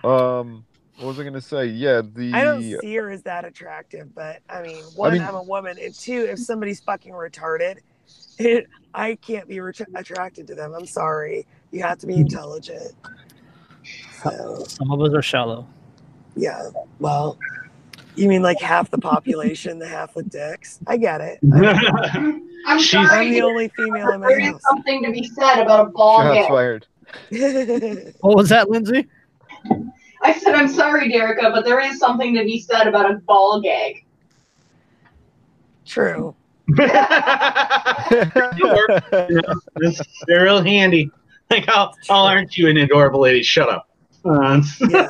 um, 0.05 0.65
what 0.99 1.07
was 1.09 1.19
I 1.21 1.25
gonna 1.25 1.41
say? 1.41 1.67
Yeah, 1.67 2.03
the 2.05 2.33
I 2.35 2.45
don't 2.45 2.63
see 2.63 2.95
her 2.97 3.11
as 3.11 3.23
that 3.23 3.45
attractive, 3.45 4.15
but 4.15 4.41
I 4.49 4.63
mean, 4.63 4.83
one, 4.95 5.11
I 5.11 5.15
mean- 5.15 5.23
am 5.23 5.35
a 5.35 5.43
woman, 5.43 5.77
and 5.81 5.95
two, 5.95 6.27
if 6.31 6.39
somebody's 6.39 6.81
fucking 6.81 7.13
retarded, 7.13 7.79
it, 8.39 8.67
I 8.95 9.15
can't 9.17 9.49
be 9.49 9.61
ret- 9.61 9.81
attracted 9.95 10.47
to 10.49 10.55
them. 10.55 10.75
I'm 10.75 10.87
sorry. 10.87 11.47
You 11.71 11.83
have 11.83 11.99
to 11.99 12.07
be 12.07 12.15
hmm. 12.15 12.21
intelligent. 12.23 12.93
So, 14.23 14.65
Some 14.69 14.91
of 14.93 15.01
us 15.01 15.13
are 15.15 15.23
shallow. 15.23 15.67
yeah. 16.37 16.71
Well, 17.01 17.39
you 18.15 18.29
mean 18.29 18.43
like 18.43 18.61
half 18.61 18.91
the 18.91 18.99
population, 18.99 19.79
the 19.79 19.89
half 19.89 20.15
with 20.15 20.31
dicks? 20.31 20.79
I 20.87 20.97
get 20.97 21.21
it. 21.21 21.39
I- 21.53 22.41
I'm 22.67 22.81
sorry. 22.81 23.27
I'm 23.27 23.31
the 23.33 23.43
only 23.43 23.69
female 23.69 24.11
in 24.11 24.21
my 24.21 24.29
There 24.29 24.39
is 24.41 24.47
house. 24.53 24.63
something 24.71 25.03
to 25.03 25.11
be 25.11 25.25
said 25.27 25.61
about 25.61 25.89
a 25.89 25.91
ball 25.91 26.21
shots 26.23 26.35
gag. 26.37 26.49
fired. 26.49 26.87
What 28.21 28.37
was 28.37 28.49
that, 28.51 28.71
Lindsay? 28.71 29.09
I 30.23 30.33
said, 30.39 30.55
I'm 30.55 30.69
sorry, 30.69 31.11
Derica, 31.11 31.53
but 31.53 31.65
there 31.65 31.81
is 31.81 31.99
something 31.99 32.35
to 32.37 32.45
be 32.45 32.61
said 32.61 32.87
about 32.87 33.11
a 33.11 33.15
ball 33.15 33.61
gag. 33.61 34.05
True. 35.85 36.37
It's- 39.81 40.01
They're 40.27 40.45
real 40.45 40.63
handy. 40.63 41.11
Like, 41.51 41.65
oh, 41.69 41.91
oh, 42.09 42.25
aren't 42.25 42.57
you 42.57 42.69
an 42.69 42.77
adorable 42.79 43.21
lady? 43.21 43.43
Shut 43.43 43.69
up. 43.69 43.89
Uh, 44.25 44.63
Yeah. 44.89 45.09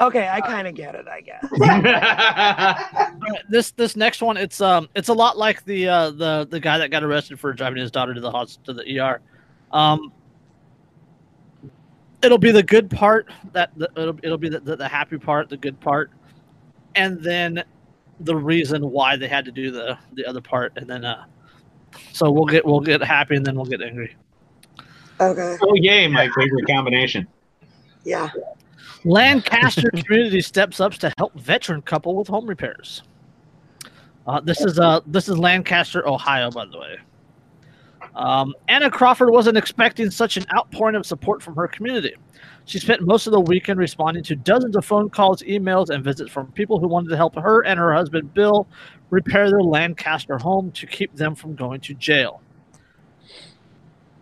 Okay, 0.00 0.26
I 0.28 0.40
kind 0.40 0.66
of 0.66 0.74
get 0.74 0.94
it. 0.96 1.06
I 1.06 1.20
guess. 1.20 1.44
This 3.48 3.70
this 3.72 3.94
next 3.94 4.22
one, 4.22 4.36
it's 4.36 4.60
um, 4.60 4.88
it's 4.96 5.08
a 5.08 5.12
lot 5.12 5.36
like 5.38 5.64
the 5.64 5.86
uh, 5.88 6.10
the 6.10 6.46
the 6.50 6.58
guy 6.58 6.78
that 6.78 6.90
got 6.90 7.04
arrested 7.04 7.38
for 7.38 7.52
driving 7.52 7.78
his 7.80 7.90
daughter 7.90 8.12
to 8.14 8.20
the 8.20 8.30
hospital 8.30 8.74
to 8.74 8.82
the 8.82 8.98
ER. 9.00 9.20
Um, 9.70 10.12
it'll 12.22 12.38
be 12.38 12.50
the 12.50 12.62
good 12.62 12.90
part 12.90 13.28
that 13.52 13.70
the, 13.76 13.88
it'll 13.96 14.18
it'll 14.22 14.38
be 14.38 14.48
the, 14.48 14.60
the, 14.60 14.76
the 14.76 14.88
happy 14.88 15.18
part, 15.18 15.48
the 15.48 15.56
good 15.56 15.78
part, 15.80 16.10
and 16.96 17.22
then 17.22 17.62
the 18.20 18.36
reason 18.36 18.90
why 18.90 19.16
they 19.16 19.28
had 19.28 19.44
to 19.44 19.52
do 19.52 19.70
the 19.70 19.98
the 20.14 20.24
other 20.24 20.40
part, 20.40 20.72
and 20.76 20.88
then 20.88 21.04
uh, 21.04 21.24
so 22.12 22.30
we'll 22.30 22.46
get 22.46 22.64
we'll 22.64 22.80
get 22.80 23.02
happy 23.02 23.36
and 23.36 23.44
then 23.44 23.56
we'll 23.56 23.64
get 23.64 23.82
angry. 23.82 24.14
Okay. 25.20 25.56
oh, 25.62 25.74
yay, 25.74 26.08
my 26.08 26.28
favorite 26.36 26.66
combination. 26.66 27.26
Yeah. 28.04 28.30
Lancaster 29.04 29.90
community 30.04 30.40
steps 30.40 30.80
up 30.80 30.94
to 30.94 31.12
help 31.18 31.34
veteran 31.38 31.82
couple 31.82 32.16
with 32.16 32.26
home 32.26 32.46
repairs. 32.46 33.02
Uh, 34.26 34.40
this 34.40 34.60
is 34.62 34.78
uh 34.78 35.00
this 35.06 35.28
is 35.28 35.38
Lancaster, 35.38 36.06
Ohio, 36.08 36.50
by 36.50 36.64
the 36.64 36.78
way. 36.78 36.98
Um, 38.16 38.54
Anna 38.68 38.90
Crawford 38.90 39.30
wasn't 39.30 39.56
expecting 39.56 40.10
such 40.10 40.36
an 40.36 40.44
outpouring 40.56 40.94
of 40.94 41.04
support 41.04 41.42
from 41.42 41.56
her 41.56 41.66
community. 41.66 42.14
She 42.66 42.78
spent 42.78 43.02
most 43.02 43.26
of 43.26 43.32
the 43.32 43.40
weekend 43.40 43.78
responding 43.78 44.22
to 44.24 44.36
dozens 44.36 44.76
of 44.76 44.84
phone 44.84 45.10
calls, 45.10 45.42
emails, 45.42 45.90
and 45.90 46.02
visits 46.02 46.30
from 46.30 46.50
people 46.52 46.78
who 46.78 46.88
wanted 46.88 47.10
to 47.10 47.16
help 47.16 47.34
her 47.34 47.62
and 47.64 47.78
her 47.78 47.92
husband 47.92 48.32
Bill 48.32 48.66
repair 49.10 49.50
their 49.50 49.62
Lancaster 49.62 50.38
home 50.38 50.70
to 50.72 50.86
keep 50.86 51.14
them 51.14 51.34
from 51.34 51.54
going 51.54 51.80
to 51.82 51.94
jail. 51.94 52.40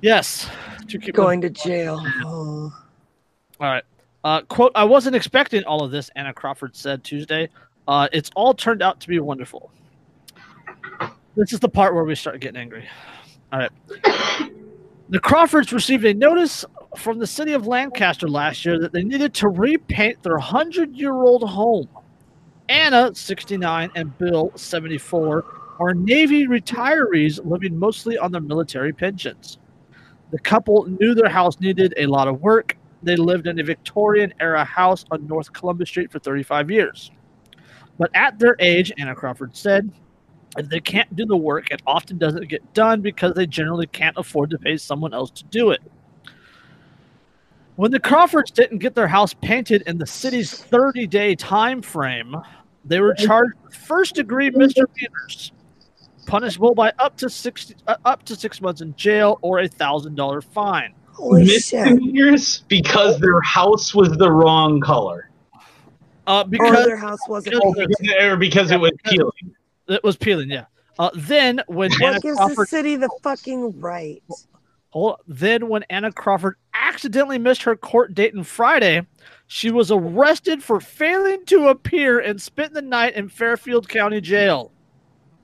Yes, 0.00 0.50
to 0.88 0.98
keep 0.98 1.14
Going 1.14 1.40
to 1.42 1.50
jail. 1.50 2.04
Oh. 2.24 2.72
all 3.60 3.68
right. 3.68 3.84
Uh, 4.24 4.40
quote, 4.42 4.72
I 4.74 4.84
wasn't 4.84 5.14
expecting 5.14 5.64
all 5.64 5.84
of 5.84 5.90
this, 5.90 6.10
Anna 6.16 6.32
Crawford 6.32 6.74
said 6.74 7.04
Tuesday. 7.04 7.48
Uh, 7.86 8.08
it's 8.12 8.30
all 8.34 8.54
turned 8.54 8.82
out 8.82 9.00
to 9.00 9.08
be 9.08 9.18
wonderful. 9.20 9.70
This 11.36 11.52
is 11.52 11.60
the 11.60 11.68
part 11.68 11.94
where 11.94 12.04
we 12.04 12.14
start 12.14 12.40
getting 12.40 12.60
angry. 12.60 12.88
All 13.52 13.58
right. 13.58 13.70
The 15.10 15.20
Crawfords 15.20 15.72
received 15.72 16.04
a 16.04 16.14
notice 16.14 16.64
from 16.96 17.18
the 17.18 17.26
city 17.26 17.52
of 17.52 17.66
Lancaster 17.66 18.28
last 18.28 18.64
year 18.64 18.78
that 18.80 18.92
they 18.92 19.04
needed 19.04 19.34
to 19.34 19.48
repaint 19.48 20.22
their 20.22 20.34
100 20.34 20.96
year 20.96 21.12
old 21.12 21.48
home. 21.48 21.88
Anna, 22.68 23.14
69, 23.14 23.90
and 23.94 24.16
Bill, 24.18 24.52
74, 24.54 25.44
are 25.78 25.94
Navy 25.94 26.46
retirees 26.46 27.44
living 27.44 27.78
mostly 27.78 28.16
on 28.16 28.32
their 28.32 28.40
military 28.40 28.92
pensions. 28.92 29.58
The 30.30 30.38
couple 30.38 30.86
knew 30.86 31.14
their 31.14 31.28
house 31.28 31.60
needed 31.60 31.92
a 31.98 32.06
lot 32.06 32.28
of 32.28 32.40
work 32.40 32.76
they 33.02 33.16
lived 33.16 33.46
in 33.46 33.58
a 33.58 33.64
Victorian 33.64 34.32
era 34.40 34.64
house 34.64 35.04
on 35.10 35.26
North 35.26 35.52
Columbus 35.52 35.88
Street 35.88 36.12
for 36.12 36.18
35 36.18 36.70
years. 36.70 37.10
But 37.98 38.10
at 38.14 38.38
their 38.38 38.56
age, 38.58 38.92
Anna 38.98 39.14
Crawford 39.14 39.56
said, 39.56 39.90
they 40.56 40.80
can't 40.80 41.14
do 41.16 41.24
the 41.24 41.36
work, 41.36 41.70
it 41.70 41.80
often 41.86 42.18
doesn't 42.18 42.48
get 42.48 42.74
done 42.74 43.00
because 43.00 43.34
they 43.34 43.46
generally 43.46 43.86
can't 43.86 44.16
afford 44.18 44.50
to 44.50 44.58
pay 44.58 44.76
someone 44.76 45.14
else 45.14 45.30
to 45.30 45.44
do 45.44 45.70
it. 45.70 45.80
When 47.76 47.90
the 47.90 48.00
Crawfords 48.00 48.50
didn't 48.50 48.78
get 48.78 48.94
their 48.94 49.08
house 49.08 49.32
painted 49.34 49.82
in 49.86 49.96
the 49.98 50.06
city's 50.06 50.52
30 50.52 51.06
day 51.06 51.34
time 51.34 51.80
frame, 51.80 52.36
they 52.84 53.00
were 53.00 53.14
charged 53.14 53.54
with 53.64 53.74
first 53.74 54.14
degree 54.16 54.50
misdemeanors, 54.50 55.52
punishable 56.26 56.74
by 56.74 56.92
up 56.98 57.16
to 57.18 57.30
six 57.30 57.72
uh, 57.86 57.96
up 58.04 58.24
to 58.24 58.36
six 58.36 58.60
months 58.60 58.82
in 58.82 58.94
jail 58.96 59.38
or 59.40 59.60
a 59.60 59.68
thousand 59.68 60.16
dollar 60.16 60.42
fine. 60.42 60.92
Holy 61.12 61.46
shit. 61.46 61.80
Misdemeanors 61.84 62.64
because 62.68 63.18
their 63.20 63.40
house 63.40 63.94
was 63.94 64.10
the 64.18 64.30
wrong 64.30 64.80
color. 64.80 65.30
Uh, 66.26 66.40
Or 66.42 66.48
because 66.48 66.86
their 66.86 66.96
house 66.96 67.18
wasn't. 67.28 67.54
because- 67.54 67.96
painted. 68.00 68.22
Or 68.22 68.36
because 68.36 68.70
it 68.70 68.78
was 68.80 68.92
peeling. 69.04 69.54
It 69.92 70.04
was 70.04 70.16
peeling, 70.16 70.50
yeah. 70.50 70.66
Uh, 70.98 71.10
then 71.14 71.62
when 71.68 71.90
Anna 72.02 72.12
What 72.14 72.22
gives 72.22 72.36
the 72.36 72.44
Crawford, 72.46 72.68
city 72.68 72.96
the 72.96 73.10
fucking 73.22 73.80
right? 73.80 74.22
hold, 74.90 75.16
then 75.26 75.68
when 75.68 75.84
Anna 75.84 76.12
Crawford 76.12 76.56
accidentally 76.74 77.38
missed 77.38 77.62
her 77.62 77.76
court 77.76 78.14
date 78.14 78.34
on 78.36 78.44
Friday, 78.44 79.06
she 79.46 79.70
was 79.70 79.90
arrested 79.90 80.62
for 80.62 80.80
failing 80.80 81.44
to 81.46 81.68
appear 81.68 82.18
and 82.18 82.40
spent 82.40 82.74
the 82.74 82.82
night 82.82 83.14
in 83.14 83.28
Fairfield 83.28 83.88
County 83.88 84.20
Jail. 84.20 84.70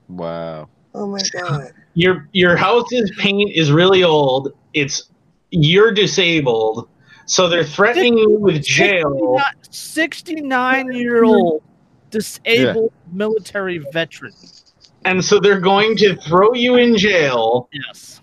Wow. 0.07 0.69
Oh 0.93 1.07
my 1.07 1.21
god. 1.33 1.71
Your 1.93 2.27
your 2.31 2.55
house's 2.55 3.11
paint 3.17 3.51
is 3.53 3.71
really 3.71 4.03
old. 4.03 4.53
It's 4.73 5.09
you're 5.51 5.91
disabled, 5.91 6.87
so 7.25 7.49
they're 7.49 7.63
threatening 7.63 8.17
you 8.17 8.39
with 8.39 8.63
jail. 8.63 9.39
69 9.71 10.91
year 10.93 11.23
old 11.23 11.63
disabled 12.09 12.93
military 13.11 13.79
veteran. 13.91 14.33
And 15.05 15.23
so 15.23 15.39
they're 15.39 15.59
going 15.61 15.95
to 15.97 16.15
throw 16.15 16.53
you 16.53 16.75
in 16.75 16.97
jail. 16.97 17.69
Yes. 17.71 18.21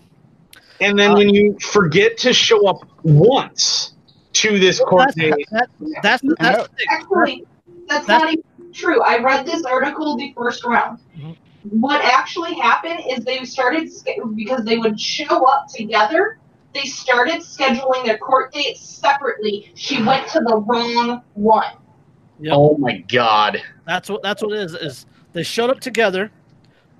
And 0.79 0.97
then 0.97 1.13
when 1.13 1.29
you 1.29 1.57
forget 1.59 2.17
to 2.19 2.33
show 2.33 2.67
up 2.67 2.87
once 3.03 3.93
to 4.33 4.59
this 4.59 4.79
court 4.79 5.05
That's, 5.07 5.15
date, 5.15 5.47
that, 5.51 5.69
that's, 6.03 6.21
the- 6.21 6.35
that's 6.39 6.63
the 6.63 6.75
thing. 6.75 6.85
Actually, 6.91 7.45
that's 7.87 8.05
That's- 8.05 8.21
not 8.23 8.33
even 8.33 8.73
true. 8.73 9.01
I 9.01 9.17
read 9.17 9.45
this 9.45 9.63
article 9.63 10.17
the 10.17 10.33
first 10.37 10.63
round. 10.65 10.99
Mhm. 11.17 11.35
What 11.71 12.01
actually 12.03 12.53
happened 12.53 13.01
is 13.09 13.25
they 13.25 13.43
started 13.43 13.89
because 14.35 14.63
they 14.63 14.77
would 14.77 14.99
show 14.99 15.45
up 15.45 15.67
together. 15.67 16.37
They 16.73 16.83
started 16.85 17.37
scheduling 17.41 18.05
their 18.05 18.19
court 18.19 18.53
dates 18.53 18.81
separately. 18.81 19.71
She 19.73 20.03
went 20.03 20.27
to 20.29 20.39
the 20.41 20.57
wrong 20.57 21.23
one. 21.33 21.71
Yep. 22.39 22.53
oh 22.55 22.77
my 22.77 22.99
god. 22.99 23.59
That's 23.87 24.09
what 24.09 24.21
that's 24.21 24.43
what 24.43 24.51
it 24.51 24.59
is. 24.59 24.73
Is 24.75 25.05
they 25.31 25.43
showed 25.43 25.69
up 25.69 25.79
together, 25.79 26.29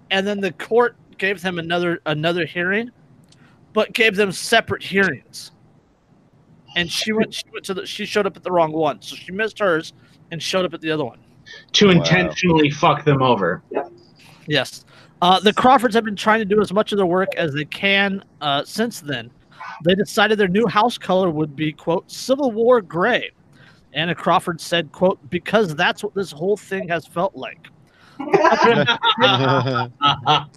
and 0.09 0.25
then 0.25 0.39
the 0.39 0.53
court 0.53 0.95
gave 1.17 1.41
them 1.41 1.59
another 1.59 1.99
another 2.05 2.45
hearing, 2.45 2.89
but 3.73 3.93
gave 3.93 4.15
them 4.15 4.31
separate 4.31 4.81
hearings. 4.81 5.51
And 6.77 6.89
she 6.89 7.11
went 7.11 7.33
she 7.33 7.43
went 7.51 7.65
to 7.65 7.73
the 7.73 7.85
she 7.85 8.05
showed 8.05 8.25
up 8.25 8.37
at 8.37 8.43
the 8.43 8.51
wrong 8.51 8.71
one, 8.71 9.01
so 9.01 9.15
she 9.15 9.33
missed 9.33 9.59
hers 9.59 9.93
and 10.31 10.41
showed 10.41 10.65
up 10.65 10.73
at 10.73 10.81
the 10.81 10.89
other 10.89 11.05
one. 11.05 11.19
To 11.73 11.87
Wow. 11.87 11.93
intentionally 11.93 12.69
fuck 12.71 13.03
them 13.03 13.21
over. 13.21 13.61
Yes, 14.47 14.85
uh, 15.21 15.39
the 15.41 15.53
Crawfords 15.53 15.93
have 15.95 16.05
been 16.05 16.15
trying 16.15 16.39
to 16.39 16.45
do 16.45 16.61
as 16.61 16.71
much 16.71 16.93
of 16.93 16.97
their 16.97 17.05
work 17.05 17.35
as 17.35 17.53
they 17.53 17.65
can 17.65 18.23
uh, 18.39 18.63
since 18.63 19.01
then. 19.01 19.29
They 19.83 19.95
decided 19.95 20.37
their 20.37 20.47
new 20.47 20.67
house 20.67 20.97
color 20.97 21.29
would 21.29 21.55
be 21.55 21.73
quote 21.73 22.09
Civil 22.09 22.51
War 22.51 22.81
gray. 22.81 23.31
Anna 23.97 24.13
Crawford 24.13 24.61
said, 24.61 24.91
quote, 24.91 25.17
because 25.31 25.75
that's 25.75 26.03
what 26.03 26.13
this 26.13 26.31
whole 26.31 26.55
thing 26.55 26.87
has 26.87 27.07
felt 27.07 27.35
like. 27.35 27.67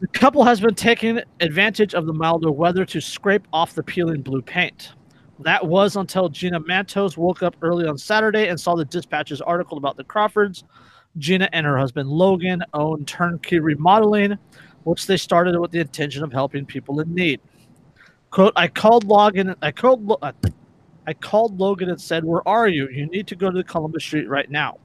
The 0.00 0.08
couple 0.12 0.44
has 0.44 0.60
been 0.60 0.74
taking 0.74 1.20
advantage 1.40 1.94
of 1.94 2.06
the 2.06 2.12
milder 2.12 2.50
weather 2.50 2.84
to 2.84 3.00
scrape 3.00 3.46
off 3.52 3.74
the 3.74 3.82
peeling 3.82 4.20
blue 4.20 4.42
paint. 4.42 4.92
That 5.38 5.66
was 5.66 5.96
until 5.96 6.28
Gina 6.28 6.60
Mantos 6.60 7.16
woke 7.16 7.42
up 7.42 7.56
early 7.62 7.86
on 7.86 7.96
Saturday 7.96 8.48
and 8.48 8.60
saw 8.60 8.74
the 8.76 8.84
dispatcher's 8.84 9.40
article 9.40 9.78
about 9.78 9.96
the 9.96 10.04
Crawfords. 10.04 10.64
Gina 11.16 11.48
and 11.52 11.64
her 11.64 11.78
husband 11.78 12.10
Logan 12.10 12.62
own 12.74 13.06
Turnkey 13.06 13.58
Remodeling, 13.58 14.36
which 14.84 15.06
they 15.06 15.16
started 15.16 15.58
with 15.58 15.70
the 15.70 15.80
intention 15.80 16.22
of 16.22 16.32
helping 16.32 16.66
people 16.66 17.00
in 17.00 17.14
need. 17.14 17.40
"Quote: 18.30 18.52
I 18.56 18.68
called 18.68 19.04
Logan. 19.04 19.54
I 19.62 19.72
called. 19.72 20.18
Uh, 20.22 20.32
I 21.06 21.14
called 21.14 21.58
Logan 21.58 21.88
and 21.88 22.00
said, 22.00 22.24
"Where 22.24 22.46
are 22.46 22.68
you? 22.68 22.88
You 22.88 23.06
need 23.06 23.26
to 23.28 23.36
go 23.36 23.50
to 23.50 23.56
the 23.56 23.64
Columbus 23.64 24.04
Street 24.04 24.28
right 24.28 24.50
now." 24.50 24.78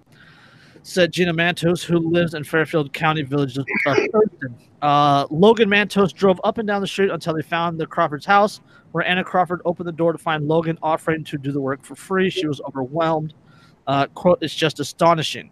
Said 0.84 1.12
Gina 1.12 1.34
Mantos, 1.34 1.84
who 1.84 1.98
lives 1.98 2.34
in 2.36 2.44
Fairfield 2.44 2.94
County 2.94 3.24
Village 3.24 3.58
Uh, 4.82 5.26
Logan 5.32 5.68
Mantos 5.68 6.14
drove 6.14 6.40
up 6.44 6.60
and 6.60 6.68
down 6.68 6.80
the 6.80 6.88
street 6.88 7.10
until 7.10 7.34
they 7.34 7.42
found 7.42 7.80
the 7.80 7.88
Crawford's 7.88 8.26
house, 8.26 8.62
where 8.92 9.04
Anna 9.04 9.24
Crawford 9.24 9.62
opened 9.66 9.88
the 9.88 9.94
door 9.94 10.12
to 10.12 10.18
find 10.20 10.48
Logan 10.48 10.78
offering 10.84 11.24
to 11.24 11.38
do 11.38 11.52
the 11.52 11.60
work 11.60 11.84
for 11.84 11.96
free. 11.96 12.30
She 12.30 12.46
was 12.48 12.62
overwhelmed. 12.62 13.34
Uh, 13.88 14.06
quote, 14.08 14.38
it's 14.42 14.54
just 14.54 14.80
astonishing. 14.80 15.50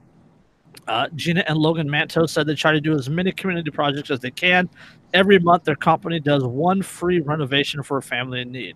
Uh, 0.88 1.08
Gina 1.16 1.44
and 1.48 1.58
Logan 1.58 1.88
Mantos 1.88 2.30
said 2.30 2.46
they 2.46 2.56
try 2.56 2.72
to 2.72 2.82
do 2.82 2.94
as 2.94 3.10
many 3.10 3.32
community 3.32 3.72
projects 3.72 4.12
as 4.12 4.20
they 4.20 4.32
can. 4.32 4.70
Every 5.14 5.40
month, 5.40 5.64
their 5.64 5.76
company 5.76 6.20
does 6.20 6.44
one 6.44 6.82
free 6.82 7.22
renovation 7.22 7.84
for 7.84 7.98
a 7.98 8.02
family 8.02 8.42
in 8.42 8.52
need. 8.52 8.76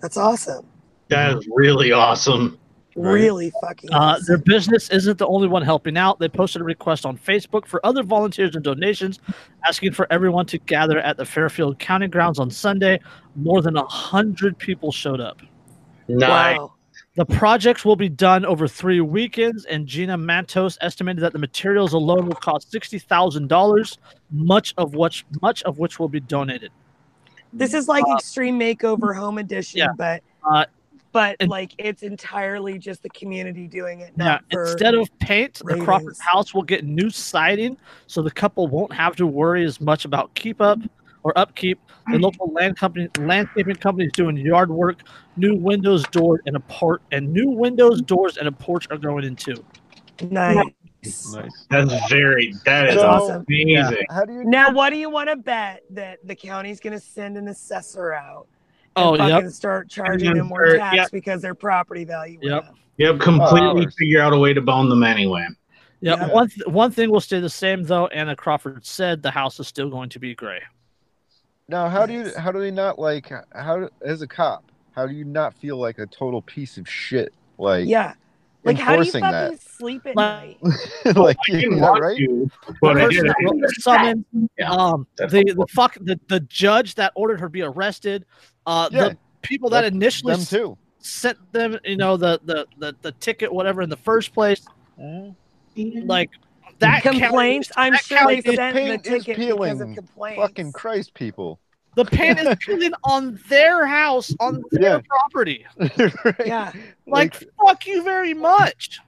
That's 0.00 0.16
awesome. 0.16 0.66
That 1.12 1.38
is 1.38 1.48
really 1.52 1.92
awesome. 1.92 2.58
Right. 2.94 3.12
Really 3.12 3.52
fucking. 3.62 3.90
Uh, 3.92 3.96
awesome. 3.96 4.24
their 4.26 4.38
business 4.38 4.90
isn't 4.90 5.16
the 5.16 5.26
only 5.26 5.48
one 5.48 5.62
helping 5.62 5.96
out. 5.96 6.18
They 6.18 6.28
posted 6.28 6.60
a 6.60 6.64
request 6.64 7.06
on 7.06 7.16
Facebook 7.16 7.64
for 7.66 7.84
other 7.86 8.02
volunteers 8.02 8.54
and 8.54 8.62
donations, 8.62 9.18
asking 9.66 9.92
for 9.92 10.06
everyone 10.10 10.44
to 10.46 10.58
gather 10.58 10.98
at 10.98 11.16
the 11.16 11.24
Fairfield 11.24 11.78
County 11.78 12.06
grounds 12.08 12.38
on 12.38 12.50
Sunday. 12.50 13.00
More 13.34 13.62
than 13.62 13.76
a 13.76 13.86
hundred 13.86 14.58
people 14.58 14.92
showed 14.92 15.20
up. 15.20 15.40
Nice. 16.08 16.58
wow. 16.58 16.74
The 17.14 17.24
projects 17.26 17.84
will 17.84 17.96
be 17.96 18.08
done 18.08 18.44
over 18.46 18.66
three 18.66 19.00
weekends, 19.02 19.66
and 19.66 19.86
Gina 19.86 20.16
Mantos 20.16 20.78
estimated 20.80 21.22
that 21.22 21.34
the 21.34 21.38
materials 21.38 21.92
alone 21.92 22.26
will 22.26 22.34
cost 22.34 22.70
sixty 22.70 22.98
thousand 22.98 23.48
dollars, 23.48 23.98
much 24.30 24.72
of 24.78 24.94
which 24.94 25.24
much 25.42 25.62
of 25.64 25.78
which 25.78 25.98
will 25.98 26.08
be 26.08 26.20
donated. 26.20 26.72
This 27.52 27.74
is 27.74 27.86
like 27.86 28.04
Extreme 28.14 28.58
Makeover 28.58 29.14
Home 29.14 29.36
Edition, 29.38 29.78
yeah. 29.78 29.88
but 29.96 30.22
Uh, 30.42 30.64
but 31.12 31.36
and- 31.40 31.50
like 31.50 31.72
it's 31.78 32.02
entirely 32.02 32.78
just 32.78 33.02
the 33.02 33.10
community 33.10 33.68
doing 33.68 34.00
it. 34.00 34.12
Yeah, 34.18 34.40
instead 34.50 34.94
of 34.94 35.08
paint, 35.18 35.60
the 35.64 35.76
Crawford 35.76 36.16
house 36.18 36.52
will 36.54 36.62
get 36.62 36.84
new 36.84 37.10
siding, 37.10 37.76
so 38.06 38.22
the 38.22 38.30
couple 38.30 38.66
won't 38.66 38.92
have 38.92 39.14
to 39.16 39.26
worry 39.26 39.64
as 39.64 39.80
much 39.80 40.04
about 40.04 40.34
keep 40.34 40.60
up 40.60 40.78
or 41.22 41.36
upkeep. 41.38 41.78
The 42.10 42.16
mm. 42.16 42.22
local 42.22 42.52
land 42.52 42.76
company, 42.76 43.08
landscaping 43.18 43.76
company 43.76 44.06
is 44.06 44.12
doing 44.12 44.36
yard 44.36 44.70
work. 44.70 45.02
New 45.36 45.54
windows, 45.54 46.04
doors, 46.08 46.40
and 46.46 46.56
a 46.56 46.60
port, 46.60 47.02
and 47.12 47.32
new 47.32 47.48
windows, 47.48 48.02
doors, 48.02 48.38
and 48.38 48.48
a 48.48 48.52
porch 48.52 48.88
are 48.90 48.98
going 48.98 49.24
in 49.24 49.36
too. 49.36 49.64
nice. 50.22 50.64
Nice. 51.04 51.66
That's 51.68 52.08
very. 52.08 52.54
That 52.64 52.90
is 52.90 52.94
So- 52.94 53.08
awesome. 53.08 53.44
amazing. 53.48 54.04
How 54.08 54.24
do 54.24 54.34
you? 54.34 54.44
Now, 54.44 54.70
what 54.70 54.90
do 54.90 54.96
you 54.96 55.10
want 55.10 55.30
to 55.30 55.36
bet 55.36 55.82
that 55.90 56.24
the 56.24 56.36
county's 56.36 56.78
going 56.78 56.92
to 56.92 57.04
send 57.04 57.36
an 57.36 57.48
assessor 57.48 58.12
out? 58.12 58.46
Oh, 58.96 59.14
and 59.14 59.22
Oh, 59.22 59.28
fucking 59.28 59.44
yep. 59.46 59.52
start 59.54 59.88
charging 59.88 60.34
them 60.34 60.46
more 60.48 60.76
tax 60.76 60.96
yep. 60.96 61.10
because 61.12 61.40
their 61.42 61.54
property 61.54 62.04
value 62.04 62.38
went 62.42 62.52
Yep. 62.54 62.64
up. 62.64 62.74
Yep, 62.98 63.20
completely 63.20 63.84
Hours. 63.84 63.94
figure 63.98 64.20
out 64.20 64.32
a 64.32 64.38
way 64.38 64.52
to 64.52 64.60
bone 64.60 64.88
them 64.88 65.02
anyway. 65.02 65.46
Yep. 66.00 66.18
Yeah. 66.18 66.28
One 66.32 66.48
th- 66.48 66.66
one 66.66 66.90
thing 66.90 67.10
will 67.10 67.20
stay 67.20 67.40
the 67.40 67.48
same 67.48 67.84
though. 67.84 68.06
Anna 68.08 68.36
Crawford 68.36 68.84
said 68.84 69.22
the 69.22 69.30
house 69.30 69.58
is 69.60 69.66
still 69.68 69.88
going 69.88 70.08
to 70.10 70.18
be 70.18 70.34
gray. 70.34 70.60
Now, 71.68 71.88
how 71.88 72.06
do 72.06 72.12
you? 72.12 72.32
How 72.36 72.52
do 72.52 72.58
they 72.60 72.70
not 72.72 72.98
like? 72.98 73.32
How 73.54 73.88
as 74.04 74.20
a 74.20 74.26
cop? 74.26 74.64
How 74.94 75.06
do 75.06 75.14
you 75.14 75.24
not 75.24 75.54
feel 75.54 75.78
like 75.78 75.98
a 75.98 76.06
total 76.06 76.42
piece 76.42 76.76
of 76.76 76.88
shit? 76.88 77.32
Like, 77.56 77.86
Yeah. 77.88 78.12
Like, 78.64 78.78
how 78.78 78.92
do 78.96 79.02
you 79.02 79.12
enforcing 79.12 79.20
fucking 79.22 79.58
sleep 79.58 80.06
at 80.06 80.16
Like- 80.16 80.62
night? 80.62 80.76
like 81.16 81.36
I 81.48 81.52
you 81.52 81.60
didn't 81.60 81.78
know, 81.78 81.90
want 81.90 82.02
right? 82.02 82.16
to, 82.18 82.50
The 82.68 82.74
but 82.80 82.96
I 82.96 83.04
person 83.06 83.24
did. 83.24 83.32
that 83.34 83.74
summoned 83.80 84.24
Yeah, 84.58 84.70
um, 84.70 85.06
the 85.16 85.26
the 85.26 85.66
fuck 85.70 85.94
the, 86.00 86.18
the 86.28 86.40
judge 86.40 86.94
that 86.94 87.12
ordered 87.16 87.40
her 87.40 87.48
be 87.48 87.62
arrested. 87.62 88.24
Uh, 88.66 88.88
Yeah, 88.92 89.08
the 89.10 89.18
people 89.42 89.68
that 89.70 89.80
that- 89.82 89.92
initially 89.92 90.34
Them 90.36 90.44
too. 90.44 90.78
sent 90.98 91.38
them, 91.52 91.76
you 91.84 91.96
know, 91.96 92.16
the 92.16 92.40
the 92.44 92.66
the, 92.78 92.94
the 93.02 93.12
ticket, 93.12 93.52
whatever, 93.52 93.82
in 93.82 93.90
the 93.90 93.96
first 93.96 94.32
place. 94.32 94.64
Like 95.76 96.30
that 96.78 97.02
county- 97.02 97.20
complaints. 97.20 97.72
I'm 97.76 97.92
that 97.94 98.04
sure 98.04 98.18
county 98.18 98.40
they 98.42 98.54
sent 98.56 98.74
the 98.74 98.80
paint 98.80 99.06
is 99.06 99.24
ticket 99.24 99.38
because 99.38 99.46
peeling. 99.46 99.80
of 99.80 99.94
complaints. 99.96 100.40
Fucking 100.40 100.72
Christ, 100.72 101.14
people. 101.14 101.58
The 101.94 102.04
paint 102.04 102.38
is 102.40 102.56
peeling 102.60 102.92
on 103.04 103.38
their 103.48 103.86
house 103.86 104.34
on 104.40 104.62
their 104.70 104.82
Yeah. 104.82 105.00
property. 105.08 105.66
Right? 106.24 106.46
Yeah. 106.46 106.72
Like, 107.06 107.34
fuck 107.60 107.86
you 107.86 108.02
very 108.02 108.34
much. 108.34 109.00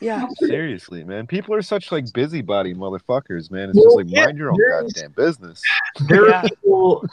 Yeah. 0.00 0.28
seriously, 0.38 1.02
man. 1.02 1.26
People 1.26 1.54
are 1.54 1.62
such 1.62 1.90
like 1.90 2.12
busybody 2.12 2.72
motherfuckers, 2.72 3.50
man. 3.50 3.70
It's 3.70 3.76
Well, 3.78 3.86
just 3.86 3.96
like 3.96 4.06
yeah, 4.08 4.26
mind 4.26 4.38
your 4.38 4.52
own 4.52 4.58
goddamn 4.70 5.10
business. 5.12 5.60
there 6.08 6.28
Yeah. 6.28 6.42
are 6.42 6.48
people 6.48 7.04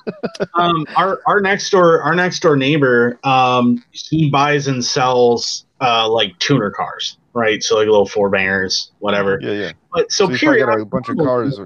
um 0.53 0.85
our 0.95 1.19
our 1.25 1.41
next 1.41 1.71
door 1.71 2.03
our 2.03 2.13
next 2.13 2.41
door 2.41 2.55
neighbor 2.55 3.17
um 3.23 3.83
he 3.91 4.29
buys 4.29 4.67
and 4.67 4.85
sells 4.85 5.65
uh 5.81 6.07
like 6.07 6.37
tuner 6.37 6.69
cars 6.69 7.17
right 7.33 7.63
so 7.63 7.75
like 7.77 7.87
little 7.87 8.05
four 8.05 8.29
bangers 8.29 8.91
whatever 8.99 9.39
Yeah, 9.41 9.51
yeah. 9.53 9.71
but 9.91 10.11
so, 10.11 10.29
So 10.29 10.37
period 10.37 10.67
got 10.67 10.79
a 10.79 10.85
bunch 10.85 11.09
of 11.09 11.17
cars. 11.17 11.59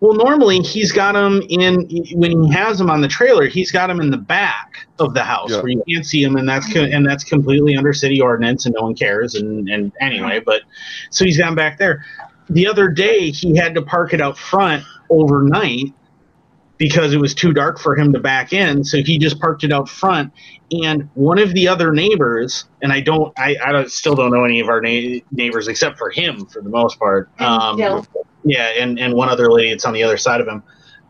Or- 0.00 0.08
well 0.10 0.16
normally 0.16 0.58
he's 0.60 0.92
got 0.92 1.12
them 1.12 1.42
in 1.48 1.88
when 2.14 2.44
he 2.44 2.52
has 2.52 2.78
them 2.78 2.90
on 2.90 3.00
the 3.00 3.08
trailer 3.08 3.46
he's 3.46 3.70
got 3.72 3.86
them 3.88 4.00
in 4.00 4.10
the 4.10 4.16
back 4.18 4.86
of 4.98 5.14
the 5.14 5.22
house 5.22 5.50
Yeah. 5.50 5.58
where 5.60 5.68
you 5.68 5.82
can't 5.88 6.04
see 6.06 6.24
them 6.24 6.36
and 6.36 6.48
that's 6.48 6.70
co- 6.72 6.84
and 6.84 7.06
that's 7.06 7.24
completely 7.24 7.76
under 7.76 7.92
city 7.92 8.20
ordinance 8.20 8.66
and 8.66 8.74
no 8.78 8.82
one 8.86 8.94
cares 8.94 9.34
and 9.34 9.68
and 9.68 9.92
anyway 10.00 10.40
but 10.44 10.62
so 11.10 11.24
he's 11.24 11.38
got 11.38 11.48
'em 11.48 11.54
back 11.54 11.78
there 11.78 12.04
the 12.50 12.66
other 12.66 12.88
day 12.88 13.30
he 13.30 13.56
had 13.56 13.74
to 13.74 13.82
park 13.82 14.12
it 14.12 14.20
out 14.20 14.36
front 14.36 14.84
overnight 15.10 15.92
because 16.76 17.12
it 17.14 17.18
was 17.20 17.34
too 17.34 17.52
dark 17.52 17.78
for 17.78 17.94
him 17.94 18.12
to 18.12 18.18
back 18.18 18.52
in 18.52 18.82
so 18.84 18.98
he 18.98 19.16
just 19.18 19.40
parked 19.40 19.62
it 19.64 19.72
out 19.72 19.88
front 19.88 20.32
and 20.72 21.08
one 21.14 21.38
of 21.38 21.54
the 21.54 21.68
other 21.68 21.92
neighbors 21.92 22.64
and 22.82 22.92
i 22.92 23.00
don't 23.00 23.32
i, 23.38 23.56
I 23.64 23.70
don't, 23.72 23.90
still 23.90 24.14
don't 24.16 24.32
know 24.32 24.44
any 24.44 24.60
of 24.60 24.68
our 24.68 24.80
na- 24.80 25.20
neighbors 25.30 25.68
except 25.68 25.98
for 25.98 26.10
him 26.10 26.44
for 26.46 26.60
the 26.62 26.68
most 26.68 26.98
part 26.98 27.30
um, 27.38 27.76
Dill. 27.76 28.06
Yeah 28.44 28.68
and, 28.78 28.98
and 28.98 29.12
one 29.14 29.28
other 29.28 29.50
lady 29.50 29.70
that's 29.70 29.84
on 29.84 29.92
the 29.92 30.02
other 30.02 30.16
side 30.16 30.40
of 30.40 30.48
him. 30.48 30.62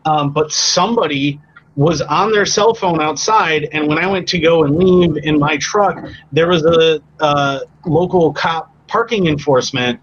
Um, 0.05 0.31
but 0.31 0.51
somebody 0.51 1.39
was 1.75 2.01
on 2.01 2.31
their 2.31 2.45
cell 2.45 2.73
phone 2.73 3.01
outside 3.01 3.67
and 3.73 3.87
when 3.87 3.97
i 3.97 4.07
went 4.07 4.27
to 4.27 4.39
go 4.39 4.63
and 4.63 4.77
leave 4.77 5.17
in 5.25 5.37
my 5.37 5.57
truck 5.57 6.07
there 6.31 6.47
was 6.47 6.63
a 6.63 7.01
uh, 7.19 7.59
local 7.85 8.31
cop 8.31 8.71
parking 8.87 9.27
enforcement 9.27 9.99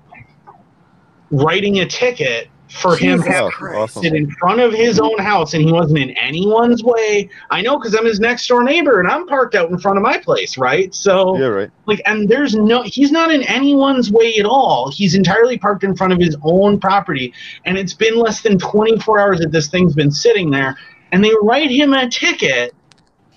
writing 1.31 1.81
a 1.81 1.87
ticket 1.87 2.49
for 2.73 2.97
him 2.97 3.19
Jesus 3.19 3.35
to 3.35 3.43
Oh, 3.45 3.51
Christ. 3.51 3.77
awesome. 3.79 4.03
sit 4.03 4.15
in 4.15 4.31
front 4.33 4.61
of 4.61 4.73
his 4.73 4.99
own 4.99 5.19
house 5.19 5.55
and 5.55 5.63
he 5.63 5.71
wasn't 5.73 5.99
in 5.99 6.11
anyone's 6.13 6.83
way. 6.83 7.29
I 7.51 7.61
know 7.63 7.79
because 7.79 7.95
I'm 7.95 8.05
his 8.07 8.19
next 8.19 8.47
door 8.47 8.65
neighbor 8.65 8.99
and 9.01 9.09
I'm 9.09 9.27
parked 9.27 9.55
out 9.55 9.71
in 9.71 9.79
front 9.79 9.99
of 9.99 10.03
my 10.03 10.19
place, 10.19 10.57
right? 10.57 10.95
So 10.95 11.39
Yeah, 11.39 11.47
right. 11.47 11.71
like 11.87 12.01
and 12.07 12.29
there's 12.29 12.55
no 12.55 12.83
he's 12.83 13.13
not 13.13 13.31
in 13.31 13.43
anyone's 13.43 14.11
way 14.11 14.37
at 14.39 14.47
all. 14.47 14.91
He's 14.91 15.15
entirely 15.15 15.59
parked 15.59 15.85
in 15.85 15.95
front 15.95 16.13
of 16.13 16.19
his 16.19 16.37
own 16.43 16.81
property 16.81 17.33
and 17.67 17.77
it's 17.77 17.95
been 17.95 18.17
less 18.17 18.41
than 18.43 18.59
24 18.59 19.21
hours 19.21 19.39
that 19.41 19.53
this 19.53 19.69
thing's 19.69 19.95
been 19.95 20.11
sitting 20.11 20.51
there 20.51 20.77
and 21.13 21.23
they 21.25 21.33
write 21.43 21.71
him 21.71 21.93
a 21.93 22.09
ticket 22.09 22.75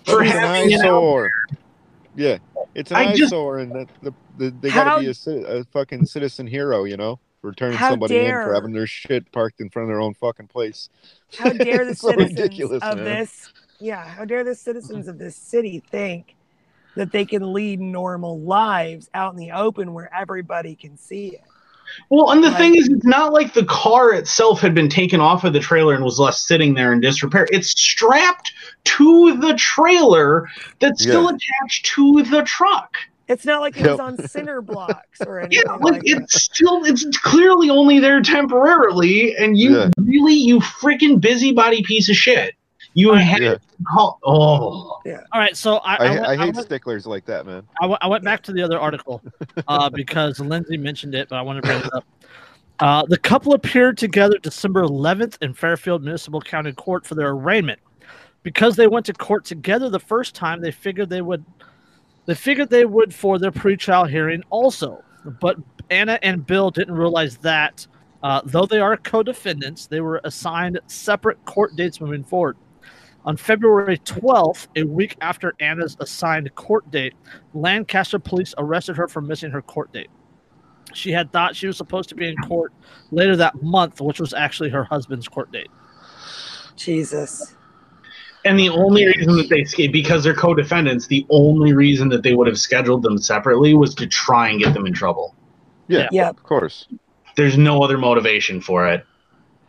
for 0.06 0.24
It's 0.24 0.32
an 0.34 0.40
having 0.40 0.72
it 0.72 0.80
out. 0.82 0.86
eyesore. 0.86 1.32
Yeah, 2.16 2.38
it's 2.74 2.92
an 2.92 2.98
I 2.98 3.14
just, 3.16 3.34
and 3.34 3.72
that 3.74 3.88
the, 4.02 4.14
the, 4.38 4.50
they 4.62 4.70
gotta 4.70 5.02
be 5.02 5.08
a, 5.32 5.58
a 5.60 5.64
fucking 5.66 6.06
citizen 6.06 6.48
hero, 6.48 6.86
you 6.86 6.96
know, 6.96 7.20
for 7.46 7.54
turning 7.54 7.78
How 7.78 7.92
somebody 7.92 8.18
in 8.18 8.32
for 8.32 8.54
having 8.56 8.74
their 8.74 8.88
shit 8.88 9.32
parked 9.32 9.62
in 9.62 9.70
front 9.70 9.84
of 9.84 9.90
their 9.90 10.02
own 10.02 10.16
fucking 10.16 10.48
place. 10.48 10.90
How 11.38 11.50
dare 11.50 11.86
the 11.86 11.94
so 11.96 12.10
citizens 12.10 12.72
of 12.82 12.96
man. 12.98 13.04
this? 13.04 13.54
Yeah. 13.80 14.04
How 14.04 14.26
dare 14.26 14.44
the 14.44 14.56
citizens 14.56 15.08
of 15.08 15.20
this 15.20 15.36
city 15.36 15.84
think 15.92 16.36
that 16.96 17.12
they 17.12 17.24
can 17.24 17.54
lead 17.54 17.80
normal 17.80 18.40
lives 18.40 19.12
out 19.14 19.34
in 19.34 19.38
the 19.38 19.52
open 19.52 19.94
where 19.94 20.12
everybody 20.14 20.76
can 20.76 20.98
see 20.98 21.28
it? 21.36 21.42
Well, 22.10 22.32
and 22.32 22.44
the 22.44 22.48
Like- 22.50 22.58
thing 22.58 22.76
is, 22.76 22.90
it's 22.90 23.06
not 23.06 23.32
like 23.32 23.54
the 23.54 23.66
car 23.66 24.12
itself 24.12 24.60
had 24.60 24.74
been 24.74 24.90
taken 24.90 25.20
off 25.20 25.44
of 25.44 25.54
the 25.54 25.60
trailer 25.60 25.94
and 25.94 26.04
was 26.04 26.20
left 26.20 26.38
sitting 26.38 26.74
there 26.74 26.92
in 26.94 27.00
disrepair. 27.00 27.48
It's 27.52 27.80
strapped 27.80 28.52
to 28.86 29.38
the 29.38 29.54
trailer 29.54 30.48
that's 30.80 31.04
still 31.04 31.28
attached 31.28 31.86
to 31.94 32.24
the 32.24 32.42
truck. 32.42 32.98
It's 33.28 33.46
not 33.46 33.62
like 33.62 33.76
it 33.78 33.88
was 33.88 34.00
on 34.00 34.18
cinder 34.28 34.62
blocks 34.62 35.20
or 35.26 35.40
anything 35.42 35.64
Yeah, 35.66 35.74
like, 35.74 35.94
like 35.94 36.02
that. 36.04 36.22
it's 36.24 36.44
still 36.44 36.84
it's 36.86 37.06
clearly 37.20 37.70
only 37.70 38.00
there 38.00 38.22
temporarily, 38.22 39.36
and 39.38 39.58
you 39.58 39.78
Yeah. 39.78 39.90
really 39.98 40.34
you 40.36 40.60
freaking 40.60 41.20
busybody 41.20 41.82
piece 41.84 42.10
of 42.10 42.16
shit. 42.16 42.54
You 42.94 43.14
had 43.14 43.42
Yeah, 43.42 43.56
oh, 43.98 44.18
oh 44.24 44.32
All 44.34 45.02
right, 45.34 45.58
so 45.58 45.78
I 45.78 45.96
I, 45.96 45.98
I, 45.98 46.06
I, 46.06 46.10
went, 46.12 46.26
I, 46.26 46.36
hate 46.38 46.56
went, 46.56 46.66
sticklers 46.68 47.06
like 47.06 47.26
that, 47.26 47.46
man. 47.46 47.64
I 47.82 47.88
went- 47.88 48.04
I 48.04 48.08
went 48.08 48.24
back 48.24 48.42
to 48.44 48.54
the 48.54 48.62
other 48.62 48.80
article 48.80 49.22
uh, 49.68 49.90
because 49.90 50.40
Lindsay 50.40 50.78
mentioned 50.78 51.14
it, 51.16 51.28
but 51.30 51.36
I 51.38 51.42
want 51.42 51.58
to 51.58 51.68
bring 51.68 51.80
it 51.80 51.94
up. 51.94 52.06
Uh, 52.80 53.06
the 53.08 53.18
couple 53.18 53.54
appeared 53.54 53.98
together 53.98 54.38
December 54.38 54.84
11th 54.84 55.38
in 55.42 55.54
Fairfield 55.54 56.04
Municipal 56.04 56.42
County 56.42 56.74
Court 56.74 57.06
for 57.06 57.16
their 57.16 57.30
arraignment. 57.30 57.80
Because 58.44 58.76
they 58.76 58.86
went 58.88 59.06
to 59.08 59.14
court 59.14 59.44
together 59.46 59.90
the 59.90 60.00
first 60.00 60.36
time, 60.36 60.62
they 60.62 60.72
figured 60.72 61.10
they 61.10 61.22
would 61.22 61.44
they 62.26 62.36
figured 62.36 62.70
they 62.70 62.86
would 62.86 63.14
for 63.14 63.40
their 63.40 63.52
pretrial 63.52 64.10
hearing 64.10 64.44
also. 64.50 65.04
But 65.40 65.58
Anna 65.90 66.20
and 66.22 66.46
Bill 66.46 66.72
didn't 66.72 66.96
realize 66.96 67.38
that 67.38 67.86
uh, 68.24 68.42
though 68.44 68.66
they 68.66 68.80
are 68.80 68.98
co-defendants, 68.98 69.88
they 69.88 70.02
were 70.02 70.22
assigned 70.24 70.80
separate 70.88 71.44
court 71.46 71.76
dates 71.76 72.02
moving 72.02 72.24
forward. 72.24 72.58
On 73.26 73.36
February 73.36 73.98
12th, 74.00 74.68
a 74.76 74.84
week 74.84 75.18
after 75.22 75.54
Anna's 75.60 75.98
assigned 76.00 76.54
court 76.56 76.90
date, 76.92 77.14
Lancaster 77.54 78.20
police 78.20 78.54
arrested 78.58 78.98
her 78.98 79.08
for 79.08 79.22
missing 79.22 79.52
her 79.52 79.62
court 79.62 79.92
date. 79.92 80.10
She 80.94 81.12
had 81.12 81.32
thought 81.32 81.56
she 81.56 81.68
was 81.68 81.76
supposed 81.76 82.10
to 82.10 82.16
be 82.16 82.30
in 82.30 82.38
court 82.38 82.72
later 83.12 83.36
that 83.36 83.62
month, 83.62 84.00
which 84.00 84.20
was 84.20 84.34
actually 84.34 84.70
her 84.70 84.84
husband's 84.84 85.28
court 85.28 85.52
date. 85.52 85.70
Jesus. 86.76 87.55
And 88.46 88.60
the 88.60 88.70
only 88.70 89.06
reason 89.06 89.36
that 89.38 89.50
they 89.50 89.62
escaped 89.62 89.92
because 89.92 90.24
they're 90.24 90.36
co-defendants, 90.36 91.08
the 91.08 91.26
only 91.30 91.74
reason 91.74 92.10
that 92.10 92.24
they 92.24 92.34
would 92.34 92.48
have 92.48 92.60
scheduled 92.60 93.02
them 93.02 93.18
separately 93.18 93.74
was 93.74 93.96
to 93.96 94.08
try 94.08 94.50
and 94.50 94.60
get 94.60 94.74
them 94.74 94.86
in 94.86 94.94
trouble. 94.94 95.36
Yeah, 95.88 96.08
Yep. 96.12 96.38
of 96.38 96.44
course. 96.44 96.88
There's 97.36 97.58
no 97.58 97.82
other 97.84 97.98
motivation 97.98 98.62
for 98.62 98.88
it. 98.88 99.06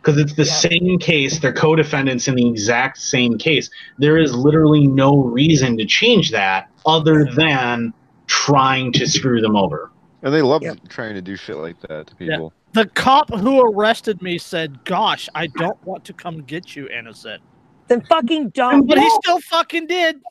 Because 0.01 0.21
it's 0.21 0.35
the 0.35 0.45
Yeah. 0.45 0.79
same 0.79 0.99
case, 0.99 1.39
they're 1.39 1.51
co 1.51 1.75
defendants 1.75 2.27
in 2.27 2.35
the 2.35 2.47
exact 2.47 2.97
same 2.99 3.37
case. 3.37 3.69
There 3.97 4.17
is 4.17 4.33
literally 4.33 4.87
no 4.87 5.17
reason 5.17 5.75
to 5.77 5.85
change 5.85 6.31
that 6.31 6.69
other 6.85 7.25
than 7.35 7.93
trying 8.27 8.93
to 8.93 9.07
screw 9.07 9.41
them 9.41 9.55
over. 9.57 9.91
And 10.23 10.33
they 10.33 10.41
love 10.41 10.61
Yep. 10.61 10.77
trying 10.87 11.15
to 11.15 11.21
do 11.21 11.35
shit 11.35 11.57
like 11.57 11.79
that 11.89 12.07
to 12.07 12.15
Yeah. 12.19 12.35
people. 12.35 12.53
The 12.73 12.85
cop 12.85 13.33
who 13.33 13.59
arrested 13.61 14.21
me 14.21 14.37
said, 14.37 14.83
"Gosh, 14.85 15.27
I 15.33 15.47
don't 15.47 15.83
want 15.83 16.05
to 16.05 16.13
come 16.13 16.43
get 16.43 16.75
you," 16.75 16.87
Anna 16.87 17.13
said, 17.13 17.39
Then 17.87 18.01
fucking 18.01 18.49
don't. 18.49 18.87
but 18.87 18.97
he 18.97 19.09
still 19.21 19.39
fucking 19.41 19.87
did. 19.87 20.21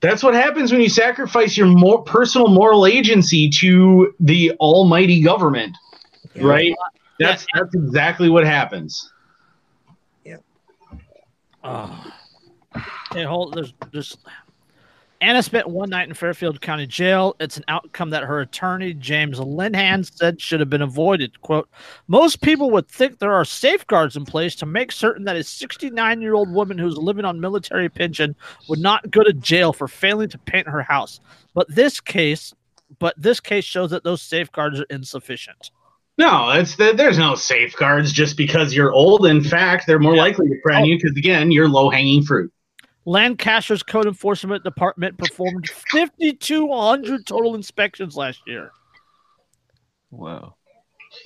That's 0.00 0.22
what 0.22 0.34
happens 0.34 0.72
when 0.72 0.80
you 0.80 0.88
sacrifice 0.88 1.56
your 1.56 1.68
more 1.68 2.02
personal 2.02 2.48
moral 2.48 2.86
agency 2.86 3.48
to 3.60 4.14
the 4.18 4.52
almighty 4.58 5.22
government, 5.22 5.76
right? 6.36 6.74
That's 7.20 7.46
that's 7.54 7.74
exactly 7.74 8.28
what 8.28 8.44
happens. 8.44 9.12
Yeah. 10.24 10.36
Oh. 11.62 12.12
Okay, 13.12 13.22
hold. 13.22 13.54
There's 13.54 13.72
there's. 13.92 14.16
Anna 15.20 15.42
spent 15.42 15.68
one 15.68 15.88
night 15.88 16.08
in 16.08 16.14
Fairfield 16.14 16.60
County 16.60 16.86
Jail. 16.86 17.34
It's 17.40 17.56
an 17.56 17.64
outcome 17.68 18.10
that 18.10 18.24
her 18.24 18.40
attorney, 18.40 18.92
James 18.92 19.38
Linhan, 19.38 20.04
said 20.16 20.40
should 20.40 20.60
have 20.60 20.68
been 20.68 20.82
avoided. 20.82 21.40
Quote, 21.40 21.68
most 22.06 22.42
people 22.42 22.70
would 22.72 22.88
think 22.88 23.18
there 23.18 23.32
are 23.32 23.44
safeguards 23.44 24.16
in 24.16 24.24
place 24.24 24.54
to 24.56 24.66
make 24.66 24.92
certain 24.92 25.24
that 25.24 25.36
a 25.36 25.42
69 25.42 26.20
year 26.20 26.34
old 26.34 26.52
woman 26.52 26.76
who's 26.76 26.98
living 26.98 27.24
on 27.24 27.40
military 27.40 27.88
pension 27.88 28.36
would 28.68 28.78
not 28.78 29.10
go 29.10 29.22
to 29.22 29.32
jail 29.32 29.72
for 29.72 29.88
failing 29.88 30.28
to 30.28 30.38
paint 30.38 30.68
her 30.68 30.82
house. 30.82 31.20
But 31.54 31.74
this 31.74 32.00
case, 32.00 32.54
but 32.98 33.14
this 33.16 33.40
case 33.40 33.64
shows 33.64 33.90
that 33.90 34.04
those 34.04 34.20
safeguards 34.22 34.80
are 34.80 34.86
insufficient. 34.90 35.70
No, 36.18 36.50
it's 36.50 36.76
the, 36.76 36.92
there's 36.96 37.18
no 37.18 37.34
safeguards 37.34 38.10
just 38.12 38.36
because 38.36 38.74
you're 38.74 38.92
old. 38.92 39.26
In 39.26 39.42
fact, 39.42 39.86
they're 39.86 39.98
more 39.98 40.14
Yeah. 40.14 40.22
likely 40.22 40.48
to 40.48 40.60
friend 40.62 40.84
oh. 40.84 40.86
you 40.86 40.96
because 40.96 41.16
again, 41.16 41.50
you're 41.50 41.68
low 41.68 41.90
hanging 41.90 42.22
fruit. 42.22 42.52
Lancaster's 43.06 43.82
Code 43.84 44.06
Enforcement 44.06 44.64
Department 44.64 45.16
performed 45.16 45.68
5,200 45.92 47.24
total 47.24 47.54
inspections 47.54 48.16
last 48.16 48.40
year. 48.46 48.72
Wow. 50.10 50.56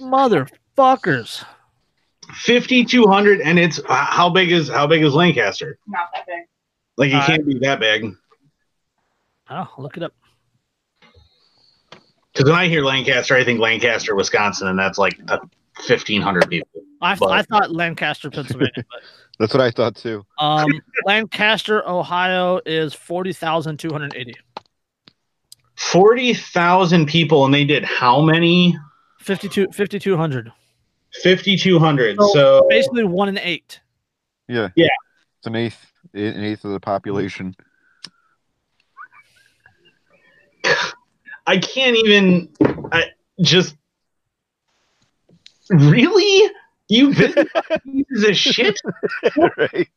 Motherfuckers. 0.01 1.43
5200 2.44 3.40
and 3.40 3.59
it's 3.59 3.81
uh, 3.81 3.82
how 4.05 4.31
big 4.31 4.52
is 4.52 4.69
how 4.69 4.86
big 4.86 5.02
is 5.02 5.15
lancaster 5.15 5.78
Not 5.89 6.11
that 6.15 6.27
big. 6.27 6.44
like 6.97 7.11
it 7.11 7.15
Uh, 7.15 7.27
can't 7.27 7.44
be 7.44 7.59
that 7.59 7.81
big 7.81 8.12
Oh, 9.51 9.66
look 9.78 9.97
it 9.97 10.05
up. 10.05 10.12
because 12.32 12.44
when 12.48 12.55
i 12.55 12.69
hear 12.69 12.85
lancaster 12.85 13.35
i 13.35 13.43
think 13.43 13.59
lancaster 13.59 14.15
wisconsin 14.15 14.69
and 14.69 14.78
that's 14.78 14.97
like 14.97 15.19
uh, 15.27 15.39
1500 15.89 16.48
people 16.48 16.69
I, 17.02 17.16
But- 17.16 17.31
I 17.32 17.43
thought 17.43 17.73
Lancaster, 17.73 18.31
Pennsylvania, 18.31 18.70
but 18.77 18.85
That's 19.40 19.54
what 19.54 19.62
I 19.62 19.70
thought 19.70 19.96
too. 19.96 20.24
um, 20.38 20.68
Lancaster, 21.06 21.82
Ohio 21.88 22.60
is 22.66 22.92
40,280. 22.92 24.34
40000 25.76 27.06
people 27.06 27.46
and 27.46 27.54
they 27.54 27.64
did 27.64 27.82
how 27.82 28.20
many 28.20 28.76
52 29.20 29.68
5,200. 29.72 30.52
5200 31.22 32.16
So, 32.18 32.32
so 32.34 32.66
Basically 32.68 33.04
one 33.04 33.30
in 33.30 33.38
eight. 33.38 33.80
Yeah. 34.46 34.68
Yeah. 34.76 34.88
It's 35.38 35.46
an 35.46 35.56
eighth 35.56 35.90
an 36.12 36.44
eighth 36.44 36.66
of 36.66 36.72
the 36.72 36.80
population. 36.80 37.54
i 41.46 41.56
can't 41.56 41.96
even 41.96 42.46
i 42.92 43.04
just 43.40 43.74
really 45.70 46.50
you've 46.90 47.16
been 47.16 47.32
pieces 47.84 48.24
of 48.28 48.36
shit 48.36 48.76
right. 49.56 49.88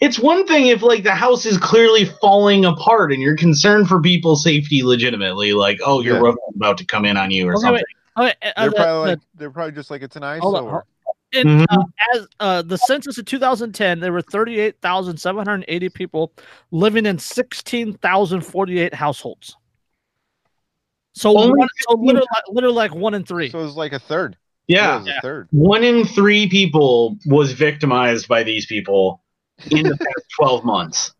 it's 0.00 0.18
one 0.18 0.46
thing 0.46 0.66
if 0.66 0.82
like 0.82 1.02
the 1.04 1.14
house 1.14 1.46
is 1.46 1.56
clearly 1.58 2.04
falling 2.20 2.64
apart 2.64 3.12
and 3.12 3.22
you're 3.22 3.36
concerned 3.36 3.88
for 3.88 4.00
people's 4.00 4.42
safety 4.42 4.82
legitimately 4.82 5.52
like 5.52 5.78
oh 5.84 6.00
your 6.00 6.16
Yeah. 6.16 6.22
roof 6.22 6.36
is 6.50 6.56
about 6.56 6.78
to 6.78 6.84
come 6.84 7.04
in 7.04 7.16
on 7.16 7.30
you 7.30 7.46
or 7.48 7.52
Okay, 7.54 7.60
something 7.62 7.84
wait. 8.16 8.24
Okay, 8.28 8.34
uh, 8.56 8.60
They're 8.60 8.70
the- 8.70 8.76
probably 8.76 8.92
the- 8.92 9.10
like 9.10 9.18
they're 9.36 9.50
probably 9.50 9.72
just 9.72 9.90
like 9.90 10.02
it's 10.02 10.16
an 10.16 10.22
Hold 10.22 10.56
on, 10.56 10.64
eyesore. 10.64 10.70
hold- 10.70 11.16
in, 11.34 11.62
uh, 11.70 11.82
as 12.14 12.26
uh, 12.40 12.60
the 12.60 12.76
census 12.76 13.16
of 13.16 13.24
2010, 13.24 14.00
there 14.00 14.12
were 14.12 14.20
38,780 14.20 15.88
people 15.88 16.30
living 16.72 17.06
in 17.06 17.18
16,048 17.18 18.92
households. 18.92 19.56
So, 21.14 21.34
Only 21.38 21.56
one, 21.56 21.68
so 21.88 21.94
literally, 21.96 22.26
literally 22.48 22.76
like 22.76 22.94
one 22.94 23.14
in 23.14 23.24
three. 23.24 23.48
So 23.48 23.64
it's 23.64 23.76
like 23.76 23.94
a 23.94 23.98
third. 23.98 24.36
Yeah 24.68 25.00
it's 25.00 25.08
a 25.08 25.20
third. 25.22 25.48
one 25.50 25.82
in 25.84 26.04
three 26.04 26.48
people 26.48 27.18
was 27.26 27.52
victimized 27.52 28.28
by 28.28 28.42
these 28.42 28.66
people 28.66 29.22
in 29.70 29.82
the 29.84 29.96
past 29.96 30.26
12 30.38 30.64
months 30.64 31.12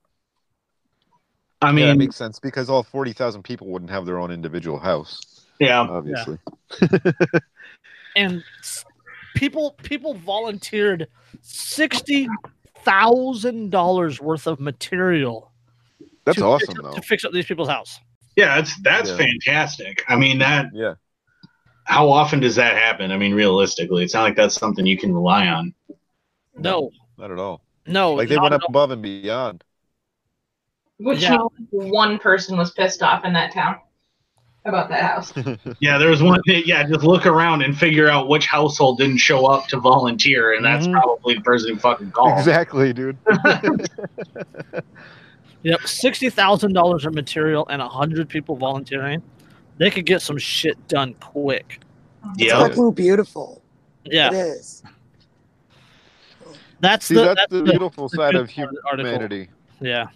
i 1.60 1.66
yeah, 1.68 1.72
that 1.72 1.74
mean 1.92 1.98
makes 1.98 2.16
sense 2.16 2.38
because 2.38 2.68
all 2.70 2.82
forty 2.82 3.12
thousand 3.12 3.42
people 3.42 3.66
wouldn't 3.68 3.90
have 3.90 4.06
their 4.06 4.18
own 4.18 4.30
individual 4.30 4.78
house, 4.78 5.44
yeah 5.60 5.80
obviously. 5.80 6.38
and 8.16 8.42
people 9.34 9.72
people 9.82 10.14
volunteered 10.14 11.08
sixty 11.40 12.28
thousand 12.84 13.70
dollars 13.70 14.20
worth 14.20 14.46
of 14.46 14.58
material 14.60 15.52
That's 16.24 16.38
to 16.38 16.44
awesome 16.44 16.74
fix, 16.74 16.82
though. 16.82 16.94
to 16.94 17.02
fix 17.02 17.24
up 17.24 17.32
these 17.32 17.46
people's 17.46 17.68
house. 17.68 17.98
yeah 18.36 18.56
that's 18.56 18.80
that's 18.82 19.10
Yeah. 19.10 19.16
fantastic 19.18 20.04
i 20.08 20.16
mean 20.16 20.38
that 20.38 20.66
Yeah. 20.74 20.94
How 21.84 22.08
often 22.08 22.40
does 22.40 22.54
that 22.56 22.76
happen 22.76 23.10
i 23.12 23.16
mean 23.16 23.34
realistically 23.34 24.04
it's 24.04 24.14
not 24.14 24.22
like 24.22 24.36
that's 24.36 24.54
something 24.54 24.86
you 24.86 24.96
can 24.98 25.12
rely 25.12 25.46
on 25.48 25.74
No, 26.56 26.90
Not 27.18 27.30
at 27.30 27.38
all. 27.38 27.62
no, 27.86 28.14
Like 28.14 28.28
they 28.28 28.36
went 28.38 28.54
up 28.54 28.62
all. 28.62 28.68
above 28.68 28.90
and 28.92 29.02
beyond. 29.02 29.64
Which 30.98 31.22
Yeah. 31.22 31.38
one 31.70 32.18
person 32.18 32.56
was 32.56 32.70
pissed 32.72 33.02
off 33.02 33.24
in 33.24 33.32
that 33.32 33.52
town 33.52 33.76
about 34.64 34.88
that 34.90 35.02
house. 35.02 35.32
yeah 35.80 35.98
there's 35.98 36.22
one 36.22 36.40
thing 36.46 36.62
yeah 36.66 36.84
just 36.86 37.02
look 37.02 37.26
around 37.26 37.62
and 37.62 37.76
figure 37.76 38.08
out 38.08 38.28
which 38.28 38.46
household 38.46 38.98
didn't 38.98 39.16
show 39.18 39.46
up 39.46 39.66
to 39.68 39.80
volunteer 39.80 40.52
and 40.54 40.64
that's 40.64 40.86
Mhm. 40.86 40.92
probably 40.92 41.34
the 41.34 41.40
person 41.40 41.70
who 41.74 41.80
fucking 41.80 42.12
called 42.12 42.38
Exactly, 42.38 42.92
dude. 42.92 43.16
Yep, 45.64 45.82
sixty 45.86 46.28
thousand 46.28 46.72
dollars 46.72 47.04
of 47.06 47.14
material 47.14 47.66
and 47.68 47.80
hundred 47.80 48.28
people 48.28 48.56
volunteering. 48.56 49.22
They 49.82 49.90
could 49.90 50.06
get 50.06 50.22
some 50.22 50.38
shit 50.38 50.76
done 50.86 51.14
quick. 51.14 51.80
It's 52.36 52.44
yeah 52.44 52.58
fucking 52.60 52.92
beautiful. 52.92 53.60
Yeah, 54.04 54.30
is. 54.32 54.84
that's 56.80 57.06
See, 57.06 57.14
the 57.14 57.22
that's, 57.24 57.34
that's 57.40 57.52
the 57.52 57.58
the- 57.62 57.70
beautiful 57.70 58.08
the 58.08 58.16
side 58.16 58.32
good 58.34 58.42
of 58.42 58.50
part 58.54 58.68
article. 58.86 59.10
humanity. 59.12 59.48
yeah. 59.80 60.06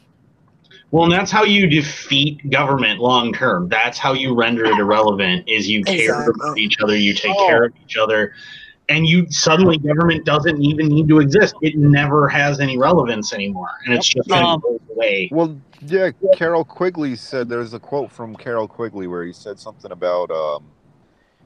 Well, 0.92 1.02
and 1.04 1.12
that's 1.12 1.32
how 1.32 1.42
you 1.42 1.66
defeat 1.66 2.48
government 2.48 3.00
long 3.00 3.32
term. 3.32 3.68
That's 3.68 3.98
how 3.98 4.12
you 4.12 4.36
render 4.36 4.66
it 4.66 4.78
irrelevant. 4.78 5.48
Is 5.48 5.68
you 5.68 5.82
care 5.82 5.96
Exactly. 5.96 6.32
about 6.40 6.58
each 6.58 6.80
other, 6.80 6.96
you 6.96 7.12
take 7.12 7.34
Oh. 7.36 7.46
care 7.48 7.64
of 7.64 7.72
each 7.84 7.96
other, 7.96 8.34
and 8.88 9.04
you 9.04 9.26
suddenly 9.28 9.78
government 9.78 10.24
doesn't 10.24 10.62
even 10.62 10.86
need 10.86 11.08
to 11.08 11.18
exist. 11.18 11.56
It 11.60 11.76
never 11.76 12.28
has 12.28 12.60
any 12.60 12.78
relevance 12.78 13.32
anymore, 13.32 13.70
and 13.84 13.94
it's 13.94 14.06
just 14.08 14.28
going 14.28 14.42
to 14.42 14.46
Um, 14.48 14.60
go 14.60 14.80
away. 14.92 15.28
Well, 15.32 15.56
yeah, 15.80 16.10
Carroll 16.34 16.64
Quigley 16.64 17.16
said 17.16 17.48
there's 17.48 17.74
a 17.74 17.78
quote 17.80 18.10
from 18.10 18.36
Carroll 18.36 18.68
Quigley 18.68 19.06
where 19.06 19.24
he 19.24 19.32
said 19.32 19.58
something 19.58 19.92
about 19.92 20.30
um, 20.30 20.64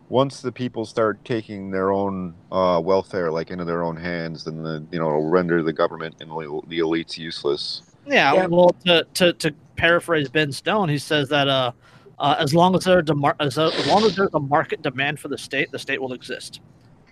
once 0.08 0.40
the 0.40 0.52
people 0.52 0.84
start 0.84 1.24
taking 1.24 1.70
their 1.70 1.92
own 1.92 2.34
uh, 2.50 2.80
welfare 2.82 3.30
like 3.30 3.50
into 3.50 3.64
their 3.64 3.82
own 3.84 3.96
hands, 3.96 4.44
then 4.44 4.62
the 4.62 4.84
you 4.90 4.98
know 4.98 5.08
it'll 5.08 5.28
render 5.28 5.62
the 5.62 5.72
government 5.72 6.16
and 6.20 6.30
the 6.30 6.60
the 6.68 6.78
elites 6.80 7.16
useless. 7.16 7.82
Yeah, 8.06 8.32
Yeah. 8.34 8.46
well, 8.46 8.74
to, 8.86 9.06
to, 9.14 9.32
to 9.34 9.54
paraphrase 9.76 10.28
Ben 10.28 10.50
Stone, 10.52 10.88
he 10.88 10.98
says 10.98 11.28
that 11.28 11.48
uh, 11.48 11.72
uh, 12.18 12.36
as 12.38 12.54
long 12.54 12.74
as 12.74 12.84
there's 12.84 13.08
a 13.10 13.14
mar- 13.14 13.36
as, 13.40 13.56
as 13.58 13.86
long 13.86 14.04
as 14.04 14.16
there's 14.16 14.34
a 14.34 14.40
market 14.40 14.82
demand 14.82 15.20
for 15.20 15.28
the 15.28 15.38
state, 15.38 15.70
the 15.70 15.78
state 15.78 16.00
will 16.00 16.12
exist. 16.12 16.60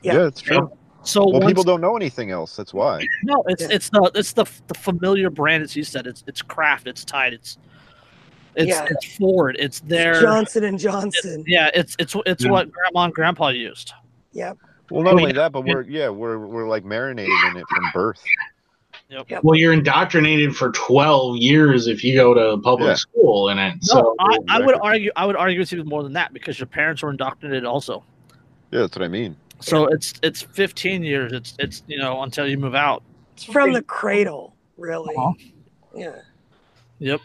Yeah. 0.03 0.15
Yeah, 0.15 0.27
it's 0.27 0.41
true. 0.41 0.71
So 1.05 1.23
Well, 1.25 1.35
once, 1.41 1.47
people 1.47 1.63
don't 1.65 1.81
know 1.81 1.97
anything 1.97 2.31
else. 2.31 2.57
That's 2.57 2.75
why. 2.75 3.07
no, 3.23 3.43
it's 3.47 3.63
Yeah. 3.63 3.69
it's 3.71 3.89
the 3.91 4.11
it's 4.15 4.33
the 4.33 4.45
the 4.67 4.75
familiar 4.75 5.31
brand, 5.31 5.63
as 5.63 5.75
you 5.77 5.85
said. 5.85 6.07
It's 6.07 6.25
it's 6.27 6.43
Kraft, 6.43 6.87
it's 6.87 7.05
Tide, 7.05 7.33
it's 7.33 7.57
it's 8.57 8.69
Yeah. 8.69 8.87
it's 8.91 9.17
Ford, 9.17 9.57
it's 9.59 9.81
their 9.81 10.21
Johnson 10.21 10.65
and 10.65 10.79
Johnson. 10.79 11.45
yeah, 11.47 11.71
it's 11.75 11.95
it's 11.99 12.15
it's 12.27 12.45
Yeah. 12.45 12.51
what 12.51 12.71
Grandma 12.73 13.05
and 13.05 13.15
Grandpa 13.15 13.49
used. 13.49 13.93
Yep. 14.33 14.59
Well, 14.91 15.03
not 15.03 15.15
Well, 15.15 15.23
only 15.23 15.33
that, 15.33 15.53
but 15.53 15.65
we're 15.65 15.83
yeah 15.83 16.09
we're 16.09 16.39
we're 16.39 16.69
like 16.69 16.85
marinated 16.85 17.33
in 17.51 17.57
it 17.59 17.65
from 17.69 17.85
birth. 17.95 18.23
Well, 19.43 19.57
you're 19.57 19.73
indoctrinated 19.73 20.55
for 20.55 20.71
12 20.73 21.39
years 21.39 21.87
if 21.87 22.05
you 22.05 22.15
go 22.15 22.35
to 22.35 22.61
public 22.61 22.89
Yeah. 22.89 22.95
school 22.95 23.49
in 23.49 23.59
it. 23.59 23.75
No, 23.75 23.79
So 23.81 24.15
I, 24.19 24.37
I 24.49 24.61
would 24.61 24.77
argue 24.83 25.11
I 25.17 25.25
would 25.25 25.37
argue 25.37 25.61
it's 25.63 25.73
even 25.73 25.87
more 25.89 26.03
than 26.03 26.13
that 26.15 26.35
because 26.35 26.59
your 26.59 26.67
parents 26.67 27.03
were 27.03 27.11
indoctrinated 27.11 27.65
also. 27.65 28.05
Yeah, 28.71 28.81
that's 28.81 28.95
what 28.97 29.03
I 29.05 29.09
mean. 29.09 29.35
So 29.61 29.87
it's 29.87 30.15
it's 30.23 30.43
15 30.43 31.03
years. 31.03 31.33
It's 31.33 31.55
it's 31.59 31.83
you 31.87 31.99
know 31.99 32.23
until 32.23 32.47
you 32.47 32.59
move 32.59 32.75
out. 32.75 33.03
It's 33.35 33.45
from 33.45 33.73
the 33.73 33.83
cradle, 33.83 34.55
really. 34.77 35.15
Uh-huh. 35.17 35.33
Yeah. 35.95 36.17
Yep. 36.99 37.21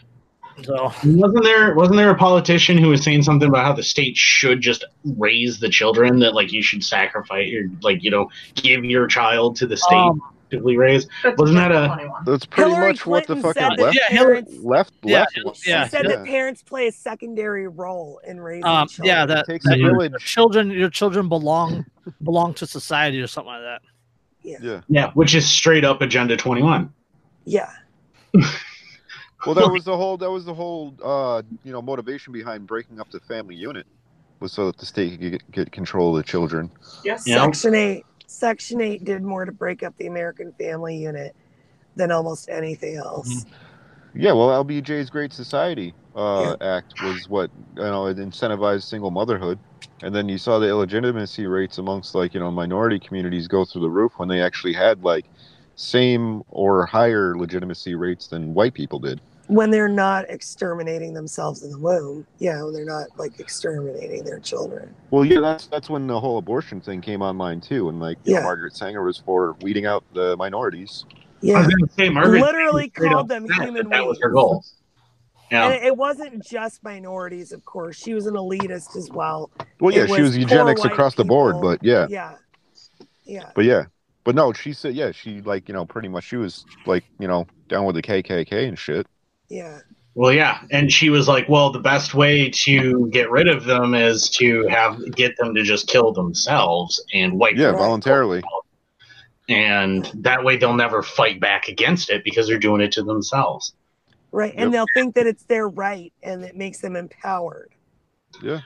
So 0.62 0.92
wasn't 1.04 1.42
there 1.42 1.74
wasn't 1.74 1.96
there 1.96 2.10
a 2.10 2.14
politician 2.14 2.78
who 2.78 2.88
was 2.88 3.02
saying 3.02 3.24
something 3.24 3.48
about 3.48 3.64
how 3.64 3.72
the 3.72 3.82
state 3.82 4.16
should 4.16 4.60
just 4.60 4.84
raise 5.04 5.58
the 5.58 5.68
children 5.68 6.20
that 6.20 6.34
like 6.34 6.52
you 6.52 6.62
should 6.62 6.84
sacrifice 6.84 7.52
or 7.52 7.68
like 7.82 8.04
you 8.04 8.10
know 8.10 8.30
give 8.54 8.84
your 8.84 9.08
child 9.08 9.56
to 9.56 9.66
the 9.66 9.76
state 9.76 9.96
um, 9.96 10.22
effectively 10.54 10.76
raised. 10.76 11.08
That's 11.22 11.38
Wasn't 11.38 11.58
that 11.58 11.72
a- 11.72 11.86
21. 11.88 12.24
That's 12.24 12.46
pretty 12.46 12.70
Hillary 12.70 12.88
much 12.88 13.06
what 13.06 13.26
the 13.26 13.36
fucking 13.36 13.52
said 13.62 13.70
that 13.76 13.78
left 13.78 13.96
Yeah, 13.96 14.08
Hillary- 14.08 14.42
parents, 14.42 14.64
left 14.64 14.92
Yeah, 15.02 15.18
left 15.18 15.36
it- 15.36 15.66
yeah. 15.66 15.88
said 15.88 16.04
yeah. 16.04 16.16
that 16.16 16.24
parents 16.24 16.62
play 16.62 16.88
a 16.88 16.92
secondary 16.92 17.68
role 17.68 18.20
in 18.26 18.40
raising 18.40 18.64
Um, 18.64 18.88
children. 18.88 19.06
yeah, 19.06 19.26
that, 19.26 19.46
takes 19.46 19.64
that 19.66 19.74
a 19.74 19.78
your 19.78 20.08
children, 20.18 20.70
your 20.70 20.90
children 20.90 21.28
belong 21.28 21.84
belong 22.22 22.54
to 22.54 22.66
society 22.66 23.20
or 23.20 23.26
something 23.26 23.52
like 23.52 23.62
that. 23.62 23.82
Yeah. 24.42 24.80
Yeah, 24.88 25.10
which 25.14 25.34
is 25.34 25.46
straight 25.46 25.84
up 25.84 26.02
Agenda 26.02 26.36
21. 26.36 26.92
yeah. 27.44 27.70
Well, 29.46 29.54
that 29.56 29.68
was 29.72 29.84
the 29.84 29.94
whole. 29.96 30.16
That 30.16 30.30
was 30.30 30.46
the 30.46 30.54
whole. 30.54 30.94
Uh, 31.04 31.42
you 31.64 31.72
know, 31.72 31.82
motivation 31.82 32.32
behind 32.32 32.66
breaking 32.66 32.98
up 32.98 33.10
the 33.10 33.20
family 33.20 33.54
unit 33.54 33.86
was 34.40 34.52
so 34.52 34.66
that 34.66 34.78
the 34.78 34.86
state 34.86 35.20
could 35.20 35.30
get, 35.32 35.50
get 35.52 35.70
control 35.72 36.16
of 36.16 36.24
the 36.24 36.28
children. 36.28 36.70
Yes. 37.04 37.24
Yeah. 37.26 37.44
Section 37.44 37.74
8. 37.74 38.04
Section 38.34 38.80
8 38.80 39.04
did 39.04 39.22
more 39.22 39.44
to 39.44 39.52
break 39.52 39.82
up 39.82 39.96
the 39.96 40.06
American 40.06 40.52
family 40.52 40.96
unit 40.96 41.34
than 41.96 42.10
almost 42.10 42.48
anything 42.48 42.96
else. 42.96 43.46
Yeah, 44.14 44.32
well, 44.32 44.64
LBJ's 44.64 45.10
Great 45.10 45.32
Society 45.32 45.94
uh, 46.14 46.56
Act 46.60 46.94
was 47.00 47.28
what 47.28 47.50
you 47.76 47.82
know 47.82 48.06
it 48.06 48.16
incentivized 48.16 48.82
single 48.82 49.10
motherhood, 49.10 49.58
and 50.02 50.14
then 50.14 50.28
you 50.28 50.38
saw 50.38 50.58
the 50.58 50.68
illegitimacy 50.68 51.46
rates 51.46 51.78
amongst 51.78 52.14
like 52.14 52.34
you 52.34 52.40
know 52.40 52.50
minority 52.50 52.98
communities 52.98 53.48
go 53.48 53.64
through 53.64 53.82
the 53.82 53.90
roof 53.90 54.12
when 54.16 54.28
they 54.28 54.40
actually 54.42 54.72
had 54.72 55.02
like 55.02 55.26
same 55.76 56.42
or 56.48 56.86
higher 56.86 57.36
legitimacy 57.36 57.94
rates 57.94 58.28
than 58.28 58.54
white 58.54 58.74
people 58.74 58.98
did. 58.98 59.20
When 59.46 59.70
they're 59.70 59.88
not 59.88 60.28
exterminating 60.30 61.12
themselves 61.12 61.62
in 61.62 61.70
the 61.70 61.78
womb. 61.78 62.26
Yeah, 62.38 62.62
when 62.62 62.72
they're 62.72 62.84
not 62.86 63.08
like 63.18 63.38
exterminating 63.40 64.24
their 64.24 64.38
children. 64.40 64.94
Well, 65.10 65.24
yeah, 65.24 65.40
that's 65.40 65.66
that's 65.66 65.90
when 65.90 66.06
the 66.06 66.18
whole 66.18 66.38
abortion 66.38 66.80
thing 66.80 67.00
came 67.02 67.20
online 67.20 67.60
too, 67.60 67.88
and 67.90 68.00
like 68.00 68.16
you 68.24 68.34
know, 68.34 68.42
Margaret 68.42 68.74
Sanger 68.74 69.02
was 69.02 69.18
for 69.18 69.54
weeding 69.60 69.84
out 69.86 70.02
the 70.14 70.34
minorities. 70.38 71.04
I 71.10 71.16
Yeah. 71.42 71.58
was 71.58 71.66
going 71.74 71.86
to 71.88 71.94
say, 71.94 72.08
Margaret 72.08 72.40
Literally 72.40 72.88
called 72.88 73.28
them 73.28 73.46
said 73.46 73.64
human 73.64 73.82
that, 73.90 73.96
that 73.96 74.06
was 74.06 74.18
her 74.22 74.28
beings. 74.30 74.34
goal. 74.34 74.64
Yeah. 75.50 75.64
And 75.66 75.74
it, 75.74 75.82
it 75.88 75.96
wasn't 75.98 76.42
just 76.42 76.82
minorities, 76.82 77.52
of 77.52 77.66
course. 77.66 77.96
She 77.96 78.14
was 78.14 78.26
an 78.26 78.34
elitist 78.34 78.96
as 78.96 79.10
well. 79.10 79.50
Well, 79.78 79.94
It 79.94 79.98
yeah, 79.98 80.06
she 80.06 80.22
was 80.22 80.30
was 80.30 80.38
eugenics 80.38 80.80
white 80.80 80.90
across 80.92 81.14
the 81.16 81.24
board, 81.24 81.56
but 81.60 81.80
yeah, 81.84 82.06
Yeah. 82.08 82.36
Yeah. 83.24 83.50
but 83.54 83.66
yeah, 83.66 83.84
but 84.24 84.34
no, 84.34 84.54
she 84.54 84.72
said 84.72 84.94
yeah, 84.94 85.12
she 85.12 85.42
like 85.42 85.68
you 85.68 85.74
know 85.74 85.84
pretty 85.84 86.08
much 86.08 86.24
she 86.24 86.36
was 86.36 86.64
like 86.86 87.04
you 87.18 87.28
know 87.28 87.46
down 87.68 87.84
with 87.84 87.94
the 87.96 88.02
KKK 88.02 88.68
and 88.68 88.78
shit. 88.78 89.06
Yeah. 89.48 89.80
Well, 90.16 90.32
yeah, 90.32 90.60
and 90.70 90.92
she 90.92 91.10
was 91.10 91.26
like, 91.26 91.48
"Well, 91.48 91.70
the 91.70 91.80
best 91.80 92.14
way 92.14 92.48
to 92.50 93.08
get 93.10 93.30
rid 93.30 93.48
of 93.48 93.64
them 93.64 93.94
is 93.94 94.28
to 94.30 94.64
have 94.68 94.98
get 95.16 95.36
them 95.36 95.54
to 95.56 95.62
just 95.64 95.88
kill 95.88 96.12
themselves 96.12 97.02
and 97.12 97.38
wipe 97.38 97.56
Yeah, 97.56 97.72
them 97.72 97.78
voluntarily. 97.78 98.38
out. 98.38 98.64
and 99.48 100.10
that 100.14 100.42
way 100.42 100.56
they'll 100.56 100.72
never 100.72 101.02
fight 101.02 101.38
back 101.40 101.68
against 101.68 102.08
it 102.10 102.24
because 102.24 102.46
they're 102.46 102.58
doing 102.58 102.80
it 102.80 102.92
to 102.92 103.02
themselves." 103.02 103.74
Right. 104.30 104.54
Yep. 104.54 104.62
And 104.64 104.72
they'll 104.74 104.86
think 104.94 105.14
that 105.16 105.26
it's 105.26 105.44
their 105.44 105.68
right 105.68 106.12
and 106.22 106.44
it 106.44 106.56
makes 106.56 106.78
them 106.80 106.96
empowered. 106.96 107.73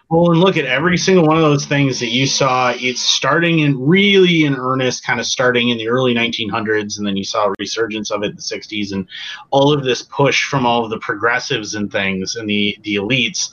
Well, 0.09 0.31
and 0.33 0.41
look 0.41 0.57
at 0.57 0.65
every 0.65 0.99
single 0.99 1.27
one 1.27 1.37
of 1.37 1.43
those 1.43 1.67
things 1.67 2.01
that 2.01 2.11
you 2.11 2.27
saw. 2.27 2.75
It's 2.77 3.01
starting 3.01 3.61
in 3.61 3.81
really 3.81 4.45
in 4.45 4.55
earnest, 4.55 5.05
kind 5.05 5.21
of 5.21 5.27
starting 5.27 5.69
in 5.69 5.79
the 5.79 5.89
early 5.89 6.15
1900s, 6.15 6.99
and 6.99 7.07
then 7.07 7.17
you 7.17 7.25
saw 7.25 7.47
a 7.47 7.55
resurgence 7.59 8.11
of 8.11 8.23
it 8.23 8.31
in 8.31 8.37
the 8.37 8.43
60s, 8.43 8.93
and 8.93 9.07
all 9.51 9.73
of 9.73 9.85
this 9.85 10.03
push 10.03 10.45
from 10.49 10.67
all 10.67 10.85
of 10.85 10.91
the 10.91 10.99
progressives 10.99 11.75
and 11.75 11.91
things 11.91 12.37
and 12.37 12.49
the 12.49 12.77
the 12.83 12.97
elites 12.97 13.51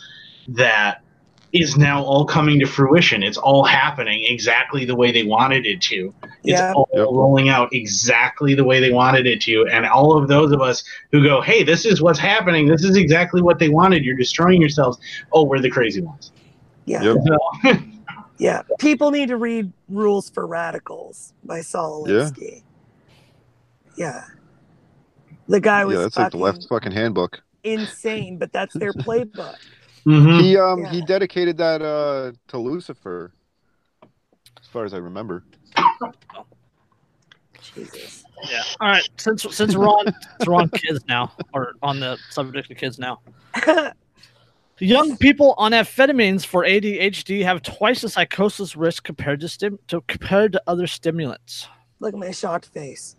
that 0.47 1.02
is 1.53 1.77
now 1.77 2.03
all 2.03 2.26
coming 2.26 2.59
to 2.59 2.65
fruition. 2.65 3.23
It's 3.23 3.38
all 3.38 3.63
happening 3.63 4.26
exactly 4.27 4.84
the 4.84 4.95
way 4.95 5.11
they 5.11 5.23
wanted 5.23 5.65
it 5.65 5.81
to. 5.84 6.13
It's 6.43 6.59
Yeah. 6.59 6.73
all 6.73 6.89
Yep. 6.93 7.07
rolling 7.11 7.47
out 7.49 7.73
exactly 7.73 8.53
the 8.55 8.63
way 8.65 8.80
they 8.81 8.91
wanted 8.91 9.26
it 9.26 9.39
to. 9.41 9.65
And 9.72 9.85
all 9.85 10.17
of 10.17 10.27
those 10.27 10.51
of 10.51 10.61
us 10.61 10.84
who 11.11 11.23
go, 11.23 11.39
hey, 11.41 11.63
this 11.63 11.85
is 11.85 12.01
what's 12.01 12.19
happening. 12.19 12.67
This 12.67 12.84
is 12.84 12.97
exactly 12.97 13.41
what 13.41 13.57
they 13.59 13.69
wanted. 13.69 14.03
You're 14.03 14.17
destroying 14.17 14.59
yourselves. 14.59 14.97
Oh, 15.31 15.43
we're 15.43 15.59
the 15.59 15.69
crazy 15.69 16.01
ones. 16.01 16.31
Yeah. 16.85 17.03
Yep. 17.03 17.17
So, 17.26 17.72
Yeah. 18.38 18.63
People 18.80 19.11
need 19.11 19.30
to 19.30 19.38
read 19.38 19.72
Rules 19.88 20.30
for 20.30 20.45
Radicals 20.45 21.31
by 21.45 21.61
Saul 21.61 22.05
Yeah. 22.07 22.15
Alinsky. 22.15 22.63
Yeah. 23.95 24.05
yeah. 24.07 24.23
The 25.47 25.61
guy 25.61 25.85
was 25.85 25.95
Yeah, 25.95 26.01
that's 26.03 26.17
like 26.17 26.31
the 26.31 26.38
left 26.38 26.65
fucking 26.67 26.91
handbook. 26.91 27.41
insane, 27.63 28.38
but 28.38 28.51
that's 28.51 28.73
their 28.73 28.91
playbook. 28.91 29.55
mhm. 30.06 30.41
He 30.41 30.57
um 30.57 30.86
he 30.86 31.02
dedicated 31.02 31.57
that 31.57 31.82
uh 31.82 32.32
to 32.48 32.57
Lucifer, 32.57 33.34
as 34.61 34.68
far 34.68 34.86
as 34.86 34.94
I 34.94 34.98
remember. 34.98 35.44
Jesus. 37.76 38.23
Yeah. 38.49 38.64
All 38.80 38.90
right. 38.90 39.07
Since 39.18 39.45
since 39.56 39.76
we're 39.76 39.88
on 39.88 40.06
since 40.06 40.48
we're 40.48 40.56
on 40.56 40.69
kids 40.69 41.03
now, 41.07 41.32
or 41.53 41.73
on 41.82 41.99
the 41.99 42.18
subject 42.30 42.72
of 42.72 42.77
kids 42.77 42.99
now, 42.99 43.22
young 44.80 45.18
people 45.18 45.56
on 45.57 45.72
amphetamines 45.72 46.45
for 46.45 46.64
ADHD 46.64 47.44
have 47.44 47.61
twice 47.64 48.02
the 48.02 48.10
psychosis 48.10 48.76
risk 48.76 49.03
compared 49.03 49.40
to 49.41 49.49
stim 49.49 49.80
to 49.88 50.02
compared 50.02 50.52
to 50.53 50.61
other 50.68 50.88
stimulants. 50.88 51.68
Look 51.99 52.14
at 52.14 52.19
my 52.19 52.32
shocked 52.32 52.68
face. 52.68 53.15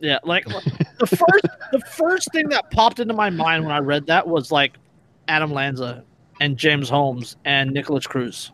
Yeah, 0.00 0.18
like 0.24 0.44
the 0.98 1.06
first 1.06 1.46
the 1.72 1.80
first 1.80 2.32
thing 2.32 2.48
that 2.50 2.70
popped 2.70 3.00
into 3.00 3.14
my 3.14 3.30
mind 3.30 3.64
when 3.64 3.72
I 3.72 3.78
read 3.78 4.06
that 4.06 4.26
was 4.26 4.52
like 4.52 4.76
Adam 5.26 5.52
Lanza 5.52 6.04
and 6.40 6.56
James 6.56 6.88
Holmes 6.88 7.36
and 7.44 7.70
Nikolas 7.70 8.06
Cruz. 8.06 8.52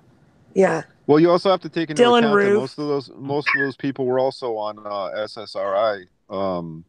Yeah. 0.54 0.82
Well, 1.06 1.20
you 1.20 1.30
also 1.30 1.50
have 1.50 1.60
to 1.60 1.68
take 1.68 1.90
into 1.90 2.02
Dylan 2.02 2.20
account 2.20 2.40
that 2.40 2.54
most 2.54 2.78
of 2.78 2.88
those 2.88 3.10
most 3.16 3.48
of 3.54 3.62
those 3.62 3.76
people 3.76 4.06
were 4.06 4.18
also 4.18 4.56
on 4.56 4.78
uh, 4.78 5.24
SSRI, 5.26 6.06
um, 6.30 6.84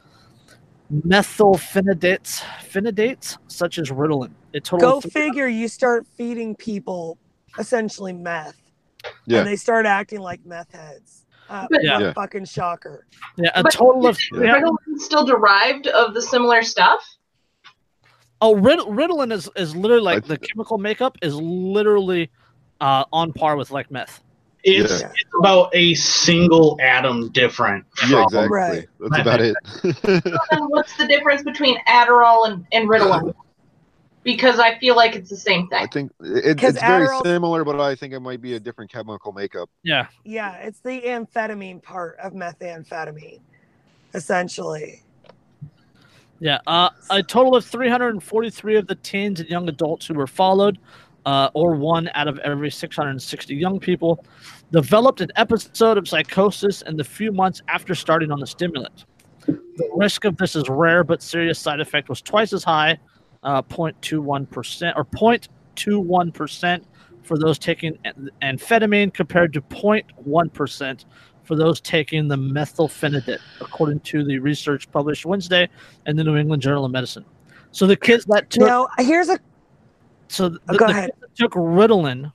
methylphenidates, 0.93 2.43
phenidates 2.63 3.39
such 3.49 3.79
as 3.79 3.89
Ritalin. 3.89 4.31
A 4.53 4.61
total 4.61 4.91
Go 4.91 4.99
of 4.99 5.05
figure 5.11 5.49
you 5.49 5.69
start 5.69 6.07
feeding 6.19 6.55
people 6.55 7.17
essentially 7.59 8.13
meth. 8.13 8.61
Yeah. 9.25 9.39
And 9.39 9.47
they 9.49 9.57
start 9.57 9.87
acting 9.87 10.21
like 10.21 10.45
meth 10.45 10.71
heads. 10.73 11.25
Uh, 11.49 11.67
But- 11.71 11.81
what 11.83 12.01
a 12.03 12.05
Yeah. 12.07 12.13
fucking 12.13 12.45
shocker. 12.45 13.07
yeah, 13.37 13.53
a 13.55 13.63
But- 13.63 13.73
total 13.73 14.07
of 14.07 14.19
yeah. 14.35 14.61
Ritalin 14.61 14.99
still 14.99 15.25
derived 15.25 15.87
of 15.87 16.13
the 16.13 16.21
similar 16.21 16.63
stuff? 16.63 17.01
Oh, 18.43 18.55
Rit- 18.55 18.81
Ritalin 18.81 19.33
is, 19.33 19.49
is 19.57 19.75
literally 19.75 20.03
like 20.03 20.25
I- 20.25 20.29
the 20.29 20.37
chemical 20.39 20.77
makeup 20.77 21.17
is 21.23 21.35
literally 21.37 22.31
uh, 22.83 23.05
on 23.15 23.33
par 23.33 23.57
with 23.57 23.71
like 23.71 23.91
meth. 23.91 24.23
It's, 24.67 25.01
Yeah. 25.01 25.07
it's 25.07 25.31
about 25.39 25.71
a 25.75 25.95
single 25.95 26.77
atom 26.83 27.31
different. 27.31 27.85
Yeah, 28.09 28.25
exactly. 28.25 28.49
Right. 28.49 28.89
That's 28.99 29.19
about 29.21 29.41
it. 29.41 29.57
Then 30.51 30.65
what's 30.69 30.97
the 30.97 31.07
difference 31.07 31.45
between 31.45 31.79
Adderall 31.87 32.49
and, 32.49 32.67
and 32.73 32.89
Ritalin? 32.89 33.33
Because 34.25 34.59
I 34.59 34.77
feel 34.81 34.97
like 34.97 35.15
it's 35.15 35.31
the 35.31 35.37
same 35.37 35.69
thing. 35.69 35.79
I 35.85 35.87
think 35.87 36.11
it, 36.21 36.59
'Cause 36.59 36.75
it's 36.75 36.85
very 36.85 37.07
similar, 37.23 37.63
but 37.65 37.81
I 37.81 37.95
think 37.95 38.13
it 38.13 38.19
might 38.19 38.41
be 38.43 38.55
a 38.55 38.61
different 38.61 38.91
chemical 38.91 39.31
makeup. 39.31 39.71
Yeah. 39.85 40.09
Yeah, 40.25 40.55
it's 40.57 40.81
the 40.81 41.01
amphetamine 41.03 41.81
part 41.81 42.19
of 42.21 42.33
methamphetamine, 42.33 43.39
essentially. 44.15 45.05
Yeah, 46.41 46.59
uh, 46.67 46.91
a 47.09 47.23
total 47.23 47.55
of 47.55 47.65
343 47.65 48.77
of 48.77 48.89
the 48.89 48.97
teens 48.97 49.39
and 49.39 49.49
young 49.49 49.69
adults 49.69 50.07
who 50.07 50.15
were 50.15 50.27
followed 50.27 50.79
uh, 51.25 51.51
or 51.55 51.75
one 51.77 52.11
out 52.15 52.29
of 52.29 52.39
every 52.41 52.71
660 52.71 53.55
young 53.55 53.81
people, 53.81 54.25
developed 54.73 55.21
an 55.21 55.31
episode 55.37 55.99
of 55.99 56.09
psychosis 56.09 56.83
in 56.83 56.97
the 56.97 57.05
few 57.05 57.33
months 57.33 57.63
after 57.69 57.95
starting 57.95 58.31
on 58.31 58.41
the 58.41 58.47
stimulant. 58.47 59.05
The 59.47 59.91
risk 59.95 60.25
of 60.25 60.37
this 60.37 60.57
is 60.57 60.69
rare, 60.69 61.05
but 61.05 61.23
serious 61.23 61.59
side 61.59 61.81
effect 61.81 62.09
was 62.09 62.21
twice 62.21 62.53
as 62.53 62.65
high, 62.65 62.99
uh, 63.43 63.63
0.21% 63.63 64.93
or 64.97 65.05
0.21% 65.05 66.83
for 67.23 67.39
those 67.39 67.59
taking 67.59 67.99
amphetamine 68.43 69.13
compared 69.13 69.53
to 69.53 69.61
0.1% 69.63 71.05
for 71.45 71.57
those 71.57 71.81
taking 71.81 72.27
the 72.29 72.37
methylphenidate, 72.37 73.39
according 73.61 74.01
to 74.01 74.25
the 74.25 74.39
research 74.39 74.91
published 74.91 75.25
Wednesday 75.25 75.69
in 76.07 76.17
the 76.17 76.25
New 76.25 76.37
England 76.37 76.63
Journal 76.63 76.85
of 76.85 76.91
Medicine. 76.93 77.25
So 77.71 77.87
the 77.87 77.97
kids 77.97 78.25
that 78.27 78.51
took 78.51 78.67
Now, 78.67 78.89
here's 78.99 79.29
a 79.29 79.39
so 80.29 80.49
the, 80.49 80.59
Oh, 80.69 80.77
go 80.77 80.87
ahead. 80.87 81.11
kids 81.11 81.21
that 81.21 81.37
took 81.37 81.53
Ritalin 81.53 82.33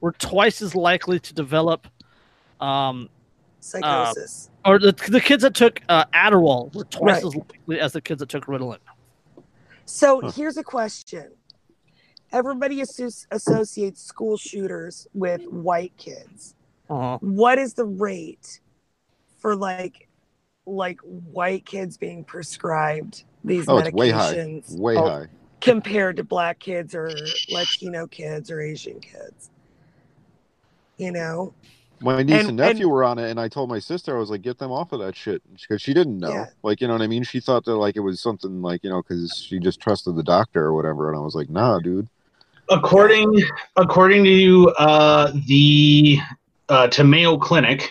were 0.00 0.12
twice 0.12 0.62
as 0.62 0.74
likely 0.74 1.18
to 1.20 1.34
develop, 1.34 1.86
um, 2.60 3.08
psychosis. 3.60 4.50
or 4.64 4.78
the, 4.78 4.92
the 5.08 5.20
kids 5.20 5.42
that 5.42 5.54
took 5.54 5.80
uh, 5.88 6.04
Adderall 6.14 6.74
were 6.74 6.84
twice 6.84 7.22
Right. 7.22 7.24
as 7.24 7.34
likely 7.36 7.80
as 7.80 7.92
the 7.92 8.00
kids 8.00 8.20
that 8.20 8.28
took 8.28 8.46
Ritalin. 8.46 8.78
so 9.84 10.20
Huh. 10.22 10.30
here's 10.32 10.56
a 10.56 10.64
question. 10.64 11.32
Everybody 12.32 12.80
asso- 12.80 13.26
associates 13.32 14.00
school 14.02 14.36
shooters 14.36 15.06
with 15.14 15.42
white 15.48 15.96
kids. 15.96 16.54
Uh-huh. 16.88 17.18
What 17.20 17.58
is 17.58 17.74
the 17.74 17.84
rate 17.86 18.60
for 19.38 19.56
like 19.56 20.06
like 20.66 21.00
white 21.00 21.64
kids 21.66 21.96
being 21.96 22.22
prescribed 22.22 23.24
these 23.42 23.64
Oh, 23.68 23.78
it's 23.78 23.90
way 23.92 24.10
high. 24.10 24.34
medications 24.34 24.78
Way 24.78 24.96
Oh. 24.96 25.08
high. 25.08 25.26
compared 25.60 26.16
to 26.18 26.24
black 26.24 26.60
kids 26.60 26.94
or 26.94 27.10
Latino 27.50 28.06
kids 28.06 28.50
or 28.50 28.60
Asian 28.60 29.00
kids? 29.00 29.50
You 31.00 31.12
know? 31.12 31.54
My 32.02 32.22
niece 32.22 32.40
And- 32.40 32.48
and, 32.48 32.56
nephew 32.56 32.84
and- 32.84 32.92
were 32.92 33.04
on 33.04 33.18
it, 33.18 33.30
and 33.30 33.38
I 33.38 33.48
told 33.48 33.68
my 33.68 33.78
sister, 33.78 34.16
I 34.16 34.18
was 34.18 34.30
like, 34.30 34.42
get 34.42 34.58
them 34.58 34.70
off 34.70 34.92
of 34.92 35.00
that 35.00 35.14
shit. 35.16 35.42
Because 35.60 35.82
she 35.82 35.92
didn't 35.92 36.18
know. 36.18 36.30
Yeah. 36.30 36.46
Like, 36.62 36.80
you 36.80 36.86
know 36.86 36.94
what 36.94 37.02
I 37.02 37.06
mean? 37.06 37.24
She 37.24 37.40
thought 37.40 37.64
that, 37.66 37.76
like, 37.76 37.96
it 37.96 38.00
was 38.00 38.20
something, 38.20 38.62
like, 38.62 38.82
you 38.84 38.90
know, 38.90 39.02
because 39.02 39.44
she 39.46 39.58
just 39.58 39.80
trusted 39.80 40.16
the 40.16 40.22
doctor 40.22 40.64
or 40.64 40.74
whatever. 40.74 41.08
And 41.08 41.16
I 41.18 41.20
was 41.20 41.34
like, 41.34 41.50
nah, 41.50 41.78
dude. 41.78 42.08
according 42.70 43.42
according 43.76 44.24
to 44.24 44.70
uh, 44.78 45.32
the 45.48 46.18
uh, 46.68 46.86
to 46.88 47.02
Mayo 47.04 47.36
Clinic, 47.36 47.90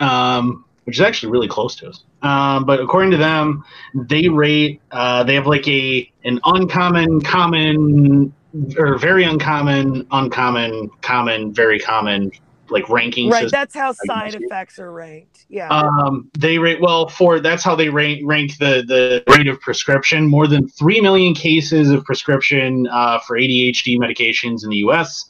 um, 0.00 0.64
which 0.84 0.96
is 0.96 1.00
actually 1.00 1.32
really 1.32 1.48
close 1.48 1.74
to 1.76 1.88
us. 1.88 2.04
Um, 2.22 2.64
but 2.64 2.78
according 2.78 3.10
to 3.12 3.16
them, 3.16 3.64
they 3.94 4.28
rate 4.28 4.82
uh, 4.92 5.24
they 5.24 5.34
have 5.34 5.46
like 5.46 5.66
a 5.66 6.10
an 6.24 6.38
uncommon, 6.44 7.22
common, 7.22 8.32
or 8.76 8.98
very 8.98 9.24
uncommon, 9.24 10.06
uncommon, 10.10 10.90
common, 11.00 11.52
very 11.52 11.78
common 11.78 12.30
like 12.70 12.88
ranking 12.88 13.30
Right. 13.30 13.42
system. 13.42 13.58
That's 13.58 13.74
how 13.74 13.92
side 13.92 14.34
effects 14.34 14.78
are 14.78 14.92
ranked. 14.92 15.46
Yeah. 15.48 15.68
Um, 15.68 16.30
they 16.38 16.58
rate 16.58 16.80
well 16.80 17.08
for 17.08 17.40
that's 17.40 17.62
how 17.62 17.74
they 17.74 17.88
rank 17.88 18.22
rank 18.24 18.58
the 18.58 18.84
the 18.86 19.22
rate 19.36 19.48
of 19.48 19.60
prescription. 19.60 20.26
More 20.26 20.46
than 20.46 20.68
three 20.68 21.00
million 21.00 21.34
cases 21.34 21.90
of 21.90 22.04
prescription 22.04 22.86
uh, 22.88 23.18
for 23.20 23.38
ADHD 23.38 23.98
medications 23.98 24.64
in 24.64 24.70
the 24.70 24.78
U.S. 24.78 25.24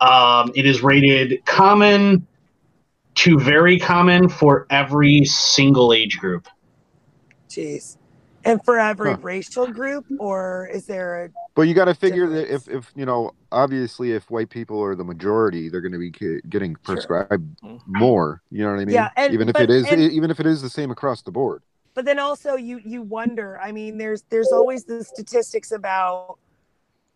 Um, 0.00 0.52
it 0.54 0.66
is 0.66 0.82
rated 0.82 1.44
common 1.46 2.26
to 3.14 3.38
very 3.38 3.78
common 3.78 4.28
for 4.28 4.66
every 4.70 5.24
single 5.24 5.92
age 5.92 6.18
group. 6.18 6.48
Jeez. 7.48 7.98
And 8.44 8.64
for 8.64 8.78
every 8.78 9.10
Huh. 9.12 9.18
racial 9.22 9.66
group, 9.68 10.04
or 10.18 10.68
is 10.72 10.86
there 10.86 11.24
a 11.24 11.28
But 11.54 11.62
you 11.62 11.74
got 11.74 11.84
to 11.84 11.94
figure 11.94 12.26
that 12.30 12.52
if, 12.52 12.66
if, 12.68 12.90
you 12.96 13.04
know, 13.06 13.32
obviously, 13.52 14.12
if 14.12 14.30
white 14.30 14.48
people 14.50 14.82
are 14.82 14.94
the 14.94 15.04
majority, 15.04 15.68
they're 15.68 15.80
going 15.82 15.92
to 15.92 15.98
be 15.98 16.10
getting 16.48 16.74
prescribed 16.76 17.60
Mhm. 17.62 17.80
more. 17.86 18.42
You 18.50 18.64
know 18.64 18.70
what 18.72 18.80
I 18.80 18.84
mean? 18.86 18.94
Yeah, 18.94 19.10
and- 19.16 19.32
even 19.34 19.48
if 19.48 19.52
but- 19.54 19.62
it 19.62 19.70
is, 19.70 19.86
and- 19.86 20.00
even 20.00 20.30
if 20.30 20.40
it 20.40 20.46
is 20.46 20.62
the 20.62 20.70
same 20.70 20.90
across 20.90 21.22
the 21.22 21.30
board. 21.30 21.62
but 21.94 22.06
then 22.06 22.18
also 22.18 22.54
you 22.56 22.80
you 22.86 23.02
wonder 23.02 23.60
i 23.62 23.70
mean 23.70 23.98
there's 23.98 24.22
there's 24.30 24.50
always 24.50 24.84
the 24.84 25.04
statistics 25.04 25.72
about 25.72 26.38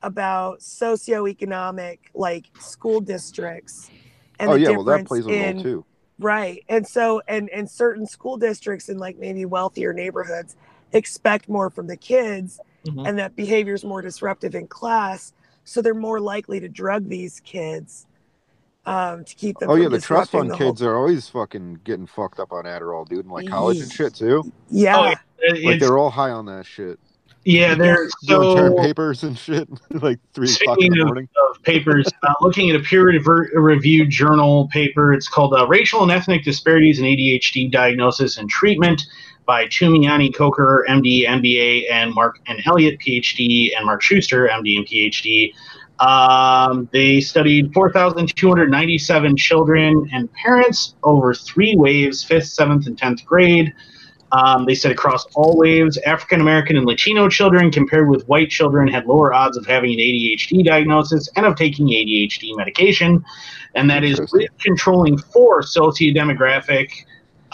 about 0.02 0.60
socioeconomic 0.60 1.98
like 2.14 2.44
school 2.60 3.00
districts 3.00 3.90
and 4.38 4.50
oh 4.50 4.54
the 4.54 4.60
yeah, 4.60 4.70
well 4.70 4.84
that 4.84 5.06
plays 5.06 5.24
a 5.26 5.30
in 5.30 5.54
role 5.56 5.62
too. 5.62 5.84
right 6.18 6.62
and 6.68 6.86
so 6.86 7.22
and 7.26 7.48
and 7.50 7.70
certain 7.70 8.04
school 8.06 8.36
districts 8.36 8.90
in 8.90 8.98
like 8.98 9.16
maybe 9.18 9.46
wealthier 9.46 9.94
neighborhoods 9.94 10.56
expect 10.96 11.48
more 11.48 11.70
from 11.70 11.86
the 11.86 11.96
kids 11.96 12.60
Mhm. 12.86 13.08
and 13.08 13.18
that 13.18 13.34
behavior 13.36 13.74
is 13.74 13.84
more 13.84 14.00
disruptive 14.02 14.54
in 14.54 14.66
class 14.68 15.32
so 15.64 15.82
they're 15.82 15.94
more 15.94 16.20
likely 16.20 16.60
to 16.60 16.68
drug 16.68 17.08
these 17.08 17.40
kids 17.40 18.06
um, 18.84 19.24
to 19.24 19.34
keep 19.34 19.58
them 19.58 19.68
Oh 19.68 19.74
from 19.74 19.82
yeah, 19.82 19.88
the 19.88 20.00
trust 20.00 20.30
fund 20.30 20.48
the 20.50 20.56
whole- 20.56 20.68
kids 20.70 20.80
are 20.82 20.94
always 20.96 21.28
fucking 21.28 21.80
getting 21.82 22.06
fucked 22.06 22.38
up 22.38 22.52
on 22.52 22.64
Adderall, 22.64 23.08
dude, 23.08 23.24
and 23.24 23.32
like 23.32 23.48
college 23.48 23.78
and 23.80 23.90
shit 23.92 24.14
too. 24.14 24.52
yeah 24.70 24.96
Oh, 24.96 25.14
It- 25.40 25.64
Like 25.64 25.80
they're 25.80 25.98
all 25.98 26.10
high 26.10 26.30
on 26.30 26.46
that 26.46 26.64
shit. 26.66 26.98
yeah, 27.44 27.74
they're 27.74 28.08
Doing 28.26 28.56
term 28.56 28.72
so 28.76 28.82
papers 28.82 29.22
and 29.24 29.36
shit, 29.36 29.68
like 29.90 30.20
three 30.32 30.48
o'clock 30.50 30.78
in 30.78 30.82
Speaking 30.84 30.92
the 30.92 31.00
of, 31.02 31.06
morning. 31.08 31.28
of 31.50 31.60
papers, 31.64 32.06
uh, 32.22 32.32
looking 32.40 32.70
at 32.70 32.76
a 32.76 32.80
peer-reviewed 32.80 34.08
journal 34.10 34.68
paper, 34.68 35.12
it's 35.12 35.28
called 35.28 35.52
uh, 35.54 35.66
"Racial 35.66 36.02
and 36.04 36.10
Ethnic 36.12 36.44
Disparities 36.44 36.98
in 37.00 37.04
ADHD 37.04 37.68
Diagnosis 37.70 38.38
and 38.38 38.48
Treatment" 38.48 39.02
by 39.46 39.66
Tumaini 39.66 40.34
Coker, 40.34 40.84
MD, 40.88 41.26
MBA, 41.26 41.84
and 41.90 42.12
Marc 42.12 42.38
N. 42.46 42.58
Elliott, 42.66 42.98
PhD, 43.00 43.70
and 43.76 43.86
Mark 43.86 44.02
Schuster, 44.02 44.48
MD 44.48 44.76
and 44.76 44.86
PhD. 44.86 45.52
Um, 45.98 46.88
they 46.92 47.20
studied 47.20 47.72
4,297 47.72 49.36
children 49.36 50.08
and 50.12 50.30
parents 50.34 50.94
over 51.02 51.32
three 51.32 51.74
waves, 51.76 52.22
fifth, 52.22 52.48
seventh, 52.48 52.86
and 52.86 52.98
tenth 52.98 53.24
grade. 53.24 53.72
Um, 54.32 54.66
they 54.66 54.74
said 54.74 54.90
across 54.90 55.24
all 55.34 55.56
waves, 55.56 55.96
African 55.98 56.40
American 56.40 56.76
and 56.76 56.84
Latino 56.84 57.28
children 57.28 57.70
compared 57.70 58.08
with 58.08 58.26
white 58.26 58.50
children 58.50 58.88
had 58.88 59.06
lower 59.06 59.32
odds 59.32 59.56
of 59.56 59.64
having 59.66 59.92
an 59.92 59.98
ADHD 59.98 60.64
diagnosis 60.64 61.30
and 61.36 61.46
of 61.46 61.56
taking 61.56 61.86
ADHD 61.86 62.56
medication. 62.56 63.24
And 63.74 63.88
that 63.88 64.04
is 64.04 64.20
controlling 64.58 65.16
for 65.16 65.62
sociodemographic 65.62 66.90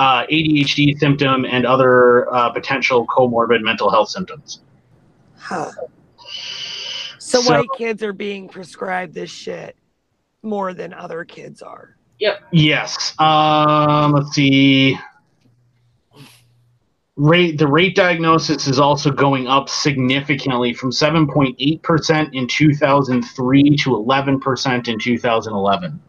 uh, 0.02 0.26
ADHD 0.26 0.98
symptom 0.98 1.44
and 1.44 1.64
other 1.64 2.32
uh, 2.34 2.50
potential 2.50 3.06
comorbid 3.06 3.62
mental 3.62 3.88
health 3.88 4.08
symptoms. 4.08 4.60
Huh. 5.36 5.70
So, 7.18 7.40
So- 7.40 7.58
white 7.58 7.68
kids 7.76 8.02
are 8.02 8.12
being 8.12 8.48
prescribed 8.48 9.14
this 9.14 9.30
shit 9.30 9.76
more 10.42 10.74
than 10.74 10.92
other 10.92 11.24
kids 11.24 11.62
are. 11.62 11.96
Yep. 12.18 12.42
Yes. 12.52 13.14
Um, 13.20 14.12
let's 14.12 14.32
see. 14.32 14.98
Rate 17.16 17.58
the 17.58 17.68
rate 17.68 17.94
diagnosis 17.94 18.66
is 18.66 18.80
also 18.80 19.10
going 19.10 19.46
up 19.46 19.68
significantly 19.68 20.72
from 20.72 20.90
7.8% 20.90 22.30
in 22.32 22.48
2003 22.48 23.76
to 23.76 23.90
11% 23.90 24.88
in 24.88 24.98
2011. 24.98 26.00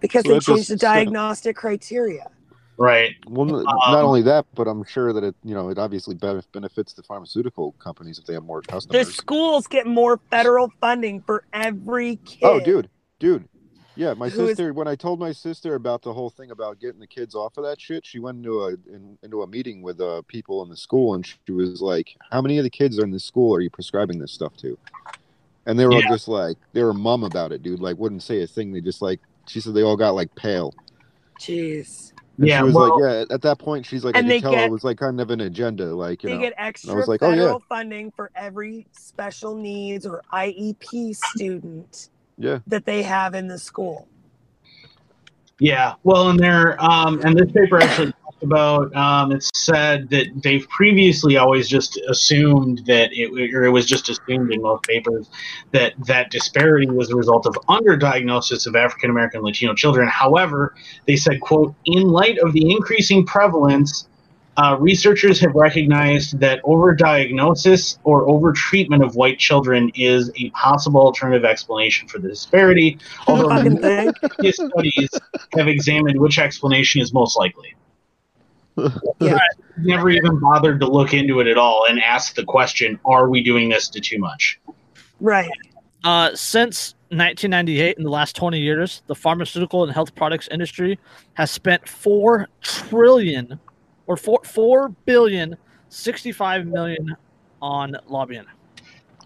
Because 0.00 0.24
So 0.24 0.32
they 0.32 0.38
changed 0.40 0.70
the 0.70 0.76
diagnostic 0.76 1.56
criteria. 1.56 2.30
Right. 2.76 3.14
Well, 3.28 3.54
Um, 3.56 3.64
not 3.64 4.02
only 4.02 4.22
that, 4.22 4.46
but 4.54 4.66
I'm 4.66 4.82
sure 4.84 5.12
that 5.12 5.22
it, 5.22 5.34
you 5.44 5.54
know, 5.54 5.68
it 5.68 5.78
obviously 5.78 6.14
benefits 6.16 6.92
the 6.92 7.02
pharmaceutical 7.04 7.72
companies 7.78 8.18
if 8.18 8.26
they 8.26 8.34
have 8.34 8.42
more 8.44 8.62
customers 8.62 9.06
The 9.06 9.12
schools 9.12 9.66
get 9.68 9.86
more 9.86 10.18
federal 10.30 10.72
funding 10.80 11.20
for 11.22 11.44
every 11.52 12.16
kid. 12.24 12.40
Oh, 12.42 12.58
dude, 12.60 12.88
dude. 13.20 13.48
Yeah, 13.96 14.14
my 14.14 14.28
Who 14.28 14.42
is- 14.42 14.48
sister. 14.56 14.72
When 14.72 14.88
I 14.88 14.96
told 14.96 15.20
my 15.20 15.30
sister 15.30 15.76
about 15.76 16.02
the 16.02 16.12
whole 16.12 16.30
thing 16.30 16.50
about 16.50 16.80
getting 16.80 16.98
the 16.98 17.06
kids 17.06 17.36
off 17.36 17.56
of 17.58 17.62
that 17.64 17.80
shit, 17.80 18.04
she 18.04 18.18
went 18.18 18.38
into 18.38 18.62
a 18.64 18.70
in, 18.92 19.16
into 19.22 19.42
a 19.42 19.46
meeting 19.46 19.82
with 19.82 20.00
uh, 20.00 20.22
people 20.26 20.64
in 20.64 20.68
the 20.68 20.76
school, 20.76 21.14
and 21.14 21.24
she 21.24 21.52
was 21.52 21.80
like, 21.80 22.16
"How 22.32 22.42
many 22.42 22.58
of 22.58 22.64
the 22.64 22.70
kids 22.70 22.98
are 22.98 23.04
in 23.04 23.12
the 23.12 23.20
school 23.20 23.54
are 23.54 23.60
you 23.60 23.70
prescribing 23.70 24.18
this 24.18 24.32
stuff 24.32 24.56
to?" 24.56 24.76
And 25.66 25.78
they 25.78 25.86
were 25.86 25.92
all 25.92 26.00
Yeah. 26.02 26.08
just 26.10 26.26
like, 26.26 26.56
they 26.72 26.82
were 26.82 26.92
mum 26.92 27.22
about 27.22 27.52
it, 27.52 27.62
dude. 27.62 27.78
Like, 27.78 27.96
wouldn't 27.96 28.24
say 28.24 28.42
a 28.42 28.48
thing. 28.48 28.72
They 28.72 28.80
just 28.80 29.00
like, 29.00 29.20
she 29.46 29.60
said 29.60 29.74
they 29.74 29.82
all 29.82 29.96
got 29.96 30.16
like 30.16 30.34
pale. 30.34 30.74
Jeez. 31.40 32.12
And 32.38 32.48
Yeah, 32.48 32.58
she 32.58 32.64
was 32.64 32.74
well- 32.74 33.00
like, 33.00 33.26
yeah. 33.28 33.34
At 33.34 33.42
that 33.42 33.58
point, 33.58 33.86
she's 33.86 34.04
like, 34.04 34.16
I 34.16 34.18
And 34.20 34.26
could 34.28 34.32
they 34.36 34.40
tell 34.40 34.52
get- 34.52 34.64
it 34.64 34.70
was 34.70 34.82
like 34.84 34.98
kind 34.98 35.20
of 35.20 35.30
an 35.30 35.40
agenda, 35.42 35.94
like 35.94 36.22
you 36.22 36.30
They 36.30 36.34
know. 36.36 36.40
get 36.42 36.54
extra 36.56 36.94
was 36.94 37.06
like, 37.08 37.22
oh, 37.22 37.30
yeah. 37.30 37.36
federal 37.36 37.60
funding 37.68 38.10
for 38.10 38.30
every 38.34 38.86
special 38.92 39.54
needs 39.54 40.04
or 40.06 40.22
IEP 40.32 41.14
student 41.14 42.08
Yeah. 42.38 42.58
that 42.66 42.84
they 42.86 43.02
have 43.02 43.34
in 43.34 43.46
the 43.46 43.58
school. 43.58 44.08
Yeah, 45.60 45.94
well, 46.02 46.30
and 46.30 46.38
there, 46.40 46.82
um, 46.82 47.20
and 47.24 47.36
this 47.38 47.52
paper 47.52 47.80
actually 47.80 48.12
talked 48.34 48.42
about. 48.42 48.94
Um, 48.94 49.32
it 49.32 49.48
said 49.54 50.08
that 50.10 50.26
they've 50.42 50.68
previously 50.68 51.36
always 51.36 51.68
just 51.68 51.98
assumed 52.08 52.82
that 52.86 53.10
it, 53.12 53.54
or 53.54 53.64
it 53.64 53.70
was 53.70 53.86
just 53.86 54.08
assumed 54.08 54.52
in 54.52 54.62
most 54.62 54.84
papers 54.84 55.28
that 55.72 55.94
that 56.06 56.30
disparity 56.30 56.86
was 56.86 57.10
a 57.10 57.16
result 57.16 57.46
of 57.46 57.54
underdiagnosis 57.68 58.66
of 58.66 58.76
African 58.76 59.10
American 59.10 59.42
Latino 59.42 59.74
children. 59.74 60.08
However, 60.08 60.74
they 61.06 61.16
said, 61.16 61.40
"quote 61.40 61.74
In 61.86 62.02
light 62.08 62.38
of 62.38 62.52
the 62.52 62.70
increasing 62.70 63.24
prevalence 63.26 64.08
uh, 64.56 64.76
researchers 64.78 65.40
have 65.40 65.52
recognized 65.56 66.38
that 66.38 66.62
overdiagnosis 66.62 67.98
or 68.04 68.24
overtreatment 68.28 69.04
of 69.04 69.16
white 69.16 69.36
children 69.36 69.90
is 69.96 70.30
a 70.36 70.48
possible 70.50 71.00
alternative 71.00 71.44
explanation 71.44 72.06
for 72.06 72.20
the 72.20 72.28
disparity. 72.28 72.96
Although 73.26 73.48
previous 73.48 74.54
studies 74.54 75.10
have 75.56 75.66
examined 75.66 76.20
which 76.20 76.38
explanation 76.38 77.02
is 77.02 77.12
most 77.12 77.36
likely. 77.36 77.74
Yeah. 79.20 79.38
Never 79.76 80.10
even 80.10 80.38
bothered 80.38 80.80
to 80.80 80.86
look 80.86 81.14
into 81.14 81.40
it 81.40 81.46
at 81.46 81.58
all 81.58 81.86
and 81.88 82.00
ask 82.00 82.34
the 82.34 82.44
question: 82.44 82.98
Are 83.04 83.28
we 83.28 83.42
doing 83.42 83.68
this 83.68 83.88
to 83.88 84.00
too 84.00 84.18
much? 84.18 84.60
Right. 85.20 85.50
Uh, 86.04 86.34
since 86.34 86.94
1998, 87.08 87.96
in 87.96 88.04
the 88.04 88.10
last 88.10 88.36
20 88.36 88.60
years, 88.60 89.02
the 89.06 89.14
pharmaceutical 89.14 89.84
and 89.84 89.92
health 89.92 90.14
products 90.14 90.48
industry 90.50 90.98
has 91.32 91.50
spent 91.50 91.88
four 91.88 92.48
trillion, 92.60 93.58
or 94.06 94.16
four 94.16 94.40
four 94.44 94.90
billion, 95.06 95.56
65 95.88 96.66
million 96.66 97.16
on 97.62 97.96
lobbying, 98.06 98.44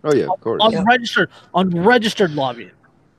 Oh 0.04 0.14
yeah, 0.14 0.26
of 0.32 0.40
course. 0.40 0.62
on 0.62 0.84
registered, 0.84 1.30
on 1.52 1.70
registered 1.70 2.32
lobbying. 2.32 2.70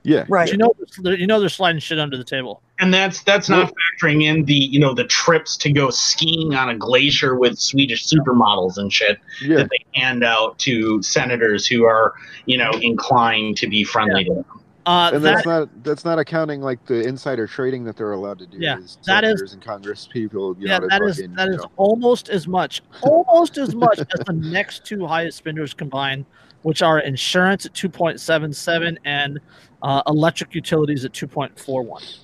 Yeah. 0.02 0.24
Right. 0.28 0.50
You 0.50 0.56
know, 0.56 0.72
you 1.04 1.26
know 1.26 1.40
they're 1.40 1.48
sliding 1.48 1.80
shit 1.80 1.98
under 1.98 2.16
the 2.16 2.24
table. 2.24 2.62
And 2.78 2.92
that's 2.94 3.22
that's 3.24 3.48
not 3.50 3.70
factoring 4.00 4.22
in 4.24 4.44
the 4.46 4.54
you 4.54 4.80
know 4.80 4.94
the 4.94 5.04
trips 5.04 5.56
to 5.58 5.70
go 5.72 5.90
skiing 5.90 6.54
on 6.54 6.70
a 6.70 6.76
glacier 6.76 7.34
with 7.36 7.58
Swedish 7.58 8.06
supermodels 8.06 8.78
and 8.78 8.90
shit 8.92 9.18
Yeah. 9.42 9.58
that 9.58 9.68
they 9.70 10.00
hand 10.00 10.24
out 10.24 10.58
to 10.60 11.02
senators 11.02 11.66
who 11.66 11.84
are 11.84 12.14
you 12.46 12.56
know 12.56 12.70
inclined 12.80 13.58
to 13.58 13.68
be 13.68 13.84
friendly 13.84 14.24
to 14.24 14.34
them. 14.34 14.44
Uh, 14.86 15.10
And 15.12 15.22
that, 15.22 15.34
that's 15.34 15.46
not 15.46 15.84
that's 15.84 16.04
not 16.06 16.18
accounting 16.18 16.62
like 16.62 16.82
the 16.86 17.06
insider 17.06 17.46
trading 17.46 17.84
that 17.84 17.98
they're 17.98 18.12
allowed 18.12 18.38
to 18.38 18.46
do. 18.46 18.56
Yeah, 18.58 18.78
as 18.78 18.96
that 19.04 19.24
is- 19.24 19.30
senators 19.32 19.52
and 19.52 19.62
Congress 19.62 20.08
people. 20.10 20.56
Yeah, 20.58 20.78
know, 20.78 20.88
that 20.88 21.02
is 21.02 21.16
fucking, 21.16 21.34
that 21.34 21.50
know. 21.50 21.70
almost 21.76 22.30
as 22.30 22.48
much, 22.48 22.80
almost 23.02 23.58
as 23.58 23.74
much 23.74 23.98
as 23.98 24.06
the 24.24 24.32
next 24.32 24.86
two 24.86 25.06
highest 25.06 25.36
spenders 25.36 25.74
combined, 25.74 26.24
which 26.62 26.80
are 26.80 26.98
insurance 27.00 27.66
at 27.66 27.74
2.77 27.74 28.96
and 29.04 29.38
uh, 29.82 30.02
electric 30.06 30.54
utilities 30.54 31.04
at 31.04 31.12
2.41. 31.12 32.18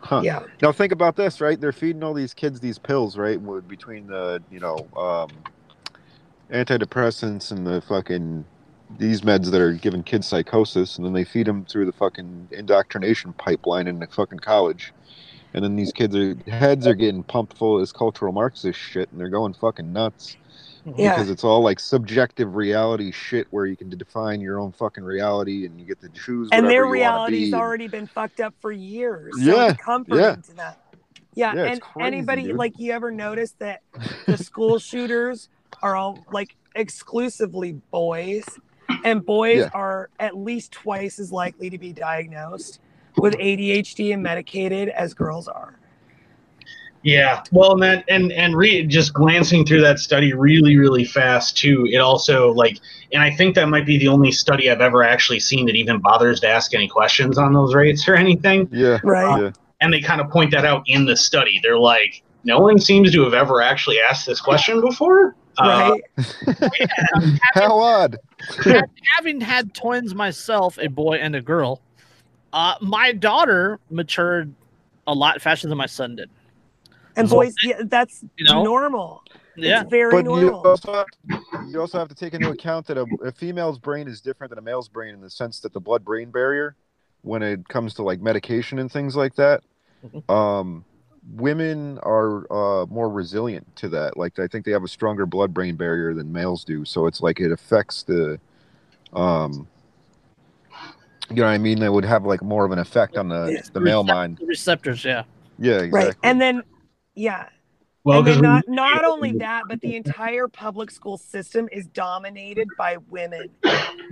Huh. 0.00 0.20
Yeah. 0.24 0.44
Now 0.62 0.72
think 0.72 0.92
about 0.92 1.16
this, 1.16 1.40
right? 1.40 1.60
They're 1.60 1.72
feeding 1.72 2.02
all 2.02 2.14
these 2.14 2.32
kids 2.32 2.60
these 2.60 2.78
pills, 2.78 3.16
right? 3.16 3.38
Between 3.66 4.06
the 4.06 4.42
you 4.50 4.60
know 4.60 4.88
um, 4.96 5.28
antidepressants 6.50 7.50
and 7.50 7.66
the 7.66 7.80
fucking 7.82 8.44
these 8.96 9.20
meds 9.22 9.50
that 9.50 9.60
are 9.60 9.72
giving 9.72 10.02
kids 10.02 10.26
psychosis, 10.26 10.96
and 10.96 11.04
then 11.04 11.12
they 11.12 11.24
feed 11.24 11.46
them 11.46 11.64
through 11.64 11.84
the 11.84 11.92
fucking 11.92 12.48
indoctrination 12.52 13.32
pipeline 13.34 13.86
in 13.86 13.98
the 13.98 14.06
fucking 14.06 14.38
college, 14.38 14.92
and 15.52 15.64
then 15.64 15.74
these 15.74 15.92
kids 15.92 16.14
are 16.14 16.36
heads 16.46 16.86
are 16.86 16.94
getting 16.94 17.24
pumped 17.24 17.58
full 17.58 17.74
of 17.74 17.82
this 17.82 17.92
cultural 17.92 18.32
Marxist 18.32 18.78
shit, 18.78 19.10
and 19.10 19.20
they're 19.20 19.28
going 19.28 19.52
fucking 19.52 19.92
nuts 19.92 20.36
Mm-hmm. 20.86 21.00
Yeah. 21.00 21.14
because 21.14 21.30
it's 21.30 21.44
all 21.44 21.60
like 21.60 21.80
subjective 21.80 22.54
reality 22.56 23.10
shit 23.12 23.46
where 23.50 23.66
you 23.66 23.76
can 23.76 23.88
define 23.90 24.40
your 24.40 24.58
own 24.60 24.72
fucking 24.72 25.04
reality 25.04 25.66
and 25.66 25.78
you 25.78 25.86
get 25.86 26.00
to 26.00 26.08
choose. 26.10 26.48
and 26.52 26.66
their 26.66 26.86
whatever 26.86 26.96
you 26.96 27.02
wanna 27.02 27.14
reality's 27.16 27.50
be. 27.50 27.54
already 27.54 27.88
been 27.88 28.06
fucked 28.06 28.40
up 28.40 28.54
for 28.60 28.72
years. 28.72 29.32
So 29.38 29.44
Yeah, 29.56 29.70
it's 29.72 29.82
comforting 29.82 30.24
yeah. 30.24 30.34
to 30.36 30.54
that. 30.56 30.80
Yeah, 31.34 31.54
Yeah, 31.54 31.64
and 31.64 31.80
crazy, 31.80 32.06
anybody 32.06 32.42
dude. 32.44 32.56
like 32.56 32.78
you 32.78 32.92
ever 32.92 33.10
notice 33.10 33.52
that 33.58 33.82
the 34.26 34.36
school 34.42 34.78
shooters 34.78 35.48
are 35.82 35.94
all 35.96 36.24
like 36.32 36.56
exclusively 36.74 37.72
boys, 37.90 38.44
and 39.04 39.24
boys 39.24 39.58
Yeah. 39.58 39.70
are 39.74 40.10
at 40.18 40.36
least 40.36 40.72
twice 40.72 41.18
as 41.18 41.30
likely 41.30 41.70
to 41.70 41.78
be 41.78 41.92
diagnosed 41.92 42.80
with 43.18 43.34
ADHD 43.34 44.12
and 44.12 44.22
medicated 44.22 44.88
as 44.90 45.14
girls 45.14 45.46
are. 45.48 45.77
Yeah, 47.02 47.42
well, 47.52 47.72
and 47.72 47.82
that 47.82 48.04
and 48.08 48.32
and 48.32 48.56
re, 48.56 48.84
just 48.84 49.14
glancing 49.14 49.64
through 49.64 49.82
that 49.82 49.98
study 49.98 50.32
really 50.32 50.76
really 50.76 51.04
fast 51.04 51.56
too. 51.56 51.86
It 51.90 51.98
also 51.98 52.52
like, 52.52 52.78
and 53.12 53.22
I 53.22 53.30
think 53.30 53.54
that 53.54 53.68
might 53.68 53.86
be 53.86 53.98
the 53.98 54.08
only 54.08 54.32
study 54.32 54.70
I've 54.70 54.80
ever 54.80 55.04
actually 55.04 55.40
seen 55.40 55.66
that 55.66 55.76
even 55.76 56.00
bothers 56.00 56.40
to 56.40 56.48
ask 56.48 56.74
any 56.74 56.88
questions 56.88 57.38
on 57.38 57.52
those 57.52 57.74
rates 57.74 58.08
or 58.08 58.16
anything. 58.16 58.68
Yeah. 58.72 58.98
Right. 59.04 59.40
Yeah. 59.40 59.52
And 59.80 59.92
they 59.92 60.00
kind 60.00 60.20
of 60.20 60.28
point 60.28 60.50
that 60.50 60.64
out 60.64 60.82
in 60.86 61.06
the 61.06 61.16
study. 61.16 61.60
They're 61.62 61.78
like, 61.78 62.22
no 62.42 62.58
one 62.58 62.80
seems 62.80 63.12
to 63.12 63.22
have 63.22 63.34
ever 63.34 63.62
actually 63.62 64.00
asked 64.00 64.26
this 64.26 64.40
question 64.40 64.80
before. 64.80 65.36
Uh, 65.56 65.96
Right. 66.16 66.30
How 67.54 67.78
odd. 67.78 68.16
Having 69.16 69.40
had 69.40 69.74
twins 69.74 70.14
myself, 70.14 70.78
a 70.80 70.88
boy 70.88 71.16
and 71.16 71.36
a 71.36 71.40
girl, 71.40 71.80
uh, 72.52 72.74
my 72.80 73.12
daughter 73.12 73.78
matured 73.90 74.52
a 75.06 75.14
lot 75.14 75.40
faster 75.40 75.68
than 75.68 75.78
my 75.78 75.86
son 75.86 76.16
did. 76.16 76.30
And 77.18 77.28
boys, 77.28 77.54
yeah, 77.62 77.80
that's 77.84 78.24
You 78.36 78.44
know? 78.44 78.62
normal. 78.62 79.24
Yeah. 79.56 79.82
It's 79.82 79.90
very 79.90 80.22
But 80.22 80.24
you 80.24 80.30
normal. 80.30 80.66
also, 80.66 80.92
have 80.92 81.06
to, 81.06 81.40
you 81.66 81.80
also 81.80 81.98
have 81.98 82.08
to 82.08 82.14
take 82.14 82.34
into 82.34 82.48
account 82.50 82.86
that 82.86 82.96
a, 82.96 83.06
a 83.22 83.32
female's 83.32 83.78
brain 83.78 84.06
is 84.06 84.20
different 84.20 84.50
than 84.50 84.58
a 84.58 84.62
male's 84.62 84.88
brain 84.88 85.14
in 85.14 85.20
the 85.20 85.30
sense 85.30 85.60
that 85.60 85.72
the 85.72 85.80
blood-brain 85.80 86.30
barrier, 86.30 86.76
when 87.22 87.42
it 87.42 87.66
comes 87.68 87.94
to 87.94 88.02
like 88.02 88.20
medication 88.20 88.78
and 88.78 88.90
things 88.90 89.16
like 89.16 89.34
that, 89.34 89.62
Mhm. 90.04 90.30
um, 90.32 90.84
women 91.34 91.98
are 92.04 92.46
uh, 92.52 92.86
more 92.86 93.10
resilient 93.10 93.74
to 93.76 93.88
that. 93.88 94.16
Like 94.16 94.38
I 94.38 94.46
think 94.46 94.64
they 94.64 94.70
have 94.70 94.84
a 94.84 94.88
stronger 94.88 95.26
blood-brain 95.26 95.74
barrier 95.74 96.14
than 96.14 96.32
males 96.32 96.64
do. 96.64 96.84
So 96.84 97.06
it's 97.06 97.20
like 97.20 97.40
it 97.40 97.50
affects 97.50 98.04
the, 98.04 98.38
um, 99.12 99.66
you 101.30 101.36
know 101.36 101.42
what 101.42 101.50
I 101.50 101.58
mean? 101.58 101.80
That 101.80 101.92
would 101.92 102.04
have 102.04 102.24
like 102.24 102.42
more 102.42 102.64
of 102.64 102.70
an 102.70 102.78
effect 102.78 103.18
on 103.18 103.28
the 103.28 103.60
the 103.72 103.80
male 103.80 104.04
mind. 104.04 104.38
The 104.38 104.46
receptors, 104.46 105.04
yeah. 105.04 105.24
Yeah, 105.58 105.80
exactly. 105.80 106.06
Right. 106.06 106.14
And 106.22 106.40
then, 106.40 106.62
yeah. 107.18 107.48
well, 108.04 108.18
and 108.18 108.26
then 108.26 108.36
because 108.36 108.42
not, 108.42 108.68
not 108.68 109.04
only 109.04 109.32
that, 109.32 109.64
but 109.68 109.80
the 109.80 109.96
entire 109.96 110.48
public 110.48 110.90
school 110.90 111.18
system 111.18 111.68
is 111.72 111.86
dominated 111.88 112.68
by 112.78 112.96
women. 113.10 113.50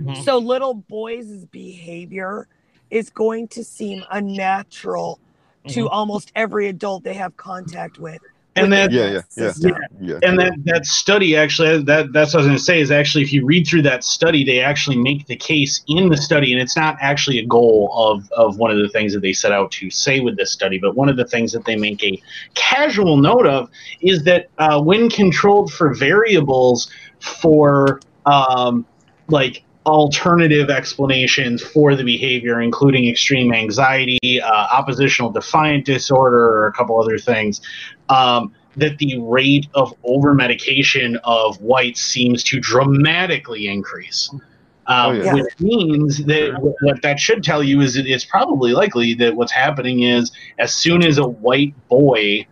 Mhm. 0.01 0.23
So 0.23 0.37
little 0.37 0.73
boys' 0.73 1.45
behavior 1.45 2.47
is 2.91 3.09
going 3.09 3.47
to 3.49 3.63
seem 3.63 4.03
unnatural 4.11 5.19
to 5.67 5.85
Mhm. 5.85 5.89
almost 5.91 6.31
every 6.35 6.67
adult 6.67 7.03
they 7.03 7.15
have 7.15 7.35
contact 7.37 7.97
with. 7.97 8.21
And 8.63 8.73
that- 8.73 8.91
Yeah, 8.91 9.21
that 9.35 9.55
yeah, 9.59 9.69
yeah. 9.69 9.77
yeah. 10.01 10.19
and 10.23 10.39
that 10.39 10.53
that 10.65 10.85
study 10.85 11.35
actually 11.35 11.83
that 11.83 12.13
that's 12.13 12.33
what 12.33 12.39
I 12.39 12.41
was 12.43 12.47
going 12.47 12.57
to 12.57 12.63
say 12.63 12.79
is 12.81 12.91
actually 12.91 13.23
if 13.23 13.31
you 13.33 13.45
read 13.45 13.67
through 13.67 13.83
that 13.83 14.03
study 14.03 14.43
they 14.43 14.59
actually 14.59 14.97
make 14.97 15.25
the 15.27 15.35
case 15.35 15.81
in 15.87 16.09
the 16.09 16.17
study 16.17 16.51
and 16.53 16.61
it's 16.61 16.75
not 16.75 16.97
actually 17.01 17.39
a 17.39 17.45
goal 17.45 17.91
of 17.95 18.29
of 18.31 18.57
one 18.57 18.71
of 18.71 18.77
the 18.77 18.89
things 18.89 19.13
that 19.13 19.21
they 19.21 19.33
set 19.33 19.51
out 19.51 19.71
to 19.71 19.89
say 19.89 20.19
with 20.19 20.37
this 20.37 20.51
study 20.51 20.77
but 20.79 20.95
one 20.95 21.09
of 21.09 21.17
the 21.17 21.25
things 21.25 21.51
that 21.51 21.65
they 21.65 21.75
make 21.75 22.03
a 22.03 22.21
casual 22.55 23.17
note 23.17 23.45
of 23.45 23.69
is 24.01 24.23
that 24.23 24.49
uh, 24.57 24.81
when 24.81 25.09
controlled 25.09 25.71
for 25.71 25.93
variables 25.93 26.91
for 27.19 27.99
um, 28.25 28.85
like 29.29 29.63
alternative 29.85 30.69
explanations 30.69 31.63
for 31.63 31.95
the 31.95 32.03
behavior 32.03 32.59
including 32.61 33.07
extreme 33.07 33.53
anxiety 33.53 34.41
uh, 34.41 34.67
oppositional 34.71 35.31
defiant 35.31 35.85
disorder 35.85 36.37
or 36.39 36.67
a 36.67 36.73
couple 36.73 37.01
other 37.01 37.17
things 37.17 37.61
um, 38.09 38.53
that 38.75 38.97
the 38.99 39.17
rate 39.19 39.67
of 39.73 39.93
over 40.03 40.33
medication 40.33 41.17
of 41.23 41.59
whites 41.61 42.01
seems 42.01 42.43
to 42.43 42.59
dramatically 42.59 43.67
increase. 43.67 44.29
Um, 44.31 44.41
Oh, 44.89 45.11
yeah. 45.11 45.33
Which 45.33 45.59
means 45.59 46.23
that 46.25 46.53
wh- 46.61 46.81
what 46.83 47.01
that 47.01 47.19
should 47.19 47.43
tell 47.43 47.61
you 47.61 47.81
is 47.81 47.97
it's 47.97 48.23
probably 48.23 48.71
likely 48.71 49.13
that 49.15 49.35
what's 49.35 49.51
happening 49.51 50.03
is 50.03 50.31
as 50.59 50.73
soon 50.73 51.03
as 51.03 51.17
a 51.17 51.27
white 51.27 51.73
boy 51.89 52.47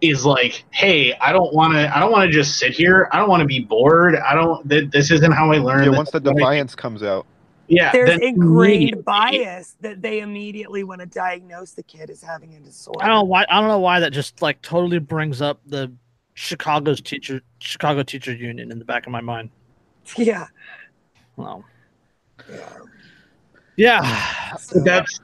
is 0.00 0.24
like, 0.24 0.64
"Hey, 0.70 1.12
I 1.20 1.32
don't 1.32 1.52
want 1.52 1.74
to. 1.74 1.94
I 1.94 2.00
don't 2.00 2.12
want 2.12 2.24
to 2.26 2.32
just 2.32 2.56
sit 2.58 2.72
here. 2.72 3.08
I 3.12 3.18
don't 3.18 3.28
want 3.28 3.40
to 3.40 3.46
be 3.46 3.60
bored. 3.60 4.14
I 4.16 4.34
don't. 4.34 4.66
Th- 4.70 4.88
this 4.90 5.10
isn't 5.10 5.32
how 5.32 5.50
I 5.52 5.58
learn." 5.58 5.84
Yeah, 5.90 5.96
once 5.98 6.10
the 6.12 6.20
what 6.20 6.30
I- 6.30 6.34
defiance 6.34 6.74
comes 6.74 7.02
out. 7.02 7.26
Yeah, 7.68 7.92
There's 7.92 8.08
then 8.08 8.22
ingrained 8.22 9.04
bias 9.04 9.76
that 9.80 10.00
they 10.02 10.20
immediately 10.20 10.84
want 10.84 11.00
to 11.00 11.06
diagnose 11.06 11.72
the 11.72 11.82
kid 11.82 12.10
as 12.10 12.22
having 12.22 12.54
a 12.54 12.60
disorder. 12.60 13.04
I 13.04 13.08
don't 13.08 13.16
know 13.16 13.24
why. 13.24 13.44
I 13.50 13.60
don't 13.60 13.68
know 13.68 13.78
why 13.78 14.00
that 14.00 14.10
just 14.12 14.40
like 14.42 14.60
totally 14.62 14.98
brings 14.98 15.42
up 15.42 15.60
the 15.66 15.92
Chicago's 16.34 17.00
teacher, 17.00 17.42
Chicago 17.60 18.02
Teacher 18.02 18.32
Union 18.32 18.72
in 18.72 18.78
the 18.78 18.84
back 18.84 19.06
of 19.06 19.12
my 19.12 19.20
mind. 19.20 19.50
Yeah. 20.16 20.46
Well, 21.36 21.64
yeah. 22.48 22.78
yeah, 23.76 24.56
So- 24.56 24.80
that's 24.80 25.20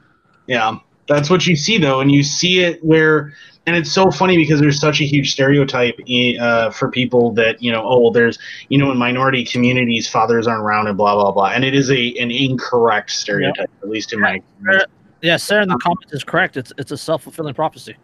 yeah 0.47 0.79
that's 1.07 1.31
what 1.31 1.47
you 1.47 1.57
see 1.57 1.79
though 1.79 2.01
and 2.01 2.13
you 2.13 2.23
see 2.23 2.61
it 2.61 2.83
where 2.85 3.33
and 3.67 3.77
it's 3.77 3.91
so 3.91 4.11
funny 4.11 4.37
because 4.37 4.61
there's 4.61 4.79
such 4.79 5.01
a 5.01 5.05
huge 5.05 5.33
stereotype 5.33 5.99
uh, 6.41 6.71
for 6.71 6.91
people 6.91 7.33
that 7.33 7.63
you 7.63 7.73
know 7.73 7.83
oh 7.85 7.99
well 8.01 8.11
there's 8.11 8.39
you 8.69 8.79
know 8.79 8.91
in 8.91 8.99
minority 8.99 9.45
communities 9.45 10.09
fathers 10.09 10.47
aren't 10.47 10.63
around 10.63 10.87
and 10.87 10.97
blah 10.97 11.15
blah 11.15 11.33
blah 11.33 11.47
and 11.47 11.65
it 11.65 11.75
is 11.75 11.91
a 11.91 12.15
an 12.19 12.31
incorrect 12.31 13.11
stereotype 13.11 13.71
at 13.83 13.89
least 13.89 14.13
in 14.13 14.21
my 14.21 14.35
experience. 14.35 14.85
yeah. 15.23 15.37
Sarah 15.37 15.63
in 15.63 15.69
the 15.69 15.79
comments 15.79 16.13
is 16.13 16.25
correct. 16.25 16.57
It's 16.57 16.73
it's 16.79 16.93
a 16.93 16.97
self 16.97 17.23
fulfilling 17.23 17.55
prophecy. 17.55 17.97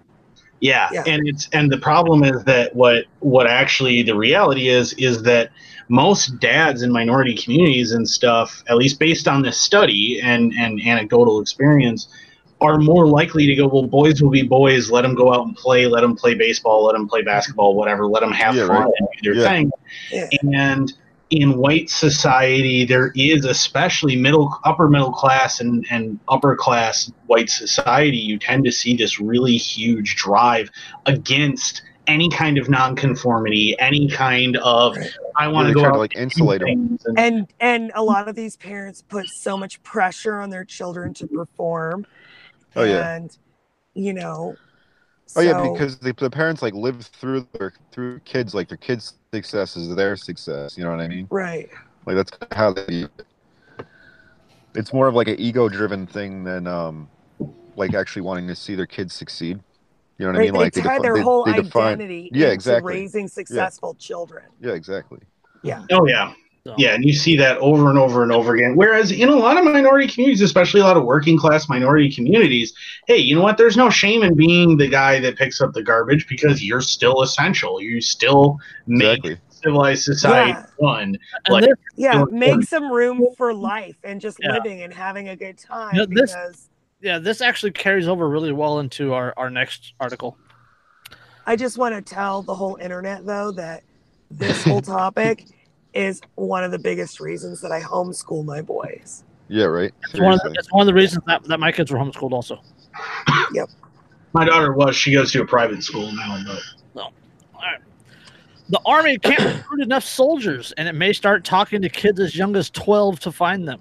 Yeah, 0.60 0.90
Yeah. 0.92 1.04
and 1.06 1.26
it's 1.26 1.48
and 1.52 1.70
the 1.72 1.78
problem 1.78 2.22
is 2.22 2.44
that 2.44 2.74
what 2.74 3.06
what 3.20 3.46
actually 3.46 4.02
the 4.02 4.14
reality 4.14 4.68
is 4.68 4.92
is 4.94 5.22
that 5.22 5.50
most 5.88 6.38
dads 6.38 6.82
in 6.82 6.92
minority 6.92 7.34
communities 7.34 7.92
and 7.92 8.08
stuff, 8.08 8.62
at 8.68 8.76
least 8.76 8.98
based 8.98 9.26
on 9.26 9.42
this 9.42 9.58
study 9.58 10.20
and 10.22 10.52
and 10.58 10.80
anecdotal 10.82 11.40
experience, 11.40 12.08
are 12.60 12.78
more 12.78 13.06
likely 13.06 13.46
to 13.46 13.54
go. 13.54 13.66
Well, 13.68 13.86
boys 13.86 14.22
will 14.22 14.30
be 14.30 14.42
boys. 14.42 14.90
Let 14.90 15.02
them 15.02 15.14
go 15.14 15.32
out 15.32 15.46
and 15.46 15.56
play. 15.56 15.86
Let 15.86 16.02
them 16.02 16.14
play 16.16 16.34
baseball. 16.34 16.84
Let 16.84 16.92
them 16.92 17.08
play 17.08 17.22
basketball. 17.22 17.74
Whatever. 17.74 18.06
Let 18.06 18.20
them 18.20 18.32
have 18.32 18.54
Yeah, 18.54 18.66
fun 18.66 18.84
right. 18.84 18.92
and 18.98 19.08
do 19.22 19.34
their 19.34 19.42
Yeah. 19.42 19.48
thing. 19.48 19.70
Yeah. 20.12 20.28
And 20.52 20.92
in 21.30 21.56
white 21.58 21.88
society, 21.88 22.84
there 22.84 23.12
is 23.14 23.44
especially 23.44 24.16
middle, 24.16 24.52
upper 24.64 24.88
middle 24.88 25.12
class, 25.12 25.60
and 25.60 25.86
and 25.90 26.18
upper 26.28 26.54
class 26.56 27.10
white 27.26 27.48
society. 27.48 28.16
You 28.18 28.38
tend 28.38 28.64
to 28.64 28.72
see 28.72 28.94
this 28.96 29.20
really 29.20 29.56
huge 29.56 30.16
drive 30.16 30.70
against 31.06 31.82
any 32.06 32.28
kind 32.30 32.58
of 32.58 32.68
nonconformity, 32.68 33.76
any 33.78 34.08
kind 34.08 34.56
of 34.56 34.96
Right. 34.96 35.08
I 35.36 35.46
want 35.48 35.68
Really 35.68 35.74
to 35.74 35.80
go 35.80 35.86
out 35.86 35.92
to 35.92 35.98
like 36.00 36.14
and 36.14 36.24
insulate 36.24 36.60
them. 36.60 36.68
and- 37.06 37.18
and 37.18 37.46
and 37.60 37.92
a 37.94 38.02
lot 38.02 38.26
of 38.28 38.34
these 38.34 38.56
parents 38.56 39.00
put 39.08 39.28
so 39.28 39.56
much 39.56 39.80
pressure 39.84 40.40
on 40.40 40.50
their 40.50 40.64
children 40.64 41.14
to 41.14 41.26
perform 41.28 42.04
Oh, 42.76 42.84
yeah. 42.84 43.14
and 43.16 43.36
you 43.94 44.12
know 44.12 44.56
Oh 45.36 45.40
yeah, 45.42 45.70
because 45.70 45.96
the, 45.98 46.12
the 46.12 46.28
parents 46.28 46.60
like 46.60 46.74
live 46.74 47.02
through 47.02 47.46
their 47.52 47.72
through 47.92 48.18
kids 48.20 48.52
like 48.52 48.68
their 48.68 48.76
kids' 48.78 49.14
success 49.32 49.76
is 49.76 49.94
their 49.94 50.16
success. 50.16 50.76
You 50.76 50.82
know 50.82 50.90
what 50.90 51.00
I 51.00 51.06
mean? 51.08 51.28
right 51.30 51.68
Like 52.04 52.16
that's 52.16 52.32
how 52.52 52.72
they. 52.72 53.06
It's 54.74 54.92
more 54.92 55.06
of 55.08 55.14
like 55.14 55.28
an 55.28 55.38
ego-driven 55.38 56.06
thing 56.06 56.44
than 56.44 56.66
um, 56.66 57.08
like 57.76 57.94
actually 57.94 58.22
wanting 58.22 58.46
to 58.48 58.54
see 58.56 58.74
their 58.74 58.86
kids 58.86 59.14
succeed. 59.14 59.60
You 60.18 60.26
know 60.26 60.32
what 60.32 60.38
I 60.40 60.42
mean? 60.42 60.52
they 60.52 60.58
Like 60.58 60.72
tie 60.72 60.82
defi- 60.98 61.02
their 61.02 61.22
whole 61.22 61.44
they 61.44 61.54
define- 61.54 61.86
identity 61.94 62.30
Yeah, 62.32 62.46
into 62.46 62.54
exactly. 62.54 62.94
raising 62.94 63.28
successful 63.28 63.94
children 63.94 64.44
Yeah, 64.60 64.72
exactly. 64.72 65.20
Yeah. 65.62 65.84
Oh 65.92 66.06
yeah. 66.06 66.32
So, 66.66 66.74
Yeah, 66.76 66.94
and 66.94 67.02
you 67.04 67.14
see 67.14 67.36
that 67.36 67.56
over 67.58 67.88
and 67.88 67.98
over 67.98 68.22
and 68.22 68.30
over 68.30 68.54
again. 68.54 68.76
Whereas 68.76 69.12
in 69.12 69.30
a 69.30 69.34
lot 69.36 69.56
of 69.56 69.64
minority 69.64 70.06
communities, 70.06 70.42
especially 70.42 70.82
a 70.82 70.84
lot 70.84 70.96
of 70.98 71.04
working 71.04 71.38
class 71.38 71.68
minority 71.70 72.10
communities, 72.14 72.74
hey, 73.06 73.16
you 73.16 73.34
know 73.34 73.40
what? 73.42 73.56
There's 73.56 73.78
no 73.78 73.88
shame 73.88 74.22
in 74.22 74.34
being 74.34 74.76
the 74.76 74.86
guy 74.88 75.20
that 75.20 75.36
picks 75.36 75.60
up 75.62 75.72
the 75.72 75.82
garbage 75.82 76.28
because 76.28 76.62
you're 76.62 76.82
still 76.82 77.22
essential. 77.22 77.80
You 77.80 78.02
still 78.02 78.58
make 78.86 79.24
Exactly. 79.24 79.38
civilized 79.48 80.02
society 80.04 80.50
Yeah. 80.50 80.66
fun. 80.78 81.18
Like- 81.48 81.64
this- 81.64 81.74
yeah 81.96 82.12
Sure. 82.12 82.26
make 82.30 82.62
some 82.64 82.92
room 82.92 83.24
for 83.38 83.54
life 83.54 83.96
and 84.04 84.20
just 84.20 84.38
Yeah. 84.42 84.52
living 84.52 84.82
and 84.82 84.92
having 84.92 85.30
a 85.30 85.36
good 85.36 85.56
time 85.56 85.94
You 85.94 86.00
know, 86.00 86.06
this- 86.10 86.32
because 86.34 86.68
yeah, 87.00 87.18
this 87.18 87.40
actually 87.40 87.72
carries 87.72 88.06
over 88.06 88.28
really 88.28 88.52
well 88.52 88.80
into 88.80 89.14
our, 89.14 89.32
our 89.38 89.48
next 89.48 89.94
article. 89.98 90.36
I 91.46 91.56
just 91.56 91.78
want 91.78 91.94
to 91.94 92.02
tell 92.14 92.42
the 92.42 92.54
whole 92.54 92.76
internet 92.76 93.24
though 93.24 93.50
that 93.52 93.82
this 94.30 94.62
whole 94.62 94.82
topic 94.82 95.46
is 95.94 96.20
one 96.36 96.64
of 96.64 96.70
the 96.70 96.78
biggest 96.78 97.20
reasons 97.20 97.60
that 97.60 97.72
I 97.72 97.80
homeschool 97.80 98.44
my 98.44 98.62
boys. 98.62 99.24
Yeah, 99.48 99.64
right. 99.64 99.92
It's 100.04 100.20
one, 100.20 100.34
of 100.34 100.40
the, 100.40 100.54
it's 100.56 100.70
one 100.72 100.82
of 100.82 100.86
the 100.86 100.94
reasons 100.94 101.24
that, 101.26 101.42
that 101.44 101.58
my 101.58 101.72
kids 101.72 101.90
were 101.90 101.98
homeschooled 101.98 102.32
also. 102.32 102.60
Yep. 103.52 103.68
My 104.32 104.44
daughter 104.44 104.72
was, 104.72 104.94
she 104.94 105.12
goes 105.12 105.32
to 105.32 105.42
a 105.42 105.46
private 105.46 105.82
school 105.82 106.12
now, 106.12 106.38
but 106.94 107.10
The 108.68 108.80
Army 108.86 109.18
can't 109.18 109.40
recruit 109.58 109.82
enough 109.82 110.04
soldiers, 110.04 110.72
and 110.76 110.86
it 110.86 110.94
may 110.94 111.12
start 111.12 111.44
talking 111.44 111.82
to 111.82 111.88
kids 111.88 112.20
as 112.20 112.36
young 112.36 112.54
as 112.54 112.70
12 112.70 113.18
to 113.20 113.32
find 113.32 113.66
them. 113.66 113.80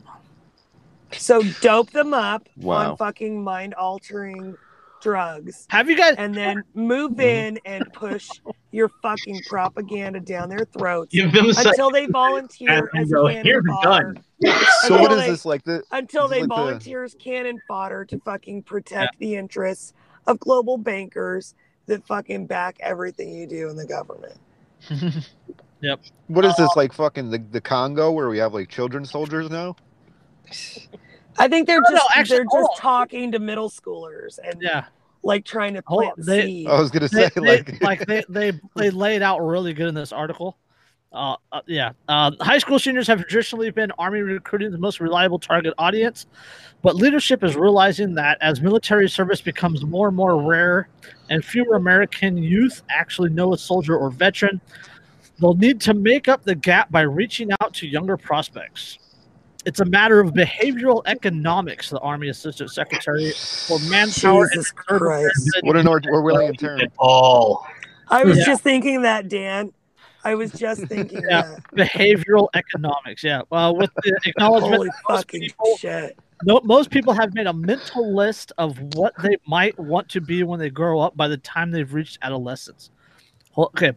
So 1.12 1.44
dope 1.62 1.92
them 1.92 2.14
up 2.16 2.50
Wow. 2.58 2.92
on 2.92 2.98
fucking 2.98 3.44
mind 3.44 3.76
altering 3.76 4.56
drugs 5.02 5.66
Have 5.70 5.90
you 5.90 5.96
guys? 5.98 6.16
and 6.18 6.34
then 6.36 6.64
move 6.74 7.20
in 7.20 7.60
and 7.66 7.86
push 7.94 8.28
your 8.72 8.90
fucking 9.02 9.42
propaganda 9.48 10.20
down 10.20 10.50
their 10.50 10.66
throats 10.78 11.14
give 11.14 11.32
them 11.32 11.48
until 11.50 11.90
they 11.90 12.06
volunteer 12.08 12.90
And 12.94 13.02
as 13.04 13.12
go, 13.12 13.28
cannon 13.28 13.46
"Here's 13.46 13.64
fodder. 13.66 14.14
gun." 14.14 14.24
So 14.82 14.94
what 14.94 15.12
Until 15.12 15.18
they- 15.18 15.30
this 15.30 15.46
like? 15.46 15.64
The 15.64 15.84
Until 15.92 16.28
they 16.28 16.42
like 16.42 16.50
the- 16.50 16.56
volunteer 16.56 17.04
as 17.04 17.14
cannon 17.16 17.60
fodder 17.68 18.06
to 18.06 18.20
fucking 18.20 18.64
protect 18.64 19.18
the 19.20 19.36
interests 19.36 19.94
of 20.28 20.40
global 20.40 20.78
bankers 20.78 21.56
that 21.88 22.06
fucking 22.06 22.46
back 22.46 22.78
everything 22.82 23.34
you 23.34 23.48
do 23.48 23.70
in 23.70 23.76
the 23.76 23.86
government. 23.88 24.38
Yep. 25.82 26.02
What 26.28 26.44
is 26.44 26.54
this 26.58 26.70
uh, 26.72 26.74
like? 26.76 26.92
Fucking 26.92 27.30
the, 27.30 27.38
the 27.38 27.62
Congo 27.62 28.12
where 28.12 28.28
we 28.28 28.38
have 28.40 28.54
like 28.54 28.68
children 28.68 29.06
soldiers 29.06 29.50
now? 29.50 29.78
I 31.38 31.48
think 31.48 31.68
they're 31.68 31.82
No, 31.82 31.90
no, 31.90 31.96
just 31.98 32.10
actually, 32.16 32.38
they're 32.38 32.46
just 32.46 32.70
on. 32.72 32.78
talking 32.78 33.32
to 33.32 33.40
middle 33.40 33.70
schoolers 33.70 34.40
and 34.44 34.62
yeah, 34.62 34.86
like 35.24 35.46
trying 35.46 35.74
to 35.76 35.82
plant 35.82 36.14
on, 36.20 36.26
they- 36.26 36.46
seeds. 36.46 36.70
I 36.70 36.80
was 36.80 36.92
gonna 36.92 37.08
say 37.08 37.30
they- 37.36 37.42
like, 37.42 37.82
like 37.82 38.06
they 38.08 38.24
they 38.30 38.52
they 38.76 38.90
laid 38.90 39.22
out 39.22 39.40
really 39.40 39.74
good 39.74 39.88
in 39.88 39.96
this 39.96 40.12
article. 40.12 40.58
Uh, 41.12 41.36
uh, 41.52 41.62
yeah, 41.66 41.92
uh, 42.08 42.30
high 42.40 42.60
school 42.60 42.78
seniors 42.78 43.08
have 43.08 43.20
traditionally 43.26 43.72
been 43.72 43.90
Army 43.98 44.20
recruiting 44.22 44.70
the 44.72 44.78
most 44.78 45.00
reliable 45.00 45.40
target 45.40 45.74
audience, 45.80 46.28
but 46.84 46.96
leadership 46.96 47.44
is 47.44 47.56
realizing 47.56 48.14
that 48.14 48.38
as 48.42 48.62
military 48.62 49.10
service 49.10 49.42
becomes 49.42 49.84
more 49.84 50.10
and 50.10 50.16
more 50.16 50.40
rare, 50.40 50.88
and 51.32 51.44
fewer 51.44 51.78
American 51.78 52.38
youth 52.38 52.84
actually 52.92 53.32
know 53.32 53.54
a 53.54 53.58
soldier 53.58 53.98
or 53.98 54.12
veteran, 54.12 54.62
they'll 55.40 55.56
need 55.56 55.82
to 55.82 55.96
make 55.96 56.28
up 56.28 56.44
the 56.44 56.54
gap 56.54 56.92
by 56.92 57.02
reaching 57.02 57.50
out 57.60 57.74
to 57.74 57.88
younger 57.88 58.16
prospects. 58.16 59.00
It's 59.66 59.80
a 59.82 59.86
matter 59.86 60.20
of 60.20 60.34
behavioral 60.34 61.02
economics, 61.06 61.90
the 61.90 62.00
Army 62.00 62.30
Assistant 62.30 62.72
Secretary 62.72 63.32
for 63.32 63.78
Manpower 63.90 64.44
and 64.44 64.52
Jesus 64.54 64.74
Reserve 64.90 65.02
Christ. 65.02 65.02
Affairs 65.02 65.50
said 65.54 65.64
what 65.64 65.76
an 65.76 65.88
Or- 65.88 66.00
Orwellian 66.02 66.58
term. 66.58 66.80
At 66.80 66.92
all. 66.98 67.68
I 68.08 68.24
was 68.24 68.38
Yeah. 68.40 68.46
just 68.46 68.64
thinking 68.64 69.02
that, 69.02 69.28
Dan. 69.28 69.74
I 70.24 70.36
was 70.36 70.52
just 70.54 70.82
thinking 70.88 71.22
Yeah. 71.30 71.42
that. 71.42 71.64
behavioral 71.76 72.48
economics. 72.54 73.24
Yeah. 73.24 73.42
Well, 73.50 73.76
with 73.76 73.90
the 73.96 74.18
acknowledgement, 74.26 74.76
Holy 74.76 74.88
most 74.88 75.20
fucking 75.20 75.42
people, 75.42 75.78
shit. 75.78 76.18
no, 76.46 76.62
most 76.64 76.90
people 76.90 77.14
have 77.14 77.34
made 77.34 77.48
a 77.48 77.54
mental 77.54 78.16
list 78.16 78.54
of 78.58 78.80
what 78.96 79.14
they 79.22 79.38
might 79.46 79.78
want 79.78 80.08
to 80.10 80.22
be 80.22 80.42
when 80.44 80.60
they 80.60 80.70
grow 80.70 81.02
up 81.02 81.18
by 81.18 81.28
the 81.28 81.38
time 81.38 81.72
they've 81.72 81.94
reached 81.94 82.18
adolescence. 82.22 82.92
Well, 83.56 83.68
Okay. 83.76 83.92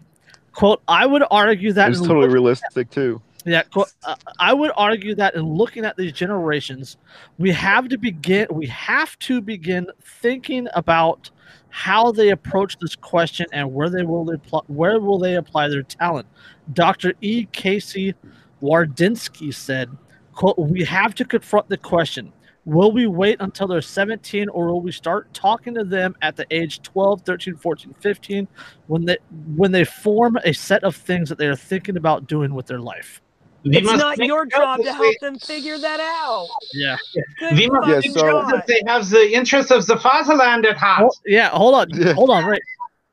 Quote, 0.54 0.82
I 0.86 1.06
would 1.06 1.22
argue 1.30 1.72
that 1.72 1.90
It's 1.92 2.00
totally 2.00 2.26
look- 2.26 2.34
realistic 2.34 2.90
too. 2.90 3.22
Yeah, 3.44 3.62
uh, 3.74 4.14
I 4.38 4.54
would 4.54 4.70
argue 4.76 5.14
that 5.16 5.34
in 5.34 5.42
looking 5.42 5.84
at 5.84 5.96
these 5.96 6.12
generations, 6.12 6.96
we 7.38 7.50
have 7.52 7.88
to 7.88 7.98
begin 7.98 8.46
we 8.52 8.66
have 8.66 9.18
to 9.20 9.40
begin 9.40 9.88
thinking 10.20 10.68
about 10.74 11.30
how 11.70 12.12
they 12.12 12.30
approach 12.30 12.78
this 12.78 12.94
question 12.94 13.46
and 13.52 13.72
where 13.72 13.90
they 13.90 14.04
will 14.04 14.30
apply, 14.30 14.60
where 14.68 15.00
will 15.00 15.18
they 15.18 15.36
apply 15.36 15.68
their 15.68 15.82
talent. 15.82 16.28
Dr. 16.72 17.14
E. 17.20 17.46
Casey 17.52 18.14
Wardynski 18.62 19.52
said, 19.52 19.90
quote, 20.34 20.58
"We 20.58 20.84
have 20.84 21.14
to 21.16 21.24
confront 21.24 21.68
the 21.68 21.78
question, 21.78 22.32
will 22.64 22.92
we 22.92 23.08
wait 23.08 23.38
until 23.40 23.66
they're 23.66 23.82
17 23.82 24.48
or 24.50 24.66
will 24.66 24.80
we 24.80 24.92
start 24.92 25.34
talking 25.34 25.74
to 25.74 25.82
them 25.82 26.14
at 26.22 26.36
the 26.36 26.46
age 26.52 26.80
12, 26.82 27.22
13, 27.22 27.56
14, 27.56 27.92
15 27.98 28.46
when 28.86 29.04
they 29.04 29.18
when 29.56 29.72
they 29.72 29.84
form 29.84 30.38
a 30.44 30.52
set 30.52 30.84
of 30.84 30.94
things 30.94 31.28
that 31.28 31.38
they 31.38 31.48
are 31.48 31.56
thinking 31.56 31.96
about 31.96 32.28
doing 32.28 32.54
with 32.54 32.66
their 32.66 32.80
life?" 32.80 33.20
They 33.64 33.78
It's 33.78 33.86
must 33.86 33.98
not 33.98 34.16
think 34.16 34.28
your 34.28 34.44
job 34.46 34.80
to 34.82 34.92
help 34.92 35.14
them 35.20 35.38
figure 35.38 35.78
that 35.78 36.00
out. 36.00 36.48
Yeah. 36.74 36.96
Good 37.38 37.56
They 37.56 37.66
must 37.68 37.88
Yeah, 37.88 37.94
fucking 37.96 38.12
so- 38.12 38.46
that 38.50 38.66
they 38.66 38.82
have 38.86 39.08
the 39.08 39.32
interests 39.32 39.70
of 39.70 39.86
the 39.86 39.96
fatherland 39.98 40.66
at 40.66 40.76
heart. 40.76 40.98
Hol- 41.00 41.16
yeah, 41.26 41.48
hold 41.50 41.74
on. 41.74 41.86
Yeah. 41.92 42.12
Hold 42.14 42.30
on, 42.30 42.44
right. 42.44 42.60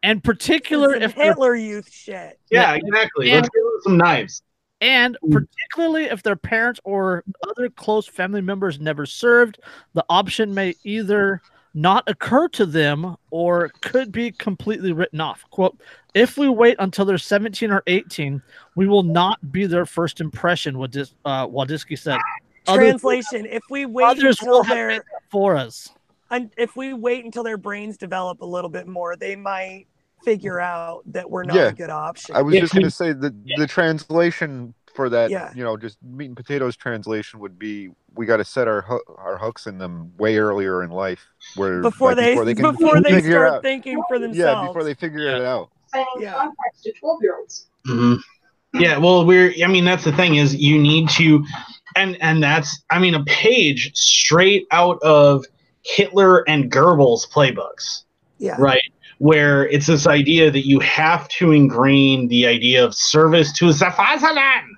And 0.01 0.23
particular 0.23 0.95
if 0.95 1.13
Hitler 1.13 1.55
youth 1.55 1.91
shit. 1.91 2.39
Yeah, 2.49 2.73
exactly. 2.73 3.31
And- 3.31 3.41
Let's 3.41 3.49
give 3.49 3.63
them 3.63 3.80
some 3.84 3.97
knives. 3.97 4.41
and 4.81 5.17
particularly 5.30 6.05
if 6.05 6.23
their 6.23 6.38
parents 6.38 6.80
or 6.84 7.23
other 7.47 7.69
close 7.69 8.07
family 8.07 8.41
members 8.41 8.80
never 8.80 9.05
served, 9.05 9.59
the 9.93 10.05
option 10.09 10.53
may 10.53 10.73
either 10.84 11.41
not 11.73 12.03
occur 12.07 12.47
to 12.49 12.65
them 12.65 13.15
or 13.31 13.69
could 13.81 14.11
be 14.11 14.31
completely 14.31 14.91
written 14.91 15.21
off. 15.21 15.45
Quote, 15.51 15.79
if 16.13 16.37
we 16.37 16.49
wait 16.49 16.75
until 16.79 17.05
they're 17.05 17.17
17 17.17 17.71
or 17.71 17.83
18, 17.87 18.41
we 18.75 18.87
will 18.87 19.03
not 19.03 19.51
be 19.51 19.65
their 19.65 19.85
first 19.85 20.19
impression, 20.21 20.77
what 20.77 20.91
Dis- 20.91 21.13
uh, 21.25 21.47
Wadiski 21.47 21.97
said. 21.97 22.19
Others, 22.67 23.01
Translation: 23.01 23.45
If 23.45 23.63
we 23.69 23.85
wait 23.85 24.05
others 24.05 24.39
until 24.39 24.55
will 24.55 24.63
have 24.63 24.75
their 24.75 25.03
for 25.31 25.55
us. 25.55 25.89
And 26.31 26.51
if 26.57 26.75
we 26.75 26.93
wait 26.93 27.25
until 27.25 27.43
their 27.43 27.57
brains 27.57 27.97
develop 27.97 28.41
a 28.41 28.45
little 28.45 28.69
bit 28.69 28.87
more, 28.87 29.15
they 29.15 29.35
might 29.35 29.85
figure 30.23 30.59
out 30.59 31.01
that 31.07 31.29
we're 31.29 31.43
not 31.43 31.55
Yeah. 31.55 31.67
a 31.67 31.73
good 31.73 31.89
option. 31.89 32.35
I 32.35 32.41
was 32.41 32.53
Yeah, 32.53 32.61
just 32.61 32.73
gonna 32.73 32.91
say 32.91 33.13
that 33.13 33.33
the 33.57 33.65
translation 33.67 34.73
for 34.99 35.09
that, 35.09 35.31
Yeah. 35.31 35.49
you 35.55 35.63
know, 35.63 35.77
just 35.77 35.97
meat 36.03 36.26
and 36.26 36.35
potatoes 36.35 36.76
translation 36.76 37.39
would 37.39 37.57
be 37.57 37.89
we 38.15 38.26
got 38.26 38.38
to 38.38 38.43
set 38.43 38.67
our 38.67 38.81
hoo- 38.81 39.15
our 39.17 39.38
hooks 39.38 39.65
in 39.65 39.77
them 39.77 40.11
way 40.17 40.38
earlier 40.38 40.84
in 40.84 40.89
life, 40.89 41.26
where 41.55 41.81
before 41.81 42.09
like, 42.09 42.17
they 42.17 42.31
before 42.34 42.43
they 42.45 42.53
can 42.53 42.71
before 42.76 43.01
they 43.01 43.21
start 43.21 43.53
out, 43.53 43.61
thinking 43.61 44.03
for 44.09 44.19
themselves. 44.19 44.61
yeah, 44.61 44.67
before 44.67 44.84
they 44.84 44.93
figure 44.93 45.26
it 45.30 45.41
out. 45.41 45.69
Signing 45.88 46.05
Yeah. 46.19 46.34
contracts 46.34 46.81
to 46.84 46.91
12 46.99 47.19
year 47.21 47.38
olds. 47.38 47.67
hmm 47.85 48.15
Yeah, 48.73 48.97
well, 48.97 49.26
we're. 49.26 49.53
I 49.63 49.67
mean, 49.67 49.85
that's 49.85 50.03
the 50.03 50.11
thing 50.11 50.35
is 50.35 50.53
you 50.53 50.77
need 50.77 51.07
to, 51.11 51.45
and 51.95 52.17
and 52.21 52.43
that's. 52.43 52.84
I 52.89 52.99
mean, 52.99 53.15
a 53.15 53.23
page 53.23 53.95
straight 53.95 54.67
out 54.71 55.01
of 55.01 55.45
Hitler 55.84 56.43
and 56.49 56.69
Goebbels 56.69 57.26
playbooks, 57.31 58.03
yeah. 58.38 58.57
right? 58.59 58.81
Where 59.19 59.65
it's 59.69 59.88
this 59.88 60.07
idea 60.07 60.51
that 60.51 60.67
you 60.67 60.80
have 60.81 61.30
to 61.39 61.51
ingrain 61.53 62.27
the 62.27 62.45
idea 62.47 62.84
of 62.84 62.93
service 62.93 63.53
to 63.53 63.71
the 63.71 63.91
fatherland, 63.91 64.76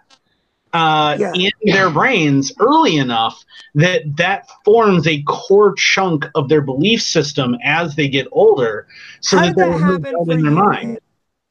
uh, 0.73 1.17
Yeah. 1.19 1.33
in 1.33 1.51
their 1.65 1.89
brains 1.89 2.51
early 2.59 2.97
enough 2.97 3.43
that 3.75 4.03
that 4.17 4.47
forms 4.65 5.07
a 5.07 5.21
core 5.23 5.73
chunk 5.75 6.27
of 6.35 6.49
their 6.49 6.61
belief 6.61 7.01
system 7.01 7.55
as 7.63 7.95
they 7.95 8.07
get 8.07 8.27
older. 8.31 8.87
So 9.21 9.37
How 9.37 9.45
that 9.45 9.55
did 9.55 9.55
that 9.57 9.79
happen 9.79 10.15
in 10.15 10.25
for 10.25 10.39
their 10.41 10.51
you? 10.51 10.51
mind. 10.51 10.99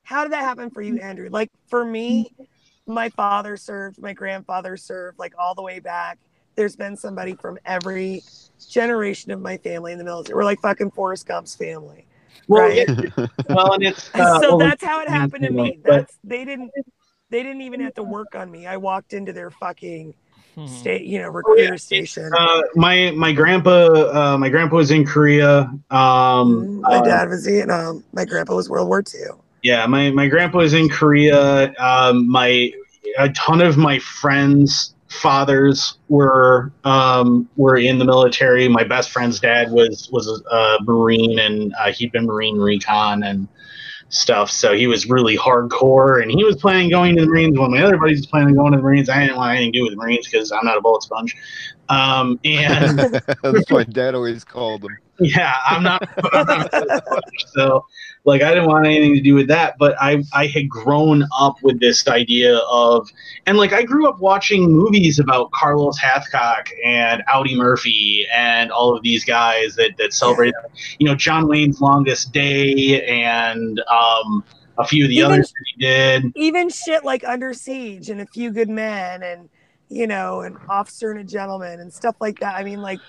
How 0.04 0.22
did 0.24 0.32
that 0.32 0.42
happen 0.42 0.70
for 0.70 0.82
you, 0.82 0.96
Andrew? 0.98 1.28
Like 1.30 1.50
for 1.68 1.84
me, 1.84 2.32
my 2.86 3.08
father 3.10 3.56
served, 3.56 3.98
my 4.00 4.12
grandfather 4.12 4.76
served, 4.76 5.18
like 5.18 5.34
all 5.38 5.54
the 5.54 5.62
way 5.62 5.78
back. 5.78 6.18
There's 6.56 6.76
been 6.76 6.96
somebody 6.96 7.34
from 7.34 7.58
every 7.64 8.22
generation 8.68 9.30
of 9.32 9.40
my 9.40 9.56
family 9.58 9.92
in 9.92 9.98
the 9.98 10.04
military. 10.04 10.36
We're 10.36 10.44
like 10.44 10.60
fucking 10.60 10.90
Forrest 10.92 11.26
Gump's 11.28 11.54
family. 11.54 12.06
Well, 12.48 12.70
Right. 12.70 12.86
yeah, 12.88 13.08
well, 13.48 13.74
and 13.74 13.84
it's 13.84 14.10
uh, 14.18 14.40
so 14.40 14.48
well, 14.48 14.58
that's 14.58 14.84
how 14.84 15.00
it 15.00 15.08
happened 15.08 15.44
to 15.44 15.50
me. 15.50 15.78
That's 15.84 16.18
they 16.24 16.44
didn't 16.44 16.72
they 17.30 17.42
didn't 17.42 17.62
even 17.62 17.80
have 17.80 17.94
to 17.94 18.02
work 18.02 18.34
on 18.34 18.50
me. 18.50 18.66
I 18.66 18.76
walked 18.76 19.12
into 19.12 19.32
their 19.32 19.50
fucking 19.50 20.14
Hmm. 20.56 20.66
state, 20.66 21.02
you 21.04 21.20
know, 21.20 21.28
recruiter 21.28 21.74
it's, 21.74 21.84
station. 21.84 22.28
uh, 22.36 22.62
my 22.74 23.12
my 23.12 23.32
grandpa 23.32 24.32
uh, 24.32 24.36
my 24.38 24.48
grandpa 24.48 24.76
was 24.76 24.90
in 24.90 25.06
Korea. 25.06 25.72
Um, 25.90 26.80
my 26.80 26.96
uh, 26.96 27.02
dad 27.02 27.28
was 27.28 27.46
Vietnam. 27.46 28.02
My 28.12 28.24
grandpa 28.24 28.56
was 28.56 28.68
World 28.68 28.88
War 28.88 29.00
II. 29.00 29.30
Yeah, 29.62 29.86
my, 29.86 30.10
my 30.10 30.26
grandpa 30.26 30.58
was 30.58 30.74
in 30.74 30.88
Korea. 30.88 31.72
Um, 31.78 32.28
my 32.28 32.72
a 33.18 33.28
ton 33.30 33.60
of 33.60 33.76
my 33.76 34.00
friends' 34.00 34.94
fathers 35.08 35.98
were 36.08 36.72
um, 36.84 37.48
were 37.56 37.76
in 37.76 37.98
the 37.98 38.04
military. 38.04 38.68
My 38.68 38.84
best 38.84 39.10
friend's 39.10 39.38
dad 39.38 39.70
was 39.70 40.08
was 40.10 40.26
a 40.50 40.78
marine, 40.82 41.38
and 41.38 41.72
uh, 41.78 41.92
he'd 41.92 42.10
been 42.10 42.26
marine 42.26 42.58
recon 42.58 43.22
and 43.22 43.46
stuff. 44.10 44.50
So 44.50 44.74
he 44.74 44.86
was 44.86 45.08
really 45.08 45.36
hardcore, 45.36 46.22
and 46.22 46.30
he 46.30 46.44
was 46.44 46.56
planning 46.56 46.90
going 46.90 47.16
to 47.16 47.22
the 47.22 47.28
Marines. 47.28 47.58
When 47.58 47.70
my 47.70 47.82
other 47.82 47.96
buddies 47.96 48.18
was 48.18 48.26
planning 48.26 48.54
going 48.54 48.72
to 48.72 48.76
the 48.76 48.82
Marines, 48.82 49.08
I 49.08 49.20
didn't 49.20 49.36
want 49.36 49.56
anything 49.56 49.72
to 49.72 49.78
do 49.78 49.82
with 49.84 49.92
the 49.92 49.96
Marines 49.96 50.28
because 50.28 50.52
I'm 50.52 50.64
not 50.64 50.76
a 50.76 50.80
bullet 50.80 51.02
sponge. 51.02 51.36
Um, 51.88 52.38
and 52.44 52.98
That's 53.42 53.70
what 53.70 53.90
Dad 53.90 54.14
always 54.14 54.44
called 54.44 54.82
them. 54.82 54.96
yeah, 55.18 55.54
I'm 55.66 55.82
not. 55.82 56.08
I'm 56.32 56.46
not 56.46 57.22
so, 57.54 57.86
like, 58.24 58.42
I 58.42 58.50
didn't 58.50 58.68
want 58.68 58.86
anything 58.86 59.14
to 59.14 59.20
do 59.20 59.34
with 59.34 59.48
that. 59.48 59.76
But 59.78 59.96
I, 60.00 60.22
I 60.32 60.46
had 60.46 60.68
grown 60.68 61.26
up 61.38 61.56
with 61.62 61.80
this 61.80 62.06
idea 62.06 62.58
of, 62.70 63.08
and 63.46 63.56
like, 63.56 63.72
I 63.72 63.82
grew 63.82 64.08
up 64.08 64.20
watching 64.20 64.70
movies 64.70 65.18
about 65.18 65.50
Carlos 65.52 65.98
Hathcock 65.98 66.68
and 66.84 67.22
Audie 67.32 67.56
Murphy 67.56 68.26
and 68.34 68.70
all 68.70 68.96
of 68.96 69.02
these 69.02 69.24
guys 69.24 69.74
that 69.76 69.96
that 69.98 70.12
celebrated, 70.12 70.54
you 70.98 71.06
know, 71.06 71.14
John 71.14 71.48
Wayne's 71.48 71.80
Longest 71.80 72.32
Day 72.32 73.02
and 73.06 73.80
um, 73.90 74.44
a 74.78 74.86
few 74.86 75.04
of 75.04 75.08
the 75.08 75.16
Even- 75.16 75.32
others 75.32 75.52
that 75.52 75.64
he 75.74 75.84
did. 75.84 76.32
Even 76.36 76.68
shit 76.68 77.04
like 77.04 77.24
Under 77.24 77.54
Siege 77.54 78.10
and 78.10 78.20
A 78.20 78.26
Few 78.26 78.50
Good 78.50 78.68
Men 78.68 79.22
and 79.22 79.48
you 79.90 80.06
know, 80.06 80.42
an 80.42 80.56
Officer 80.68 81.10
and 81.10 81.20
a 81.20 81.24
Gentleman 81.24 81.80
and 81.80 81.92
stuff 81.92 82.14
like 82.20 82.38
that. 82.38 82.54
I 82.54 82.62
mean, 82.62 82.80
like 82.80 83.00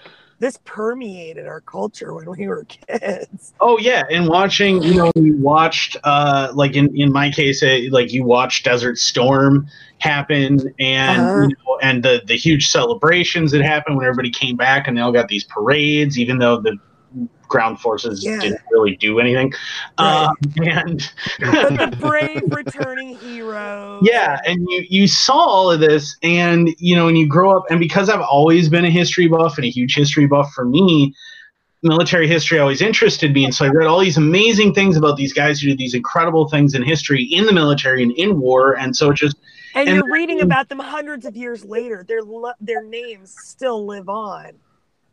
this 0.42 0.60
permeated 0.66 1.46
our 1.48 1.62
culture 1.62 2.14
when 2.16 2.30
we 2.30 2.48
were 2.48 2.66
kids. 2.66 3.54
Oh 3.62 3.78
yeah, 3.78 4.04
and 4.10 4.28
watching, 4.28 4.84
you 4.84 4.96
know, 4.96 5.12
you 5.16 5.38
watched, 5.38 5.96
uh, 6.04 6.52
like 6.54 6.76
in 6.76 6.94
in 7.00 7.12
my 7.14 7.30
case, 7.30 7.62
uh, 7.64 7.80
like 7.92 8.12
you 8.12 8.26
watched 8.26 8.66
Desert 8.66 8.98
Storm 8.98 9.68
happen, 10.00 10.74
and 10.80 11.22
Uh-huh. 11.22 11.42
you 11.42 11.48
know, 11.48 11.78
and 11.82 12.04
the 12.04 12.24
the 12.26 12.36
huge 12.36 12.68
celebrations 12.70 13.52
that 13.52 13.62
happened 13.62 13.96
when 13.98 14.06
everybody 14.06 14.32
came 14.32 14.56
back, 14.58 14.88
and 14.88 14.98
they 14.98 15.02
all 15.02 15.12
got 15.12 15.28
these 15.28 15.44
parades, 15.44 16.18
even 16.18 16.40
though 16.40 16.60
the 16.60 16.76
ground 17.52 17.80
forces 17.80 18.24
Yeah. 18.24 18.40
didn't 18.40 18.62
really 18.72 18.96
do 18.96 19.20
anything, 19.20 19.54
Right. 20.00 20.26
um, 20.26 20.36
and 20.66 21.00
the 21.80 21.96
brave 22.00 22.44
returning 22.48 23.16
heroes. 23.18 24.02
yeah 24.04 24.40
and 24.48 24.66
you 24.70 24.86
you 24.90 25.08
saw 25.08 25.34
all 25.36 25.72
of 25.72 25.80
this 25.80 26.18
and 26.24 26.70
you 26.80 26.96
know 26.96 27.06
when 27.06 27.16
you 27.16 27.28
grow 27.28 27.56
up 27.58 27.66
and 27.70 27.80
because 27.80 28.10
i've 28.10 28.22
always 28.22 28.70
been 28.70 28.86
a 28.86 28.90
history 28.90 29.28
buff 29.28 29.58
and 29.58 29.66
a 29.66 29.70
huge 29.70 29.94
history 29.96 30.26
buff 30.28 30.52
for 30.54 30.66
me 30.66 31.14
military 31.84 32.28
history 32.28 32.58
always 32.60 32.82
interested 32.82 33.34
me 33.34 33.44
and 33.46 33.54
so 33.54 33.66
i 33.66 33.70
read 33.70 33.88
all 33.88 34.00
these 34.00 34.18
amazing 34.18 34.74
things 34.74 34.96
about 34.98 35.18
these 35.18 35.34
guys 35.34 35.60
who 35.60 35.68
did 35.70 35.78
these 35.78 35.94
incredible 35.94 36.48
things 36.48 36.74
in 36.74 36.82
history 36.84 37.24
in 37.24 37.46
the 37.46 37.54
military 37.54 38.02
and 38.04 38.12
in 38.14 38.40
war 38.40 38.78
and 38.78 38.96
so 38.96 39.12
it 39.12 39.16
just 39.16 39.36
And, 39.76 39.88
And- 39.90 39.96
you're 39.98 40.12
reading 40.14 40.42
about 40.42 40.70
them 40.70 40.80
hundreds 40.80 41.26
of 41.26 41.36
years 41.36 41.64
later. 41.66 42.04
Their 42.08 42.22
their 42.60 42.84
names 42.84 43.34
still 43.38 43.86
live 43.86 44.10
on 44.10 44.52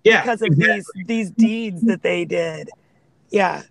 yeah. 0.08 0.22
because 0.22 0.42
of 0.42 0.48
exactly. 0.48 0.82
these 0.96 1.06
these 1.06 1.30
deeds 1.30 1.82
that 1.82 2.02
they 2.02 2.24
did. 2.24 2.70
Yeah. 3.30 3.62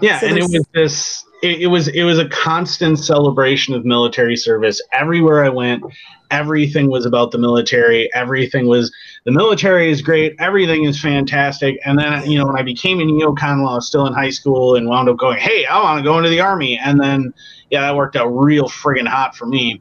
yeah 0.00 0.20
so 0.20 0.26
and 0.26 0.38
it 0.38 0.42
was 0.42 0.66
this 0.74 1.24
it, 1.42 1.62
it 1.62 1.66
was 1.66 1.88
it 1.88 2.02
was 2.02 2.18
a 2.18 2.28
constant 2.28 2.98
celebration 2.98 3.74
of 3.74 3.84
military 3.84 4.36
service. 4.36 4.80
Everywhere 4.92 5.44
i 5.44 5.48
went 5.48 5.84
everything 6.30 6.90
was 6.90 7.06
about 7.06 7.30
the 7.30 7.38
military. 7.38 8.12
Everything 8.12 8.66
was 8.66 8.92
the 9.24 9.32
military 9.32 9.90
is 9.90 10.02
great. 10.02 10.34
Everything 10.40 10.84
is 10.84 11.00
fantastic. 11.00 11.78
And 11.84 11.98
then 11.98 12.28
you 12.30 12.38
know 12.38 12.46
when 12.46 12.56
i 12.56 12.62
became 12.62 13.00
a 13.00 13.04
neocon 13.04 13.62
while 13.62 13.72
i 13.72 13.74
was 13.76 13.86
still 13.86 14.06
in 14.06 14.12
high 14.12 14.30
school 14.30 14.76
and 14.76 14.88
wound 14.88 15.08
up 15.08 15.16
going 15.18 15.38
hey 15.38 15.66
i 15.66 15.80
want 15.82 15.98
to 15.98 16.04
go 16.04 16.18
into 16.18 16.30
the 16.30 16.40
army. 16.40 16.78
And 16.78 17.00
then 17.00 17.32
yeah 17.70 17.82
that 17.82 17.96
worked 17.96 18.16
out 18.16 18.28
real 18.28 18.68
friggin' 18.68 19.06
hot 19.06 19.36
for 19.36 19.46
me 19.46 19.80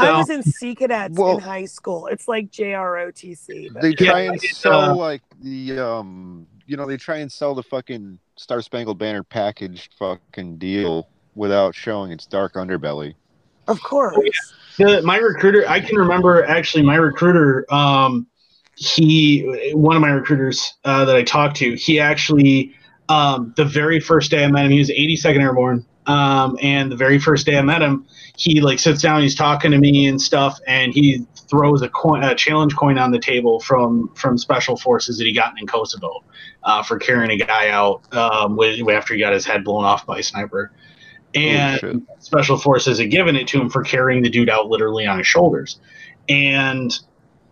I 0.00 0.12
was 0.18 0.30
in 0.30 0.42
Sea 0.42 0.74
Cadets 0.74 1.18
Well- 1.18 1.36
in 1.38 1.40
high 1.42 1.64
school. 1.66 2.06
It's 2.06 2.28
like 2.28 2.50
JROTC. 2.50 3.72
But 3.72 3.82
They 3.82 3.90
Yeah, 3.98 4.10
try 4.10 4.20
and 4.20 4.40
sell 4.40 4.90
uh, 4.90 4.94
like 4.94 5.22
the 5.42 5.78
um, 5.78 6.46
you 6.66 6.76
know, 6.76 6.86
they 6.86 6.96
try 6.96 7.18
and 7.18 7.30
sell 7.30 7.54
the 7.54 7.62
fucking 7.64 8.18
Star 8.36 8.62
Spangled 8.62 8.98
Banner 8.98 9.22
package 9.22 9.90
fucking 9.98 10.58
deal 10.58 11.08
without 11.34 11.74
showing 11.74 12.12
its 12.12 12.26
dark 12.26 12.54
underbelly. 12.54 13.14
of 13.68 13.80
course. 13.82 14.16
the, 14.78 15.00
my 15.02 15.16
recruiter 15.18 15.64
i 15.68 15.78
can 15.78 15.96
remember 15.96 16.44
actually 16.44 16.82
my 16.82 16.96
recruiter 16.96 17.66
um 17.72 18.26
he 18.76 19.72
one 19.74 19.94
of 19.94 20.00
my 20.02 20.08
recruiters 20.10 20.74
uh, 20.84 21.04
that 21.04 21.14
i 21.14 21.22
talked 21.22 21.56
to 21.56 21.76
he 21.76 22.00
actually 22.00 22.74
um 23.08 23.52
the 23.56 23.64
very 23.64 24.00
first 24.00 24.30
day 24.30 24.44
i 24.44 24.48
met 24.50 24.64
him 24.64 24.70
he 24.72 24.78
was 24.78 24.90
82nd 24.90 25.40
airborne 25.40 25.84
um 26.06 26.56
and 26.62 26.90
the 26.90 26.96
very 26.96 27.18
first 27.18 27.46
day 27.46 27.58
i 27.58 27.62
met 27.62 27.82
him 27.82 28.06
he 28.36 28.60
like 28.60 28.78
sits 28.78 29.02
down 29.02 29.20
he's 29.20 29.34
talking 29.34 29.70
to 29.70 29.78
me 29.78 30.06
and 30.06 30.20
stuff 30.20 30.58
and 30.66 30.94
he 30.94 31.26
throws 31.48 31.82
a 31.82 31.88
coin 31.90 32.22
a 32.22 32.34
challenge 32.34 32.74
coin 32.74 32.96
on 32.98 33.10
the 33.10 33.18
table 33.18 33.60
from 33.60 34.08
from 34.14 34.38
special 34.38 34.76
forces 34.76 35.18
that 35.18 35.26
he 35.26 35.32
got 35.32 35.52
in 35.60 35.66
kosovo 35.66 36.22
uh, 36.62 36.82
for 36.82 36.98
carrying 36.98 37.30
a 37.30 37.44
guy 37.44 37.68
out 37.68 38.02
um, 38.14 38.56
with, 38.56 38.80
after 38.88 39.14
he 39.14 39.20
got 39.20 39.32
his 39.32 39.46
head 39.46 39.64
blown 39.64 39.84
off 39.84 40.06
by 40.06 40.18
a 40.18 40.22
sniper. 40.22 40.72
And 41.32 42.06
special 42.18 42.56
forces 42.56 42.98
had 42.98 43.10
given 43.10 43.36
it 43.36 43.46
to 43.48 43.60
him 43.60 43.70
for 43.70 43.84
carrying 43.84 44.22
the 44.22 44.30
dude 44.30 44.50
out 44.50 44.68
literally 44.68 45.06
on 45.06 45.18
his 45.18 45.28
shoulders. 45.28 45.78
And 46.28 46.92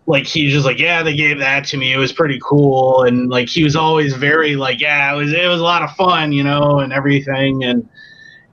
like 0.06 0.26
he's 0.26 0.52
just 0.52 0.64
like 0.64 0.78
yeah 0.78 1.02
they 1.04 1.14
gave 1.14 1.38
that 1.38 1.64
to 1.66 1.76
me. 1.76 1.92
It 1.92 1.96
was 1.96 2.12
pretty 2.12 2.40
cool. 2.42 3.02
And 3.02 3.30
like 3.30 3.48
he 3.48 3.62
was 3.62 3.76
always 3.76 4.14
very 4.14 4.56
like 4.56 4.80
yeah 4.80 5.12
it 5.12 5.16
was 5.16 5.32
it 5.32 5.46
was 5.46 5.60
a 5.60 5.64
lot 5.64 5.82
of 5.82 5.92
fun 5.92 6.32
you 6.32 6.42
know 6.42 6.80
and 6.80 6.92
everything. 6.92 7.62
And 7.62 7.88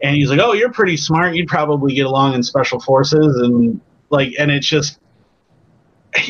and 0.05 0.15
he's 0.15 0.29
like 0.29 0.39
oh 0.39 0.53
you're 0.53 0.71
pretty 0.71 0.97
smart. 0.97 1.35
You'd 1.35 1.47
probably 1.47 1.93
get 1.93 2.05
along 2.05 2.33
in 2.35 2.43
special 2.43 2.79
forces. 2.79 3.37
And 3.37 3.81
like 4.09 4.33
and 4.39 4.51
it's 4.51 4.67
just 4.67 4.99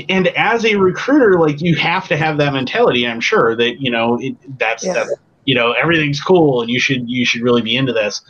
and 0.10 0.27
as 0.30 0.65
a 0.65 0.76
recruiter 0.76 1.38
like 1.39 1.61
you 1.61 1.76
have 1.76 2.07
to 2.07 2.18
have 2.18 2.38
that 2.39 2.52
mentality 2.53 3.06
i'm 3.07 3.22
sure 3.22 3.56
that 3.56 3.80
you 3.80 3.91
know 3.91 4.18
it, 4.19 4.35
that's 4.57 4.84
Yeah. 4.84 4.93
that's 4.93 5.14
you 5.45 5.53
know 5.53 5.73
everything's 5.73 6.19
cool 6.19 6.61
and 6.61 6.72
you 6.72 6.80
should 6.80 7.07
you 7.07 7.26
should 7.26 7.41
really 7.41 7.61
be 7.61 7.77
into 7.77 7.93
this. 7.93 8.22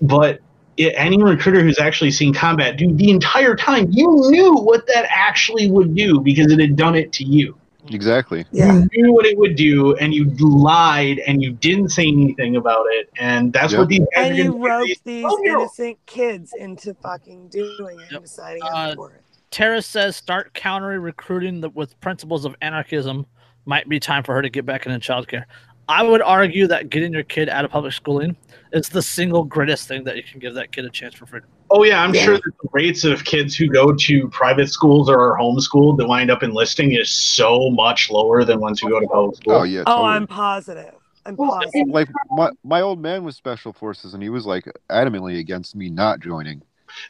But 0.00 0.40
it, 0.78 0.94
any 0.96 1.22
recruiter 1.22 1.62
who's 1.62 1.78
actually 1.78 2.12
seen 2.12 2.32
combat 2.32 2.78
dude 2.78 2.96
the 2.96 3.10
entire 3.10 3.54
time 3.54 3.88
you 3.90 4.06
knew 4.30 4.54
what 4.54 4.86
that 4.86 5.04
actually 5.10 5.70
would 5.70 5.94
do 5.94 6.20
because 6.20 6.50
it 6.50 6.58
had 6.58 6.76
done 6.76 6.94
it 6.94 7.12
to 7.14 7.24
you 7.24 7.58
Exactly. 7.90 8.44
Yeah. 8.52 8.84
you 8.92 9.02
knew 9.02 9.12
what 9.12 9.26
it 9.26 9.36
would 9.36 9.56
do 9.56 9.94
and 9.96 10.14
you 10.14 10.26
lied 10.38 11.18
and 11.26 11.42
you 11.42 11.52
didn't 11.52 11.88
say 11.90 12.06
anything 12.06 12.56
about 12.56 12.86
it 12.90 13.10
and 13.18 13.52
that's 13.52 13.72
Yep. 13.72 13.78
what 13.80 13.88
these 13.88 14.00
guys 14.00 14.08
And 14.16 14.32
are 14.32 14.36
you 14.36 14.44
gonna 14.52 14.58
do. 14.58 14.66
roped 14.68 15.04
these 15.04 15.24
Oh, 15.28 15.40
yeah. 15.44 15.52
innocent 15.52 15.98
kids 16.06 16.52
into 16.58 16.94
fucking 16.94 17.48
doing 17.48 17.98
it 17.98 18.02
Yep. 18.04 18.12
and 18.12 18.22
deciding 18.22 18.62
Uh, 18.62 18.66
up 18.76 18.94
for 18.96 19.10
it. 19.12 19.22
Tara 19.50 19.82
says 19.82 20.14
start 20.16 20.54
countering 20.54 21.00
recruiting 21.00 21.60
the, 21.60 21.70
with 21.70 21.98
principles 22.00 22.44
of 22.44 22.54
anarchism. 22.62 23.26
Might 23.66 23.88
be 23.88 23.98
time 23.98 24.22
for 24.22 24.34
her 24.34 24.42
to 24.42 24.48
get 24.50 24.64
back 24.64 24.86
into 24.86 24.98
childcare. 25.00 25.44
I 25.88 26.04
would 26.04 26.22
argue 26.22 26.68
that 26.68 26.88
getting 26.88 27.12
your 27.12 27.24
kid 27.24 27.48
out 27.48 27.64
of 27.64 27.72
public 27.72 27.92
schooling 27.92 28.36
is 28.72 28.88
the 28.88 29.02
single 29.02 29.44
greatest 29.44 29.88
thing 29.88 30.04
that 30.04 30.16
you 30.16 30.22
can 30.22 30.38
give 30.38 30.54
that 30.54 30.72
kid 30.72 30.84
a 30.84 30.90
chance 30.90 31.14
for 31.14 31.26
freedom. 31.26 31.48
Oh 31.70 31.82
yeah, 31.84 32.02
I'm 32.02 32.14
Yeah. 32.14 32.24
sure 32.24 32.34
that 32.36 32.52
the 32.62 32.68
rates 32.72 33.04
of 33.04 33.24
kids 33.24 33.56
who 33.56 33.68
go 33.68 33.92
to 33.94 34.28
private 34.28 34.68
schools 34.68 35.08
or 35.08 35.18
are 35.20 35.38
homeschooled 35.38 35.98
that 35.98 36.06
wind 36.08 36.30
up 36.30 36.42
enlisting 36.42 36.92
is 36.92 37.10
so 37.10 37.70
much 37.70 38.10
lower 38.10 38.44
than 38.44 38.60
ones 38.60 38.80
who 38.80 38.88
go 38.88 39.00
to 39.00 39.06
public 39.06 39.36
school. 39.36 39.52
Oh 39.54 39.62
yeah. 39.64 39.82
Oh, 39.86 40.04
I'm 40.04 40.26
positive. 40.26 40.94
I'm 41.26 41.36
Well, 41.36 41.50
positive. 41.50 41.88
like 41.88 42.08
my 42.30 42.50
my 42.64 42.80
old 42.80 43.00
man 43.00 43.24
was 43.24 43.36
special 43.36 43.72
forces, 43.72 44.14
and 44.14 44.22
he 44.22 44.28
was 44.30 44.46
like 44.46 44.64
adamantly 44.90 45.38
against 45.38 45.74
me 45.76 45.90
not 45.90 46.20
joining. 46.20 46.62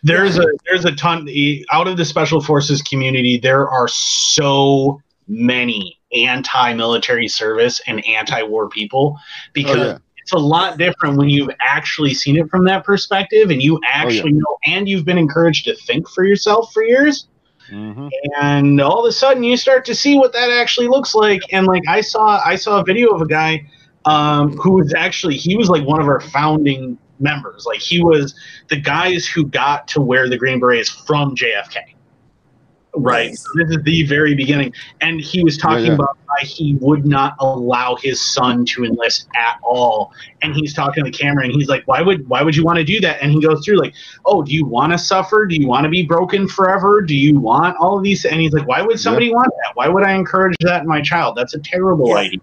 There's 0.02 0.38
a 0.38 0.44
there's 0.66 0.84
a 0.84 0.92
ton 0.92 1.28
out 1.70 1.88
of 1.88 1.96
the 1.96 2.04
special 2.04 2.40
forces 2.42 2.82
community. 2.82 3.38
There 3.38 3.68
are 3.68 3.88
so 3.88 5.00
many 5.28 5.96
anti-military 6.12 7.28
service 7.28 7.80
and 7.86 8.04
anti-war 8.06 8.68
people 8.68 9.16
because 9.52 9.76
Oh, 9.76 9.84
yeah. 9.84 9.98
It's 10.30 10.40
a 10.40 10.44
lot 10.44 10.78
different 10.78 11.16
when 11.16 11.28
you've 11.28 11.50
actually 11.58 12.14
seen 12.14 12.36
it 12.36 12.48
from 12.48 12.64
that 12.64 12.84
perspective 12.84 13.50
and 13.50 13.60
you 13.60 13.80
actually 13.84 14.32
know 14.32 14.58
and 14.64 14.88
you've 14.88 15.04
been 15.04 15.18
encouraged 15.18 15.64
to 15.64 15.74
think 15.74 16.08
for 16.08 16.24
yourself 16.24 16.72
for 16.72 16.84
years. 16.84 17.26
hmm 17.68 18.08
and 18.40 18.80
all 18.80 19.04
of 19.04 19.08
a 19.08 19.12
sudden 19.12 19.42
you 19.42 19.56
start 19.56 19.84
to 19.84 19.94
see 19.94 20.16
what 20.16 20.32
that 20.32 20.50
actually 20.50 20.86
looks 20.86 21.14
like. 21.16 21.40
And 21.52 21.66
like 21.66 21.82
i 21.88 22.00
saw 22.00 22.40
i 22.44 22.54
saw 22.54 22.80
a 22.80 22.84
video 22.84 23.10
of 23.10 23.20
a 23.22 23.26
guy 23.26 23.66
um, 24.04 24.56
who 24.56 24.72
was 24.74 24.94
actually 24.94 25.36
he 25.36 25.56
was 25.56 25.68
like 25.68 25.84
one 25.84 26.00
of 26.00 26.06
our 26.06 26.20
founding 26.20 26.96
members. 27.18 27.66
Like 27.66 27.80
he 27.80 28.02
was 28.02 28.34
the 28.68 28.80
guys 28.80 29.26
who 29.26 29.44
got 29.44 29.88
to 29.88 30.00
wear 30.00 30.28
the 30.28 30.38
green 30.38 30.60
berets 30.60 30.88
from 30.88 31.34
jfk 31.34 31.76
right. 32.94 33.36
So 33.36 33.48
this 33.56 33.70
is 33.76 33.82
the 33.84 34.04
very 34.06 34.34
beginning. 34.34 34.72
And 35.00 35.20
he 35.20 35.42
was 35.44 35.56
talking 35.56 35.84
Yeah, 35.84 35.90
yeah. 35.90 35.94
about 35.94 36.18
why 36.26 36.40
he 36.42 36.76
would 36.80 37.06
not 37.06 37.34
allow 37.40 37.96
his 37.96 38.20
son 38.20 38.64
to 38.66 38.84
enlist 38.84 39.28
at 39.36 39.58
all. 39.62 40.12
And 40.42 40.54
he's 40.54 40.74
talking 40.74 41.04
to 41.04 41.10
the 41.10 41.16
camera 41.16 41.44
and 41.44 41.52
he's 41.52 41.68
like 41.68 41.82
why 41.86 42.02
would 42.02 42.28
why 42.28 42.42
would 42.42 42.56
you 42.56 42.64
want 42.64 42.78
to 42.78 42.84
do 42.84 43.00
that? 43.00 43.22
And 43.22 43.30
he 43.32 43.40
goes 43.40 43.64
through 43.64 43.78
like 43.78 43.94
oh 44.26 44.42
do 44.42 44.52
you 44.52 44.64
want 44.64 44.92
to 44.92 44.98
suffer? 44.98 45.46
Do 45.46 45.56
you 45.56 45.66
want 45.68 45.84
to 45.84 45.90
be 45.90 46.04
broken 46.04 46.48
forever? 46.48 47.00
Do 47.00 47.14
you 47.14 47.38
want 47.38 47.76
all 47.78 47.96
of 47.96 48.02
these? 48.02 48.24
And 48.24 48.40
he's 48.40 48.52
like 48.52 48.66
why 48.66 48.82
would 48.82 48.98
somebody 49.00 49.32
want 49.32 49.52
that? 49.64 49.72
Why 49.74 49.88
would 49.88 50.04
i 50.04 50.12
encourage 50.12 50.56
that 50.60 50.82
in 50.82 50.88
my 50.88 51.00
child? 51.00 51.36
That's 51.36 51.54
a 51.54 51.60
terrible 51.60 52.08
Yeah. 52.08 52.14
idea. 52.16 52.40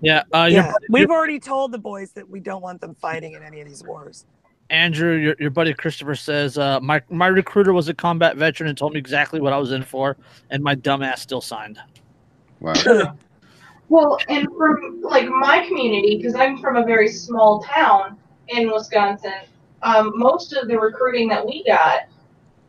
Yeah, 0.00 0.22
uh, 0.34 0.44
your 0.44 0.48
Yeah, 0.62 0.72
buddy- 0.72 0.86
we've 0.90 1.10
already 1.10 1.38
told 1.40 1.72
the 1.72 1.78
boys 1.78 2.12
that 2.12 2.28
we 2.28 2.38
don't 2.40 2.60
want 2.62 2.80
them 2.82 2.94
fighting 2.94 3.32
in 3.32 3.42
any 3.42 3.60
of 3.62 3.66
these 3.68 3.82
wars. 3.82 4.26
Andrew, 4.70 5.14
your, 5.14 5.36
your 5.38 5.50
buddy 5.50 5.74
Christopher 5.74 6.14
says, 6.14 6.56
uh, 6.58 6.80
my 6.80 7.02
my 7.10 7.26
recruiter 7.26 7.72
was 7.72 7.88
a 7.88 7.94
combat 7.94 8.36
veteran 8.36 8.68
and 8.68 8.78
told 8.78 8.94
me 8.94 8.98
exactly 8.98 9.40
what 9.40 9.52
I 9.52 9.58
was 9.58 9.72
in 9.72 9.82
for, 9.82 10.16
and 10.50 10.62
my 10.62 10.74
dumbass 10.74 11.18
still 11.18 11.40
signed. 11.40 11.78
Wow. 12.60 13.16
Well, 13.90 14.18
and 14.28 14.48
from 14.56 15.02
like 15.02 15.28
my 15.28 15.64
community, 15.66 16.16
because 16.16 16.34
I'm 16.34 16.58
from 16.58 16.76
a 16.76 16.84
very 16.84 17.08
small 17.08 17.62
town 17.62 18.16
in 18.48 18.70
Wisconsin, 18.70 19.42
um, 19.82 20.12
most 20.16 20.54
of 20.54 20.68
the 20.68 20.78
recruiting 20.78 21.28
that 21.28 21.44
we 21.46 21.62
got 21.64 22.08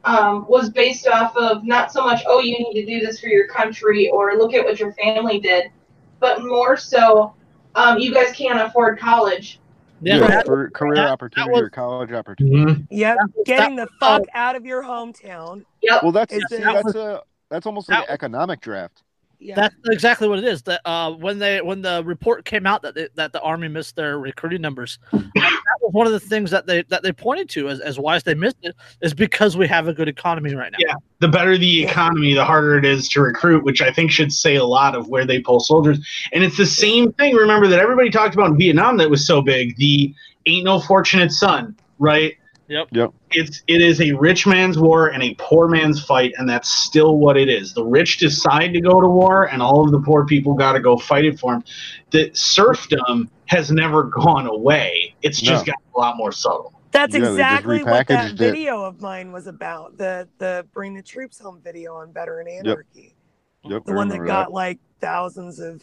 um, 0.03 0.45
was 0.47 0.69
based 0.69 1.07
off 1.07 1.35
of 1.35 1.63
not 1.63 1.91
so 1.91 2.03
much, 2.03 2.21
oh, 2.27 2.39
you 2.41 2.57
need 2.59 2.73
to 2.73 2.85
do 2.85 3.05
this 3.05 3.19
for 3.19 3.27
your 3.27 3.47
country 3.47 4.09
or 4.09 4.35
look 4.35 4.53
at 4.53 4.63
what 4.63 4.79
your 4.79 4.93
family 4.93 5.39
did, 5.39 5.71
but 6.19 6.43
more 6.43 6.77
so, 6.77 7.33
um, 7.75 7.97
you 7.97 8.13
guys 8.13 8.31
can't 8.35 8.59
afford 8.59 8.99
college. 8.99 9.59
Yeah, 10.01 10.17
Yeah, 10.17 10.43
for 10.43 10.69
career 10.71 10.95
that- 10.95 11.01
that 11.03 11.11
opportunity 11.11 11.51
was- 11.51 11.61
or 11.61 11.69
college 11.69 12.11
opportunity. 12.11 12.85
Yep, 12.89 13.17
was- 13.35 13.43
getting 13.45 13.75
the 13.75 13.85
that- 13.85 13.91
fuck 13.99 14.21
out 14.33 14.55
of 14.55 14.65
your 14.65 14.83
hometown. 14.83 15.63
Well, 16.03 16.11
that's 16.11 16.33
Is 16.33 16.43
it- 16.51 16.61
that's 16.61 16.95
a 16.95 17.21
that's 17.49 17.65
almost 17.65 17.89
like 17.89 17.99
that 17.99 18.09
an 18.09 18.13
economic 18.13 18.59
draft. 18.61 19.03
Yeah, 19.37 19.55
That's 19.55 19.75
exactly 19.87 20.27
what 20.29 20.39
it 20.39 20.45
is. 20.45 20.63
That 20.63 20.81
uh, 20.85 21.11
when 21.11 21.37
they 21.39 21.61
when 21.61 21.81
the 21.81 22.01
report 22.05 22.45
came 22.45 22.65
out 22.65 22.81
that 22.83 22.95
they, 22.95 23.09
that 23.15 23.33
the 23.33 23.41
army 23.41 23.67
missed 23.67 23.95
their 23.95 24.17
recruiting 24.17 24.61
numbers, 24.61 24.97
that 25.11 25.21
was 25.35 25.61
one 25.91 26.07
of 26.07 26.13
the 26.13 26.19
things 26.19 26.51
that 26.51 26.65
they 26.65 26.83
that 26.83 27.03
they 27.03 27.11
pointed 27.11 27.49
to 27.49 27.69
as, 27.69 27.79
as 27.79 27.99
why 27.99 28.19
they 28.19 28.33
missed 28.33 28.57
it 28.63 28.75
is 29.01 29.13
because 29.13 29.57
we 29.57 29.67
have 29.67 29.87
a 29.87 29.93
good 29.93 30.07
economy 30.07 30.53
right 30.55 30.71
now. 30.71 30.77
Yeah. 30.79 30.95
the 31.19 31.27
better 31.27 31.57
the 31.57 31.83
economy, 31.83 32.33
the 32.33 32.45
harder 32.45 32.77
it 32.77 32.85
is 32.85 33.09
to 33.09 33.21
recruit, 33.21 33.63
which 33.63 33.81
I 33.81 33.91
think 33.91 34.11
should 34.11 34.31
say 34.31 34.55
a 34.55 34.63
lot 34.63 34.95
of 34.95 35.07
where 35.07 35.25
they 35.25 35.39
pull 35.39 35.59
soldiers. 35.59 35.99
And 36.33 36.43
it's 36.43 36.57
the 36.57 36.65
same 36.65 37.11
thing. 37.13 37.35
Remember 37.35 37.67
that 37.67 37.79
everybody 37.79 38.09
talked 38.09 38.33
about 38.33 38.51
in 38.51 38.57
Vietnam 38.57 38.97
that 38.97 39.09
was 39.09 39.25
so 39.25 39.41
big. 39.41 39.75
The 39.77 40.13
ain't 40.45 40.65
no 40.65 40.79
fortunate 40.79 41.31
son, 41.31 41.75
right? 41.99 42.35
Yep. 42.67 42.87
Yep. 42.91 43.13
It's 43.31 43.61
it 43.67 43.81
is 43.81 44.01
a 44.01 44.13
rich 44.13 44.47
man's 44.47 44.79
war 44.79 45.09
and 45.09 45.21
a 45.21 45.35
poor 45.37 45.67
man's 45.67 46.03
fight, 46.03 46.33
and 46.37 46.49
that's 46.49 46.69
still 46.69 47.17
what 47.17 47.37
it 47.37 47.47
is. 47.47 47.73
The 47.73 47.83
rich 47.83 48.17
decide 48.17 48.73
to 48.73 48.81
go 48.81 49.01
to 49.01 49.07
war, 49.07 49.45
and 49.49 49.61
all 49.61 49.85
of 49.85 49.91
the 49.91 50.01
poor 50.01 50.25
people 50.25 50.53
got 50.53 50.73
to 50.73 50.79
go 50.79 50.97
fight 50.97 51.25
it 51.25 51.39
for 51.39 51.53
them. 51.53 51.63
The 52.11 52.31
serfdom 52.33 53.29
has 53.47 53.71
never 53.71 54.03
gone 54.03 54.47
away. 54.47 55.15
It's 55.21 55.39
just 55.39 55.65
No. 55.65 55.73
gotten 55.73 55.85
a 55.95 55.99
lot 55.99 56.17
more 56.17 56.31
subtle. 56.31 56.73
that's 56.91 57.13
Yeah, 57.15 57.29
exactly 57.29 57.83
what 57.83 58.07
that 58.07 58.31
it. 58.31 58.37
video 58.37 58.81
of 58.83 59.01
mine 59.01 59.31
was 59.31 59.47
about. 59.47 59.97
The 59.97 60.27
the 60.37 60.65
bring 60.73 60.93
the 60.93 61.01
troops 61.03 61.39
home 61.39 61.59
video 61.63 61.95
on 61.95 62.13
veteran 62.13 62.47
anarchy. 62.47 63.15
Yep. 63.63 63.85
The 63.85 63.91
I 63.91 63.95
one 63.95 64.07
that 64.09 64.19
remember 64.19 64.25
got 64.27 64.51
like 64.53 64.79
thousands 65.01 65.59
of 65.59 65.81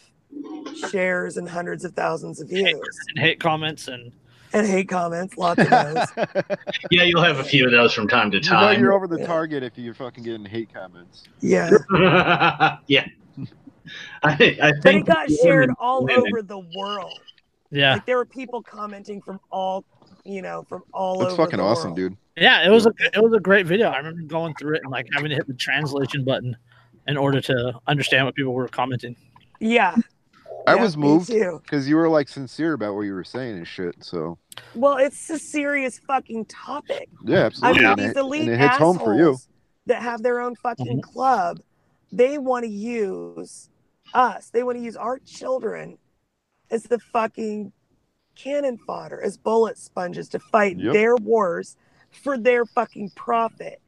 shares 0.89 1.37
and 1.37 1.47
hundreds 1.47 1.85
of 1.85 1.93
thousands 1.93 2.41
of 2.41 2.49
views 2.49 2.79
And 3.15 3.19
hate 3.23 3.39
comments 3.39 3.87
and 3.87 4.11
and 4.55 4.67
hate 4.67 4.87
comments, 4.89 5.35
lots 5.37 5.61
of 5.61 5.69
those. 5.69 6.07
Yeah, 6.91 7.03
you'll 7.03 7.23
have 7.23 7.39
a 7.39 7.43
few 7.43 7.65
of 7.65 7.71
those 7.71 7.93
from 7.93 8.07
time 8.07 8.29
to 8.31 8.37
you 8.37 8.43
know 8.43 8.49
time. 8.49 8.79
you're 8.79 8.93
over 8.93 9.07
the 9.07 9.19
Yeah. 9.19 9.25
target 9.27 9.63
if 9.63 9.77
you're 9.77 9.93
fucking 9.95 10.23
getting 10.23 10.45
hate 10.45 10.73
comments. 10.73 11.23
Yeah, 11.41 11.69
yeah. 12.87 13.05
I, 14.23 14.57
I 14.61 14.71
think 14.81 14.81
but 14.81 14.95
it 14.95 15.05
got 15.05 15.31
shared 15.43 15.71
all 15.79 16.05
women- 16.05 16.23
over 16.27 16.41
the 16.41 16.59
world. 16.75 17.19
Yeah, 17.73 17.93
Like 17.93 18.05
there 18.05 18.17
were 18.17 18.25
people 18.25 18.61
commenting 18.61 19.21
from 19.21 19.39
all, 19.51 19.83
you 20.23 20.41
know, 20.41 20.63
from 20.69 20.83
all 20.93 21.19
That's 21.19 21.33
over. 21.33 21.43
fucking 21.43 21.57
the 21.57 21.63
awesome, 21.63 21.91
world. 21.91 21.97
dude. 21.97 22.17
yeah. 22.37 22.65
It 22.65 22.69
was 22.69 22.85
a 22.85 22.93
it 23.13 23.21
was 23.21 23.33
a 23.33 23.39
great 23.39 23.65
video. 23.65 23.89
I 23.89 23.97
remember 23.97 24.21
going 24.21 24.53
through 24.55 24.75
it 24.75 24.81
and 24.83 24.91
like 24.91 25.07
having 25.13 25.29
to 25.29 25.35
hit 25.35 25.47
the 25.47 25.53
translation 25.53 26.23
button 26.23 26.55
in 27.07 27.17
order 27.17 27.41
to 27.41 27.73
understand 27.87 28.25
what 28.25 28.35
people 28.35 28.53
were 28.53 28.67
commenting. 28.67 29.15
Yeah, 29.59 29.95
I 30.67 30.75
yeah, 30.75 30.81
was 30.81 30.95
moved 30.95 31.27
because 31.27 31.87
you 31.87 31.95
were 31.95 32.09
like 32.09 32.27
sincere 32.27 32.73
about 32.73 32.95
what 32.95 33.01
you 33.01 33.13
were 33.13 33.23
saying 33.23 33.57
and 33.57 33.67
shit. 33.67 33.95
So 34.01 34.37
Well, 34.75 34.97
it's 34.97 35.29
a 35.29 35.39
serious 35.39 35.99
fucking 35.99 36.45
topic. 36.45 37.09
yeah, 37.25 37.39
I 37.39 37.45
absolutely. 37.45 37.81
mean, 37.81 37.89
and, 37.89 37.99
these 37.99 38.09
it, 38.11 38.17
elite 38.17 38.41
and 38.43 38.51
it 38.51 38.59
hits 38.59 38.77
home 38.77 38.99
for 38.99 39.15
you. 39.15 39.37
that 39.87 40.01
have 40.01 40.21
their 40.21 40.39
own 40.39 40.55
fucking 40.55 40.85
mm-hmm. 40.85 41.11
club, 41.11 41.59
they 42.11 42.37
want 42.37 42.63
to 42.63 42.69
use 42.71 43.69
us. 44.13 44.49
They 44.49 44.63
want 44.63 44.77
to 44.77 44.83
use 44.83 44.95
our 44.95 45.19
children 45.19 45.97
as 46.73 46.83
the 46.83 46.97
fucking 46.99 47.71
cannon 48.35 48.77
fodder, 48.79 49.21
as 49.21 49.37
bullet 49.37 49.77
sponges 49.77 50.27
to 50.29 50.39
fight 50.39 50.77
Yep. 50.79 50.93
their 50.93 51.15
wars 51.17 51.77
for 52.11 52.37
their 52.37 52.65
fucking 52.65 53.11
profit. 53.15 53.79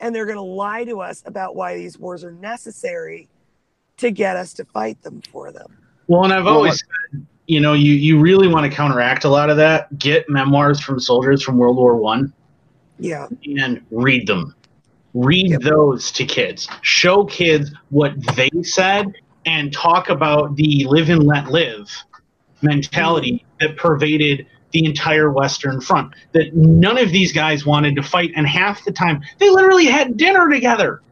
And 0.00 0.14
they're 0.14 0.26
going 0.26 0.36
to 0.36 0.42
lie 0.42 0.84
to 0.84 1.00
us 1.00 1.22
about 1.24 1.56
why 1.56 1.76
these 1.76 1.98
wars 1.98 2.22
are 2.22 2.32
necessary 2.32 3.28
to 3.96 4.10
get 4.10 4.36
us 4.36 4.52
to 4.54 4.64
fight 4.66 5.02
them 5.02 5.22
for 5.32 5.50
them. 5.50 5.78
Well, 6.08 6.24
and 6.24 6.32
I've 6.32 6.44
Well, 6.44 6.56
always 6.56 6.82
said, 7.12 7.26
you 7.46 7.60
know, 7.60 7.72
you, 7.72 7.94
you 7.94 8.20
really 8.20 8.48
want 8.48 8.70
to 8.70 8.74
counteract 8.74 9.24
a 9.24 9.28
lot 9.28 9.48
of 9.50 9.56
that. 9.56 9.98
Get 9.98 10.28
memoirs 10.28 10.80
from 10.80 11.00
soldiers 11.00 11.42
from 11.42 11.56
World 11.56 11.76
War 11.76 11.96
One 11.96 12.32
Yeah. 12.98 13.28
and 13.58 13.80
read 13.90 14.26
them. 14.26 14.54
Read 15.14 15.50
Yep. 15.52 15.60
those 15.62 16.10
to 16.12 16.24
kids. 16.24 16.68
Show 16.82 17.24
kids 17.24 17.72
what 17.88 18.12
they 18.36 18.50
said 18.62 19.12
and 19.46 19.72
talk 19.72 20.08
about 20.10 20.56
the 20.56 20.86
live 20.88 21.08
and 21.08 21.24
let 21.24 21.48
live 21.50 21.90
mentality 22.62 23.44
that 23.60 23.76
pervaded 23.76 24.46
the 24.72 24.84
entire 24.84 25.30
Western 25.30 25.80
Front. 25.80 26.14
That 26.32 26.54
none 26.54 26.96
of 26.98 27.10
these 27.10 27.32
guys 27.32 27.66
wanted 27.66 27.96
to 27.96 28.02
fight, 28.02 28.30
and 28.36 28.46
half 28.46 28.84
the 28.84 28.92
time 28.92 29.22
they 29.38 29.50
literally 29.50 29.86
had 29.86 30.16
dinner 30.16 30.48
together. 30.48 31.02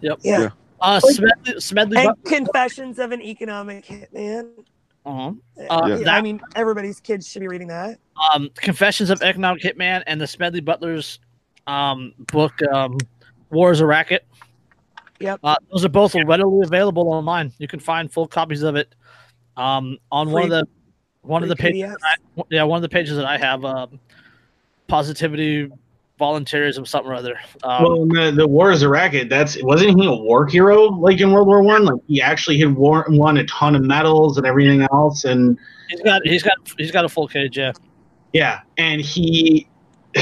Yeah. 0.00 0.14
Yeah. 0.22 0.48
Uh, 0.80 1.00
Smedley, 1.00 1.60
Smedley 1.60 1.96
And 1.98 2.06
Buck- 2.08 2.24
Confessions 2.24 2.98
of 2.98 3.12
an 3.12 3.22
Economic 3.22 3.86
Hitman. 3.86 4.48
uh-huh. 5.06 5.32
Uh, 5.70 5.86
Yeah. 5.86 5.96
yeah, 5.98 6.14
I 6.14 6.20
mean, 6.20 6.40
everybody's 6.56 7.00
kids 7.00 7.26
should 7.30 7.40
be 7.40 7.48
reading 7.48 7.68
that. 7.68 7.98
um, 8.34 8.50
Confessions 8.56 9.08
of 9.10 9.22
Economic 9.22 9.62
Hitman 9.62 10.02
and 10.06 10.20
the 10.20 10.26
Smedley 10.26 10.60
Butler's 10.60 11.20
um, 11.66 12.12
book, 12.32 12.52
um, 12.72 12.98
War 13.50 13.70
is 13.72 13.80
a 13.80 13.86
Racket. 13.86 14.26
Yep. 15.20 15.40
Uh, 15.42 15.56
those 15.72 15.84
are 15.84 15.88
both 15.88 16.14
readily 16.14 16.60
available 16.66 17.08
online. 17.12 17.52
You 17.58 17.68
can 17.68 17.80
find 17.80 18.12
full 18.12 18.26
copies 18.26 18.62
of 18.62 18.76
it 18.76 18.94
um, 19.56 19.96
on 20.10 20.30
one 20.32 20.44
of 20.44 20.50
the 20.50 20.66
one 21.24 21.42
of 21.42 21.48
the 21.48 21.56
pages. 21.56 21.90
That 21.90 21.98
I, 22.04 22.42
yeah, 22.50 22.62
one 22.62 22.78
of 22.78 22.82
the 22.82 22.88
pages 22.88 23.16
that 23.16 23.26
I 23.26 23.38
have. 23.38 23.64
Um, 23.64 24.00
positivity, 24.86 25.70
volunteerism, 26.20 26.86
something 26.86 27.10
or 27.10 27.14
other. 27.14 27.38
Um, 27.62 27.82
well, 27.82 28.06
the, 28.06 28.32
the 28.36 28.46
war 28.46 28.70
is 28.70 28.82
a 28.82 28.88
racket. 28.88 29.28
That's 29.28 29.60
wasn't 29.62 30.00
he 30.00 30.06
a 30.06 30.12
war 30.12 30.46
hero 30.46 30.84
like 30.84 31.20
in 31.20 31.32
World 31.32 31.46
War 31.46 31.62
One? 31.62 31.84
Like 31.84 32.00
he 32.06 32.22
actually 32.22 32.58
had 32.58 32.74
war, 32.74 33.04
won 33.08 33.38
a 33.38 33.44
ton 33.46 33.74
of 33.74 33.82
medals 33.82 34.38
and 34.38 34.46
everything 34.46 34.86
else, 34.92 35.24
and 35.24 35.58
he's 35.88 36.00
got 36.02 36.22
he's 36.24 36.42
got 36.42 36.56
he's 36.78 36.90
got 36.90 37.04
a 37.04 37.08
full 37.08 37.28
cage. 37.28 37.58
Yeah. 37.58 37.72
yeah, 38.32 38.60
and 38.78 39.00
he. 39.00 39.68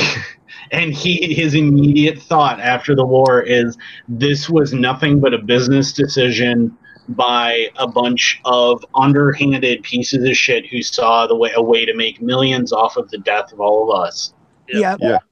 And 0.70 0.95
he, 0.95 1.35
his 1.35 1.53
immediate 1.53 2.19
thought 2.19 2.59
after 2.59 2.95
the 2.95 3.05
war 3.05 3.43
is, 3.43 3.77
this 4.09 4.49
was 4.49 4.73
nothing 4.73 5.20
but 5.20 5.35
a 5.35 5.39
business 5.39 5.93
decision 5.93 6.74
by 7.12 7.68
a 7.76 7.86
bunch 7.86 8.40
of 8.44 8.84
underhanded 8.94 9.82
pieces 9.82 10.28
of 10.28 10.36
shit 10.36 10.66
who 10.66 10.82
saw 10.82 11.26
the 11.26 11.36
way 11.36 11.51
a 11.55 11.62
way 11.62 11.84
to 11.84 11.94
make 11.94 12.20
millions 12.20 12.72
off 12.72 12.97
of 12.97 13.10
the 13.10 13.18
death 13.18 13.52
of 13.52 13.60
all 13.60 13.90
of 13.93 14.01
us. 14.05 14.34
Yep. 14.68 14.98
Yep. 15.01 15.22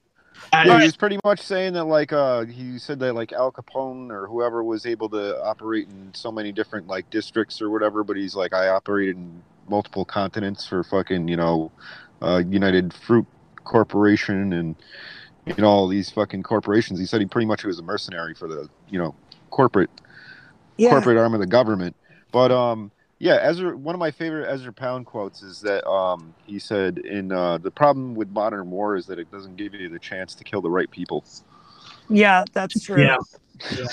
And- 0.53 0.67
Yeah, 0.67 0.79
he 0.79 0.85
was 0.85 0.97
pretty 0.97 1.17
much 1.23 1.39
saying 1.41 1.73
that 1.73 1.85
like 1.85 2.11
uh 2.11 2.43
he 2.45 2.77
said 2.77 2.99
that 2.99 3.13
like 3.13 3.31
Al 3.31 3.51
Capone 3.51 4.11
or 4.11 4.27
whoever 4.27 4.63
was 4.63 4.85
able 4.85 5.07
to 5.09 5.41
operate 5.43 5.87
in 5.89 6.13
so 6.13 6.31
many 6.31 6.51
different 6.51 6.87
like 6.87 7.09
districts 7.09 7.61
or 7.61 7.69
whatever, 7.69 8.03
but 8.03 8.17
he's 8.17 8.35
like 8.35 8.53
I 8.53 8.67
operated 8.67 9.15
in 9.15 9.41
multiple 9.69 10.03
continents 10.03 10.67
for 10.67 10.83
fucking, 10.83 11.27
you 11.29 11.37
know, 11.37 11.71
uh 12.21 12.43
United 12.47 12.93
Fruit 12.93 13.25
Corporation 13.63 14.51
and 14.53 14.75
you 15.45 15.55
know 15.57 15.67
all 15.69 15.87
these 15.87 16.09
fucking 16.09 16.43
corporations. 16.43 16.99
He 16.99 17.05
said 17.05 17.21
he 17.21 17.27
pretty 17.27 17.45
much 17.47 17.63
was 17.63 17.79
a 17.79 17.83
mercenary 17.83 18.33
for 18.35 18.47
the, 18.47 18.69
you 18.89 18.99
know, 18.99 19.15
corporate 19.51 19.89
Yeah. 20.81 20.89
corporate 20.89 21.17
arm 21.17 21.33
of 21.35 21.39
the 21.39 21.45
government. 21.47 21.95
But 22.31 22.51
um, 22.51 22.91
yeah, 23.19 23.35
Ezra. 23.41 23.77
One 23.77 23.93
of 23.93 23.99
my 23.99 24.09
favorite 24.09 24.49
Ezra 24.49 24.73
Pound 24.73 25.05
quotes 25.05 25.43
is 25.43 25.61
that 25.61 25.87
um, 25.87 26.33
he 26.45 26.57
said, 26.57 26.97
"In 26.99 27.31
uh, 27.31 27.59
the 27.59 27.69
problem 27.69 28.15
with 28.15 28.29
modern 28.29 28.71
war 28.71 28.95
is 28.95 29.05
that 29.07 29.19
it 29.19 29.29
doesn't 29.31 29.57
give 29.57 29.75
you 29.75 29.89
the 29.89 29.99
chance 29.99 30.33
to 30.35 30.43
kill 30.43 30.61
the 30.61 30.71
right 30.71 30.89
people." 30.89 31.23
Yeah, 32.09 32.45
that's 32.51 32.83
true. 32.83 33.03
Yeah. 33.03 33.17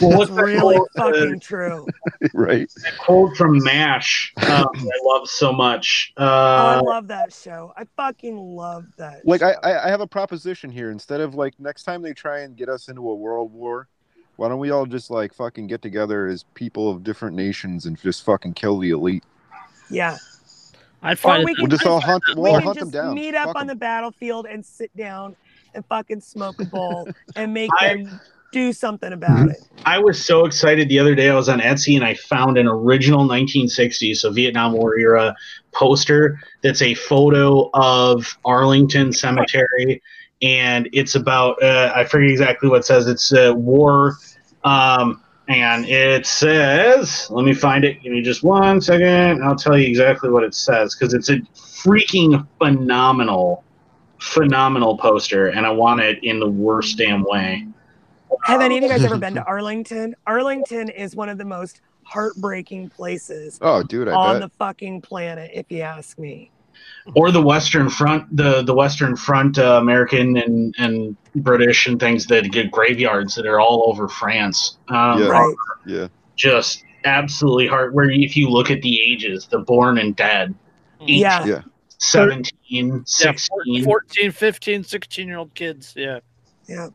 Well, 0.01 0.23
It's 0.23 0.31
what's 0.31 0.31
that 0.31 0.45
really 0.45 0.77
quote, 0.77 0.89
uh, 0.97 1.11
fucking 1.13 1.41
true. 1.41 1.87
right? 2.33 2.71
that 2.83 2.97
quote 2.99 3.37
from 3.37 3.63
MASH 3.63 4.33
um, 4.39 4.47
I 4.75 4.91
love 5.05 5.29
so 5.29 5.53
much. 5.53 6.15
Oh, 6.17 6.25
I 6.25 6.77
Uh, 6.79 6.83
love 6.85 7.09
that 7.09 7.35
show. 7.35 7.75
I 7.77 7.85
fucking 7.97 8.37
love 8.39 8.87
that. 8.97 9.27
Like 9.27 9.41
show. 9.41 9.53
I 9.63 9.87
I 9.87 9.91
have 9.91 10.01
a 10.01 10.07
proposition 10.07 10.71
here. 10.71 10.91
Instead 10.91 11.21
of 11.21 11.35
like 11.35 11.53
next 11.61 11.83
time 11.83 12.01
they 12.01 12.15
try 12.15 12.41
and 12.41 12.57
get 12.57 12.71
us 12.71 12.89
into 12.89 13.11
a 13.11 13.15
world 13.15 13.53
war, 13.53 13.89
why 14.39 14.49
don't 14.49 14.61
we 14.61 14.71
all 14.71 14.87
just 14.87 15.11
like 15.11 15.35
fucking 15.35 15.67
get 15.67 15.83
together 15.83 16.29
as 16.29 16.45
people 16.55 16.91
of 16.91 17.03
different 17.03 17.35
nations 17.35 17.87
and 17.87 18.01
just 18.01 18.25
fucking 18.25 18.55
kill 18.55 18.79
the 18.79 18.91
elite? 18.91 19.25
yeah. 19.91 20.17
I'd 21.03 21.19
find 21.19 21.45
we 21.45 21.53
it. 21.53 21.55
can 21.57 21.63
We'll 21.65 21.71
just 21.71 21.83
just- 21.83 21.91
all 21.91 22.01
hunt. 22.01 22.23
we 22.29 22.35
We'll 22.43 22.53
all 22.55 22.59
can 22.59 22.67
hunt 22.67 22.79
them 22.79 22.89
just 22.89 22.93
down. 22.93 23.15
meet 23.15 23.35
up 23.35 23.47
Fuck 23.49 23.57
on 23.57 23.63
'em. 23.63 23.67
the 23.69 23.75
battlefield 23.77 24.47
and 24.47 24.65
sit 24.65 24.97
down 24.97 25.37
and 25.75 25.85
fucking 25.87 26.21
smoke 26.21 26.61
a 26.61 26.65
bowl 26.65 27.09
and 27.37 27.53
make 27.55 27.71
I- 27.81 27.89
them 27.95 28.21
do 28.53 28.73
something 28.73 29.13
about 29.13 29.31
mm-hmm. 29.39 29.51
it. 29.51 29.59
I 29.85 29.99
was 29.99 30.25
so 30.25 30.45
excited 30.47 30.89
the 30.89 30.99
other 30.99 31.15
day. 31.15 31.29
I 31.31 31.35
was 31.35 31.49
on 31.49 31.61
Etsy 31.61 31.97
and 31.97 32.05
I 32.05 32.15
found 32.15 32.57
an 32.59 32.67
original 32.67 33.29
1960s, 33.29 34.17
so 34.17 34.31
Vietnam 34.33 34.73
War 34.73 34.99
era 34.99 35.35
poster 35.73 36.41
that's 36.63 36.81
a 36.83 36.95
photo 36.95 37.69
of 37.75 38.39
Arlington 38.45 39.13
Cemetery, 39.13 40.01
and 40.43 40.89
it's 40.93 41.15
about 41.15 41.63
uh, 41.63 41.93
I 41.95 42.05
forget 42.05 42.31
exactly 42.31 42.69
what 42.69 42.81
it 42.81 42.85
says. 42.85 43.07
It's 43.07 43.33
uh, 43.33 43.53
war, 43.57 44.17
um, 44.65 45.23
and 45.49 45.87
it 45.87 46.27
says, 46.27 47.27
let 47.31 47.45
me 47.45 47.55
find 47.55 47.85
it. 47.85 48.03
Give 48.03 48.13
me 48.13 48.23
just 48.23 48.43
one 48.43 48.81
second. 48.81 49.43
I'll 49.43 49.57
tell 49.57 49.79
you 49.79 49.87
exactly 49.87 50.31
what 50.31 50.45
it 50.45 50.55
says 50.55 50.95
because 50.95 51.15
it's 51.15 51.31
a 51.31 51.39
freaking 51.55 52.47
phenomenal, 52.59 53.65
phenomenal 54.21 54.99
poster, 54.99 55.49
and 55.49 55.67
I 55.67 55.71
want 55.71 56.01
it 56.01 56.23
in 56.23 56.39
the 56.41 56.49
worst 56.49 56.99
damn 56.99 57.23
way. 57.25 57.67
Have 58.45 58.61
any 58.61 58.77
of 58.77 58.83
you 58.83 58.89
guys 58.89 59.05
ever 59.05 59.17
been 59.17 59.35
to 59.35 59.45
Arlington? 59.47 60.15
Arlington 60.27 60.91
is 60.91 61.17
one 61.17 61.29
of 61.29 61.39
the 61.39 61.45
most 61.45 61.81
heartbreaking 62.05 62.89
places 62.89 63.59
Oh, 63.61 63.83
dude, 63.83 64.09
I 64.09 64.13
on 64.13 64.35
bet. 64.35 64.43
the 64.43 64.57
fucking 64.57 65.03
planet, 65.03 65.51
if 65.53 65.71
you 65.71 65.83
ask 65.83 66.19
me. 66.19 66.51
Or 67.15 67.31
the 67.31 67.43
Western 67.43 67.89
Front, 67.89 68.37
the 68.37 68.63
the 68.63 68.75
Western 68.75 69.17
Front, 69.17 69.59
uh, 69.59 69.79
American 69.81 70.37
and 70.37 70.75
and 70.79 71.17
British 71.37 71.87
and 71.87 71.99
things 71.99 72.27
that 72.27 72.51
get 72.51 72.71
graveyards 72.71 73.35
that 73.37 73.47
are 73.47 73.61
all 73.61 73.85
over 73.89 74.09
France. 74.09 74.79
Um, 74.89 75.23
Yeah. 75.23 75.29
Right. 75.29 75.55
Yeah. 75.87 76.09
Just 76.37 76.85
absolutely 77.05 77.67
hard. 77.67 77.95
Where 77.95 78.11
if 78.11 78.37
you 78.37 78.51
look 78.51 78.71
at 78.71 78.83
the 78.83 79.01
ages, 79.01 79.47
the 79.47 79.59
born 79.59 79.99
and 79.99 80.15
dead, 80.15 80.55
Yeah. 81.01 81.45
Yeah. 81.47 81.63
17, 82.01 82.53
Yeah, 82.69 82.99
16. 83.07 83.85
14, 83.85 84.31
15, 84.31 84.85
16 84.85 85.27
year 85.29 85.39
old 85.39 85.55
kids. 85.55 85.95
Yeah. 85.97 86.21
Yeah. 86.69 86.89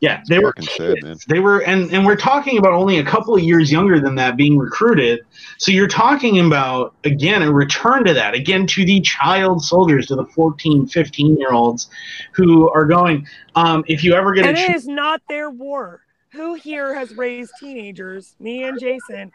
Yeah, 0.00 0.22
they 0.28 0.38
were 0.38 0.52
Fucking 0.56 0.68
sad, 0.76 1.02
kids. 1.02 1.24
They 1.24 1.40
were, 1.40 1.60
and 1.60 1.92
and 1.92 2.06
we're 2.06 2.16
talking 2.16 2.56
about 2.56 2.72
only 2.72 2.98
a 2.98 3.04
couple 3.04 3.34
of 3.34 3.42
years 3.42 3.72
younger 3.72 3.98
than 3.98 4.14
that 4.14 4.36
being 4.36 4.56
recruited. 4.56 5.26
So 5.58 5.72
you're 5.72 5.88
talking 5.88 6.38
about 6.38 6.94
again 7.02 7.42
a 7.42 7.52
return 7.52 8.04
to 8.04 8.14
that 8.14 8.34
again 8.34 8.66
to 8.68 8.84
the 8.84 9.00
child 9.00 9.64
soldiers, 9.64 10.06
to 10.06 10.14
the 10.14 10.24
14, 10.24 10.86
15 10.86 11.36
year 11.36 11.52
olds 11.52 11.90
who 12.32 12.70
are 12.70 12.84
going. 12.84 13.26
Um, 13.56 13.84
if 13.88 14.04
you 14.04 14.14
ever 14.14 14.32
get 14.32 14.44
a 14.44 14.48
And 14.48 14.58
it 14.58 14.68
chance, 14.68 14.82
is 14.82 14.88
not 14.88 15.20
their 15.28 15.50
war. 15.50 16.02
Who 16.30 16.54
here 16.54 16.94
has 16.94 17.16
raised 17.16 17.52
teenagers? 17.58 18.36
Me 18.38 18.64
and 18.64 18.78
Jason. 18.78 19.32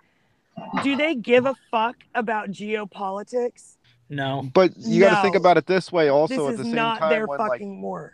Do 0.84 0.96
they 0.96 1.16
give 1.16 1.46
a 1.46 1.56
fuck 1.72 1.98
about 2.16 2.52
geopolitics? 2.52 3.76
No. 4.10 4.50
But 4.54 4.78
you 4.78 5.02
got 5.02 5.18
to 5.18 5.22
think 5.22 5.36
about 5.36 5.58
it 5.58 5.66
this 5.66 5.92
way. 5.92 6.10
Also, 6.10 6.52
this 6.52 6.54
at 6.54 6.58
the 6.58 6.64
same 6.66 6.76
not 6.76 7.00
time, 7.00 7.10
their 7.10 7.26
when 7.26 7.40
like 7.40 7.52
fucking 7.52 7.82
war. 7.82 8.14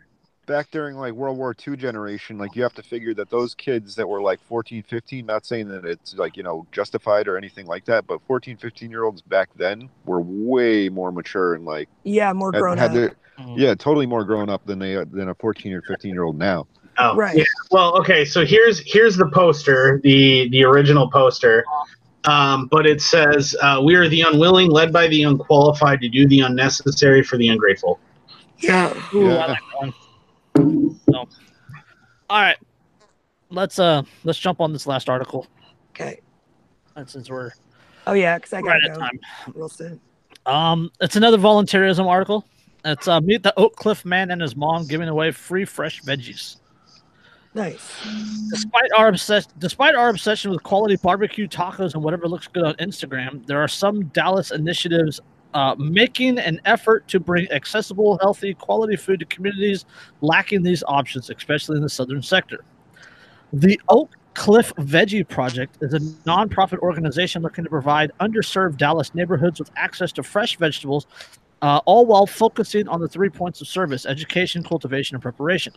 Back 0.50 0.72
during 0.72 0.98
like 0.98 1.14
World 1.14 1.38
War 1.38 1.56
II 1.66 1.78
generation, 1.78 2.40
like 2.40 2.56
you 2.56 2.64
have 2.64 2.74
to 2.74 2.82
figure 2.84 3.14
that 3.14 3.30
those 3.30 3.54
kids 3.54 3.96
that 3.96 4.10
were 4.10 4.20
like 4.20 4.42
14, 4.48 4.82
15, 4.82 5.26
not 5.26 5.46
saying 5.46 5.70
that 5.70 5.86
it's 5.86 6.16
like, 6.16 6.36
you 6.36 6.42
know, 6.44 6.66
justified 6.72 7.28
or 7.28 7.38
anything 7.38 7.68
like 7.68 7.86
that, 7.86 8.08
but 8.08 8.20
14, 8.28 8.58
15 8.58 8.90
year 8.90 9.04
olds 9.04 9.22
back 9.22 9.50
then 9.56 9.90
were 10.06 10.20
way 10.22 10.90
more 10.90 11.12
mature 11.12 11.54
and 11.54 11.66
like 11.66 11.88
Yeah, 12.04 12.34
more 12.34 12.52
had, 12.52 12.62
grown 12.62 12.78
had 12.80 12.88
up. 12.90 12.94
their, 12.94 13.16
Mm. 13.40 13.58
yeah, 13.58 13.74
totally 13.74 14.06
more 14.06 14.26
grown 14.26 14.50
up 14.50 14.66
than 14.66 14.80
they 14.80 14.96
than 14.96 15.30
a 15.30 15.36
14 15.36 15.72
or 15.72 15.82
15 15.84 16.12
year 16.14 16.24
old 16.24 16.38
now. 16.38 16.68
Oh, 16.98 17.16
Right. 17.16 17.38
yeah. 17.38 17.44
Well, 17.72 17.98
okay. 18.00 18.26
So 18.26 18.44
here's 18.46 18.80
here's 18.92 19.16
the 19.16 19.28
poster, 19.30 20.02
the 20.04 20.50
the 20.50 20.66
original 20.66 21.10
poster. 21.10 21.64
Um, 22.26 22.68
but 22.70 22.86
it 22.86 23.02
says, 23.02 23.56
uh, 23.62 23.80
"We 23.82 23.96
are 23.96 24.10
the 24.10 24.24
unwilling, 24.28 24.70
led 24.72 24.92
by 24.92 25.08
the 25.08 25.24
unqualified, 25.24 26.02
to 26.02 26.10
do 26.10 26.28
the 26.28 26.42
unnecessary 26.42 27.24
for 27.24 27.38
the 27.38 27.48
ungrateful." 27.48 27.98
Yeah. 28.58 28.94
Ooh, 29.16 29.30
Yeah. 29.30 29.56
So, 31.12 31.28
all 32.30 32.42
right. 32.42 32.58
Let's 33.50 33.80
uh 33.80 34.04
let's 34.24 34.40
jump 34.40 34.62
on 34.62 34.74
this 34.74 34.86
last 34.86 35.10
article. 35.10 35.48
Okay. 35.92 36.20
And 36.96 37.10
since 37.10 37.30
we're 37.30 37.52
Oh 38.08 38.14
yeah, 38.14 38.38
because 38.38 38.54
I 38.54 38.62
gotta 38.62 38.86
at 38.86 38.94
go 38.94 39.00
time. 39.00 39.20
real 39.54 39.70
soon. 39.70 40.00
Um, 40.46 40.92
it's 41.02 41.16
another 41.16 41.38
volunteerism 41.38 42.06
article. 42.08 42.46
It's 42.86 43.08
uh, 43.08 43.20
meet 43.22 43.44
the 43.44 43.54
Oak 43.58 43.76
Cliff 43.76 44.06
man 44.06 44.32
and 44.32 44.42
his 44.42 44.56
mom 44.56 44.88
giving 44.88 45.10
away 45.10 45.32
free 45.32 45.66
fresh 45.66 46.02
veggies. 46.02 46.58
Nice. 47.54 47.82
Despite 48.50 48.92
our 48.96 49.10
obsession, 49.10 49.52
despite 49.58 49.96
our 49.96 50.10
obsession 50.10 50.52
with 50.52 50.64
quality 50.64 50.96
barbecue 50.96 51.48
tacos 51.48 51.94
and 51.94 52.04
whatever 52.04 52.28
looks 52.28 52.48
good 52.48 52.64
on 52.64 52.76
Instagram, 52.76 53.46
there 53.48 53.62
are 53.62 53.68
some 53.68 54.06
Dallas 54.06 54.52
initiatives 54.52 55.20
uh, 55.54 55.76
making 55.78 56.38
an 56.38 56.62
effort 56.66 57.08
to 57.08 57.20
bring 57.20 57.52
accessible, 57.52 58.18
healthy, 58.22 58.54
quality 58.54 58.96
food 58.96 59.20
to 59.20 59.26
communities 59.26 59.86
lacking 60.22 60.64
these 60.64 60.84
options, 60.88 61.30
especially 61.30 61.78
in 61.78 61.84
the 61.84 61.90
southern 61.90 62.22
sector. 62.22 62.64
The 63.52 63.80
Oak 63.90 64.16
Cliff 64.36 64.74
Veggie 64.76 65.28
Project 65.28 65.78
is 65.82 65.94
a 65.94 66.00
nonprofit 66.00 66.80
organization 66.80 67.42
looking 67.42 67.64
to 67.64 67.70
provide 67.70 68.12
underserved 68.20 68.78
Dallas 68.78 69.14
neighborhoods 69.16 69.60
with 69.60 69.72
access 69.76 70.12
to 70.14 70.24
fresh 70.24 70.56
vegetables, 70.58 71.08
uh, 71.62 71.82
all 71.86 72.06
while 72.06 72.28
focusing 72.28 72.88
on 72.88 73.02
the 73.02 73.08
three 73.08 73.30
points 73.30 73.60
of 73.60 73.68
service 73.68 74.06
education, 74.06 74.64
cultivation, 74.64 75.16
and 75.16 75.22
preparation. 75.22 75.74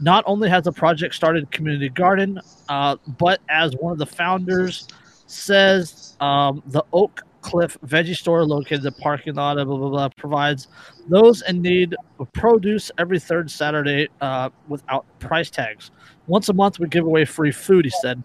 Not 0.00 0.22
only 0.26 0.48
has 0.48 0.62
the 0.62 0.72
project 0.72 1.14
started 1.14 1.50
community 1.50 1.88
garden, 1.88 2.40
uh, 2.68 2.96
but 3.18 3.40
as 3.48 3.74
one 3.74 3.92
of 3.92 3.98
the 3.98 4.06
founders 4.06 4.86
says, 5.26 6.16
um, 6.20 6.62
the 6.66 6.84
Oak 6.92 7.22
Cliff 7.48 7.78
Veggie 7.86 8.14
Store, 8.14 8.44
located 8.44 8.78
in 8.78 8.84
the 8.84 8.92
parking 8.92 9.34
lot 9.34 9.58
of 9.58 9.68
blah, 9.68 9.76
blah, 9.78 9.88
blah, 9.88 10.08
provides 10.18 10.68
those 11.08 11.40
in 11.42 11.62
need 11.62 11.96
of 12.18 12.30
produce 12.32 12.90
every 12.98 13.18
third 13.18 13.50
Saturday 13.50 14.08
uh, 14.20 14.50
without 14.68 15.06
price 15.18 15.48
tags. 15.48 15.90
Once 16.26 16.50
a 16.50 16.52
month, 16.52 16.78
we 16.78 16.86
give 16.88 17.06
away 17.06 17.24
free 17.24 17.50
food, 17.50 17.86
he 17.86 17.90
said. 18.02 18.22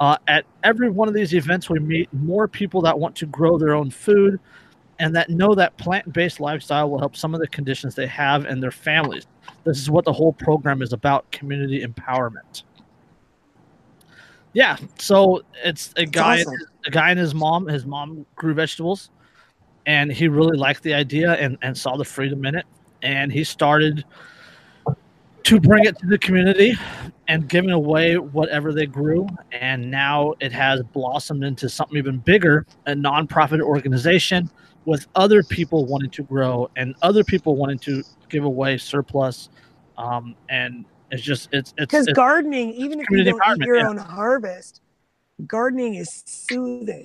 Uh, 0.00 0.16
at 0.26 0.46
every 0.64 0.88
one 0.88 1.06
of 1.06 1.12
these 1.12 1.34
events, 1.34 1.68
we 1.68 1.78
meet 1.78 2.12
more 2.14 2.48
people 2.48 2.80
that 2.80 2.98
want 2.98 3.14
to 3.14 3.26
grow 3.26 3.58
their 3.58 3.74
own 3.74 3.90
food 3.90 4.40
and 4.98 5.14
that 5.14 5.28
know 5.28 5.54
that 5.54 5.76
plant 5.76 6.10
based 6.12 6.40
lifestyle 6.40 6.88
will 6.88 6.98
help 6.98 7.14
some 7.14 7.34
of 7.34 7.40
the 7.40 7.48
conditions 7.48 7.94
they 7.94 8.06
have 8.06 8.46
and 8.46 8.62
their 8.62 8.70
families. 8.70 9.26
This 9.64 9.78
is 9.78 9.90
what 9.90 10.06
the 10.06 10.12
whole 10.12 10.32
program 10.32 10.80
is 10.80 10.94
about 10.94 11.30
community 11.30 11.84
empowerment. 11.84 12.62
Yeah, 14.54 14.76
so 14.98 15.42
it's 15.62 15.92
a 15.96 16.06
guy, 16.06 16.40
awesome. 16.40 16.54
A 16.86 16.90
guy 16.90 17.10
and 17.10 17.18
his 17.18 17.34
mom. 17.34 17.66
His 17.66 17.86
mom 17.86 18.26
grew 18.36 18.54
vegetables, 18.54 19.10
and 19.86 20.12
he 20.12 20.28
really 20.28 20.56
liked 20.56 20.82
the 20.82 20.94
idea 20.94 21.34
and, 21.34 21.58
and 21.62 21.76
saw 21.76 21.96
the 21.96 22.04
freedom 22.04 22.44
in 22.46 22.54
it. 22.54 22.66
And 23.02 23.32
he 23.32 23.44
started 23.44 24.04
to 25.44 25.60
bring 25.60 25.84
it 25.84 25.98
to 25.98 26.06
the 26.06 26.18
community 26.18 26.74
and 27.28 27.48
giving 27.48 27.70
away 27.70 28.16
whatever 28.16 28.72
they 28.72 28.86
grew. 28.86 29.26
And 29.50 29.90
now 29.90 30.34
it 30.40 30.52
has 30.52 30.82
blossomed 30.92 31.44
into 31.44 31.68
something 31.68 31.96
even 31.96 32.18
bigger 32.18 32.66
a 32.86 32.92
nonprofit 32.92 33.60
organization 33.60 34.50
with 34.84 35.06
other 35.14 35.42
people 35.42 35.86
wanting 35.86 36.10
to 36.10 36.22
grow 36.22 36.70
and 36.76 36.94
other 37.02 37.24
people 37.24 37.56
wanting 37.56 37.78
to 37.78 38.02
give 38.28 38.44
away 38.44 38.78
surplus. 38.78 39.48
Um, 39.98 40.34
and 40.48 40.84
it's 41.10 41.22
just, 41.22 41.48
it's, 41.52 41.74
it's, 41.76 41.92
Because 41.92 42.06
gardening, 42.08 42.72
even 42.72 43.00
if 43.00 43.06
you 43.10 43.24
don't 43.24 43.40
eat 43.60 43.66
your 43.66 43.76
yeah. 43.76 43.88
own 43.88 43.96
harvest, 43.96 44.81
gardening 45.46 45.94
is 45.94 46.10
soothing. 46.12 47.00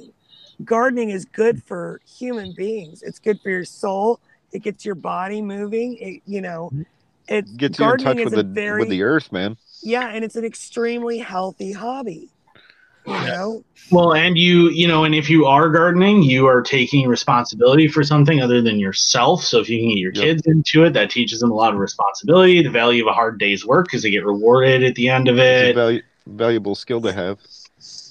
Gardening 0.64 1.10
is 1.10 1.26
good 1.26 1.46
for 1.64 1.90
human 2.00 2.52
beings. 2.52 3.02
It's 3.04 3.20
good 3.20 3.40
for 3.42 3.50
your 3.50 3.66
soul. 3.66 4.20
It 4.52 4.64
gets 4.64 4.86
your 4.86 4.96
body 4.96 5.42
moving. 5.42 5.98
It, 6.00 6.22
you 6.26 6.42
know, 6.42 6.74
it 7.28 7.46
Gets 7.58 7.80
you 7.80 7.90
in 7.90 7.98
gardening 7.98 8.20
touch 8.20 8.24
with 8.24 8.24
is 8.24 8.34
a 8.34 8.38
the 8.38 8.44
very 8.54 8.78
with 8.78 8.90
the 8.90 9.04
earth, 9.04 9.32
man. 9.32 9.58
yeah, 9.82 10.10
and 10.10 10.24
it's 10.26 10.36
an 10.36 10.46
extremely 10.46 11.20
healthy 11.20 11.74
hobby. 11.74 12.30
You 13.06 13.22
know, 13.22 13.64
Well, 13.92 14.14
and 14.16 14.38
you, 14.38 14.70
you 14.70 14.88
know, 14.88 15.06
and 15.06 15.16
if 15.16 15.30
you 15.30 15.46
are 15.46 15.70
gardening, 15.70 16.22
you 16.24 16.48
are 16.48 16.62
taking 16.62 17.08
responsibility 17.08 17.88
for 17.88 18.04
something 18.04 18.42
other 18.42 18.62
than 18.62 18.80
yourself. 18.80 19.44
So 19.44 19.60
if 19.60 19.70
you 19.70 19.80
can 19.80 19.90
get 19.90 19.98
your 19.98 20.12
Yep. 20.12 20.30
kids 20.30 20.44
into 20.46 20.84
it, 20.84 20.94
that 20.94 21.10
teaches 21.10 21.40
them 21.40 21.52
a 21.52 21.56
lot 21.56 21.74
of 21.74 21.80
responsibility, 21.80 22.62
the 22.62 22.70
value 22.70 23.04
of 23.04 23.10
a 23.10 23.14
hard 23.14 23.40
day's 23.40 23.66
work 23.66 23.86
because 23.88 24.04
they 24.04 24.12
get 24.12 24.26
rewarded 24.26 24.84
at 24.84 24.96
the 24.96 25.10
end 25.10 25.30
of 25.30 25.40
It's 25.46 25.62
a 25.62 25.68
it. 25.68 25.70
valu- 25.70 26.04
valuable 26.26 26.76
skill 26.76 27.02
to 27.02 27.14
have. 27.14 27.40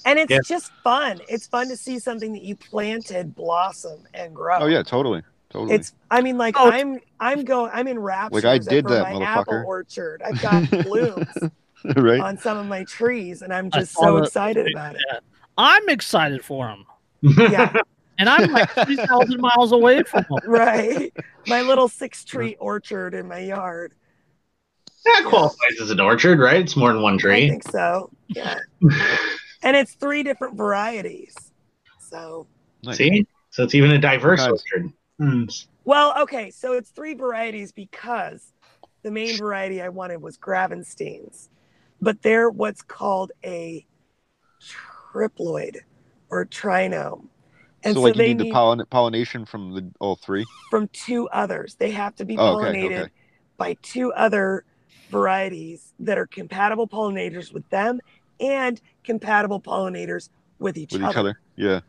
And 0.07 0.17
it's 0.19 0.31
Yeah. 0.31 0.39
just 0.45 0.71
fun. 0.83 1.19
It's 1.27 1.45
fun 1.47 1.67
to 1.69 1.77
see 1.77 1.99
something 1.99 2.33
that 2.33 2.41
you 2.41 2.55
planted 2.55 3.35
blossom 3.35 3.99
and 4.13 4.33
grow. 4.35 4.57
Oh 4.59 4.65
yeah, 4.67 4.81
totally, 4.83 5.21
totally. 5.49 5.75
It's 5.75 5.93
I 6.09 6.21
mean 6.21 6.37
like 6.37 6.55
Oh, 6.57 6.71
I'm 6.71 6.99
I'm 7.19 7.43
going 7.43 7.71
I'm 7.73 7.87
in 7.87 7.99
raptures 7.99 8.43
Like 8.43 8.45
I 8.45 8.57
did 8.57 8.85
that, 8.87 9.13
my 9.13 9.23
apple 9.23 9.63
orchard. 9.65 10.21
I've 10.23 10.41
got 10.41 10.69
blooms. 10.83 11.27
right? 11.95 12.19
on 12.19 12.37
some 12.37 12.57
of 12.57 12.65
my 12.65 12.83
trees, 12.85 13.41
and 13.43 13.53
I'm 13.53 13.69
just 13.69 13.93
so 13.93 14.17
the- 14.17 14.23
excited 14.23 14.67
about 14.73 14.95
it. 14.95 15.01
I'm 15.57 15.87
excited 15.89 16.43
for 16.43 16.67
them. 16.67 16.85
Yeah, 17.21 17.73
and 18.19 18.29
I'm 18.29 18.51
like 18.51 18.69
three 18.71 18.95
thousand 18.95 19.39
miles 19.41 19.71
away 19.71 20.03
from 20.03 20.23
him. 20.23 20.37
right. 20.51 21.11
My 21.47 21.61
little 21.61 21.87
six 21.87 22.23
tree 22.23 22.55
orchard 22.59 23.13
in 23.13 23.27
my 23.27 23.39
yard. 23.39 23.93
That 25.05 25.23
qualifies 25.25 25.79
as 25.81 25.89
an 25.89 25.99
orchard, 26.01 26.37
right? 26.39 26.59
It's 26.61 26.75
more 26.75 26.91
than 26.91 27.01
one 27.01 27.17
tree. 27.17 27.45
I 27.45 27.49
think 27.49 27.63
so. 27.69 28.09
Yeah, 28.27 28.59
and 29.67 29.75
it's 29.75 29.93
three 29.95 30.23
different 30.23 30.55
varieties. 30.55 31.51
So, 31.99 32.47
Nice. 32.83 32.97
See? 32.97 33.27
So 33.51 33.63
it's 33.63 33.75
even 33.75 33.91
a 33.91 33.99
diverse 33.99 34.39
Nice. 34.39 34.63
orchard. 34.73 34.93
Hmm. 35.19 35.43
well, 35.83 36.13
okay, 36.21 36.51
so 36.51 36.73
it's 36.73 36.91
three 36.91 37.15
varieties 37.15 37.71
because 37.71 38.53
the 39.03 39.11
main 39.11 39.35
variety 39.35 39.81
I 39.81 39.89
wanted 39.89 40.21
was 40.21 40.37
Gravensteins, 40.37 41.49
but 42.01 42.21
they're 42.21 42.49
what's 42.49 42.81
called 42.81 43.31
a 43.43 43.85
triploid 44.61 45.77
or 46.29 46.45
trinome. 46.45 47.27
And 47.83 47.93
so, 47.95 48.01
so, 48.01 48.01
like, 48.03 48.15
you 48.15 48.19
they 48.19 48.27
need 48.29 48.37
need 48.39 48.47
the 48.47 48.53
pollen- 48.53 48.85
pollination 48.89 49.45
from 49.45 49.73
the 49.73 49.91
all 49.99 50.15
three. 50.15 50.45
from 50.69 50.87
two 50.89 51.27
others. 51.29 51.75
They 51.75 51.91
have 51.91 52.15
to 52.15 52.25
be 52.25 52.37
Oh, 52.37 52.53
okay, 52.53 52.67
pollinated 52.67 52.99
okay. 53.01 53.11
by 53.57 53.77
two 53.81 54.13
other 54.13 54.63
varieties 55.09 55.93
that 55.99 56.17
are 56.17 56.27
compatible 56.27 56.87
pollinators 56.87 57.53
with 57.53 57.67
them 57.69 57.99
and 58.39 58.79
compatible 59.03 59.59
pollinators 59.61 60.29
with 60.59 60.77
each 60.77 60.93
with 60.93 61.01
other. 61.01 61.11
each 61.11 61.17
other. 61.17 61.39
Yeah. 61.55 61.79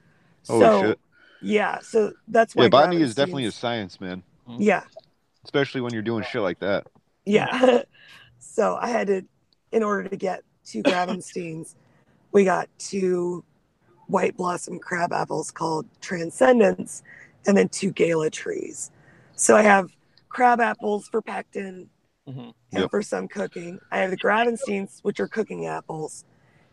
Holy 0.47 0.61
so 0.67 0.81
shit. 0.81 0.99
yeah, 1.43 1.79
so 1.81 2.13
that's 2.29 2.55
why 2.57 2.65
Yeah, 2.65 2.69
botany 2.69 3.03
is 3.03 3.15
definitely 3.15 3.47
a 3.47 3.53
science, 3.53 4.01
man. 4.01 4.23
yeah, 4.59 4.85
Especially 5.45 5.81
when 5.81 5.93
you're 5.93 6.03
doing 6.03 6.25
shit 6.25 6.43
like 6.43 6.59
that. 6.61 6.87
yeah. 7.27 7.83
so 8.39 8.77
I 8.81 8.89
had 8.89 9.07
to, 9.09 9.23
in 9.73 9.83
order 9.83 10.09
to 10.09 10.17
get 10.17 10.43
two 10.65 10.83
Gravensteins, 10.83 11.75
we 12.33 12.45
got 12.45 12.69
two 12.79 13.45
white 14.07 14.37
blossom 14.37 14.79
crab 14.79 15.13
apples 15.13 15.51
called 15.51 15.87
Transcendence, 16.01 17.03
and 17.47 17.57
then 17.57 17.69
two 17.69 17.91
Gala 17.93 18.31
trees. 18.31 18.91
So 19.37 19.55
I 19.57 19.63
have 19.63 19.91
crab 20.29 20.61
apples 20.61 21.09
for 21.09 21.21
pectin 21.23 21.89
Mhm. 22.29 22.53
and 22.73 22.81
Yep. 22.83 22.91
for 22.91 23.03
some 23.03 23.29
cooking. 23.29 23.81
I 23.91 23.99
have 23.99 24.11
the 24.11 24.17
Gravensteins, 24.17 25.01
which 25.03 25.21
are 25.21 25.29
cooking 25.29 25.67
apples. 25.67 26.25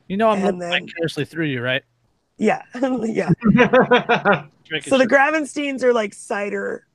You 0.07 0.18
know 0.18 0.30
I'm 0.30 0.38
And 0.45 0.60
living 0.60 0.60
then- 0.60 0.88
vicariously 0.88 1.26
through 1.26 1.45
you, 1.45 1.61
right? 1.61 1.84
Yeah, 2.38 2.61
yeah. 2.76 3.30
Just 3.53 4.72
making 4.72 4.90
So 4.90 4.98
the. 4.98 5.07
Gravensteins 5.07 5.84
are 5.84 5.94
like 5.94 6.14
cider, 6.14 6.86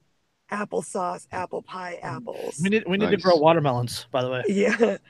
applesauce, 0.52 1.26
apple 1.32 1.62
pie 1.62 1.98
apples. 2.02 2.60
we 2.62 2.68
need 2.68 2.84
we 2.86 2.98
need 2.98 3.10
to 3.10 3.16
grow 3.16 3.36
watermelons, 3.36 4.06
by 4.10 4.22
the 4.22 4.30
way. 4.30 4.42
Yeah. 4.48 4.96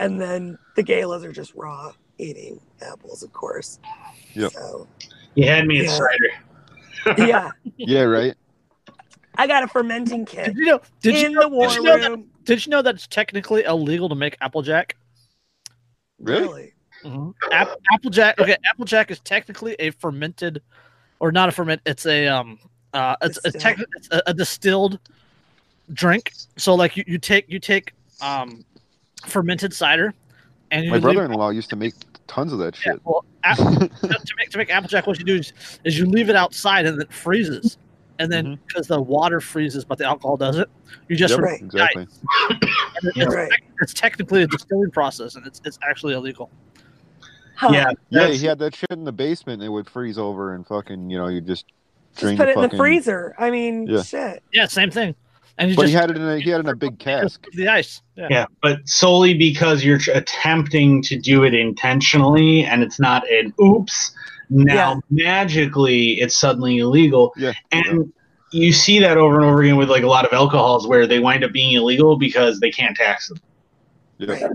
And 0.00 0.20
then 0.20 0.56
the 0.76 0.84
galas 0.84 1.24
are 1.24 1.32
just 1.32 1.52
raw 1.56 1.90
eating 2.18 2.60
apples, 2.80 3.24
of 3.24 3.32
course. 3.32 3.80
Yep. 4.34 4.52
So 4.52 4.86
you 5.34 5.44
had 5.48 5.66
me 5.66 5.80
at 5.80 5.86
Yeah. 5.86 5.98
cider. 5.98 7.26
yeah. 7.26 7.50
Yeah, 7.78 8.02
right. 8.02 8.34
I 9.36 9.48
got 9.48 9.64
a 9.64 9.66
fermenting 9.66 10.24
kit 10.24 10.44
Did 10.46 10.56
you 10.56 10.66
know? 10.66 10.80
Did 11.02 11.16
you 11.20 11.30
know, 11.30 11.40
the 11.40 11.48
war 11.48 11.66
did 11.66 11.74
you 11.78 11.82
know 11.82 11.98
that, 11.98 12.44
did 12.44 12.64
you 12.64 12.70
know 12.70 12.80
that 12.80 12.94
it's 12.94 13.08
technically 13.08 13.64
illegal 13.64 14.08
to 14.08 14.14
make 14.14 14.36
applejack? 14.40 14.94
Really? 16.20 16.74
Mm-hmm. 17.04 17.30
App, 17.52 17.70
Applejack. 17.92 18.38
Okay, 18.40 18.56
Applejack 18.64 19.10
is 19.10 19.20
technically 19.20 19.74
a 19.78 19.90
fermented, 19.90 20.62
or 21.20 21.30
not 21.32 21.48
a 21.48 21.52
ferment. 21.52 21.80
It's 21.86 22.06
a 22.06 22.26
um, 22.26 22.58
uh, 22.92 23.16
it's 23.22 23.38
a, 23.44 23.52
tech, 23.52 23.76
Distilled. 23.76 23.88
it's 23.96 24.08
a, 24.10 24.22
a 24.26 24.34
distilled 24.34 24.98
drink. 25.92 26.32
So 26.56 26.74
like 26.74 26.96
you, 26.96 27.04
you 27.06 27.18
take 27.18 27.48
you 27.48 27.58
take 27.58 27.92
um, 28.20 28.64
fermented 29.26 29.72
cider, 29.72 30.12
and 30.70 30.88
My 30.88 30.98
brother-in-law 30.98 31.50
used 31.50 31.70
to 31.70 31.76
make 31.76 31.94
tons 32.26 32.52
of 32.52 32.58
that 32.58 32.76
Yeah, 32.84 32.92
shit. 32.92 33.00
well, 33.04 33.24
app, 33.44 33.56
to 33.58 34.34
make 34.36 34.50
to 34.50 34.58
make 34.58 34.70
applejack, 34.70 35.06
what 35.06 35.18
you 35.18 35.24
do 35.24 35.36
is, 35.36 35.52
is 35.84 35.98
you 35.98 36.06
leave 36.06 36.28
it 36.28 36.36
outside 36.36 36.84
and 36.86 37.00
it 37.00 37.12
freezes, 37.12 37.78
and 38.18 38.30
then 38.32 38.58
because 38.66 38.86
the 38.88 39.00
water 39.00 39.40
freezes 39.40 39.84
but 39.84 39.98
the 39.98 40.04
alcohol 40.04 40.36
doesn't, 40.36 40.68
you 41.08 41.16
just 41.16 41.32
Yep, 41.32 41.40
Right. 41.40 41.60
exactly. 41.62 42.06
and 42.50 42.62
it- 42.62 42.68
it's, 43.16 43.34
Right. 43.34 43.50
it's 43.80 43.94
technically 43.94 44.42
a 44.42 44.46
distilling 44.48 44.90
process 44.90 45.36
and 45.36 45.46
it's 45.46 45.60
it's 45.64 45.78
actually 45.88 46.14
illegal. 46.14 46.50
Huh. 47.58 47.70
Yeah, 47.72 47.90
Yeah, 48.10 48.28
he 48.28 48.46
had 48.46 48.60
that 48.60 48.76
shit 48.76 48.90
in 48.92 49.02
the 49.02 49.10
basement. 49.10 49.64
It 49.64 49.68
would 49.68 49.90
freeze 49.90 50.16
over 50.16 50.54
and 50.54 50.64
fucking, 50.64 51.10
you 51.10 51.18
know, 51.18 51.26
you 51.26 51.40
just 51.40 51.64
Just 52.12 52.20
drain 52.20 52.36
put 52.36 52.44
the 52.46 52.52
it 52.52 52.56
in 52.64 52.70
the 52.70 52.76
freezer. 52.76 53.34
I 53.36 53.50
mean, 53.50 53.88
Yeah. 53.88 54.02
shit. 54.04 54.44
Yeah, 54.52 54.66
same 54.66 54.92
thing. 54.92 55.16
And 55.58 55.68
you 55.70 55.74
But 55.74 55.82
just 55.82 55.92
he 55.92 55.98
had 55.98 56.08
it 56.10 56.16
in 56.16 56.22
a 56.22 56.38
he 56.38 56.50
had 56.50 56.60
it 56.60 56.66
in 56.66 56.70
a 56.72 56.76
big 56.76 57.00
cask. 57.00 57.44
the 57.54 57.66
ice. 57.66 58.00
Yeah. 58.14 58.28
Yeah, 58.30 58.46
but 58.62 58.88
solely 58.88 59.34
because 59.34 59.84
you're 59.84 59.98
attempting 60.14 61.02
to 61.02 61.18
do 61.18 61.42
it 61.42 61.52
intentionally 61.52 62.64
and 62.64 62.84
it's 62.84 63.00
not 63.00 63.28
an 63.28 63.52
oops. 63.60 64.12
Now 64.50 65.00
magically 65.10 66.20
it's 66.20 66.36
suddenly 66.36 66.78
illegal. 66.78 67.32
Yeah. 67.36 67.54
And 67.72 68.12
you 68.52 68.72
see 68.72 69.00
that 69.00 69.18
over 69.18 69.34
and 69.34 69.44
over 69.44 69.62
again 69.62 69.76
with 69.76 69.90
like 69.90 70.04
a 70.04 70.06
lot 70.08 70.24
of 70.24 70.32
alcohols 70.32 70.86
where 70.86 71.08
they 71.08 71.18
wind 71.18 71.42
up 71.42 71.50
being 71.52 71.72
illegal 71.74 72.16
because 72.16 72.60
they 72.60 72.70
can't 72.70 72.96
tax 72.96 73.26
them. 73.28 73.38
Yeah. 74.18 74.48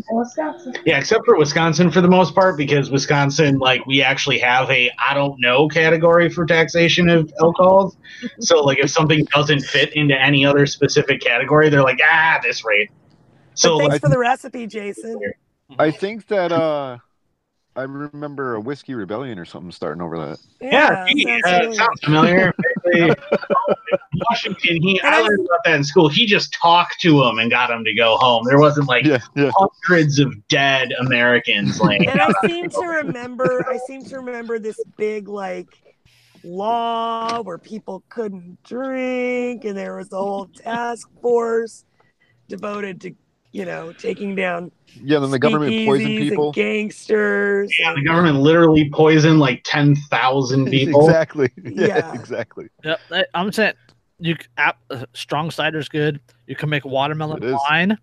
Yeah, 0.85 0.99
except 0.99 1.25
for 1.25 1.37
Wisconsin 1.37 1.89
for 1.89 2.01
the 2.01 2.09
most 2.09 2.35
part, 2.35 2.57
because 2.57 2.91
Wisconsin, 2.91 3.59
like, 3.59 3.85
we 3.85 4.03
actually 4.03 4.39
have 4.39 4.69
a 4.69 4.91
I 4.99 5.13
don't 5.13 5.39
know 5.39 5.67
category 5.67 6.29
for 6.29 6.45
taxation 6.45 7.09
of 7.09 7.31
alcohols. 7.39 7.97
so, 8.39 8.61
like, 8.61 8.79
if 8.79 8.89
something 8.89 9.25
doesn't 9.33 9.61
fit 9.61 9.95
into 9.95 10.19
any 10.19 10.45
other 10.45 10.65
specific 10.65 11.21
category, 11.21 11.69
they're 11.69 11.83
like, 11.83 11.99
ah, 12.03 12.39
this 12.43 12.65
rate. 12.65 12.89
So, 13.55 13.77
but 13.77 13.79
thanks 13.79 13.93
like, 13.93 14.01
for 14.01 14.09
the 14.09 14.19
recipe, 14.19 14.67
Jason. 14.67 15.19
I 15.79 15.91
think 15.91 16.27
that 16.27 16.51
uh 16.51 16.97
I 17.75 17.83
remember 17.83 18.55
a 18.55 18.59
whiskey 18.59 18.93
rebellion 18.93 19.39
or 19.39 19.45
something 19.45 19.71
starting 19.71 20.01
over 20.01 20.17
that. 20.19 20.39
yeah, 20.61 21.05
gee, 21.07 21.23
sounds 21.23 21.43
uh, 21.45 21.49
familiar. 21.49 21.73
sounds 21.73 21.99
familiar. 22.03 22.53
Basically, 22.85 23.15
Washington, 24.29 24.81
he, 24.81 25.01
I 25.01 25.19
learned 25.19 25.45
about 25.45 25.59
that 25.65 25.75
in 25.75 25.83
school. 25.83 26.09
He 26.09 26.25
just 26.25 26.53
talked 26.53 26.99
to 27.01 27.23
him 27.23 27.39
and 27.39 27.49
got 27.49 27.69
him 27.69 27.83
to 27.83 27.93
go 27.93 28.17
home. 28.17 28.43
There 28.47 28.59
wasn't 28.59 28.87
like 28.87 29.05
Yeah, 29.05 29.19
yeah. 29.35 29.51
hundreds 29.55 30.19
of 30.19 30.33
dead 30.47 30.93
Americans 30.99 31.79
laying 31.79 32.07
and 32.07 32.19
I 32.19 32.31
seem 32.47 32.69
to 32.69 32.81
remember, 32.81 33.65
I 33.67 33.77
seem 33.87 34.03
to 34.05 34.17
remember 34.17 34.59
this 34.59 34.79
big 34.97 35.27
like 35.27 35.67
law 36.43 37.41
where 37.41 37.57
people 37.57 38.03
couldn't 38.09 38.61
drink, 38.63 39.65
and 39.65 39.77
there 39.77 39.97
was 39.97 40.11
a 40.11 40.17
whole 40.17 40.47
task 40.47 41.09
force 41.21 41.85
devoted 42.47 43.01
to, 43.01 43.15
you 43.53 43.63
know, 43.63 43.93
taking 43.93 44.35
down 44.35 44.71
Yeah, 45.01 45.19
then 45.19 45.31
the 45.31 45.39
government 45.39 45.85
poisoned 45.85 46.17
people. 46.17 46.47
and 46.47 46.55
gangsters. 46.55 47.71
Yeah, 47.79 47.93
the 47.93 48.03
government 48.03 48.39
literally 48.39 48.89
poisoned 48.89 49.39
like 49.39 49.61
10,000 49.63 50.65
people. 50.69 51.05
exactly. 51.05 51.49
Yeah, 51.63 51.87
Yeah. 51.87 52.13
exactly. 52.13 52.67
Yep. 52.83 52.99
I- 53.11 53.25
I'm 53.33 53.51
saying 53.53 53.73
you 54.19 54.35
app, 54.57 54.77
uh, 54.89 55.05
strong 55.13 55.51
cider's 55.51 55.87
good. 55.87 56.19
You 56.47 56.55
can 56.55 56.69
make 56.69 56.83
watermelon 56.83 57.43
It 57.43 57.49
is. 57.49 57.57
wine. 57.69 57.97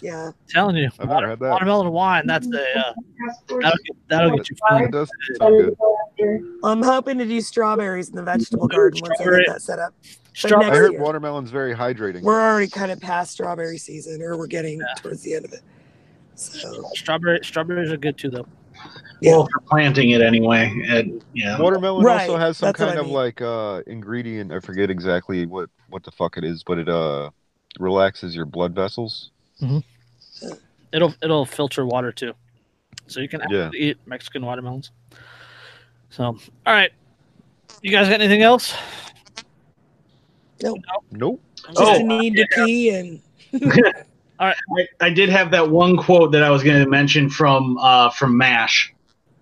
Yeah. 0.00 0.30
telling 0.48 0.76
you, 0.76 0.90
I've 0.98 1.08
water- 1.08 1.26
never 1.26 1.30
had 1.30 1.38
that. 1.40 1.50
watermelon 1.50 1.90
wine. 1.92 2.26
That's 2.26 2.46
the 2.48 2.62
uh, 2.78 2.92
that'll 3.48 3.60
get, 3.60 3.96
that'll 4.08 4.36
get 4.36 4.50
you 4.50 4.56
It 4.56 4.68
feeling. 4.68 4.90
does 4.90 5.10
good. 5.40 5.74
I'm 6.64 6.82
hoping 6.82 7.18
to 7.18 7.24
do 7.26 7.40
strawberries 7.40 8.08
in 8.10 8.16
the 8.16 8.22
vegetable 8.22 8.68
garden 8.68 9.00
once 9.02 9.12
I 9.18 9.22
Strawberry- 9.22 9.44
get 9.44 9.52
that 9.54 9.62
set 9.62 9.78
up. 9.78 9.94
Strawberry. 10.34 10.70
I 10.70 10.74
heard 10.74 10.92
year. 10.92 11.00
watermelon's 11.00 11.50
very 11.50 11.74
hydrating. 11.74 12.22
We're 12.22 12.40
already 12.40 12.68
kind 12.68 12.90
of 12.90 13.00
past 13.00 13.32
strawberry 13.32 13.78
season, 13.78 14.20
or 14.22 14.36
we're 14.36 14.46
getting 14.48 14.78
Yeah. 14.80 14.86
towards 14.96 15.22
the 15.22 15.34
end 15.34 15.44
of 15.44 15.52
it. 15.52 15.60
So 16.34 16.90
Strawberry 16.94 17.40
strawberries 17.44 17.92
are 17.92 17.96
good 17.96 18.18
too, 18.18 18.30
though. 18.30 18.46
Well, 19.22 19.46
for 19.52 19.60
planting 19.70 20.10
it 20.10 20.20
anyway. 20.20 20.70
And, 20.88 21.24
yeah. 21.32 21.58
Watermelon 21.60 22.04
Right, 22.04 22.28
also 22.28 22.36
has 22.36 22.58
some 22.58 22.66
that's 22.68 22.80
what 22.80 22.86
kind 22.88 22.98
I 22.98 23.00
of 23.02 23.06
mean. 23.06 23.14
like 23.14 23.40
uh 23.40 23.82
ingredient. 23.86 24.50
I 24.52 24.58
forget 24.58 24.90
exactly 24.90 25.46
what 25.46 25.70
what 25.90 26.02
the 26.02 26.10
fuck 26.10 26.36
it 26.36 26.42
is, 26.44 26.64
but 26.64 26.78
it 26.78 26.88
uh 26.88 27.30
relaxes 27.78 28.34
your 28.34 28.46
blood 28.46 28.74
vessels. 28.74 29.30
It'll 30.92 31.14
it'll 31.22 31.44
filter 31.44 31.84
water 31.84 32.12
too, 32.12 32.32
so 33.06 33.20
you 33.20 33.28
can 33.28 33.42
Yeah. 33.50 33.70
eat 33.74 33.98
Mexican 34.06 34.44
watermelons. 34.44 34.90
So, 36.10 36.24
all 36.24 36.38
right, 36.66 36.90
you 37.82 37.90
guys 37.90 38.08
got 38.08 38.20
anything 38.20 38.42
else? 38.42 38.74
Nope. 40.62 40.80
Nope. 41.10 41.42
just 41.56 41.78
Oh, 41.78 42.00
a 42.00 42.02
need 42.04 42.36
to 42.36 42.46
pee 42.54 42.90
and 42.90 43.20
I, 44.38 44.54
I 45.00 45.10
did 45.10 45.28
have 45.28 45.50
that 45.52 45.70
one 45.70 45.96
quote 45.96 46.32
that 46.32 46.42
I 46.42 46.50
was 46.50 46.62
going 46.62 46.82
to 46.82 46.88
mention 46.88 47.28
from 47.30 47.78
uh, 47.78 48.10
from 48.10 48.40
M*A*S*H. 48.40 48.92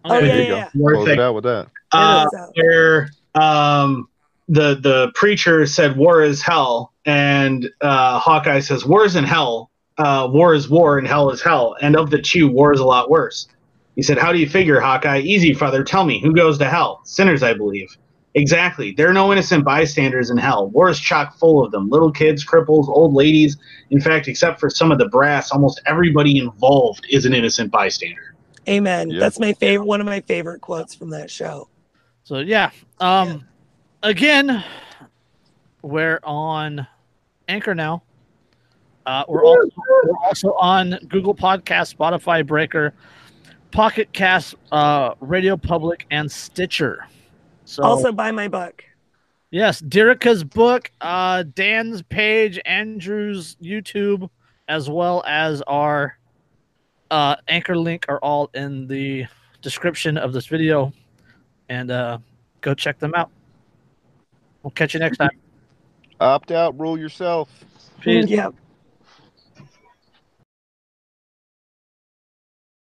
Oh, 0.04 0.16
Okay. 0.16 0.26
yeah, 0.26 0.32
there 0.32 0.68
yeah, 0.84 0.92
Close 0.94 1.08
it. 1.08 1.12
it 1.12 1.20
out 1.20 1.34
with 1.34 1.44
that. 1.44 1.68
Uh, 1.92 2.24
It 2.24 2.26
is 2.26 2.40
out. 2.40 2.50
where 2.54 3.10
um, 3.34 4.08
the 4.48 4.74
the 4.76 5.10
preacher 5.14 5.66
said 5.66 5.96
war 5.96 6.22
is 6.22 6.40
hell, 6.42 6.92
and 7.06 7.68
uh, 7.80 8.18
Hawkeye 8.18 8.60
says 8.60 8.84
war 8.84 9.04
is 9.04 9.16
in 9.16 9.24
hell. 9.24 9.70
Uh, 9.98 10.28
war 10.30 10.54
is 10.54 10.68
war, 10.68 10.98
and 10.98 11.06
hell 11.06 11.30
is 11.30 11.42
hell. 11.42 11.76
And 11.82 11.96
of 11.96 12.10
the 12.10 12.20
two, 12.20 12.48
war 12.48 12.72
is 12.72 12.80
a 12.80 12.84
lot 12.84 13.10
worse. 13.10 13.48
He 13.94 14.02
said, 14.02 14.18
"How 14.18 14.32
do 14.32 14.38
you 14.38 14.48
figure, 14.48 14.80
Hawkeye? 14.80 15.20
Easy, 15.20 15.52
father. 15.52 15.84
Tell 15.84 16.04
me, 16.04 16.20
who 16.20 16.34
goes 16.34 16.58
to 16.58 16.64
hell? 16.64 17.02
Sinners, 17.04 17.42
I 17.42 17.52
believe." 17.52 17.94
Exactly. 18.34 18.92
There 18.92 19.08
are 19.10 19.12
no 19.12 19.30
innocent 19.30 19.64
bystanders 19.64 20.30
in 20.30 20.38
hell. 20.38 20.68
War 20.68 20.88
is 20.88 20.98
chock 20.98 21.36
full 21.36 21.62
of 21.62 21.70
them. 21.70 21.90
Little 21.90 22.10
kids, 22.10 22.44
cripples, 22.44 22.88
old 22.88 23.12
ladies. 23.12 23.58
In 23.90 24.00
fact, 24.00 24.26
except 24.26 24.58
for 24.58 24.70
some 24.70 24.90
of 24.90 24.98
the 24.98 25.08
brass, 25.08 25.50
almost 25.50 25.82
everybody 25.84 26.38
involved 26.38 27.06
is 27.10 27.26
an 27.26 27.34
innocent 27.34 27.70
bystander. 27.70 28.34
Amen. 28.68 29.10
Yeah. 29.10 29.20
That's 29.20 29.38
my 29.38 29.52
favorite. 29.52 29.86
One 29.86 30.00
of 30.00 30.06
my 30.06 30.20
favorite 30.20 30.60
quotes 30.60 30.94
from 30.94 31.10
that 31.10 31.30
show. 31.30 31.68
So 32.24 32.38
yeah. 32.38 32.70
Um 33.00 33.46
again, 34.02 34.64
we're 35.82 36.20
on 36.22 36.86
Anchor 37.48 37.74
now. 37.74 38.02
Uh, 39.06 39.24
we're 39.28 39.44
also 39.44 39.70
we're 40.04 40.16
also 40.24 40.54
on 40.54 40.98
Google 41.08 41.34
Podcast, 41.34 41.96
Spotify 41.96 42.46
Breaker, 42.46 42.94
Pocket 43.70 44.12
Cast, 44.12 44.54
uh, 44.70 45.14
Radio 45.20 45.56
Public, 45.56 46.06
and 46.10 46.30
Stitcher. 46.30 47.06
So 47.64 47.82
Also, 47.82 48.12
buy 48.12 48.30
my 48.30 48.48
book. 48.48 48.84
yes, 49.50 49.80
Derica's 49.80 50.44
book, 50.44 50.90
uh, 51.00 51.42
Dan's 51.54 52.02
page, 52.02 52.60
Andrew's 52.64 53.56
YouTube, 53.62 54.28
as 54.68 54.88
well 54.90 55.24
as 55.26 55.62
our 55.62 56.18
uh, 57.10 57.36
anchor 57.48 57.76
link 57.76 58.06
are 58.08 58.18
all 58.18 58.50
in 58.54 58.86
the 58.86 59.26
description 59.62 60.16
of 60.16 60.32
this 60.32 60.46
video, 60.46 60.92
and 61.68 61.90
uh, 61.90 62.18
go 62.60 62.74
check 62.74 62.98
them 62.98 63.14
out. 63.14 63.30
We'll 64.62 64.70
catch 64.70 64.94
you 64.94 65.00
next 65.00 65.18
time. 65.18 65.30
Opt 66.20 66.52
out, 66.52 66.78
rule 66.78 66.96
yourself. 66.98 67.48
Peace. 68.00 68.28
Yep. 68.28 68.54